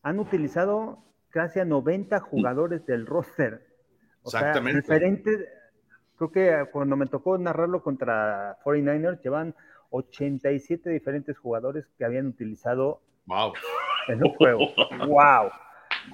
Han 0.04 0.20
utilizado 0.20 1.04
casi 1.30 1.60
a 1.60 1.66
90 1.66 2.20
jugadores 2.20 2.86
del 2.86 3.06
roster. 3.06 3.66
Exactamente. 4.24 4.82
diferentes. 4.82 5.48
Creo 6.18 6.32
que 6.32 6.66
cuando 6.72 6.96
me 6.96 7.08
tocó 7.08 7.38
narrarlo 7.38 7.82
contra 7.82 8.60
49ers, 8.64 9.22
llevan 9.22 9.56
87 9.90 10.90
diferentes 10.90 11.38
jugadores 11.38 11.86
que 11.98 12.06
habían 12.06 12.28
utilizado 12.28 13.02
wow. 13.26 13.54
en 14.08 14.24
un 14.24 14.34
juego. 14.36 14.70
¡Wow! 15.08 15.50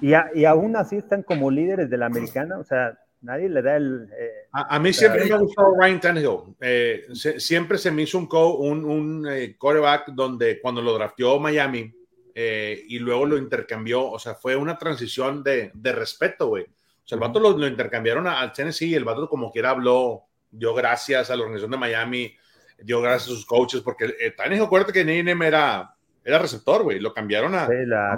Y, 0.00 0.12
y, 0.38 0.44
aún 0.44 0.76
así 0.76 0.96
están 0.96 1.22
como 1.22 1.50
líderes 1.50 1.90
de 1.90 1.96
la 1.96 2.06
americana, 2.06 2.58
o 2.58 2.64
sea, 2.64 2.98
nadie 3.22 3.48
le 3.48 3.62
da 3.62 3.76
el... 3.76 4.08
Eh, 4.18 4.48
a, 4.52 4.78
mí 4.78 4.92
siempre 4.92 5.24
me 5.24 5.34
ha 5.34 5.38
gustado 5.38 5.74
Ryan 5.78 6.00
Tannehill. 6.00 6.38
Eh, 6.60 7.06
siempre 7.38 7.78
se 7.78 7.90
me 7.90 8.02
hizo 8.02 8.18
un, 8.18 8.28
un, 8.32 8.84
un 8.84 9.28
eh, 9.28 9.56
quarterback 9.56 10.08
donde 10.08 10.60
cuando 10.60 10.82
lo 10.82 10.94
drafteó 10.94 11.38
Miami 11.38 11.92
y 12.40 13.00
luego 13.00 13.26
lo 13.26 13.36
intercambió, 13.36 14.08
o 14.08 14.16
sea, 14.16 14.36
fue 14.36 14.54
una 14.54 14.78
transición 14.78 15.42
de, 15.42 15.72
de 15.74 15.90
respeto, 15.90 16.46
güey. 16.46 16.62
O 16.62 17.08
sea, 17.08 17.16
el 17.16 17.20
vato 17.20 17.40
lo, 17.40 17.58
lo 17.58 17.66
intercambiaron 17.66 18.28
al 18.28 18.52
Tennessee 18.52 18.90
y 18.90 18.94
el 18.94 19.02
vato 19.02 19.28
como 19.28 19.50
quiera 19.50 19.70
habló, 19.70 20.28
dio 20.48 20.72
gracias 20.72 21.30
a 21.30 21.36
la 21.36 21.42
organización 21.42 21.72
de 21.72 21.78
Miami, 21.78 22.32
dio 22.78 23.00
gracias 23.00 23.24
a 23.24 23.34
sus 23.34 23.46
coaches, 23.46 23.80
porque 23.80 24.14
eh, 24.20 24.30
Tannehill, 24.32 24.64
acuérdate 24.64 24.92
que 24.92 25.04
Ninem 25.04 25.42
era, 25.42 25.96
era 26.28 26.38
receptor, 26.38 26.82
güey, 26.82 27.00
lo 27.00 27.14
cambiaron 27.14 27.54
a, 27.54 27.66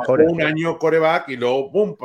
un 0.08 0.42
año 0.42 0.76
coreback 0.78 1.28
y 1.28 1.36
luego, 1.36 1.70
boom, 1.70 1.96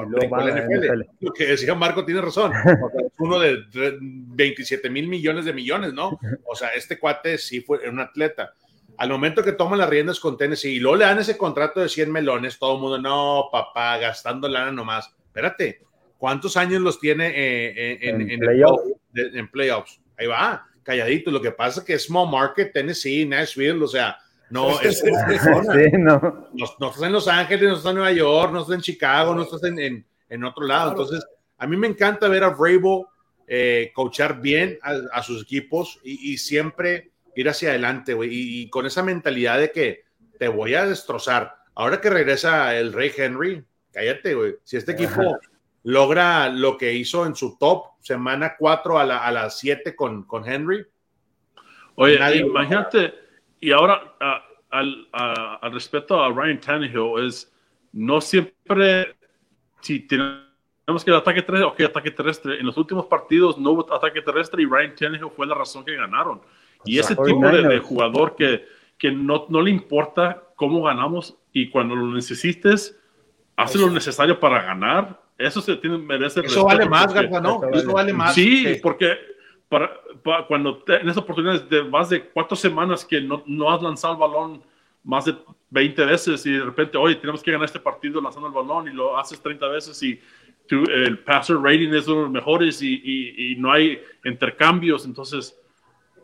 Lo 1.20 1.34
que 1.34 1.48
decía 1.48 1.74
Marco 1.74 2.06
tiene 2.06 2.22
razón, 2.22 2.54
uno 3.18 3.40
de 3.40 3.64
27 3.72 4.88
mil 4.92 5.08
millones 5.08 5.46
de 5.46 5.54
millones, 5.54 5.94
¿no? 5.94 6.20
O 6.46 6.56
sea, 6.56 6.70
este 6.70 7.00
cuate 7.00 7.40
sí 7.40 7.62
fue 7.62 7.90
un 7.90 8.00
atleta. 8.00 8.54
Al 8.98 9.10
momento 9.10 9.44
que 9.44 9.54
toman 9.54 9.80
las 9.80 9.90
riendas 9.90 10.20
con 10.20 10.38
Tennessee 10.38 10.76
y 10.76 10.80
luego 10.80 10.98
le 10.98 11.06
dan 11.06 11.18
ese 11.18 11.38
contrato 11.38 11.80
de 11.80 11.90
100 11.90 12.12
melones, 12.12 12.60
todo 12.60 12.76
el 12.76 12.82
mundo, 12.82 13.02
no, 13.02 13.50
papá, 13.52 13.98
gastando 13.98 14.48
lana 14.48 14.72
nomás. 14.72 15.12
Espérate, 15.26 15.82
¿cuántos 16.20 16.56
años 16.56 16.84
los 16.84 17.00
tiene 17.00 17.34
eh, 17.36 17.98
en, 18.02 18.22
en, 18.30 18.44
en 19.16 19.48
playoffs? 19.50 20.00
Ahí 20.20 20.28
va 20.28 20.68
calladito. 20.84 21.32
Lo 21.32 21.42
que 21.42 21.52
pasa 21.52 21.80
es 21.80 21.86
que 21.86 21.94
es 21.96 22.04
small 22.06 22.30
market, 22.32 22.72
Tennessee, 22.72 23.26
Nashville, 23.26 23.84
o 23.84 23.88
sea, 23.88 24.18
no, 24.50 24.80
es, 24.80 25.04
no. 25.98 26.50
no. 26.54 26.66
estás 26.66 27.02
en 27.02 27.12
Los 27.12 27.28
Ángeles, 27.28 27.64
no 27.64 27.76
estás 27.76 27.90
en 27.90 27.96
Nueva 27.96 28.12
York, 28.12 28.54
no 28.54 28.62
estás 28.62 28.76
en 28.76 28.82
Chicago, 28.82 29.34
no 29.34 29.44
estás 29.44 29.64
en, 29.64 30.06
en, 30.30 30.44
otro 30.44 30.66
lado. 30.66 30.92
Entonces, 30.92 31.26
a 31.58 31.68
mí 31.68 31.76
me 31.78 31.88
encanta 31.88 32.28
ver 32.28 32.44
a 32.44 32.50
Vrabel 32.50 33.06
eh, 33.48 33.92
coachar 33.94 34.42
bien 34.42 34.80
a, 34.82 35.24
sus 35.24 35.44
equipos 35.44 36.00
y, 36.04 36.38
siempre 36.38 37.12
ir 37.36 37.50
hacia 37.50 37.70
adelante, 37.70 38.14
güey, 38.14 38.30
y, 38.32 38.70
con 38.70 38.86
esa 38.86 39.04
mentalidad 39.04 39.60
de 39.60 39.72
que 39.72 40.04
te 40.38 40.48
voy 40.48 40.76
a 40.76 40.86
destrozar. 40.86 41.56
Ahora 41.74 42.00
que 42.00 42.10
regresa 42.10 42.76
el 42.76 42.94
Rey 42.94 43.12
Henry, 43.16 43.64
cállate, 43.92 44.36
güey. 44.36 44.56
Si 44.64 44.78
este 44.78 44.94
equipo 44.94 45.38
logra 45.84 46.50
lo 46.50 46.78
que 46.78 46.94
hizo 46.94 47.26
en 47.26 47.36
su 47.36 47.58
top, 47.58 47.86
semana 48.00 48.56
4 48.58 49.00
a, 49.00 49.06
la, 49.06 49.26
a 49.26 49.32
las 49.32 49.60
7 49.60 49.96
con, 49.96 50.24
con 50.24 50.48
Henry. 50.48 50.86
Oye, 51.96 52.40
imagínate, 52.40 53.14
y 53.66 53.72
ahora 53.72 54.16
al, 54.70 55.08
al, 55.12 55.74
respecto 55.74 56.22
a 56.22 56.30
Ryan 56.30 56.60
Tannehill, 56.60 57.26
es 57.26 57.52
no 57.94 58.22
siempre, 58.22 59.16
si 59.82 60.02
tenemos 60.02 61.04
que 61.04 61.12
el 61.12 61.18
ataque 61.18 61.42
terrestre, 61.42 61.68
ok, 61.68 61.82
ataque 61.82 62.12
terrestre, 62.12 62.60
en 62.60 62.66
los 62.66 62.78
últimos 62.78 63.06
partidos 63.06 63.58
no 63.58 63.72
hubo 63.72 63.94
ataque 63.94 64.22
terrestre 64.22 64.62
y 64.62 64.66
Ryan 64.66 64.96
Tannehill 64.96 65.32
fue 65.36 65.48
la 65.48 65.56
razón 65.56 65.84
que 65.84 65.96
ganaron. 65.96 66.42
Y 66.84 67.00
ese 67.00 67.16
tipo 67.16 67.50
de, 67.50 67.80
jugador 67.80 68.36
que, 68.36 68.68
que 68.98 69.12
no, 69.12 69.48
no 69.50 69.62
le 69.62 69.72
importa 69.72 70.44
cómo 70.56 70.84
ganamos 70.84 71.36
y 71.52 71.70
cuando 71.70 71.96
lo 71.96 72.14
necesites, 72.14 73.00
hace 73.56 73.80
lo 73.80 73.90
necesario 73.90 74.40
para 74.40 74.62
ganar 74.62 75.26
eso 75.38 75.62
se 75.62 75.76
tiene, 75.78 75.98
merece 75.98 76.42
Eso 76.42 76.64
vale 76.64 76.88
más, 76.88 77.14
Garza, 77.14 77.42
¿no? 77.42 77.62
Eso 77.74 77.92
vale 77.92 78.14
más. 78.14 78.34
Sí, 78.34 78.80
porque 78.82 79.18
para, 79.70 79.92
cuando 80.48 80.84
en 80.88 81.10
esas 81.10 81.18
oportunidades 81.18 81.68
de 81.70 81.84
más 81.84 82.10
de 82.10 82.24
cuatro 82.24 82.56
semanas 82.56 83.04
que 83.04 83.22
no, 83.22 83.44
no, 83.46 83.72
has 83.72 83.82
lanzado 83.82 84.14
el 84.14 84.20
balón 84.20 84.64
más 85.04 85.26
de 85.26 85.36
20 85.70 86.06
veces 86.06 86.46
y 86.46 86.52
de 86.52 86.64
repente, 86.64 86.98
oye, 86.98 87.16
tenemos 87.16 87.44
que 87.44 87.52
ganar 87.52 87.66
este 87.66 87.80
partido 87.80 88.22
lanzando 88.22 88.48
el 88.48 88.54
balón 88.54 88.88
y 88.88 88.94
lo 88.94 89.18
haces 89.18 89.42
30 89.42 89.68
veces 89.68 90.02
y 90.04 90.20
el 90.70 91.20
passer 91.20 91.58
rating 91.58 91.90
es 91.94 92.08
uno 92.08 92.18
de 92.18 92.24
los 92.24 92.32
mejores 92.32 92.82
y, 92.82 93.56
no 93.58 93.72
hay 93.72 94.00
intercambios. 94.24 95.06
Entonces, 95.06 95.60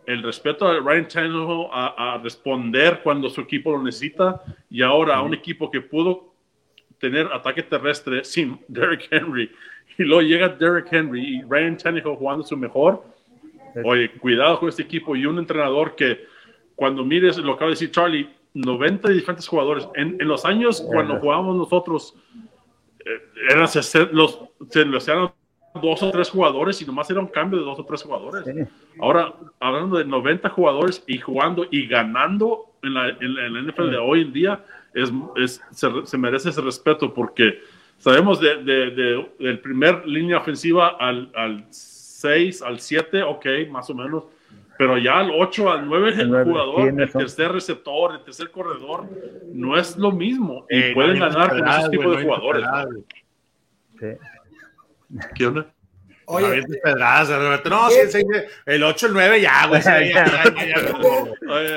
el 0.06 0.24
respeto 0.24 0.68
a 0.68 0.80
Ryan 0.80 1.08
Tannehill 1.08 1.68
a, 1.72 2.20
responder 2.24 3.02
cuando 3.04 3.30
su 3.30 3.42
equipo 3.42 3.72
lo 3.72 3.84
necesita 3.84 4.42
y 4.70 4.82
ahora 4.82 5.18
a 5.18 5.22
un 5.22 5.34
equipo 5.34 5.70
que 5.70 5.82
pudo 5.82 6.34
tener 7.00 7.28
ataque 7.28 7.64
terrestre 7.64 8.24
sin 8.24 8.60
Derrick 8.68 9.08
Henry 9.12 9.52
y 9.98 10.04
luego 10.04 10.22
llega 10.22 10.50
Derrick 10.50 10.92
Henry 10.92 11.38
y 11.38 11.42
Ryan 11.44 11.78
Tannehill 11.78 12.16
jugando 12.16 12.44
su 12.44 12.58
mejor. 12.58 13.04
Oye, 13.84 14.12
cuidado 14.12 14.60
con 14.60 14.70
este 14.70 14.84
equipo 14.84 15.16
y 15.16 15.26
un 15.26 15.40
entrenador 15.40 15.96
que 15.96 16.26
cuando 16.76 17.04
mires 17.04 17.38
lo 17.38 17.44
que 17.44 17.52
acaba 17.52 17.68
de 17.68 17.74
decir 17.74 17.92
Charlie, 17.92 18.30
90 18.54 19.10
diferentes 19.10 19.48
jugadores. 19.48 19.88
En, 19.96 20.18
los 20.20 20.46
años 20.46 20.82
cuando 20.82 21.20
jugábamos 21.20 21.56
nosotros, 21.56 22.16
eh, 23.06 23.22
eran 23.50 23.62
los, 24.12 24.40
se 24.70 24.82
eran 24.82 25.32
dos 25.82 26.04
o 26.04 26.12
tres 26.12 26.30
jugadores 26.30 26.82
y 26.82 26.86
nomás 26.86 27.10
era 27.10 27.20
un 27.20 27.28
cambio 27.28 27.60
de 27.60 27.66
dos 27.66 27.80
o 27.80 27.86
tres 27.86 28.04
jugadores. 28.04 28.44
Ahora, 29.00 29.34
hablando 29.60 29.98
de 29.98 30.06
90 30.06 30.50
jugadores 30.50 31.04
y 31.08 31.18
jugando 31.18 31.66
y 31.70 31.88
ganando 31.88 32.74
en 32.84 32.94
la, 32.94 33.10
en 33.10 33.68
NFL 33.68 33.90
de 33.90 33.98
hoy 33.98 34.22
en 34.24 34.34
día, 34.34 34.66
es, 34.94 35.12
es 35.38 35.62
se, 35.72 36.18
merece 36.18 36.50
ese 36.50 36.62
respeto 36.62 37.14
porque 37.14 37.60
sabemos 37.98 38.42
de, 38.42 38.64
de, 38.64 39.30
del 39.40 39.60
primer 39.60 40.06
línea 40.06 40.40
ofensiva 40.40 40.98
al, 41.00 41.32
al 41.36 41.66
6, 42.22 42.62
al 42.62 42.80
7, 42.80 43.24
ok, 43.24 43.46
más 43.70 43.90
o 43.90 43.96
menos 43.96 44.24
pero 44.82 44.98
ya 44.98 45.20
al 45.20 45.30
8, 45.30 45.72
al 45.72 45.86
9 45.86 46.14
el 46.18 46.44
jugador, 46.44 47.00
el 47.00 47.12
tercer 47.12 47.52
receptor, 47.52 48.16
el 48.16 48.24
tercer 48.24 48.50
corredor, 48.50 49.08
no 49.54 49.78
es 49.78 49.96
lo 49.96 50.12
mismo. 50.12 50.66
Y 50.72 50.80
eh, 50.80 50.92
pueden 50.96 51.20
ganar 51.20 51.50
con 51.50 51.68
ese 51.68 51.90
tipo 51.90 52.10
de 52.10 52.24
jugadores. 52.24 52.66
¿Qué 55.36 55.46
onda? 55.46 55.72
Oye, 56.26 56.64
No, 57.70 57.90
el 58.66 58.84
8, 58.84 59.06
el 59.06 59.14
9 59.14 59.42
ya, 59.42 59.68
güey. 59.68 59.82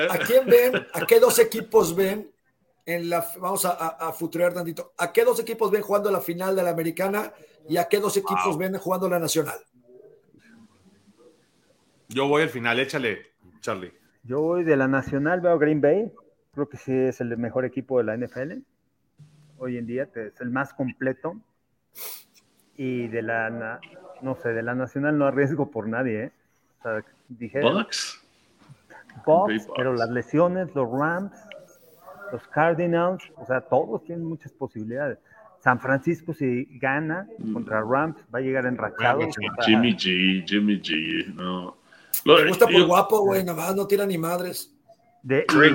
¿A 0.09 0.17
quién 0.25 0.47
ven? 0.47 0.87
¿A 0.91 1.05
qué 1.05 1.19
dos 1.19 1.37
equipos 1.37 1.95
ven? 1.95 2.31
En 2.87 3.07
la, 3.07 3.23
vamos 3.37 3.65
a, 3.65 3.71
a, 3.71 4.13
futurear 4.13 4.51
tantito. 4.51 4.93
¿A 4.97 5.13
qué 5.13 5.23
dos 5.23 5.39
equipos 5.39 5.69
ven 5.69 5.83
jugando 5.83 6.09
la 6.09 6.21
final 6.21 6.55
de 6.55 6.63
la 6.63 6.71
americana 6.71 7.31
y 7.69 7.77
a 7.77 7.87
qué 7.87 7.99
dos 7.99 8.17
equipos 8.17 8.57
ven 8.57 8.75
jugando 8.79 9.07
la 9.07 9.19
nacional? 9.19 9.59
Yo 12.09 12.27
voy 12.27 12.43
al 12.43 12.49
final, 12.49 12.79
échale, 12.79 13.33
Charlie. 13.61 13.93
Yo 14.23 14.41
voy 14.41 14.63
de 14.63 14.75
la 14.75 14.87
Nacional, 14.87 15.41
veo 15.41 15.57
Green 15.59 15.81
Bay. 15.81 16.11
Creo 16.53 16.69
que 16.69 16.77
sí 16.77 16.93
es 16.93 17.21
el 17.21 17.37
mejor 17.37 17.65
equipo 17.65 17.97
de 17.97 18.03
la 18.05 18.17
NFL. 18.17 18.53
Hoy 19.57 19.77
en 19.77 19.85
día 19.85 20.07
es 20.15 20.41
el 20.41 20.49
más 20.49 20.73
completo. 20.73 21.37
Y 22.77 23.07
de 23.07 23.21
la, 23.21 23.79
no 24.21 24.35
sé, 24.35 24.49
de 24.49 24.63
la 24.63 24.75
Nacional 24.75 25.17
no 25.17 25.25
arriesgo 25.25 25.71
por 25.71 25.87
nadie, 25.87 26.23
¿eh? 26.25 26.31
O 26.79 26.83
sea, 26.83 27.05
dije. 27.29 27.61
Bucks. 27.61 28.21
Bucks, 29.25 29.67
pero 29.75 29.93
las 29.93 30.09
lesiones, 30.09 30.73
los 30.75 30.89
Rams, 30.91 31.31
los 32.31 32.45
Cardinals, 32.47 33.23
o 33.35 33.45
sea, 33.45 33.61
todos 33.61 34.03
tienen 34.03 34.25
muchas 34.25 34.51
posibilidades. 34.51 35.19
San 35.59 35.79
Francisco 35.79 36.33
si 36.33 36.65
gana 36.79 37.27
mm. 37.39 37.53
contra 37.53 37.81
Rams 37.81 38.17
va 38.33 38.39
a 38.39 38.41
llegar 38.41 38.65
enrachado. 38.65 39.21
Jimmy 39.65 39.95
G, 39.95 40.45
Jimmy 40.47 40.81
G, 40.81 41.33
no. 41.33 41.77
Me 42.25 42.47
gusta 42.47 42.67
por 42.67 42.85
guapo, 42.85 43.19
güey, 43.21 43.43
nada 43.43 43.57
más 43.57 43.75
no 43.75 43.87
tira 43.87 44.05
ni 44.05 44.17
madres. 44.17 44.71
De, 45.23 45.45
y, 45.51 45.57
de 45.57 45.71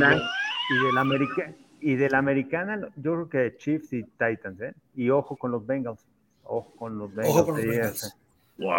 la, 0.93 1.01
America, 1.01 1.53
y 1.81 1.95
de 1.97 2.09
la 2.09 2.19
americana, 2.19 2.89
yo 2.97 3.15
creo 3.15 3.29
que 3.29 3.57
Chiefs 3.59 3.93
y 3.93 4.05
Titans, 4.05 4.61
¿eh? 4.61 4.75
Y 4.95 5.11
ojo 5.11 5.37
con 5.37 5.51
los 5.51 5.67
Bengals. 5.67 6.07
Ojo 6.45 6.73
con 6.77 6.99
los 6.99 7.13
Bengals. 7.13 7.37
Ojo 7.37 7.47
con 7.47 7.57
los 7.57 7.67
Bengals. 7.67 8.17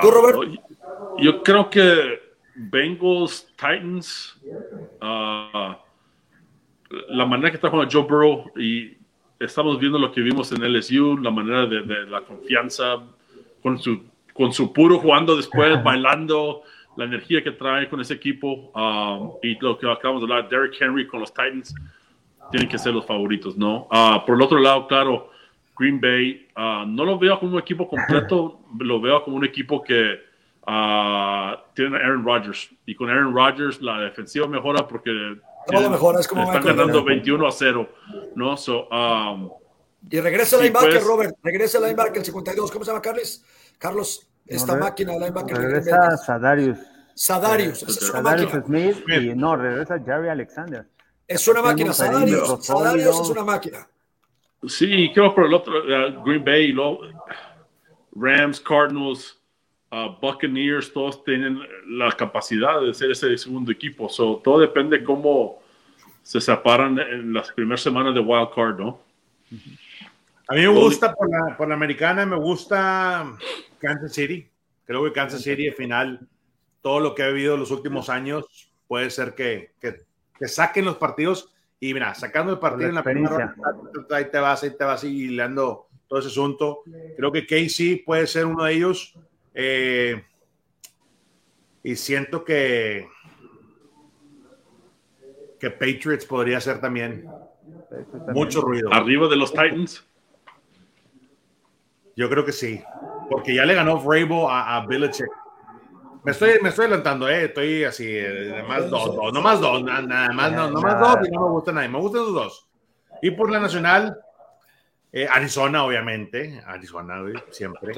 ¿Tú, 0.02 0.12
Robert? 0.12 0.62
Yo 1.18 1.44
creo 1.44 1.70
que 1.70 2.20
Bengals, 2.56 3.48
Titans, 3.58 4.40
uh, 5.02 5.76
la 7.10 7.26
manera 7.26 7.50
que 7.50 7.56
está 7.56 7.70
jugando 7.70 7.92
Joe 7.92 8.04
Burrow 8.04 8.52
y 8.56 8.98
estamos 9.40 9.80
viendo 9.80 9.98
lo 9.98 10.12
que 10.12 10.22
vimos 10.22 10.52
en 10.52 10.64
LSU, 10.64 11.18
la 11.18 11.32
manera 11.32 11.66
de, 11.66 11.82
de 11.82 12.06
la 12.06 12.22
confianza, 12.22 13.04
con 13.62 13.80
su, 13.80 14.04
con 14.34 14.54
su 14.54 14.72
puro 14.72 15.00
jugando 15.00 15.36
después, 15.36 15.82
bailando 15.84 16.64
la 16.98 17.06
energía 17.06 17.44
que 17.44 17.52
trae 17.52 17.90
con 17.90 18.02
ese 18.02 18.14
equipo 18.14 18.72
um, 18.74 19.34
y 19.42 19.58
lo 19.60 19.78
que 19.78 19.90
acabamos 19.90 20.22
de 20.22 20.34
hablar, 20.34 20.50
Derrick 20.50 20.80
Henry 20.80 21.08
con 21.08 21.20
los 21.20 21.34
Titans, 21.34 21.74
tienen 22.52 22.68
que 22.68 22.78
ser 22.78 22.94
los 22.94 23.06
favoritos, 23.06 23.58
¿no? 23.58 23.88
Uh, 23.92 24.26
por 24.26 24.36
el 24.36 24.42
otro 24.42 24.60
lado, 24.60 24.88
claro, 24.88 25.30
Green 25.78 26.02
Bay, 26.02 26.48
uh, 26.58 26.86
no 26.86 27.06
lo 27.06 27.18
veo 27.18 27.40
como 27.40 27.54
un 27.54 27.60
equipo 27.60 27.88
completo, 27.88 28.60
lo 28.80 29.00
veo 29.00 29.24
como 29.24 29.38
un 29.38 29.46
equipo 29.46 29.82
que 29.82 30.20
uh, 30.68 31.56
tiene 31.74 31.98
a 31.98 32.00
Aaron 32.00 32.26
Rodgers. 32.26 32.70
Y 32.86 32.96
con 32.96 33.10
Aaron 33.10 33.34
Rodgers 33.34 33.82
la 33.82 34.00
defensiva 34.00 34.48
mejora 34.48 34.88
porque 34.88 35.38
mejora, 35.90 36.20
es 36.20 36.28
como 36.28 36.44
están 36.44 36.64
ganando 36.64 37.04
21 37.04 37.48
a 37.48 37.52
0, 37.52 37.90
¿no? 38.36 38.58
So, 38.58 38.90
um, 38.90 39.50
y 40.10 40.20
regresa 40.20 40.56
el 40.56 40.64
linebacker, 40.64 40.94
pues, 40.94 41.06
Robert, 41.06 41.36
regresa 41.44 41.78
el 41.78 41.84
linebacker, 41.86 42.18
el 42.18 42.26
52, 42.26 42.72
¿cómo 42.72 42.84
se 42.84 42.92
llama, 42.92 43.02
Carlos? 43.02 43.44
Carlos, 43.78 44.31
esta 44.46 44.76
máquina 44.76 45.14
de 45.14 45.20
linebacker. 45.20 45.58
Regresa 45.58 46.18
Sadarius. 46.18 46.80
Sadarius, 47.16 47.84
es 47.84 48.02
una 48.10 48.12
Sadarius 48.12 48.66
Smith 48.66 48.98
y 49.08 49.36
no, 49.36 49.56
regresa 49.56 50.00
Jerry 50.00 50.30
Alexander. 50.30 50.88
Es 51.28 51.48
una 51.48 51.62
máquina, 51.62 51.94
Sadarius, 51.94 52.66
Sadarius 52.66 53.22
es 53.22 53.30
una 53.30 53.44
máquina. 53.44 53.88
Sí, 54.68 55.12
creo 55.14 55.34
por 55.34 55.46
el 55.46 55.54
otro, 55.54 55.74
uh, 55.80 56.24
Green 56.24 56.44
Bay, 56.44 56.76
Rams, 58.14 58.60
Cardinals, 58.60 59.40
uh, 59.92 60.20
Buccaneers, 60.22 60.92
todos 60.94 61.24
tienen 61.24 61.60
la 61.88 62.12
capacidad 62.12 62.82
de 62.82 62.94
ser 62.94 63.12
ese 63.12 63.38
segundo 63.38 63.72
equipo. 63.72 64.10
So, 64.10 64.42
todo 64.44 64.60
depende 64.60 65.04
cómo 65.04 65.62
se 66.22 66.40
separan 66.40 67.00
en 67.00 67.34
las 67.34 67.52
primeras 67.52 67.82
semanas 67.82 68.14
de 68.14 68.20
Wild 68.20 68.50
Card, 68.54 68.80
¿no? 68.80 69.00
A 70.48 70.54
mí 70.54 70.62
me 70.62 70.68
gusta 70.68 71.14
por 71.14 71.30
la, 71.30 71.58
por 71.58 71.68
la 71.68 71.74
americana, 71.74 72.26
me 72.26 72.36
gusta 72.36 73.26
Kansas 73.82 74.14
City. 74.14 74.50
Creo 74.86 75.04
que 75.04 75.12
Kansas 75.12 75.42
City 75.42 75.68
al 75.68 75.76
final, 75.76 76.28
todo 76.82 77.00
lo 77.00 77.16
que 77.16 77.24
ha 77.24 77.28
vivido 77.28 77.58
los 77.58 77.72
últimos 77.72 78.10
años, 78.10 78.72
puede 78.88 79.10
ser 79.10 79.36
que, 79.36 79.74
que, 79.80 80.48
saquen 80.48 80.86
los 80.86 80.98
partidos. 80.98 81.54
Y 81.80 81.94
mira, 81.94 82.14
sacando 82.14 82.54
el 82.54 82.60
partido 82.60 82.90
en 82.90 82.96
la 82.96 83.04
primera 83.04 83.56
ahí 84.12 84.26
te 84.32 84.40
vas, 84.40 84.64
ahí 84.64 84.78
te 84.78 84.84
vas 84.84 85.04
hilando 85.04 85.88
todo 86.08 86.20
ese 86.20 86.30
asunto. 86.30 86.84
Creo 87.18 87.32
que 87.32 87.46
Casey 87.46 87.98
puede 87.98 88.28
ser 88.28 88.46
uno 88.46 88.66
de 88.66 88.74
ellos. 88.74 89.16
Eh, 89.54 90.24
y 91.84 91.96
siento 91.96 92.46
que 92.46 93.08
que 95.62 95.70
Patriots 95.70 96.26
podría 96.26 96.60
ser 96.60 96.82
también 96.82 97.24
mucho 98.34 98.62
ruido. 98.62 98.92
Arriba 98.92 99.28
de 99.28 99.36
los 99.36 99.52
Titans. 99.52 100.04
Yo 102.16 102.28
creo 102.30 102.44
que 102.44 102.52
sí, 102.52 102.82
porque 103.32 103.56
ya 103.56 103.66
le 103.66 103.74
ganó 103.74 103.98
Vrabel 103.98 104.46
a, 104.50 104.76
a 104.76 104.86
Belichick. 104.86 105.32
Me 106.24 106.34
estoy, 106.34 106.60
me 106.62 106.70
estoy 106.70 106.86
adelantando, 106.86 107.30
eh, 107.30 107.46
estoy 107.46 107.84
así, 107.86 108.06
eh, 108.08 108.64
más 108.68 108.90
dos, 108.90 109.16
dos, 109.16 109.34
no 109.34 109.42
más 109.42 109.60
dos, 109.60 109.82
nada, 109.84 110.30
más, 110.34 110.52
no, 110.52 110.70
más 110.82 111.00
dos 111.00 111.28
y 111.28 111.32
no 111.32 111.46
me 111.46 111.50
gusta 111.50 111.72
nadie, 111.72 111.88
me 111.88 111.98
gustan 111.98 112.22
los 112.22 112.34
dos. 112.34 112.68
Y 113.22 113.32
por 113.32 113.50
la 113.50 113.60
nacional, 113.60 114.20
eh, 115.14 115.28
Arizona, 115.32 115.84
obviamente, 115.84 116.62
Arizona, 116.68 117.24
siempre. 117.50 117.94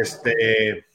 Este, 0.00 0.86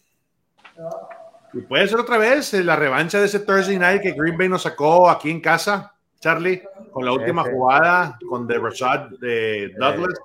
y 1.53 1.61
puede 1.61 1.87
ser 1.87 1.99
otra 1.99 2.17
vez 2.17 2.53
eh, 2.53 2.63
la 2.63 2.75
revancha 2.75 3.19
de 3.19 3.27
ese 3.27 3.41
Thursday 3.41 3.77
night 3.77 4.01
que 4.01 4.13
Green 4.13 4.37
Bay 4.37 4.49
nos 4.49 4.63
sacó 4.63 5.09
aquí 5.09 5.29
en 5.29 5.39
casa, 5.39 5.93
Charlie, 6.19 6.63
con 6.91 7.05
la 7.05 7.13
última 7.13 7.43
jugada 7.43 8.17
con 8.27 8.47
The 8.47 8.57
Rashad 8.57 9.09
de 9.19 9.71
Douglas, 9.77 10.19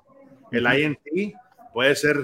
el 0.51 0.79
INT 0.79 1.35
puede 1.71 1.95
ser 1.95 2.17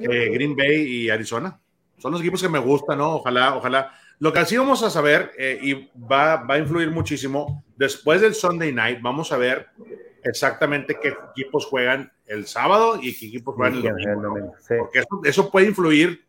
Green 0.00 0.56
Bay 0.56 0.82
y 0.82 1.10
Arizona. 1.10 1.58
Son 1.98 2.12
los 2.12 2.20
equipos 2.20 2.42
que 2.42 2.48
me 2.48 2.58
gustan, 2.58 2.98
¿no? 2.98 3.16
Ojalá, 3.16 3.56
ojalá. 3.56 3.92
Lo 4.18 4.32
que 4.32 4.38
así 4.38 4.56
vamos 4.56 4.82
a 4.82 4.90
saber, 4.90 5.32
eh, 5.38 5.58
y 5.62 5.90
va, 5.98 6.36
va 6.36 6.54
a 6.54 6.58
influir 6.58 6.90
muchísimo, 6.90 7.64
después 7.76 8.20
del 8.20 8.34
Sunday 8.34 8.72
Night, 8.72 9.00
vamos 9.02 9.32
a 9.32 9.36
ver 9.36 9.68
exactamente 10.24 10.98
qué 11.00 11.14
equipos 11.32 11.66
juegan 11.66 12.12
el 12.26 12.46
sábado 12.46 12.98
y 13.00 13.14
qué 13.14 13.26
equipos 13.26 13.54
juegan 13.54 13.76
el 13.76 14.22
domingo. 14.22 14.54
Porque 14.78 15.00
eso, 15.00 15.20
eso, 15.24 15.50
puede 15.50 15.66
influir, 15.66 16.24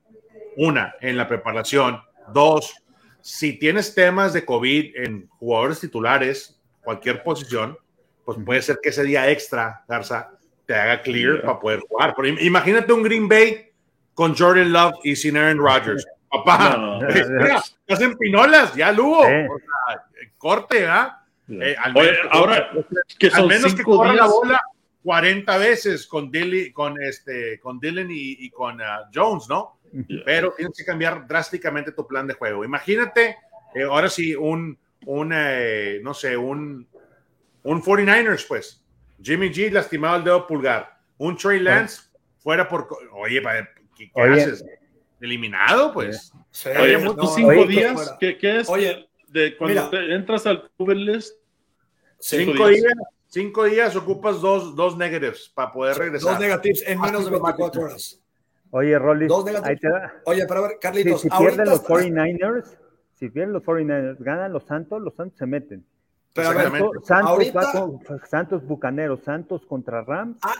una, 0.57 0.95
en 1.01 1.17
la 1.17 1.27
preparación. 1.27 2.01
Dos, 2.33 2.75
si 3.21 3.53
tienes 3.53 3.93
temas 3.93 4.33
de 4.33 4.43
COVID 4.43 4.95
en 4.95 5.27
jugadores 5.39 5.79
titulares, 5.79 6.59
cualquier 6.83 7.23
posición, 7.23 7.77
pues 8.25 8.37
puede 8.43 8.61
ser 8.61 8.79
que 8.81 8.89
ese 8.89 9.03
día 9.03 9.29
extra, 9.29 9.85
Garza, 9.87 10.31
te 10.67 10.75
haga 10.75 11.01
clear 11.01 11.41
para 11.41 11.59
poder 11.59 11.79
jugar. 11.79 12.13
imagínate 12.41 12.93
un 12.93 13.01
Green 13.01 13.27
Bay 13.27 13.71
con 14.13 14.35
Jordan 14.35 14.71
Love 14.71 14.95
y 15.03 15.15
sin 15.15 15.37
Aaron 15.37 15.57
Rodgers. 15.57 16.05
Papá, 16.29 16.99
hacen 17.87 18.15
pinolas, 18.19 18.75
ya 18.75 18.91
Lugo. 18.91 19.23
corte, 20.37 20.85
¿ah? 20.85 21.23
Eh, 21.49 21.75
al 21.81 21.93
menos, 21.93 22.17
ahora 22.29 22.69
que 23.17 23.29
son 23.29 23.43
al 23.43 23.47
menos 23.47 23.73
que 23.73 23.81
corra 23.81 24.13
la 24.13 24.27
bola 24.27 24.61
40 25.03 25.57
veces 25.57 26.05
con, 26.05 26.29
Dilly, 26.29 26.73
con, 26.73 27.01
este, 27.01 27.57
con 27.61 27.79
Dylan 27.79 28.09
y, 28.11 28.49
con 28.49 28.81
uh, 28.81 29.07
Jones, 29.15 29.47
¿no? 29.47 29.79
Pero 30.25 30.51
tienes 30.51 30.77
que 30.77 30.83
cambiar 30.83 31.25
drásticamente 31.25 31.93
tu 31.93 32.05
plan 32.05 32.27
de 32.27 32.33
juego. 32.33 32.65
Imagínate, 32.65 33.37
eh, 33.73 33.83
ahora 33.83 34.09
sí, 34.09 34.35
un, 34.35 34.77
un 35.05 35.31
eh, 35.33 36.01
no 36.03 36.13
sé, 36.13 36.35
un, 36.35 36.85
un 37.63 37.81
49ers, 37.81 38.45
pues. 38.45 38.83
Jimmy 39.21 39.49
G 39.49 39.71
lastimado 39.71 40.17
el 40.17 40.23
dedo 40.23 40.47
pulgar. 40.47 40.97
Un 41.17 41.35
Trey 41.37 41.59
Lance 41.59 42.01
fuera 42.37 42.67
por. 42.67 42.87
Oye, 43.13 43.41
¿qué, 43.95 44.11
haces? 44.15 44.63
¿Eliminado? 45.19 45.93
Pues. 45.93 46.31
oye, 46.79 46.99
cinco 47.35 47.65
días. 47.65 48.15
¿Qué, 48.19 48.37
es? 48.41 48.69
Oye, 48.69 49.07
de 49.27 49.57
cuando 49.57 49.91
entras 49.93 50.45
al 50.45 50.69
Uber 50.77 50.97
List. 50.97 51.35
Cinco, 52.19 52.67
días 52.67 52.93
Cinco 53.27 53.65
días 53.65 53.95
ocupas 53.95 54.41
dos, 54.41 54.75
dos 54.75 54.97
negatives 54.97 55.51
para 55.53 55.71
poder 55.71 55.97
regresar. 55.97 56.31
Dos 56.31 56.39
negativos 56.39 56.83
en 56.87 56.99
menos 56.99 57.25
de 57.25 57.31
24 57.31 57.81
horas. 57.81 58.21
Oye, 58.71 58.97
Rolly. 58.97 59.27
Dos 59.27 59.45
negativos. 59.45 60.01
Oye, 60.25 60.45
pero 60.47 60.59
a 60.63 60.67
ver, 60.69 60.79
Carlitos. 60.79 61.21
Si, 61.21 61.29
pierden 61.29 61.65
los 61.65 61.83
49ers, 61.83 62.77
si 63.15 63.29
pierden 63.29 63.53
los 63.53 63.63
49ers, 63.63 64.17
ganan 64.19 64.53
los 64.53 64.63
Santos, 64.63 65.01
los 65.01 65.13
Santos 65.15 65.37
se 65.37 65.45
meten. 65.45 65.85
Pero 66.33 66.53
ver, 66.53 66.71
Santos, 67.03 67.31
ahorita... 67.31 67.73
Santos 68.29 68.65
Bucaneros, 68.65 69.21
Santos 69.23 69.65
contra 69.65 70.01
Rams. 70.01 70.37
Ah. 70.41 70.53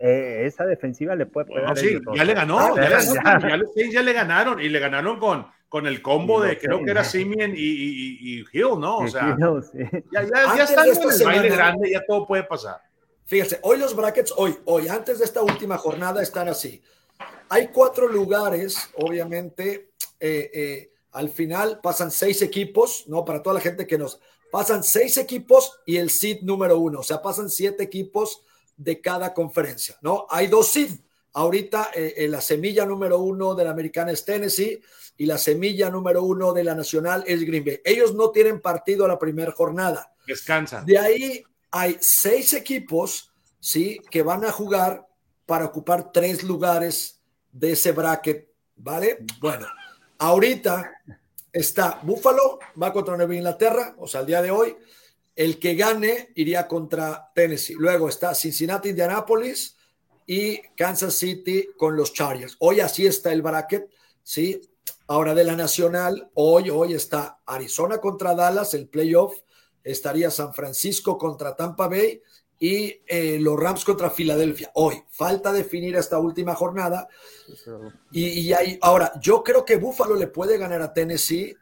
Eh, 0.00 0.42
esa 0.46 0.66
defensiva 0.66 1.14
le 1.14 1.26
puede 1.26 1.46
pegar. 1.46 1.78
sí, 1.78 1.98
ya 2.14 2.24
le 2.24 2.34
ganó, 2.34 2.58
ah, 2.58 2.74
ya, 2.76 3.90
ya, 3.90 4.02
le 4.02 4.12
ganaron 4.12 4.60
y 4.60 4.68
le 4.68 4.78
ganaron 4.80 5.20
con, 5.20 5.46
con 5.68 5.86
el 5.86 6.02
combo 6.02 6.40
de 6.40 6.58
creo 6.58 6.84
que 6.84 6.90
era 6.90 7.04
Simeon 7.04 7.52
y, 7.56 7.60
y, 7.60 8.44
Hill, 8.52 8.78
¿no? 8.78 8.98
O 8.98 9.08
sea, 9.08 9.36
ya, 10.12 10.22
ya, 10.22 10.56
ya 10.56 10.64
están 10.64 10.88
en 10.88 11.10
el 11.10 11.24
baile 11.24 11.48
grande, 11.48 11.90
ya 11.90 12.04
todo 12.06 12.26
puede 12.26 12.42
pasar. 12.42 12.80
Fíjense, 13.24 13.58
hoy 13.62 13.78
los 13.78 13.96
brackets, 13.96 14.34
hoy, 14.36 14.56
hoy, 14.66 14.88
antes 14.88 15.18
de 15.20 15.24
esta 15.24 15.42
última 15.42 15.78
jornada, 15.78 16.22
están 16.22 16.48
así. 16.48 16.82
Hay 17.48 17.68
cuatro 17.68 18.08
lugares, 18.08 18.90
obviamente, 18.96 19.92
eh, 20.20 20.50
eh, 20.52 20.92
al 21.12 21.30
final 21.30 21.80
pasan 21.82 22.10
seis 22.10 22.42
equipos, 22.42 23.04
¿no? 23.06 23.24
Para 23.24 23.42
toda 23.42 23.54
la 23.54 23.60
gente 23.60 23.86
que 23.86 23.96
nos 23.96 24.20
pasan 24.54 24.84
seis 24.84 25.18
equipos 25.18 25.80
y 25.84 25.96
el 25.96 26.10
seed 26.10 26.42
número 26.42 26.78
uno, 26.78 27.00
o 27.00 27.02
sea, 27.02 27.20
pasan 27.20 27.50
siete 27.50 27.82
equipos 27.82 28.44
de 28.76 29.00
cada 29.00 29.34
conferencia, 29.34 29.96
¿no? 30.00 30.28
Hay 30.30 30.46
dos 30.46 30.68
seed. 30.68 30.92
Ahorita 31.32 31.90
eh, 31.92 32.28
la 32.28 32.40
semilla 32.40 32.86
número 32.86 33.18
uno 33.18 33.56
de 33.56 33.64
la 33.64 33.72
americana 33.72 34.12
es 34.12 34.24
Tennessee 34.24 34.80
y 35.16 35.26
la 35.26 35.38
semilla 35.38 35.90
número 35.90 36.22
uno 36.22 36.52
de 36.52 36.62
la 36.62 36.76
nacional 36.76 37.24
es 37.26 37.44
Green 37.44 37.64
Bay. 37.64 37.80
Ellos 37.84 38.14
no 38.14 38.30
tienen 38.30 38.60
partido 38.60 39.04
a 39.04 39.08
la 39.08 39.18
primera 39.18 39.50
jornada. 39.50 40.14
Descansan. 40.24 40.86
De 40.86 41.00
ahí 41.00 41.42
hay 41.72 41.96
seis 42.00 42.52
equipos, 42.52 43.32
¿sí? 43.58 44.00
Que 44.08 44.22
van 44.22 44.44
a 44.44 44.52
jugar 44.52 45.04
para 45.46 45.64
ocupar 45.64 46.12
tres 46.12 46.44
lugares 46.44 47.20
de 47.50 47.72
ese 47.72 47.90
bracket, 47.90 48.48
¿vale? 48.76 49.18
Bueno, 49.40 49.66
ahorita 50.16 50.92
está 51.54 52.00
Buffalo, 52.02 52.58
va 52.80 52.92
contra 52.92 53.16
Nueva 53.16 53.34
Inglaterra, 53.34 53.94
o 53.98 54.08
sea, 54.08 54.20
el 54.20 54.26
día 54.26 54.42
de 54.42 54.50
hoy. 54.50 54.76
El 55.36 55.58
que 55.58 55.74
gane 55.74 56.30
iría 56.34 56.68
contra 56.68 57.30
Tennessee. 57.34 57.74
Luego 57.78 58.08
está 58.08 58.34
Cincinnati, 58.34 58.90
Indianapolis 58.90 59.76
y 60.26 60.60
Kansas 60.76 61.14
City 61.14 61.68
con 61.76 61.96
los 61.96 62.12
Chargers. 62.12 62.56
Hoy 62.58 62.80
así 62.80 63.06
está 63.06 63.32
el 63.32 63.42
bracket, 63.42 63.88
¿sí? 64.22 64.60
Ahora 65.06 65.34
de 65.34 65.44
la 65.44 65.56
Nacional, 65.56 66.30
hoy, 66.34 66.70
hoy 66.70 66.94
está 66.94 67.40
Arizona 67.46 67.98
contra 67.98 68.34
Dallas, 68.34 68.74
el 68.74 68.88
playoff, 68.88 69.36
estaría 69.82 70.30
San 70.30 70.54
Francisco 70.54 71.18
contra 71.18 71.54
Tampa 71.54 71.88
Bay 71.88 72.20
y 72.64 73.02
eh, 73.06 73.38
los 73.40 73.60
Rams 73.60 73.84
contra 73.84 74.08
Filadelfia. 74.08 74.70
Hoy, 74.72 75.02
falta 75.10 75.52
definir 75.52 75.96
esta 75.96 76.18
última 76.18 76.54
jornada. 76.54 77.06
Y, 78.10 78.54
ahí, 78.54 78.78
ahora, 78.80 79.12
yo 79.20 79.42
creo 79.44 79.66
que 79.66 79.76
Buffalo 79.76 80.16
le 80.16 80.28
puede 80.28 80.56
ganar 80.56 80.80
a 80.80 80.90
Tennessee. 80.90 81.54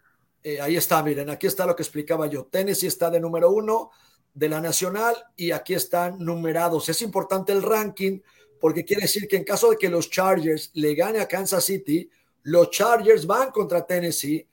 Eh, 0.44 0.60
ahí 0.60 0.76
está, 0.76 1.02
miren, 1.02 1.28
aquí 1.28 1.48
está 1.48 1.66
lo 1.66 1.74
que 1.74 1.82
explicaba 1.82 2.28
yo. 2.28 2.44
Tennessee 2.44 2.86
está 2.86 3.10
de 3.10 3.18
número 3.18 3.50
uno 3.50 3.90
de 4.32 4.48
la 4.48 4.60
Nacional 4.60 5.16
y 5.34 5.50
aquí 5.50 5.74
están 5.74 6.24
numerados. 6.24 6.88
Es 6.88 7.02
importante 7.02 7.50
el 7.50 7.64
ranking 7.64 8.20
porque 8.60 8.84
quiere 8.84 9.02
decir 9.02 9.26
que 9.26 9.38
en 9.38 9.44
caso 9.44 9.70
de 9.70 9.78
que 9.78 9.88
los 9.88 10.08
Chargers 10.08 10.70
le 10.74 10.94
gane 10.94 11.18
a 11.18 11.26
Kansas 11.26 11.64
City, 11.64 12.08
los 12.44 12.70
Chargers 12.70 13.26
van 13.26 13.50
contra 13.50 13.84
Tennessee 13.84 14.46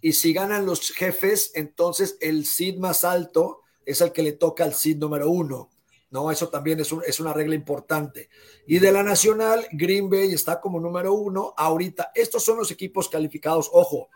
y 0.00 0.14
si 0.14 0.32
ganan 0.32 0.66
los 0.66 0.90
jefes, 0.90 1.52
entonces 1.54 2.16
el 2.20 2.44
seed 2.44 2.78
más 2.78 3.04
alto 3.04 3.60
es 3.86 4.00
el 4.00 4.10
que 4.10 4.24
le 4.24 4.32
toca 4.32 4.64
al 4.64 4.74
seed 4.74 4.96
número 4.96 5.30
uno. 5.30 5.70
No, 6.12 6.30
eso 6.30 6.50
también 6.50 6.78
es, 6.78 7.20
una 7.20 7.32
regla 7.32 7.54
importante. 7.54 8.28
Y 8.66 8.78
de 8.80 8.92
la 8.92 9.02
nacional, 9.02 9.66
Green 9.72 10.10
Bay 10.10 10.34
está 10.34 10.60
como 10.60 10.78
número 10.78 11.14
uno. 11.14 11.54
Ahorita, 11.56 12.12
estos 12.14 12.44
son 12.44 12.58
los 12.58 12.70
equipos 12.70 13.08
calificados. 13.08 13.70
Ojo, 13.72 14.10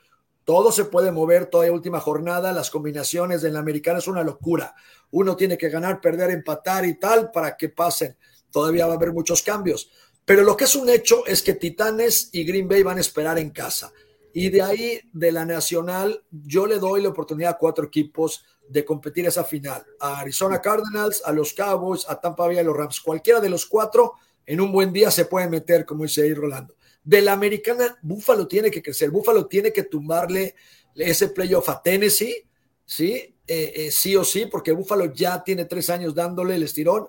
todo 0.45 0.73
se 0.73 0.85
puede 0.85 1.11
mover 1.11 1.47
toda 1.47 1.73
última 1.73 1.99
jornada. 1.99 2.53
Las 2.53 2.69
combinaciones 2.69 3.41
de 3.41 3.51
la 3.51 3.61
americana 3.61 4.01
es 4.01 4.09
una 4.09 4.23
locura. 4.23 4.75
Uno 5.11 5.37
tiene 5.37 5.57
que 5.57 5.71
ganar, 5.71 6.03
perder, 6.03 6.33
empatar 6.33 6.85
y 6.85 6.99
tal 6.99 7.31
para 7.31 7.57
que 7.57 7.71
pasen. 7.71 8.15
Todavía 8.51 8.87
va 8.87 8.93
a 8.93 8.97
haber 8.97 9.15
muchos 9.15 9.43
cambios. 9.43 9.91
Pero 10.27 10.43
lo 10.43 10.55
que 10.55 10.65
es 10.65 10.77
un 10.77 10.91
hecho 10.91 11.25
es 11.25 11.43
que 11.43 11.55
Titanes 11.55 12.29
y 12.31 12.45
Green 12.45 12.69
Bay 12.69 12.83
van 12.83 12.99
a 12.99 13.01
esperar 13.01 13.39
en 13.39 13.49
casa. 13.49 13.91
Y 14.39 14.51
de 14.51 14.61
ahí, 14.61 15.01
de 15.15 15.33
la 15.33 15.47
Nacional, 15.47 16.23
yo 16.31 16.67
le 16.67 16.79
doy 16.79 17.01
la 17.01 17.09
oportunidad 17.09 17.53
a 17.53 17.57
cuatro 17.57 17.87
equipos 17.87 18.45
de 18.69 18.85
competir 18.85 19.25
esa 19.27 19.45
final. 19.45 19.83
A 19.99 20.21
Arizona 20.21 20.61
Cardinals, 20.61 21.23
a 21.25 21.33
los 21.33 21.55
Cowboys, 21.55 22.05
a 22.07 22.21
Tampa 22.21 22.47
Bay, 22.47 22.59
a 22.59 22.63
los 22.63 22.77
Rams. 22.77 23.01
Cualquiera 23.01 23.41
de 23.41 23.49
los 23.49 23.65
cuatro, 23.65 24.13
en 24.45 24.61
un 24.61 24.71
buen 24.73 24.93
día 24.93 25.11
se 25.11 25.25
puede 25.25 25.49
meter, 25.49 25.87
como 25.87 26.03
dice 26.03 26.21
ahí 26.21 26.35
Rolando. 26.35 26.75
De 27.03 27.23
la 27.23 27.33
americana, 27.33 27.97
Buffalo 28.03 28.47
tiene 28.47 28.71
que 28.71 28.83
crecer. 28.83 29.11
Buffalo 29.11 29.47
tiene 29.47 29.73
que 29.73 29.85
tumbarle 29.85 30.55
ese 30.95 31.29
playoff 31.29 31.71
a 31.71 31.81
Tennessee, 31.81 32.47
¿sí? 32.85 33.13
Eh, 33.47 33.73
eh, 33.75 33.91
sí 33.91 34.17
o 34.17 34.23
sí, 34.23 34.45
porque 34.45 34.73
Buffalo 34.73 35.15
ya 35.15 35.43
tiene 35.43 35.65
tres 35.65 35.89
años 35.89 36.15
dándole 36.15 36.57
el 36.57 36.63
estirón. 36.63 37.09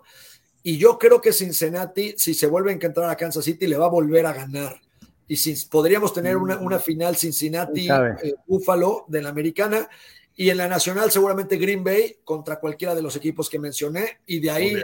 Y 0.63 0.77
yo 0.77 0.97
creo 0.97 1.19
que 1.19 1.33
Cincinnati, 1.33 2.13
si 2.17 2.33
se 2.33 2.47
vuelve 2.47 2.71
a 2.71 2.75
encontrar 2.75 3.09
a 3.09 3.17
Kansas 3.17 3.43
City, 3.43 3.67
le 3.67 3.75
va 3.75 3.87
a 3.87 3.89
volver 3.89 4.25
a 4.25 4.31
ganar. 4.31 4.79
Y 5.27 5.35
si, 5.35 5.55
podríamos 5.67 6.13
tener 6.13 6.37
una, 6.37 6.57
una 6.57 6.79
final 6.79 7.15
Cincinnati-Buffalo 7.15 8.99
eh, 8.99 9.03
de 9.07 9.21
la 9.21 9.29
americana. 9.29 9.89
Y 10.35 10.49
en 10.49 10.57
la 10.57 10.67
nacional, 10.67 11.11
seguramente 11.11 11.57
Green 11.57 11.83
Bay 11.83 12.17
contra 12.23 12.59
cualquiera 12.59 12.93
de 12.93 13.01
los 13.01 13.15
equipos 13.15 13.49
que 13.49 13.59
mencioné. 13.59 14.19
Y 14.25 14.39
de 14.39 14.51
ahí 14.51 14.83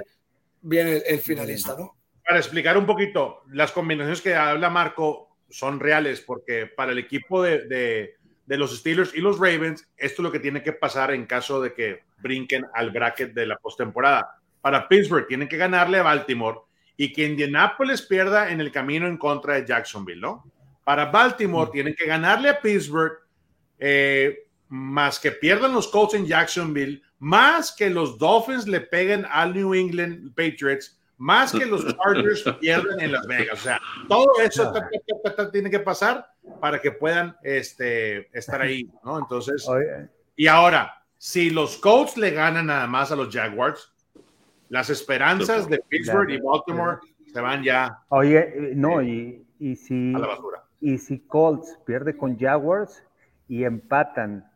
viene 0.62 0.98
el, 1.06 1.20
finalista, 1.20 1.76
¿no? 1.78 1.96
Para 2.26 2.40
explicar 2.40 2.78
un 2.78 2.86
poquito, 2.86 3.44
las 3.52 3.72
combinaciones 3.72 4.22
que 4.22 4.36
habla 4.36 4.70
Marco 4.70 5.38
son 5.50 5.80
reales, 5.80 6.22
porque 6.22 6.66
para 6.66 6.92
el 6.92 6.98
equipo 6.98 7.44
de, 7.44 7.68
de, 7.68 8.16
de 8.46 8.58
los 8.58 8.78
Steelers 8.78 9.14
y 9.14 9.22
los 9.22 9.38
Ravens, 9.38 9.88
esto 9.98 10.22
es 10.22 10.24
lo 10.24 10.32
que 10.32 10.40
tiene 10.40 10.64
que 10.64 10.74
pasar 10.74 11.14
en 11.14 11.26
caso 11.26 11.62
de 11.62 11.74
que 11.74 12.04
brinquen 12.18 12.66
al 12.74 12.92
bracket 12.92 13.34
de 13.34 13.46
la 13.46 13.58
postemporada 13.58 14.40
para 14.62 14.88
Pittsburgh. 14.88 15.28
Tienen 15.28 15.48
que 15.48 15.58
ganarle 15.58 16.00
a 16.00 16.04
Baltimore 16.04 16.60
y 16.98 17.12
que 17.12 17.26
Indianapolis 17.26 18.02
pierda 18.02 18.52
en 18.52 18.62
el 18.62 18.72
camino 18.72 19.08
en 19.08 19.18
contra 19.18 19.56
de 19.56 19.66
Jacksonville, 19.66 20.22
¿no? 20.22 20.46
Para 20.84 21.06
Baltimore 21.06 21.72
tienen 21.72 21.96
que 21.96 22.06
ganarle 22.06 22.50
a 22.50 22.62
Pittsburgh, 22.62 23.20
eh, 23.80 24.48
más 24.70 25.20
que 25.20 25.32
pierdan 25.32 25.74
los 25.74 25.88
Colts 25.88 26.14
en 26.14 26.26
Jacksonville, 26.26 27.02
más 27.20 27.72
que 27.72 27.90
los 27.90 28.18
Dolphins 28.18 28.68
le 28.68 28.82
peguen 28.82 29.26
al 29.30 29.54
New 29.54 29.74
England 29.74 30.34
Patriots, 30.36 31.00
más 31.18 31.52
que 31.52 31.66
los 31.66 31.86
Chargers 31.86 32.44
pierdan 32.60 33.00
en 33.00 33.12
Las 33.14 33.26
Vegas. 33.28 33.60
O 33.60 33.64
sea, 33.64 33.80
todo 34.10 34.28
eso 34.42 34.74
tiene 35.52 35.70
que 35.70 35.80
pasar 35.80 36.28
para 36.60 36.82
que 36.82 36.92
puedan 36.92 37.36
este, 37.44 38.28
estar 38.38 38.62
ahí, 38.62 38.90
¿no? 39.06 39.20
Entonces, 39.20 39.66
y 40.36 40.48
ahora, 40.48 41.02
si 41.18 41.50
los 41.50 41.78
Colts 41.78 42.18
le 42.18 42.32
ganan 42.32 42.66
nada 42.66 42.88
más 42.88 43.12
a 43.12 43.16
los 43.16 43.34
Jaguars, 43.34 43.93
las 44.74 44.90
esperanzas 44.90 45.70
de 45.70 45.78
Pittsburgh 45.88 46.32
y 46.32 46.42
Baltimore 46.42 46.98
se 47.32 47.40
van 47.40 47.62
ya. 47.62 48.00
Oye, 48.10 48.40
eh, 48.40 48.74
no, 48.76 49.04
y, 49.04 49.46
y 49.60 49.76
si. 49.76 50.16
Y 50.82 50.98
si 50.98 51.20
Colts 51.20 51.78
pierde 51.86 52.18
con 52.18 52.40
Jaguars 52.40 53.06
y 53.48 53.66
empatan 53.66 54.52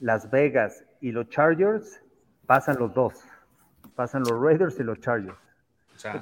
Las 0.00 0.30
Vegas 0.30 0.84
y 1.02 1.12
los 1.12 1.28
Chargers, 1.28 2.00
pasan 2.46 2.78
los 2.78 2.94
dos. 2.94 3.12
Pasan 3.94 4.22
los 4.22 4.40
Raiders 4.40 4.80
y 4.80 4.84
los 4.84 4.98
Chargers. 5.00 5.36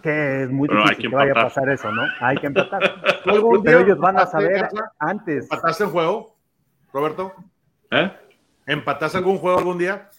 que 0.02 0.42
es 0.42 0.50
muy 0.50 0.68
difícil 0.68 1.08
que, 1.10 1.16
vaya 1.16 1.30
a 1.30 1.44
pasar 1.44 1.70
eso, 1.70 1.90
¿no? 1.92 2.02
Hay 2.20 2.36
que 2.36 2.48
empatar. 2.48 2.82
Pero 3.24 3.80
ellos 3.80 3.98
van 3.98 4.18
a 4.18 4.26
saber 4.26 4.68
antes. 4.98 5.44
¿Empataste 5.44 5.84
el 5.84 5.90
juego, 5.90 6.36
Roberto? 6.92 7.32
¿Eh? 7.92 8.12
¿Empataste 8.66 9.18
algún 9.18 9.38
juego 9.38 9.56
algún 9.56 9.78
día? 9.78 10.10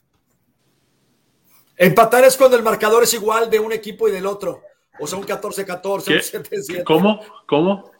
Empatar 1.81 2.23
es 2.25 2.37
cuando 2.37 2.55
el 2.55 2.61
marcador 2.61 3.01
es 3.01 3.13
igual 3.15 3.49
de 3.49 3.59
un 3.59 3.71
equipo 3.71 4.07
y 4.07 4.11
del 4.11 4.27
otro. 4.27 4.61
O 4.99 5.07
sea, 5.07 5.17
un 5.17 5.25
14-14, 5.25 5.83
un 5.83 6.43
7-7. 6.43 6.83
¿Cómo? 6.83 7.19
¿Cómo? 7.47 7.91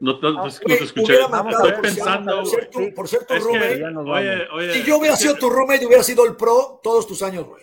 No, 0.00 0.18
te 0.18 0.74
escuché. 0.82 1.20
estoy 1.20 1.72
pensando. 1.80 2.42
Por 2.96 3.06
ser 3.06 3.26
tu, 3.26 3.34
roommate. 3.36 4.72
si 4.72 4.82
yo 4.82 4.98
hubiera 4.98 5.14
sido 5.14 5.36
tu 5.36 5.48
roommate 5.48 5.84
y 5.84 5.86
hubiera 5.86 6.02
sido 6.02 6.26
el 6.26 6.34
pro 6.34 6.80
todos 6.82 7.06
tus 7.06 7.22
años, 7.22 7.46
güey. 7.46 7.62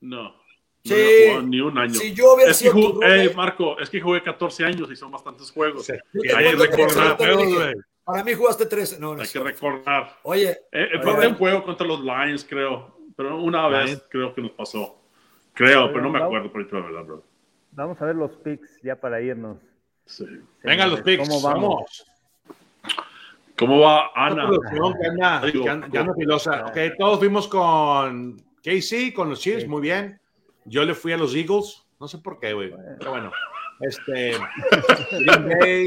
No. 0.00 0.34
Sí, 0.82 0.94
ni 1.44 1.60
un 1.60 1.76
año. 1.76 1.92
Si 1.92 2.14
yo 2.14 2.36
hubiera 2.36 2.52
es 2.52 2.56
sido 2.56 2.72
que 3.00 3.32
Marco, 3.36 3.78
es 3.78 3.90
que 3.90 4.00
jugué 4.00 4.22
14 4.22 4.64
años 4.64 4.90
y 4.90 4.96
son 4.96 5.10
bastantes 5.10 5.50
juegos. 5.50 5.90
Hay 5.90 5.98
que 6.14 6.56
recordar. 6.56 7.18
Para 8.02 8.24
mí 8.24 8.32
jugaste 8.32 8.64
13. 8.64 8.98
No, 8.98 9.14
no 9.14 9.20
Hay 9.20 9.28
que 9.28 9.40
recordar. 9.40 10.20
Oye. 10.22 10.52
Eh, 10.72 10.88
eh 10.94 11.26
un 11.28 11.34
juego 11.34 11.64
contra 11.64 11.86
los 11.86 12.00
Lions, 12.00 12.46
creo. 12.48 12.95
Pero 13.16 13.42
una 13.42 13.66
vez 13.68 14.04
creo 14.10 14.34
que 14.34 14.42
nos 14.42 14.52
pasó. 14.52 15.00
Creo, 15.54 15.88
pero 15.88 16.02
no 16.02 16.10
me 16.10 16.22
acuerdo 16.22 16.52
por 16.52 16.60
ahí, 16.60 16.68
verdad, 16.70 17.04
bro. 17.04 17.22
Vamos 17.72 18.00
a 18.00 18.06
ver 18.06 18.16
los 18.16 18.36
picks 18.36 18.80
ya 18.82 18.96
para 18.96 19.20
irnos. 19.20 19.58
Sí. 20.04 20.26
Venga, 20.62 20.86
los 20.86 21.00
picks. 21.00 21.28
¿Cómo 21.28 21.40
vamos? 21.42 22.06
¿Cómo 23.58 23.80
va 23.80 24.10
Ana? 24.14 24.50
Ya 25.90 26.04
no 26.04 26.14
filosa. 26.14 26.66
Ok, 26.66 26.76
todos 26.98 27.18
fuimos 27.18 27.48
con 27.48 28.36
KC, 28.62 29.14
con 29.14 29.30
los 29.30 29.40
Chiefs, 29.40 29.66
muy 29.66 29.80
bien. 29.80 30.20
Yo 30.64 30.84
le 30.84 30.94
fui 30.94 31.12
a 31.12 31.16
los 31.16 31.34
Eagles, 31.34 31.86
no 31.98 32.08
sé 32.08 32.18
por 32.18 32.38
qué, 32.38 32.52
güey. 32.52 32.74
Pero 32.98 33.10
bueno. 33.10 33.32
Este, 33.80 34.32
Green 35.12 35.48
Bay, 35.48 35.86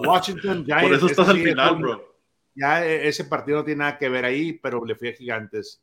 Washington, 0.00 0.64
Giants. 0.64 0.82
Por 0.82 0.94
eso 0.94 1.06
estás 1.06 1.28
al 1.28 1.38
final, 1.38 1.76
bro. 1.76 2.14
Ya 2.54 2.84
e, 2.84 3.08
ese 3.08 3.24
partido 3.24 3.58
no 3.58 3.64
tiene 3.64 3.80
nada 3.80 3.98
que 3.98 4.08
ver 4.08 4.24
ahí, 4.24 4.54
pero 4.54 4.84
le 4.84 4.94
fui 4.94 5.08
a 5.08 5.12
Gigantes. 5.12 5.82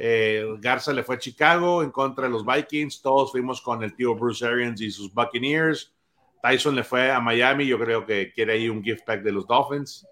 Eh, 0.00 0.44
Garza 0.60 0.92
le 0.92 1.02
fue 1.02 1.16
a 1.16 1.18
Chicago 1.18 1.82
en 1.82 1.90
contra 1.90 2.24
de 2.24 2.30
los 2.30 2.46
Vikings. 2.46 3.02
Todos 3.02 3.32
fuimos 3.32 3.60
con 3.60 3.82
el 3.82 3.96
tío 3.96 4.14
Bruce 4.14 4.46
Arians 4.46 4.80
y 4.80 4.92
sus 4.92 5.12
Buccaneers. 5.12 5.92
Tyson 6.40 6.76
le 6.76 6.84
fue 6.84 7.10
a 7.10 7.18
Miami. 7.18 7.66
Yo 7.66 7.78
creo 7.80 8.06
que 8.06 8.32
quiere 8.32 8.52
ahí 8.52 8.68
un 8.68 8.82
gift 8.82 9.04
pack 9.04 9.22
de 9.22 9.32
los 9.32 9.46
Dolphins. 9.46 10.06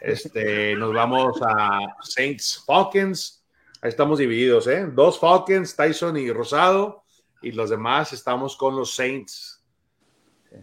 Este, 0.00 0.74
nos 0.76 0.92
vamos 0.92 1.40
a 1.40 1.78
Saints 2.02 2.64
Falcons. 2.66 3.44
Ahí 3.80 3.90
estamos 3.90 4.18
divididos, 4.18 4.66
¿eh? 4.66 4.88
Dos 4.92 5.20
Falcons, 5.20 5.76
Tyson 5.76 6.16
y 6.16 6.32
Rosado. 6.32 7.04
Y 7.40 7.52
los 7.52 7.70
demás 7.70 8.12
estamos 8.12 8.56
con 8.56 8.74
los 8.74 8.96
Saints. 8.96 9.57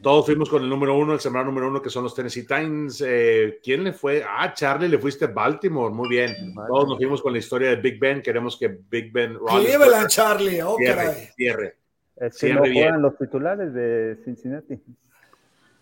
Todos 0.02 0.26
fuimos 0.26 0.50
con 0.50 0.64
el 0.64 0.70
número 0.70 0.98
uno, 0.98 1.14
el 1.14 1.20
sembrado 1.20 1.46
número 1.46 1.68
uno, 1.68 1.82
que 1.82 1.90
son 1.90 2.04
los 2.04 2.16
Tennessee 2.16 2.42
Titans. 2.42 3.04
Eh, 3.06 3.60
¿Quién 3.64 3.84
le 3.84 3.94
fue? 3.94 4.24
Ah, 4.28 4.52
Charlie, 4.54 4.90
le 4.90 4.98
fuiste 4.98 5.26
a 5.26 5.28
Baltimore. 5.28 5.94
Muy 5.94 6.10
bien. 6.10 6.54
Todos 6.68 6.90
nos 6.90 6.98
fuimos 6.98 7.22
con 7.22 7.34
la 7.34 7.40
historia 7.40 7.70
de 7.70 7.76
Big 7.76 8.00
Ben. 8.00 8.22
Queremos 8.22 8.58
que 8.58 8.68
Big 8.90 9.12
Ben. 9.12 9.38
Cleveland, 9.38 10.08
Charlie. 10.08 10.62
Oh, 10.62 10.78
cierre, 10.78 11.32
cierre. 11.36 11.78
Es 12.16 12.38
que 12.40 12.54
no 12.54 12.62
juegan 12.62 13.02
los 13.02 13.18
titulares 13.18 13.74
de 13.74 14.18
Cincinnati. 14.24 14.82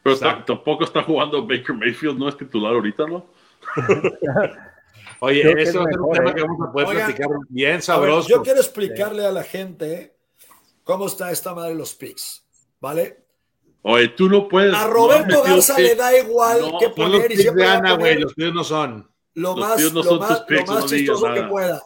Pero 0.04 0.18
tampoco 0.46 0.84
está 0.84 1.02
jugando 1.04 1.48
Baker 1.48 1.76
Mayfield, 1.76 2.20
no 2.20 2.28
es 2.28 2.36
titular 2.36 2.74
ahorita, 2.74 3.06
¿no? 3.08 3.26
Oye, 5.20 5.62
eso 5.62 5.88
es 5.88 5.98
un 5.98 6.12
tema 6.12 6.32
¿eh? 6.32 6.34
que 6.36 6.42
vamos 6.42 6.68
a 6.68 6.72
poder 6.72 6.90
platicar 6.90 7.30
bien 7.48 7.82
sabroso. 7.82 8.28
yo 8.28 8.42
quiero 8.42 8.60
explicarle 8.60 9.26
a 9.26 9.32
la 9.32 9.44
gente 9.44 10.18
cómo 10.84 11.06
está 11.06 11.32
esta 11.32 11.54
madre 11.54 11.72
de 11.72 11.78
los 11.78 11.96
picks, 11.96 12.46
¿vale? 12.82 13.23
Oye, 13.84 14.08
tú 14.10 14.30
no 14.30 14.48
puedes. 14.48 14.74
A 14.74 14.88
Roberto 14.88 15.44
Garza 15.44 15.78
le 15.78 15.96
da 15.96 16.18
igual 16.18 16.74
que 16.80 16.90
poner 16.90 17.32
y 17.32 17.38
siempre. 17.38 17.66
Ana, 17.66 17.96
güey, 17.98 18.20
los 18.20 18.34
tíos 18.34 18.54
no 18.54 18.64
son. 18.64 19.10
Lo 19.36 19.56
más, 19.56 19.82
no 19.94 20.04
lo 20.04 20.20
más, 20.20 20.44
lo 20.48 20.66
más 20.66 20.86
chistoso 20.86 21.34
que 21.34 21.44
pueda. 21.44 21.84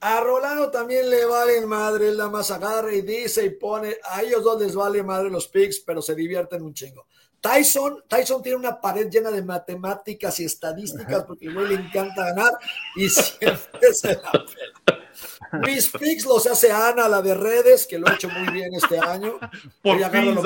A 0.00 0.20
Rolando 0.20 0.70
también 0.70 1.08
le 1.08 1.24
vale 1.24 1.64
madre, 1.64 2.08
él 2.08 2.16
nada 2.16 2.28
más 2.28 2.50
agarra 2.50 2.92
y 2.92 3.02
dice 3.02 3.46
y 3.46 3.50
pone. 3.50 3.96
A 4.10 4.22
ellos 4.22 4.42
dos 4.42 4.60
les 4.60 4.74
vale 4.74 5.02
madre 5.02 5.30
los 5.30 5.48
picks, 5.48 5.80
pero 5.80 6.02
se 6.02 6.14
divierten 6.14 6.62
un 6.62 6.74
chingo. 6.74 7.06
Tyson, 7.40 8.04
Tyson 8.08 8.42
tiene 8.42 8.58
una 8.58 8.80
pared 8.80 9.08
llena 9.10 9.30
de 9.30 9.42
matemáticas 9.42 10.38
y 10.40 10.44
estadísticas 10.44 11.24
porque 11.24 11.48
a 11.48 11.52
güey 11.52 11.68
le 11.68 11.74
encanta 11.74 12.26
ganar 12.26 12.52
y 12.94 13.08
siempre 13.08 13.94
se 13.94 14.14
la 14.14 14.44
mis 15.66 15.88
picks 15.88 16.24
los 16.24 16.46
hace 16.46 16.70
Ana, 16.70 17.08
la 17.08 17.22
de 17.22 17.34
redes, 17.34 17.86
que 17.86 17.98
lo 17.98 18.08
ha 18.08 18.14
hecho 18.14 18.28
muy 18.28 18.52
bien 18.52 18.74
este 18.74 18.98
año. 18.98 19.38
Por, 19.82 19.98
fin, 20.10 20.36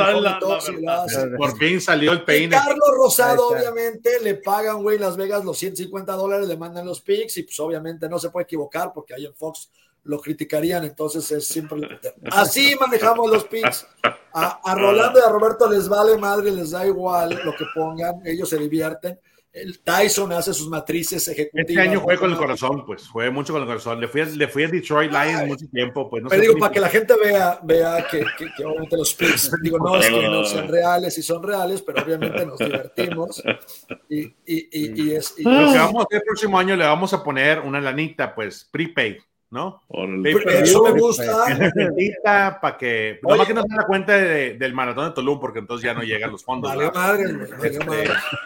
Por 1.37 1.59
fin 1.59 1.81
salió 1.81 2.13
el 2.13 2.25
peine. 2.25 2.57
Carlos 2.57 2.91
Rosado, 2.97 3.49
obviamente, 3.49 4.21
le 4.21 4.35
pagan, 4.37 4.83
güey, 4.83 4.99
Las 4.99 5.17
Vegas 5.17 5.45
los 5.45 5.59
150 5.59 6.13
dólares, 6.13 6.49
le 6.49 6.57
mandan 6.57 6.87
los 6.87 7.01
picks 7.01 7.37
y 7.39 7.43
pues 7.45 7.59
obviamente 7.61 8.09
no 8.09 8.19
se 8.19 8.31
puede 8.31 8.45
equivocar 8.45 8.93
porque 8.95 9.15
ahí 9.15 9.27
en 9.27 9.35
Fox 9.35 9.71
lo 10.05 10.21
criticarían, 10.21 10.85
entonces 10.85 11.31
es 11.33 11.47
simple. 11.47 11.89
Así 12.31 12.77
manejamos 12.79 13.31
los 13.31 13.45
picks. 13.45 13.87
a 14.33 14.75
Rolando 14.75 15.19
y 15.19 15.23
a 15.23 15.29
Roberto 15.29 15.69
les 15.71 15.89
vale 15.89 16.17
madre, 16.17 16.51
les 16.51 16.71
da 16.71 16.87
igual 16.87 17.41
lo 17.45 17.53
que 17.57 17.65
pongan, 17.75 18.21
ellos 18.25 18.49
se 18.49 18.59
divierten 18.59 19.19
el 19.57 19.79
Tyson 19.81 20.33
hace 20.33 20.53
sus 20.53 20.69
matrices 20.69 21.27
ejecutivas. 21.29 21.71
Este 21.71 21.81
año 21.81 22.01
jugué 22.01 22.19
con 22.19 22.31
el 22.31 22.37
corazón, 22.37 22.85
pues, 22.85 23.09
jugué 23.09 23.31
mucho 23.31 23.55
con 23.55 23.63
el 23.63 23.69
corazón. 23.69 23.99
Le 24.01 24.07
fui 24.07 24.21
a, 24.21 24.27
le 24.27 24.49
fui 24.49 24.65
a 24.65 24.69
Detroit 24.69 25.11
Lions 25.11 25.47
mucho 25.47 25.67
tiempo, 25.73 26.11
pues. 26.11 26.23
No 26.23 26.29
pero 26.29 26.43
digo, 26.43 26.59
para 26.59 26.73
que 26.73 26.81
la 26.81 26.89
gente 26.91 27.15
vea, 27.19 27.59
vea 27.63 28.07
que, 28.11 28.25
que, 28.55 28.65
obviamente 28.65 28.97
los 28.99 29.15
picks, 29.15 29.51
digo, 29.63 29.79
no 29.79 29.97
es 29.97 30.09
que 30.09 30.29
no 30.29 30.45
sean 30.45 30.69
reales 30.69 31.17
y 31.17 31.23
son 31.23 31.43
reales, 31.43 31.81
pero 31.81 32.03
obviamente 32.03 32.45
nos 32.45 32.59
divertimos. 32.59 33.43
Y, 34.11 34.21
y, 34.21 34.35
y, 34.47 35.03
y 35.03 35.15
es. 35.15 35.35
Lo 35.39 35.73
que 35.73 35.79
vamos 35.79 36.03
a 36.03 36.05
hacer 36.05 36.19
el 36.19 36.23
próximo 36.23 36.59
año, 36.59 36.77
le 36.77 36.85
vamos 36.85 37.15
a 37.15 37.25
poner 37.25 37.61
una 37.61 37.81
lanita, 37.81 38.35
pues, 38.35 38.69
prepaid. 38.71 39.17
¿No? 39.51 39.83
Eso 40.25 40.83
me 40.83 41.01
gusta. 41.01 41.47
para 42.61 42.77
que, 42.77 43.21
nomás 43.23 43.47
que 43.47 43.55
no 43.55 43.63
se 43.63 43.77
da 43.77 43.87
cuenta 43.87 44.17
del 44.17 44.75
maratón 44.75 45.09
de 45.09 45.15
Tulum, 45.15 45.41
porque 45.41 45.61
entonces 45.61 45.85
ya 45.85 45.95
no 45.95 46.03
llegan 46.03 46.33
los 46.33 46.45
fondos. 46.45 46.75
Vale, 46.75 46.91
madre, 46.91 47.25
este, 47.63 47.79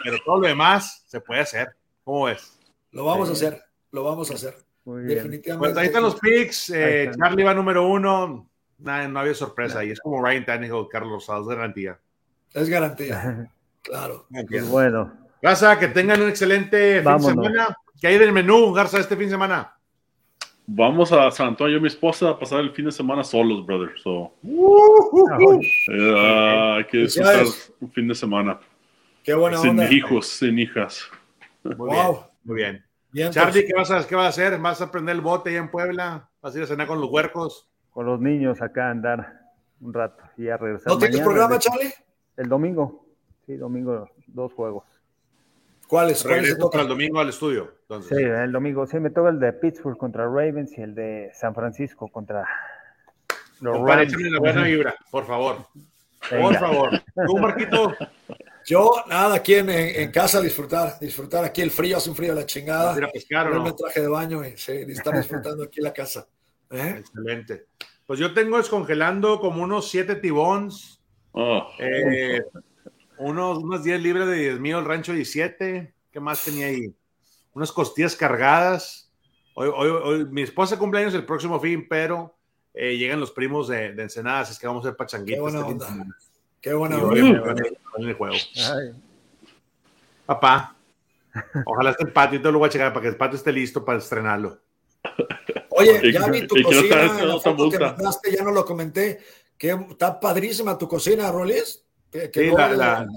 Pero 0.03 0.17
todo 0.25 0.41
lo 0.41 0.47
demás 0.47 1.03
se 1.07 1.19
puede 1.21 1.41
hacer. 1.41 1.69
¿Cómo 2.03 2.25
ves? 2.25 2.57
Lo 2.91 3.05
vamos 3.05 3.29
a 3.29 3.33
hacer, 3.33 3.61
lo 3.91 4.03
vamos 4.03 4.31
a 4.31 4.35
hacer. 4.35 4.55
Definitivamente. 4.85 5.57
Pues 5.57 5.77
ahí 5.77 5.87
están 5.87 6.03
los 6.03 6.19
picks. 6.19 6.71
Eh, 6.71 7.11
Charlie 7.17 7.43
va 7.43 7.53
número 7.53 7.87
uno. 7.87 8.49
Nada, 8.79 9.07
no 9.07 9.19
había 9.19 9.33
sorpresa. 9.33 9.83
Y 9.83 9.91
es 9.91 9.99
como 9.99 10.23
Ryan 10.23 10.45
Tannehill, 10.45 10.87
Carlos 10.89 11.29
es 11.29 11.47
garantía. 11.47 11.99
Es 12.53 12.69
garantía. 12.69 13.51
claro. 13.81 14.25
Bueno. 14.69 15.13
Garza, 15.41 15.79
que 15.79 15.87
tengan 15.87 16.21
un 16.21 16.29
excelente 16.29 17.01
fin 17.01 17.17
de 17.17 17.23
semana. 17.23 17.77
¿Qué 17.99 18.07
hay 18.07 18.17
del 18.17 18.31
menú, 18.31 18.73
Garza, 18.73 18.99
este 18.99 19.15
fin 19.15 19.25
de 19.25 19.31
semana? 19.31 19.75
Vamos 20.73 21.11
a 21.11 21.29
San 21.31 21.49
Antonio, 21.49 21.73
yo 21.73 21.79
y 21.79 21.81
mi 21.81 21.87
esposa, 21.87 22.29
a 22.29 22.39
pasar 22.39 22.61
el 22.61 22.71
fin 22.71 22.85
de 22.85 22.93
semana 22.93 23.25
solos, 23.25 23.65
brother. 23.65 23.91
So, 24.01 24.33
uh, 24.41 25.59
hay 26.77 26.85
que 26.85 26.99
disfrutar 26.99 27.43
un 27.81 27.91
fin 27.91 28.07
de 28.07 28.15
semana. 28.15 28.57
Qué 29.21 29.33
buena 29.33 29.57
sin 29.57 29.81
hijos, 29.91 30.27
sin 30.27 30.57
hijas. 30.57 31.09
Muy 31.63 31.75
wow. 31.75 32.23
Muy 32.45 32.55
bien. 32.55 32.85
Charlie, 33.31 33.65
¿qué 33.65 33.73
vas, 33.75 33.91
a, 33.91 34.07
¿qué 34.07 34.15
vas 34.15 34.27
a 34.27 34.29
hacer? 34.29 34.57
¿Vas 34.59 34.81
a 34.81 34.89
prender 34.89 35.15
el 35.17 35.21
bote 35.21 35.49
allá 35.49 35.59
en 35.59 35.69
Puebla? 35.69 36.29
¿Vas 36.41 36.55
a 36.55 36.57
ir 36.59 36.63
a 36.63 36.67
cenar 36.67 36.87
con 36.87 37.01
los 37.01 37.09
huercos? 37.11 37.69
Con 37.89 38.05
los 38.05 38.21
niños 38.21 38.61
acá 38.61 38.87
a 38.87 38.91
andar 38.91 39.41
un 39.81 39.93
rato 39.93 40.23
y 40.37 40.47
a 40.47 40.55
regresar. 40.55 40.93
¿No 40.93 40.97
tienes 40.97 41.19
programa, 41.19 41.59
Charlie? 41.59 41.91
El 42.37 42.47
domingo. 42.47 43.05
Sí, 43.45 43.57
domingo, 43.57 44.09
dos 44.27 44.53
juegos. 44.53 44.85
¿Cuáles? 45.91 46.23
¿Cuáles 46.23 46.55
para 46.55 46.83
el 46.83 46.87
domingo 46.87 47.19
al 47.19 47.27
estudio? 47.27 47.69
Sí, 48.07 48.15
el 48.15 48.49
domingo. 48.53 48.87
Sí, 48.87 48.97
me 48.97 49.09
toca 49.09 49.27
el 49.27 49.41
de 49.41 49.51
Pittsburgh 49.51 49.97
contra 49.97 50.23
Ravens 50.23 50.77
y 50.77 50.81
el 50.81 50.95
de 50.95 51.29
San 51.33 51.53
Francisco 51.53 52.07
contra 52.07 52.47
los 53.59 53.77
Rams. 53.77 54.13
la 54.31 54.39
buena 54.39 54.63
vibra, 54.63 54.95
por 55.11 55.27
favor. 55.27 55.57
Por 56.29 56.55
favor. 56.55 56.91
¿Tú, 57.27 57.37
Marquito? 57.37 57.93
Yo, 58.65 58.89
nada, 59.09 59.35
aquí 59.35 59.55
en, 59.55 59.69
en, 59.69 60.09
casa 60.11 60.39
disfrutar, 60.39 60.97
disfrutar 60.97 61.43
aquí 61.43 61.61
el 61.61 61.71
frío, 61.71 61.97
hace 61.97 62.09
un 62.09 62.15
frío 62.15 62.33
de 62.33 62.39
la 62.39 62.45
chingada. 62.45 62.95
Ir 62.95 63.03
a 63.03 63.09
pescar, 63.09 63.53
¿no? 63.53 63.61
me 63.61 63.73
traje 63.73 63.99
de 63.99 64.07
baño 64.07 64.45
y 64.45 64.55
sí, 64.55 64.71
estar 64.87 65.13
disfrutando 65.17 65.65
aquí 65.65 65.81
la 65.81 65.91
casa. 65.91 66.25
¿Eh? 66.69 66.99
Excelente. 66.99 67.65
Pues 68.05 68.17
yo 68.17 68.33
tengo 68.33 68.55
descongelando 68.55 69.41
como 69.41 69.61
unos 69.61 69.89
siete 69.89 70.15
tibons. 70.15 71.01
Oh. 71.33 71.67
Eh, 71.79 72.39
unos, 73.21 73.59
unas 73.59 73.83
10 73.83 74.01
libras 74.01 74.27
de 74.27 74.35
10 74.35 74.59
mío, 74.59 74.79
el 74.79 74.85
rancho 74.85 75.13
17. 75.13 75.93
¿Qué 76.11 76.19
más 76.19 76.43
tenía 76.43 76.67
ahí? 76.67 76.93
Unas 77.53 77.71
costillas 77.71 78.15
cargadas. 78.15 79.09
Hoy, 79.53 79.69
hoy, 79.73 79.89
hoy 79.89 80.25
mi 80.25 80.41
esposa 80.41 80.77
cumpleaños 80.77 81.13
el 81.13 81.25
próximo 81.25 81.59
fin, 81.59 81.87
pero 81.87 82.35
eh, 82.73 82.97
llegan 82.97 83.19
los 83.19 83.31
primos 83.31 83.67
de, 83.67 83.93
de 83.93 84.03
Ensenada, 84.03 84.41
es 84.43 84.57
que 84.57 84.67
vamos 84.67 84.83
a 84.85 84.89
hacer 84.89 84.97
pachanguitas. 84.97 85.35
Qué 85.35 85.41
buena 85.41 85.59
este 85.59 85.71
onda. 85.71 86.17
Qué 86.61 86.73
buena 86.73 86.97
onda. 86.97 87.63
En 87.97 88.07
el 88.07 88.13
juego. 88.15 88.35
Papá, 90.25 90.75
ojalá 91.65 91.91
esté 91.91 92.05
el 92.05 92.13
patio 92.13 92.39
y 92.39 92.41
te 92.41 92.51
lo 92.51 92.59
voy 92.59 92.67
a 92.67 92.71
checar 92.71 92.93
para 92.93 93.03
que 93.03 93.09
el 93.09 93.17
patio 93.17 93.37
esté 93.37 93.51
listo 93.51 93.83
para 93.85 93.99
estrenarlo. 93.99 94.59
Oye, 95.69 96.11
ya 96.11 96.27
vi 96.27 96.47
tu 96.47 96.61
cocina, 96.61 97.23
la 97.23 97.39
foto 97.39 97.69
que 97.69 97.79
mandaste, 97.79 98.35
ya 98.35 98.43
no 98.43 98.51
lo 98.51 98.65
comenté, 98.65 99.19
que 99.57 99.71
está 99.89 100.19
padrísima 100.19 100.77
tu 100.77 100.87
cocina, 100.87 101.31
Rolis 101.31 101.83
sí, 102.11 102.51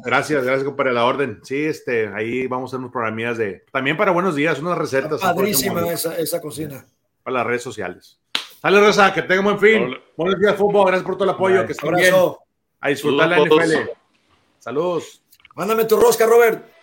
gracias, 0.05 0.45
gracias 0.45 0.73
por 0.73 0.93
la 0.93 1.05
orden. 1.05 1.41
Sí, 1.43 1.65
este, 1.65 2.09
ahí 2.09 2.47
vamos 2.47 2.69
a 2.69 2.71
hacer 2.71 2.79
unos 2.81 2.93
programillas 2.93 3.39
de, 3.39 3.65
también 3.73 3.97
para 3.97 4.13
buenos 4.13 4.35
días, 4.37 4.59
unas 4.61 4.79
recetas. 4.79 5.21
padrísima 5.21 5.93
esa, 5.93 6.17
esa, 6.17 6.41
cocina. 6.41 6.87
Para 7.23 7.39
las 7.39 7.47
redes 7.47 7.63
sociales. 7.63 8.19
Dale, 8.63 8.81
Rosa, 8.81 9.13
que 9.13 9.23
tenga 9.23 9.43
buen 9.43 9.59
fin. 9.59 9.95
Buenos 10.17 10.41
días, 10.41 10.57
fútbol. 10.57 10.87
Gracias 10.87 11.05
por 11.05 11.17
todo 11.17 11.25
el 11.25 11.35
apoyo. 11.35 11.67
que 11.67 11.73
estén 11.73 11.95
bien. 11.95 12.15
A 12.81 12.89
disfrutar 12.89 13.29
la 13.29 13.39
NFL. 13.45 13.91
Saludos. 14.59 15.23
Mándame 15.55 15.85
tu 15.85 15.97
rosca, 15.97 16.27
Robert. 16.27 16.74